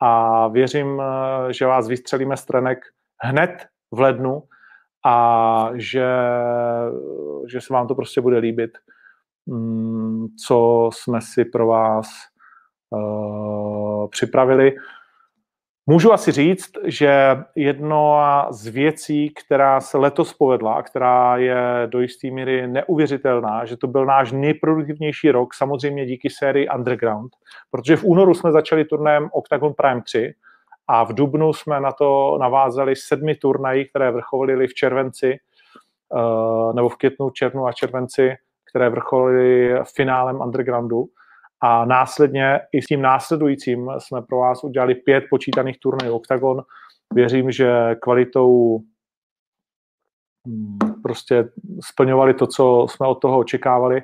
A 0.00 0.48
věřím, 0.48 1.00
eh, 1.00 1.52
že 1.52 1.66
vás 1.66 1.88
vystřelíme 1.88 2.36
z 2.36 2.44
trenek 2.44 2.78
hned 3.22 3.66
v 3.90 4.00
lednu 4.00 4.42
a 5.06 5.68
že, 5.74 6.08
že 7.48 7.60
se 7.60 7.72
vám 7.72 7.88
to 7.88 7.94
prostě 7.94 8.20
bude 8.20 8.38
líbit. 8.38 8.70
Mm, 9.46 10.26
co 10.46 10.90
jsme 10.92 11.20
si 11.20 11.44
pro 11.44 11.66
vás 11.66 12.06
připravili. 14.10 14.72
Můžu 15.86 16.12
asi 16.12 16.32
říct, 16.32 16.70
že 16.84 17.36
jedno 17.56 18.20
z 18.50 18.66
věcí, 18.66 19.30
která 19.30 19.80
se 19.80 19.98
letos 19.98 20.32
povedla 20.32 20.74
a 20.74 20.82
která 20.82 21.36
je 21.36 21.56
do 21.86 22.00
jisté 22.00 22.30
míry 22.30 22.66
neuvěřitelná, 22.66 23.64
že 23.64 23.76
to 23.76 23.86
byl 23.86 24.06
náš 24.06 24.32
nejproduktivnější 24.32 25.30
rok, 25.30 25.54
samozřejmě 25.54 26.06
díky 26.06 26.30
sérii 26.30 26.68
Underground, 26.68 27.32
protože 27.70 27.96
v 27.96 28.04
únoru 28.04 28.34
jsme 28.34 28.52
začali 28.52 28.84
turnajem 28.84 29.28
Octagon 29.32 29.74
Prime 29.74 30.02
3 30.02 30.34
a 30.88 31.04
v 31.04 31.12
dubnu 31.12 31.52
jsme 31.52 31.80
na 31.80 31.92
to 31.92 32.38
navázali 32.40 32.96
sedmi 32.96 33.34
turnají, 33.34 33.88
které 33.88 34.10
vrcholily 34.10 34.66
v 34.66 34.74
červenci, 34.74 35.38
uh, 36.08 36.74
nebo 36.74 36.88
v 36.88 36.96
květnu, 36.96 37.30
červnu 37.30 37.66
a 37.66 37.72
červenci 37.72 38.36
které 38.72 38.90
vrcholily 38.90 39.74
finálem 39.96 40.40
Undergroundu. 40.40 41.04
A 41.62 41.84
následně 41.84 42.60
i 42.72 42.82
s 42.82 42.86
tím 42.86 43.02
následujícím 43.02 43.90
jsme 43.98 44.22
pro 44.22 44.38
vás 44.38 44.64
udělali 44.64 44.94
pět 44.94 45.24
počítaných 45.30 45.78
turnajů 45.78 46.14
Octagon. 46.14 46.62
Věřím, 47.14 47.50
že 47.50 47.96
kvalitou 48.00 48.78
hm, 50.48 50.78
prostě 51.02 51.48
splňovali 51.84 52.34
to, 52.34 52.46
co 52.46 52.86
jsme 52.90 53.06
od 53.06 53.14
toho 53.14 53.38
očekávali 53.38 54.02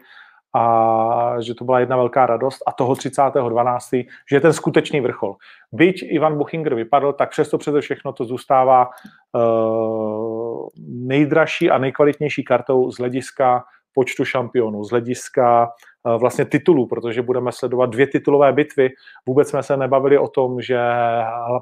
a 0.54 1.40
že 1.40 1.54
to 1.54 1.64
byla 1.64 1.80
jedna 1.80 1.96
velká 1.96 2.26
radost 2.26 2.62
a 2.66 2.72
toho 2.72 2.94
30.12., 2.94 4.06
že 4.30 4.36
je 4.36 4.40
ten 4.40 4.52
skutečný 4.52 5.00
vrchol. 5.00 5.36
Byť 5.72 6.02
Ivan 6.02 6.38
Buchinger 6.38 6.74
vypadl, 6.74 7.12
tak 7.12 7.30
přesto 7.30 7.58
přeze 7.58 7.80
všechno 7.80 8.12
to 8.12 8.24
zůstává 8.24 8.88
uh, 9.32 10.68
nejdražší 10.88 11.70
a 11.70 11.78
nejkvalitnější 11.78 12.44
kartou 12.44 12.90
z 12.90 12.98
hlediska 12.98 13.64
počtu 13.98 14.24
šampionů, 14.24 14.84
z 14.84 14.90
hlediska 14.90 15.66
eh, 16.06 16.18
vlastně 16.18 16.44
titulů, 16.44 16.86
protože 16.86 17.22
budeme 17.22 17.52
sledovat 17.52 17.90
dvě 17.90 18.06
titulové 18.06 18.52
bitvy. 18.52 18.90
Vůbec 19.26 19.50
jsme 19.50 19.62
se 19.62 19.76
nebavili 19.76 20.18
o 20.18 20.28
tom, 20.28 20.60
že 20.62 20.78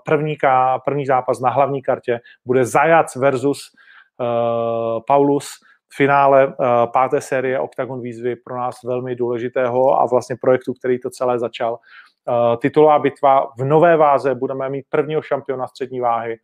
první, 0.04 0.36
první 0.84 1.06
zápas 1.06 1.40
na 1.40 1.50
hlavní 1.50 1.82
kartě 1.82 2.20
bude 2.44 2.64
Zajac 2.64 3.16
versus 3.16 3.72
uh, 4.20 5.00
Paulus 5.06 5.48
v 5.88 5.96
finále 5.96 6.46
uh, 6.46 6.52
páté 6.92 7.20
série 7.20 7.60
Octagon 7.60 8.00
výzvy 8.00 8.36
pro 8.36 8.56
nás 8.56 8.76
velmi 8.84 9.16
důležitého 9.16 10.00
a 10.00 10.06
vlastně 10.06 10.36
projektu, 10.36 10.74
který 10.74 11.00
to 11.00 11.10
celé 11.10 11.38
začal. 11.38 11.72
Uh, 11.72 12.56
titulová 12.60 12.98
bitva 12.98 13.48
v 13.58 13.64
nové 13.64 13.96
váze 13.96 14.34
budeme 14.34 14.68
mít 14.68 14.84
prvního 14.90 15.22
šampiona 15.22 15.66
střední 15.66 16.00
váhy 16.00 16.36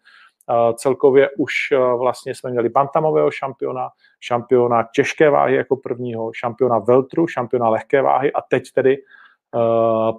Celkově 0.74 1.30
už 1.38 1.52
vlastně 1.98 2.34
jsme 2.34 2.50
měli 2.50 2.68
bantamového 2.68 3.30
šampiona, 3.30 3.88
šampiona 4.20 4.88
těžké 4.94 5.30
váhy 5.30 5.54
jako 5.54 5.76
prvního, 5.76 6.32
šampiona 6.32 6.78
veltru, 6.78 7.26
šampiona 7.26 7.68
lehké 7.68 8.02
váhy 8.02 8.32
a 8.32 8.40
teď 8.40 8.62
tedy 8.74 8.96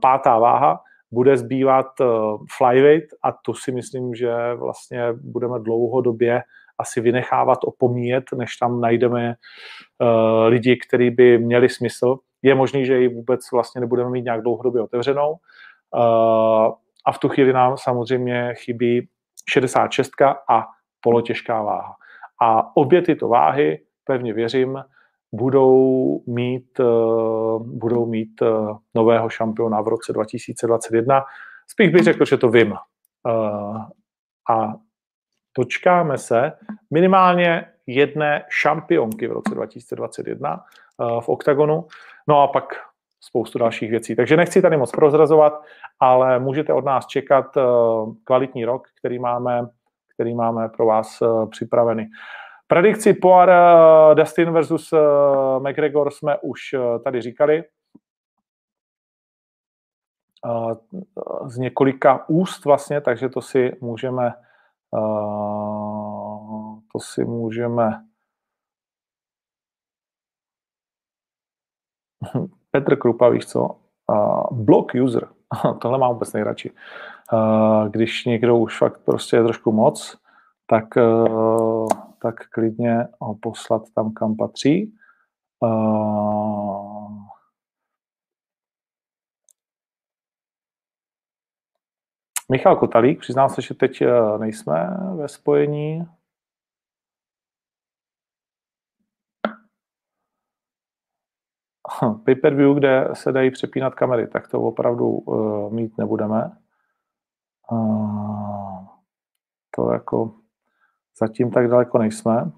pátá 0.02 0.40
váha, 0.40 0.80
bude 1.12 1.38
zbývat 1.38 1.88
flyweight 2.58 3.10
a 3.24 3.32
to 3.32 3.54
si 3.54 3.72
myslím, 3.72 4.16
že 4.16 4.34
vlastně 4.54 5.14
budeme 5.14 5.60
dlouhodobě 5.60 6.42
asi 6.78 7.02
vynechávat, 7.02 7.60
opomíjet, 7.64 8.24
než 8.36 8.56
tam 8.56 8.82
najdeme 8.82 9.36
lidi, 10.48 10.78
kteří 10.88 11.10
by 11.10 11.38
měli 11.38 11.70
smysl. 11.70 12.18
Je 12.42 12.56
možný, 12.56 12.86
že 12.86 12.98
ji 12.98 13.08
vůbec 13.08 13.52
vlastně 13.54 13.82
nebudeme 13.82 14.10
mít 14.10 14.24
nějak 14.24 14.42
dlouhodobě 14.42 14.82
otevřenou. 14.82 15.36
A 17.06 17.12
v 17.12 17.18
tu 17.20 17.30
chvíli 17.30 17.54
nám 17.54 17.78
samozřejmě 17.78 18.54
chybí 18.54 19.10
66 19.50 20.12
a 20.50 20.68
polotěžká 21.02 21.62
váha. 21.62 21.96
A 22.42 22.76
obě 22.76 23.02
tyto 23.02 23.28
váhy, 23.28 23.84
pevně 24.04 24.34
věřím, 24.34 24.84
budou 25.34 26.22
mít, 26.28 26.80
uh, 26.80 27.68
budou 27.68 28.06
mít 28.06 28.42
uh, 28.42 28.78
nového 28.96 29.30
šampiona 29.30 29.82
v 29.82 29.88
roce 29.88 30.14
2021. 30.14 31.24
Spíš 31.68 31.90
bych 31.90 32.04
řekl, 32.04 32.26
že 32.26 32.38
to 32.38 32.50
vím. 32.50 32.72
Uh, 32.72 33.82
a 34.50 34.74
dočkáme 35.58 36.18
se 36.18 36.52
minimálně 36.92 37.66
jedné 37.88 38.46
šampionky 38.50 39.28
v 39.28 39.32
roce 39.32 39.56
2021 39.56 40.64
uh, 40.98 41.22
v 41.22 41.30
OKTAGONu. 41.30 41.88
No 42.28 42.42
a 42.42 42.48
pak 42.48 42.74
spoustu 43.26 43.60
dalších 43.60 43.92
věcí. 43.92 44.16
Takže 44.16 44.38
nechci 44.38 44.62
tady 44.62 44.78
moc 44.78 44.92
prozrazovat, 44.92 45.64
ale 46.00 46.40
můžete 46.40 46.74
od 46.74 46.86
nás 46.86 47.08
čekat 47.08 47.58
uh, 47.58 47.64
kvalitní 48.24 48.66
rok, 48.66 48.88
který 49.00 49.20
máme, 49.20 49.68
který 50.14 50.36
máme 50.36 50.70
pro 50.70 50.86
vás 50.86 51.22
uh, 51.22 51.50
připravený. 51.50 52.06
Predikci 52.68 53.14
Poir 53.14 53.50
Dustin 54.14 54.52
versus 54.52 54.94
McGregor 55.60 56.12
jsme 56.12 56.38
už 56.38 56.60
tady 57.04 57.22
říkali. 57.22 57.64
Z 61.46 61.58
několika 61.58 62.30
úst 62.30 62.66
vlastně, 62.66 63.02
takže 63.02 63.30
to 63.30 63.42
si 63.42 63.78
můžeme 63.82 64.34
to 66.92 67.00
si 67.00 67.26
můžeme 67.26 68.06
Petr 72.76 72.96
Krupa, 72.96 73.30
víš 73.30 73.46
co? 73.46 73.70
Uh, 74.08 74.64
block 74.64 74.92
user. 75.04 75.28
Tohle 75.82 75.98
mám 75.98 76.14
vůbec 76.14 76.34
nejradši. 76.34 76.72
Uh, 77.34 77.90
když 77.90 78.26
někdo 78.26 78.58
už 78.58 78.78
fakt 78.78 79.02
prostě 79.06 79.36
je 79.36 79.44
trošku 79.44 79.72
moc, 79.72 80.18
tak, 80.68 80.86
uh, 80.98 81.88
tak 82.22 82.50
klidně 82.50 83.08
ho 83.20 83.36
poslat 83.36 83.84
tam, 83.96 84.14
kam 84.14 84.36
patří. 84.36 84.94
Uh, 85.60 87.18
Michal 92.52 92.76
Kotalík, 92.76 93.20
přiznám 93.20 93.50
se, 93.50 93.62
že 93.62 93.74
teď 93.74 94.04
nejsme 94.38 94.98
ve 95.16 95.28
spojení. 95.28 96.06
Pay-per-view, 102.26 102.76
kde 102.76 103.10
se 103.14 103.32
dají 103.32 103.52
přepínat 103.52 103.96
kamery, 103.96 104.28
tak 104.28 104.48
to 104.48 104.62
opravdu 104.62 105.10
uh, 105.10 105.74
mít 105.74 105.98
nebudeme. 105.98 106.58
Uh, 107.72 108.88
to 109.76 109.94
jako 109.94 110.36
zatím 111.20 111.52
tak 111.52 111.68
daleko 111.68 111.98
nejsme. 111.98 112.52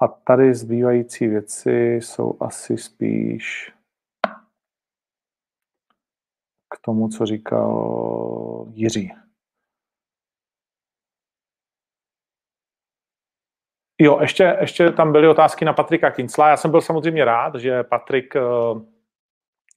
A 0.00 0.08
tady 0.08 0.54
zbývající 0.54 1.26
věci 1.26 1.70
jsou 1.94 2.36
asi 2.40 2.78
spíš 2.78 3.74
k 6.74 6.78
tomu, 6.80 7.08
co 7.08 7.26
říkal 7.26 8.66
Jiří. 8.70 9.12
Jo, 13.98 14.18
ještě, 14.20 14.56
ještě 14.60 14.92
tam 14.92 15.12
byly 15.12 15.28
otázky 15.28 15.64
na 15.64 15.72
Patrika 15.72 16.10
Kincla. 16.10 16.48
Já 16.48 16.56
jsem 16.56 16.70
byl 16.70 16.80
samozřejmě 16.80 17.24
rád, 17.24 17.54
že 17.54 17.82
Patrik 17.82 18.36
eh, 18.36 18.40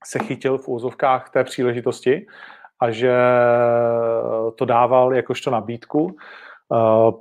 se 0.06 0.20
chytil 0.20 0.58
v 0.58 0.68
úzovkách 0.68 1.30
té 1.30 1.44
příležitosti 1.44 2.28
a 2.80 2.92
že 2.92 3.16
to 4.56 4.66
dával 4.66 5.16
jakožto 5.16 5.52
nabídku. 5.52 6.16
Eh, 6.74 7.12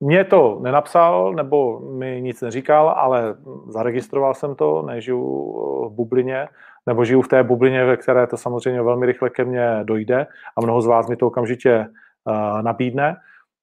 Mně 0.00 0.24
to 0.24 0.58
nenapsal, 0.62 1.32
nebo 1.32 1.80
mi 1.80 2.22
nic 2.22 2.40
neříkal, 2.40 2.88
ale 2.88 3.36
zaregistroval 3.68 4.34
jsem 4.34 4.54
to, 4.54 4.82
nežiju 4.82 5.22
v 5.88 5.92
bublině, 5.92 6.48
nebo 6.86 7.04
žiju 7.04 7.22
v 7.22 7.28
té 7.28 7.42
bublině, 7.42 7.84
ve 7.84 7.96
které 7.96 8.26
to 8.26 8.36
samozřejmě 8.36 8.82
velmi 8.82 9.06
rychle 9.06 9.30
ke 9.30 9.44
mně 9.44 9.80
dojde 9.82 10.26
a 10.56 10.60
mnoho 10.60 10.82
z 10.82 10.86
vás 10.86 11.08
mi 11.08 11.16
to 11.16 11.26
okamžitě 11.26 11.70
eh, 11.70 12.62
nabídne. 12.62 13.16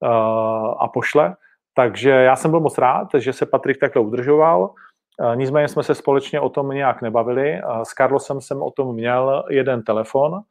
Eh, 0.03 0.75
a 0.79 0.87
pošle. 0.93 1.35
Takže 1.73 2.09
já 2.09 2.35
jsem 2.35 2.51
byl 2.51 2.59
moc 2.59 2.77
rád, 2.77 3.07
že 3.17 3.33
se 3.33 3.45
Patrik 3.45 3.79
takhle 3.79 4.01
udržoval. 4.01 4.73
Eh, 5.21 5.35
nicméně 5.35 5.67
jsme 5.67 5.83
se 5.83 5.95
společně 5.95 6.39
o 6.39 6.49
tom 6.49 6.69
nějak 6.69 7.01
nebavili. 7.01 7.53
Eh, 7.53 7.61
s 7.83 7.89
Carlosem 7.89 8.41
jsem 8.41 8.61
o 8.61 8.71
tom 8.71 8.95
měl 8.95 9.43
jeden 9.49 9.83
telefon. 9.83 10.41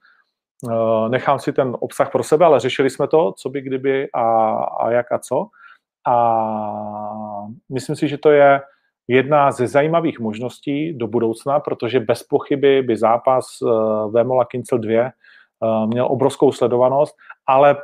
Nechám 1.09 1.39
si 1.39 1.53
ten 1.53 1.77
obsah 1.81 2.13
pro 2.13 2.23
sebe, 2.23 2.45
ale 2.45 2.61
řešili 2.61 2.91
jsme 2.91 3.09
to, 3.09 3.33
co 3.33 3.49
by 3.49 3.61
kdyby 3.61 4.09
a, 4.13 4.55
a 4.65 4.91
jak 4.91 5.13
a 5.13 5.19
co. 5.19 5.47
A 6.09 7.47
myslím 7.73 7.97
si, 7.97 8.09
že 8.09 8.19
to 8.19 8.31
je 8.31 8.63
jedna 9.09 9.53
ze 9.53 9.67
zajímavých 9.67 10.21
možností 10.21 10.93
do 10.93 11.07
budoucna, 11.07 11.61
protože 11.61 12.01
bez 12.01 12.23
pochyby 12.23 12.83
by 12.83 12.97
zápas 12.97 13.47
Vemola 14.11 14.45
Kincel 14.45 14.79
2 14.79 15.11
měl 15.87 16.07
obrovskou 16.07 16.53
sledovanost, 16.53 17.17
ale 17.47 17.77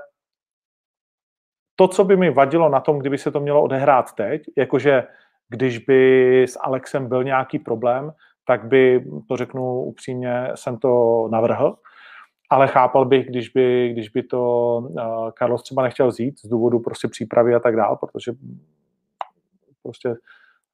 to, 1.80 1.88
co 1.88 2.04
by 2.04 2.16
mi 2.16 2.30
vadilo 2.30 2.68
na 2.68 2.80
tom, 2.80 2.98
kdyby 2.98 3.18
se 3.18 3.30
to 3.30 3.40
mělo 3.40 3.62
odehrát 3.62 4.12
teď, 4.12 4.42
jakože 4.56 5.04
když 5.48 5.78
by 5.78 6.42
s 6.42 6.58
Alexem 6.60 7.08
byl 7.08 7.24
nějaký 7.24 7.58
problém, 7.58 8.12
tak 8.44 8.64
by, 8.64 9.04
to 9.28 9.36
řeknu 9.36 9.82
upřímně, 9.82 10.48
jsem 10.54 10.78
to 10.78 11.28
navrhl, 11.32 11.76
ale 12.50 12.68
chápal 12.68 13.04
bych, 13.04 13.26
když 13.26 13.48
by, 13.48 13.88
když 13.92 14.08
by 14.08 14.22
to 14.22 14.42
uh, 14.78 15.30
Carlos 15.38 15.62
třeba 15.62 15.82
nechtěl 15.82 16.08
vzít 16.08 16.40
z 16.40 16.48
důvodu 16.48 16.78
prostě 16.78 17.08
přípravy 17.08 17.54
a 17.54 17.60
tak 17.60 17.76
dál, 17.76 17.96
protože 17.96 18.32
prostě 19.82 20.14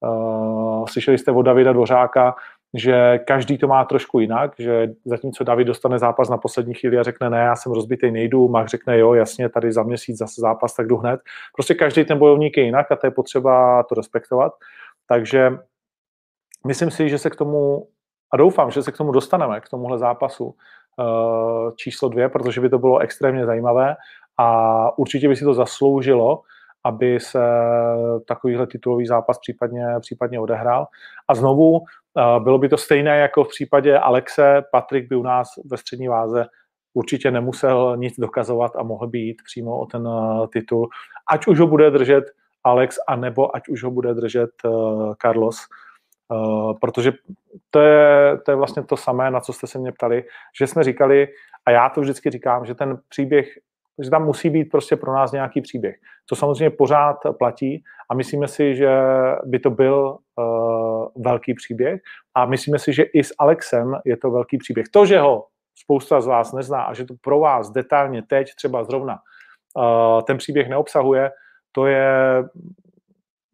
uh, 0.00 0.86
slyšeli 0.86 1.18
jste 1.18 1.32
od 1.32 1.42
Davida 1.42 1.72
Dvořáka, 1.72 2.34
že 2.74 3.18
každý 3.18 3.58
to 3.58 3.68
má 3.68 3.84
trošku 3.84 4.20
jinak, 4.20 4.52
že 4.58 4.88
zatímco 5.04 5.44
David 5.44 5.66
dostane 5.66 5.98
zápas 5.98 6.28
na 6.28 6.38
poslední 6.38 6.74
chvíli 6.74 6.98
a 6.98 7.02
řekne 7.02 7.30
ne, 7.30 7.38
já 7.38 7.56
jsem 7.56 7.72
rozbitý, 7.72 8.10
nejdu, 8.10 8.48
Mach 8.48 8.68
řekne 8.68 8.98
jo, 8.98 9.14
jasně, 9.14 9.48
tady 9.48 9.72
za 9.72 9.82
měsíc 9.82 10.18
zase 10.18 10.40
zápas, 10.40 10.74
tak 10.74 10.86
jdu 10.86 10.96
hned. 10.96 11.20
Prostě 11.54 11.74
každý 11.74 12.04
ten 12.04 12.18
bojovník 12.18 12.56
je 12.56 12.64
jinak 12.64 12.92
a 12.92 12.96
to 12.96 13.06
je 13.06 13.10
potřeba 13.10 13.82
to 13.82 13.94
respektovat. 13.94 14.52
Takže 15.08 15.50
myslím 16.66 16.90
si, 16.90 17.08
že 17.08 17.18
se 17.18 17.30
k 17.30 17.36
tomu, 17.36 17.88
a 18.32 18.36
doufám, 18.36 18.70
že 18.70 18.82
se 18.82 18.92
k 18.92 18.96
tomu 18.96 19.12
dostaneme, 19.12 19.60
k 19.60 19.68
tomuhle 19.68 19.98
zápasu 19.98 20.54
eh, 21.00 21.72
číslo 21.76 22.08
dvě, 22.08 22.28
protože 22.28 22.60
by 22.60 22.68
to 22.68 22.78
bylo 22.78 22.98
extrémně 22.98 23.46
zajímavé 23.46 23.96
a 24.38 24.98
určitě 24.98 25.28
by 25.28 25.36
si 25.36 25.44
to 25.44 25.54
zasloužilo, 25.54 26.42
aby 26.84 27.20
se 27.20 27.40
takovýhle 28.28 28.66
titulový 28.66 29.06
zápas 29.06 29.38
případně, 29.38 29.86
případně 30.00 30.40
odehrál. 30.40 30.86
A 31.28 31.34
znovu 31.34 31.80
bylo 32.38 32.58
by 32.58 32.68
to 32.68 32.76
stejné 32.76 33.18
jako 33.18 33.44
v 33.44 33.48
případě 33.48 33.98
Alexe. 33.98 34.62
Patrik 34.72 35.08
by 35.08 35.16
u 35.16 35.22
nás 35.22 35.48
ve 35.70 35.76
střední 35.76 36.08
váze 36.08 36.46
určitě 36.96 37.30
nemusel 37.30 37.96
nic 37.96 38.14
dokazovat 38.18 38.76
a 38.76 38.82
mohl 38.82 39.06
být 39.06 39.42
přímo 39.44 39.80
o 39.80 39.86
ten 39.86 40.08
eh, 40.08 40.46
titul. 40.52 40.88
Ať 41.32 41.46
už 41.46 41.60
ho 41.60 41.66
bude 41.66 41.90
držet 41.90 42.24
Alex, 42.64 42.98
anebo 43.08 43.56
ať 43.56 43.68
už 43.68 43.84
ho 43.84 43.90
bude 43.90 44.14
držet 44.14 44.50
eh, 44.64 44.70
Carlos. 45.22 45.56
Uh, 46.28 46.78
protože 46.80 47.12
to 47.70 47.80
je, 47.80 48.38
to 48.38 48.50
je 48.50 48.56
vlastně 48.56 48.82
to 48.82 48.96
samé, 48.96 49.30
na 49.30 49.40
co 49.40 49.52
jste 49.52 49.66
se 49.66 49.78
mě 49.78 49.92
ptali, 49.92 50.24
že 50.58 50.66
jsme 50.66 50.84
říkali, 50.84 51.28
a 51.66 51.70
já 51.70 51.88
to 51.88 52.00
vždycky 52.00 52.30
říkám, 52.30 52.66
že 52.66 52.74
ten 52.74 52.98
příběh 53.08 53.58
takže 53.96 54.10
tam 54.10 54.24
musí 54.24 54.50
být 54.50 54.64
prostě 54.64 54.96
pro 54.96 55.14
nás 55.14 55.32
nějaký 55.32 55.60
příběh. 55.60 55.96
To 56.28 56.36
samozřejmě 56.36 56.70
pořád 56.70 57.16
platí 57.38 57.84
a 58.10 58.14
myslíme 58.14 58.48
si, 58.48 58.76
že 58.76 58.90
by 59.44 59.58
to 59.58 59.70
byl 59.70 60.18
uh, 60.36 61.06
velký 61.24 61.54
příběh 61.54 62.00
a 62.34 62.46
myslíme 62.46 62.78
si, 62.78 62.92
že 62.92 63.02
i 63.02 63.24
s 63.24 63.34
Alexem 63.38 63.96
je 64.04 64.16
to 64.16 64.30
velký 64.30 64.58
příběh. 64.58 64.86
To, 64.88 65.06
že 65.06 65.20
ho 65.20 65.46
spousta 65.74 66.20
z 66.20 66.26
vás 66.26 66.52
nezná 66.52 66.82
a 66.82 66.94
že 66.94 67.04
to 67.04 67.14
pro 67.20 67.40
vás 67.40 67.70
detailně 67.70 68.22
teď 68.22 68.54
třeba 68.54 68.84
zrovna 68.84 69.18
uh, 69.74 70.22
ten 70.22 70.36
příběh 70.36 70.68
neobsahuje, 70.68 71.30
to 71.72 71.86
je 71.86 72.44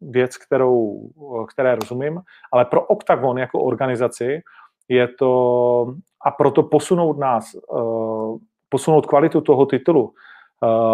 věc, 0.01 0.37
kterou, 0.37 1.09
které 1.53 1.75
rozumím, 1.75 2.21
ale 2.51 2.65
pro 2.65 2.81
Octagon 2.81 3.37
jako 3.37 3.59
organizaci 3.59 4.41
je 4.87 5.07
to 5.07 5.95
a 6.25 6.31
proto 6.31 6.63
posunout 6.63 7.17
nás, 7.17 7.55
posunout 8.69 9.05
kvalitu 9.05 9.41
toho 9.41 9.65
titulu 9.65 10.13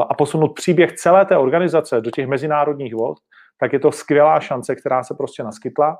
a 0.10 0.14
posunout 0.14 0.54
příběh 0.54 0.94
celé 0.94 1.26
té 1.26 1.38
organizace 1.38 2.02
do 2.02 2.12
těch 2.12 2.28
mezinárodních 2.28 2.96
vod, 2.96 3.18
tak 3.60 3.74
je 3.74 3.80
to 3.80 3.92
skvělá 3.92 4.40
šance, 4.40 4.76
která 4.76 5.04
se 5.04 5.16
prostě 5.16 5.44
naskytla 5.44 5.98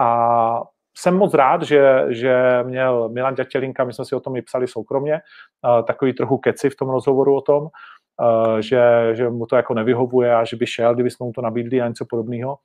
a 0.00 0.60
jsem 0.98 1.16
moc 1.16 1.34
rád, 1.34 1.62
že, 1.62 2.04
že 2.08 2.62
měl 2.62 3.08
Milan 3.08 3.34
Ďatělinka, 3.34 3.84
my 3.84 3.92
jsme 3.92 4.04
si 4.04 4.14
o 4.14 4.20
tom 4.20 4.36
i 4.36 4.42
psali 4.42 4.68
soukromně, 4.68 5.14
uh, 5.14 5.84
takový 5.84 6.12
trochu 6.12 6.38
keci 6.38 6.70
v 6.70 6.76
tom 6.76 6.90
rozhovoru 6.90 7.36
o 7.36 7.40
tom, 7.40 7.62
uh, 7.62 8.58
že, 8.58 9.10
že 9.12 9.28
mu 9.28 9.46
to 9.46 9.56
jako 9.56 9.74
nevyhovuje 9.74 10.34
a 10.34 10.44
že 10.44 10.56
by 10.56 10.66
šel, 10.66 10.94
kdyby 10.94 11.10
jsme 11.10 11.26
mu 11.26 11.32
to 11.32 11.42
nabídli 11.42 11.80
a 11.80 11.88
něco 11.88 12.04
podobného. 12.10 12.56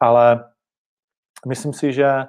Ale 0.00 0.44
myslím 1.46 1.72
si, 1.72 1.92
že 1.92 2.24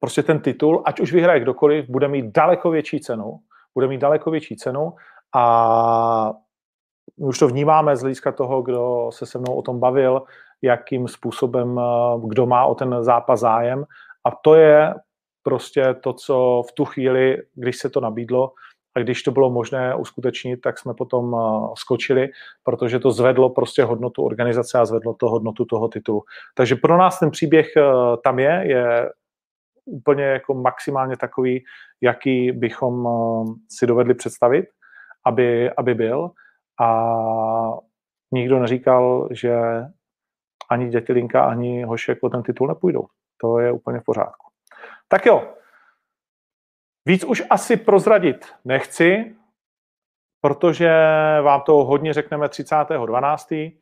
prostě 0.00 0.22
ten 0.22 0.40
titul, 0.40 0.82
ať 0.86 1.00
už 1.00 1.12
vyhraje 1.12 1.40
kdokoliv, 1.40 1.88
bude 1.88 2.08
mít 2.08 2.26
daleko 2.34 2.70
větší 2.70 3.00
cenu, 3.00 3.38
bude 3.74 3.86
mít 3.86 3.98
daleko 3.98 4.30
větší 4.30 4.56
cenu 4.56 4.92
a 5.36 6.32
my 7.20 7.26
už 7.26 7.38
to 7.38 7.48
vnímáme 7.48 7.96
z 7.96 8.00
hlediska 8.00 8.32
toho, 8.32 8.62
kdo 8.62 9.10
se 9.12 9.26
se 9.26 9.38
mnou 9.38 9.54
o 9.54 9.62
tom 9.62 9.80
bavil, 9.80 10.22
jakým 10.62 11.08
způsobem, 11.08 11.78
eh, 11.78 12.20
kdo 12.26 12.46
má 12.46 12.64
o 12.64 12.74
ten 12.74 12.96
zápas 13.00 13.40
zájem. 13.40 13.84
A 14.24 14.30
to 14.42 14.54
je 14.54 14.94
prostě 15.42 15.94
to, 16.00 16.12
co 16.12 16.62
v 16.68 16.72
tu 16.72 16.84
chvíli, 16.84 17.42
když 17.54 17.76
se 17.76 17.90
to 17.90 18.00
nabídlo 18.00 18.52
a 18.94 19.00
když 19.00 19.22
to 19.22 19.30
bylo 19.30 19.50
možné 19.50 19.94
uskutečnit, 19.94 20.56
tak 20.56 20.78
jsme 20.78 20.94
potom 20.94 21.34
eh, 21.34 21.68
skočili, 21.78 22.28
protože 22.62 22.98
to 22.98 23.10
zvedlo 23.10 23.50
prostě 23.50 23.84
hodnotu 23.84 24.22
organizace 24.22 24.78
a 24.78 24.84
zvedlo 24.84 25.14
to 25.14 25.28
hodnotu 25.28 25.64
toho 25.64 25.88
titulu. 25.88 26.22
Takže 26.54 26.76
pro 26.76 26.96
nás 26.96 27.18
ten 27.18 27.30
příběh 27.30 27.76
eh, 27.76 27.82
tam 28.24 28.38
je, 28.38 28.62
je 28.66 29.10
úplně 29.86 30.24
jako 30.24 30.54
maximálně 30.54 31.16
takový, 31.16 31.64
jaký 32.00 32.52
bychom 32.52 33.08
si 33.68 33.86
dovedli 33.86 34.14
představit, 34.14 34.66
aby, 35.26 35.70
aby 35.70 35.94
byl. 35.94 36.30
A 36.80 37.06
nikdo 38.32 38.58
neříkal, 38.58 39.28
že 39.30 39.56
ani 40.70 40.88
Dětilinka, 40.88 41.44
ani 41.44 41.82
Hošek 41.82 42.18
o 42.22 42.28
ten 42.28 42.42
titul 42.42 42.68
nepůjdou. 42.68 43.06
To 43.40 43.58
je 43.58 43.72
úplně 43.72 44.00
v 44.00 44.04
pořádku. 44.04 44.46
Tak 45.08 45.26
jo, 45.26 45.54
víc 47.06 47.24
už 47.24 47.42
asi 47.50 47.76
prozradit 47.76 48.46
nechci, 48.64 49.36
protože 50.40 50.90
vám 51.42 51.60
to 51.60 51.72
hodně 51.72 52.12
řekneme 52.12 52.46
30.12. 52.46 53.76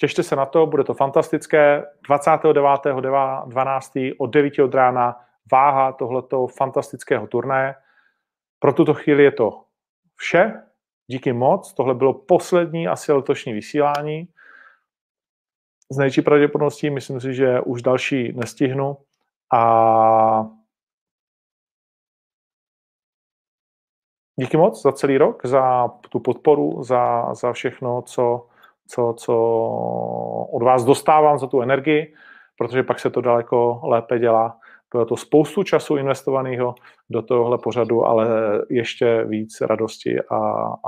Těšte 0.00 0.22
se 0.22 0.36
na 0.36 0.46
to, 0.46 0.66
bude 0.66 0.84
to 0.84 0.94
fantastické. 0.94 1.84
29.12. 2.08 4.14
od 4.18 4.26
9 4.26 4.58
od 4.58 4.74
rána 4.74 5.20
váha 5.52 5.92
tohleto 5.92 6.46
fantastického 6.46 7.26
turnaje. 7.26 7.74
Pro 8.58 8.72
tuto 8.72 8.94
chvíli 8.94 9.24
je 9.24 9.32
to 9.32 9.63
vše. 10.16 10.62
Díky 11.06 11.32
moc. 11.32 11.74
Tohle 11.74 11.94
bylo 11.94 12.14
poslední 12.14 12.88
asi 12.88 13.12
letošní 13.12 13.52
vysílání 13.52 14.28
z 15.92 15.96
největší 15.96 16.22
pravděpodobností 16.22 16.90
myslím 16.90 17.20
si, 17.20 17.34
že 17.34 17.60
už 17.60 17.82
další 17.82 18.32
nestihnu 18.32 18.96
a 19.52 20.46
díky 24.40 24.56
moc 24.56 24.82
za 24.82 24.92
celý 24.92 25.18
rok, 25.18 25.46
za 25.46 25.88
tu 25.88 26.20
podporu, 26.20 26.82
za, 26.82 27.34
za 27.34 27.52
všechno, 27.52 28.02
co, 28.02 28.46
co, 28.86 29.14
co 29.18 29.34
od 30.52 30.62
vás 30.62 30.84
dostávám, 30.84 31.38
za 31.38 31.46
tu 31.46 31.62
energii, 31.62 32.14
protože 32.58 32.82
pak 32.82 33.00
se 33.00 33.10
to 33.10 33.20
daleko 33.20 33.80
lépe 33.84 34.18
dělá. 34.18 34.58
Bylo 34.94 35.04
to 35.04 35.16
spoustu 35.16 35.62
času 35.62 35.96
investovaného 35.96 36.74
do 37.10 37.22
tohohle 37.22 37.58
pořadu, 37.58 38.04
ale 38.04 38.26
ještě 38.70 39.24
víc 39.24 39.60
radosti 39.60 40.20
a, 40.30 40.36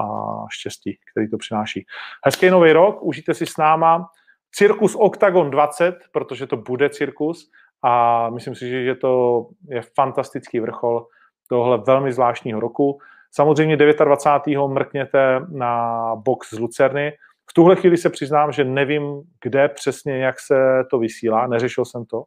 a 0.02 0.06
štěstí, 0.50 0.98
který 1.12 1.30
to 1.30 1.38
přináší. 1.38 1.86
Hezký 2.24 2.50
nový 2.50 2.72
rok, 2.72 3.02
užijte 3.02 3.34
si 3.34 3.46
s 3.46 3.56
náma. 3.56 4.06
Cirkus 4.52 4.94
Octagon 4.94 5.50
20, 5.50 5.94
protože 6.12 6.46
to 6.46 6.56
bude 6.56 6.90
cirkus 6.90 7.50
a 7.82 8.30
myslím 8.30 8.54
si, 8.54 8.84
že 8.84 8.94
to 8.94 9.42
je 9.68 9.82
fantastický 9.94 10.60
vrchol 10.60 11.06
tohle 11.48 11.78
velmi 11.86 12.12
zvláštního 12.12 12.60
roku. 12.60 12.98
Samozřejmě 13.30 13.76
29. 13.76 14.68
mrkněte 14.68 15.40
na 15.48 16.00
box 16.16 16.50
z 16.50 16.58
Lucerny. 16.58 17.12
V 17.50 17.54
tuhle 17.54 17.76
chvíli 17.76 17.96
se 17.96 18.10
přiznám, 18.10 18.52
že 18.52 18.64
nevím, 18.64 19.22
kde 19.42 19.68
přesně, 19.68 20.18
jak 20.18 20.40
se 20.40 20.84
to 20.90 20.98
vysílá, 20.98 21.46
neřešil 21.46 21.84
jsem 21.84 22.04
to, 22.04 22.22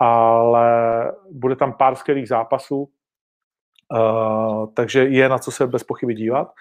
ale 0.00 1.12
bude 1.30 1.56
tam 1.56 1.72
pár 1.72 1.94
skvělých 1.94 2.28
zápasů, 2.28 2.90
uh, 3.92 4.66
takže 4.74 5.04
je 5.04 5.28
na 5.28 5.38
co 5.38 5.50
se 5.50 5.66
bez 5.66 5.84
pochyby 5.84 6.14
dívat 6.14 6.52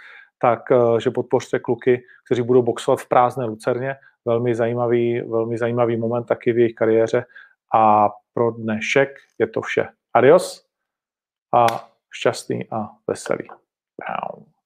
tak 0.41 0.71
uh, 0.71 0.99
že 0.99 1.11
podpořte 1.11 1.59
kluky, 1.59 2.03
kteří 2.25 2.41
budou 2.41 2.61
boxovat 2.61 2.99
v 2.99 3.07
prázdné 3.07 3.45
Lucerně 3.45 3.95
velmi 4.25 4.55
zajímavý, 4.55 5.21
velmi 5.21 5.57
zajímavý 5.57 5.97
moment 5.97 6.23
taky 6.23 6.53
v 6.53 6.57
jejich 6.57 6.75
kariéře 6.75 7.25
a 7.75 8.09
pro 8.33 8.51
dnešek 8.51 9.09
je 9.39 9.47
to 9.47 9.61
vše. 9.61 9.87
Adios 10.13 10.65
a 11.55 11.65
šťastný 12.11 12.69
a 12.71 12.89
veselý. 13.07 13.47
Pow. 13.97 14.58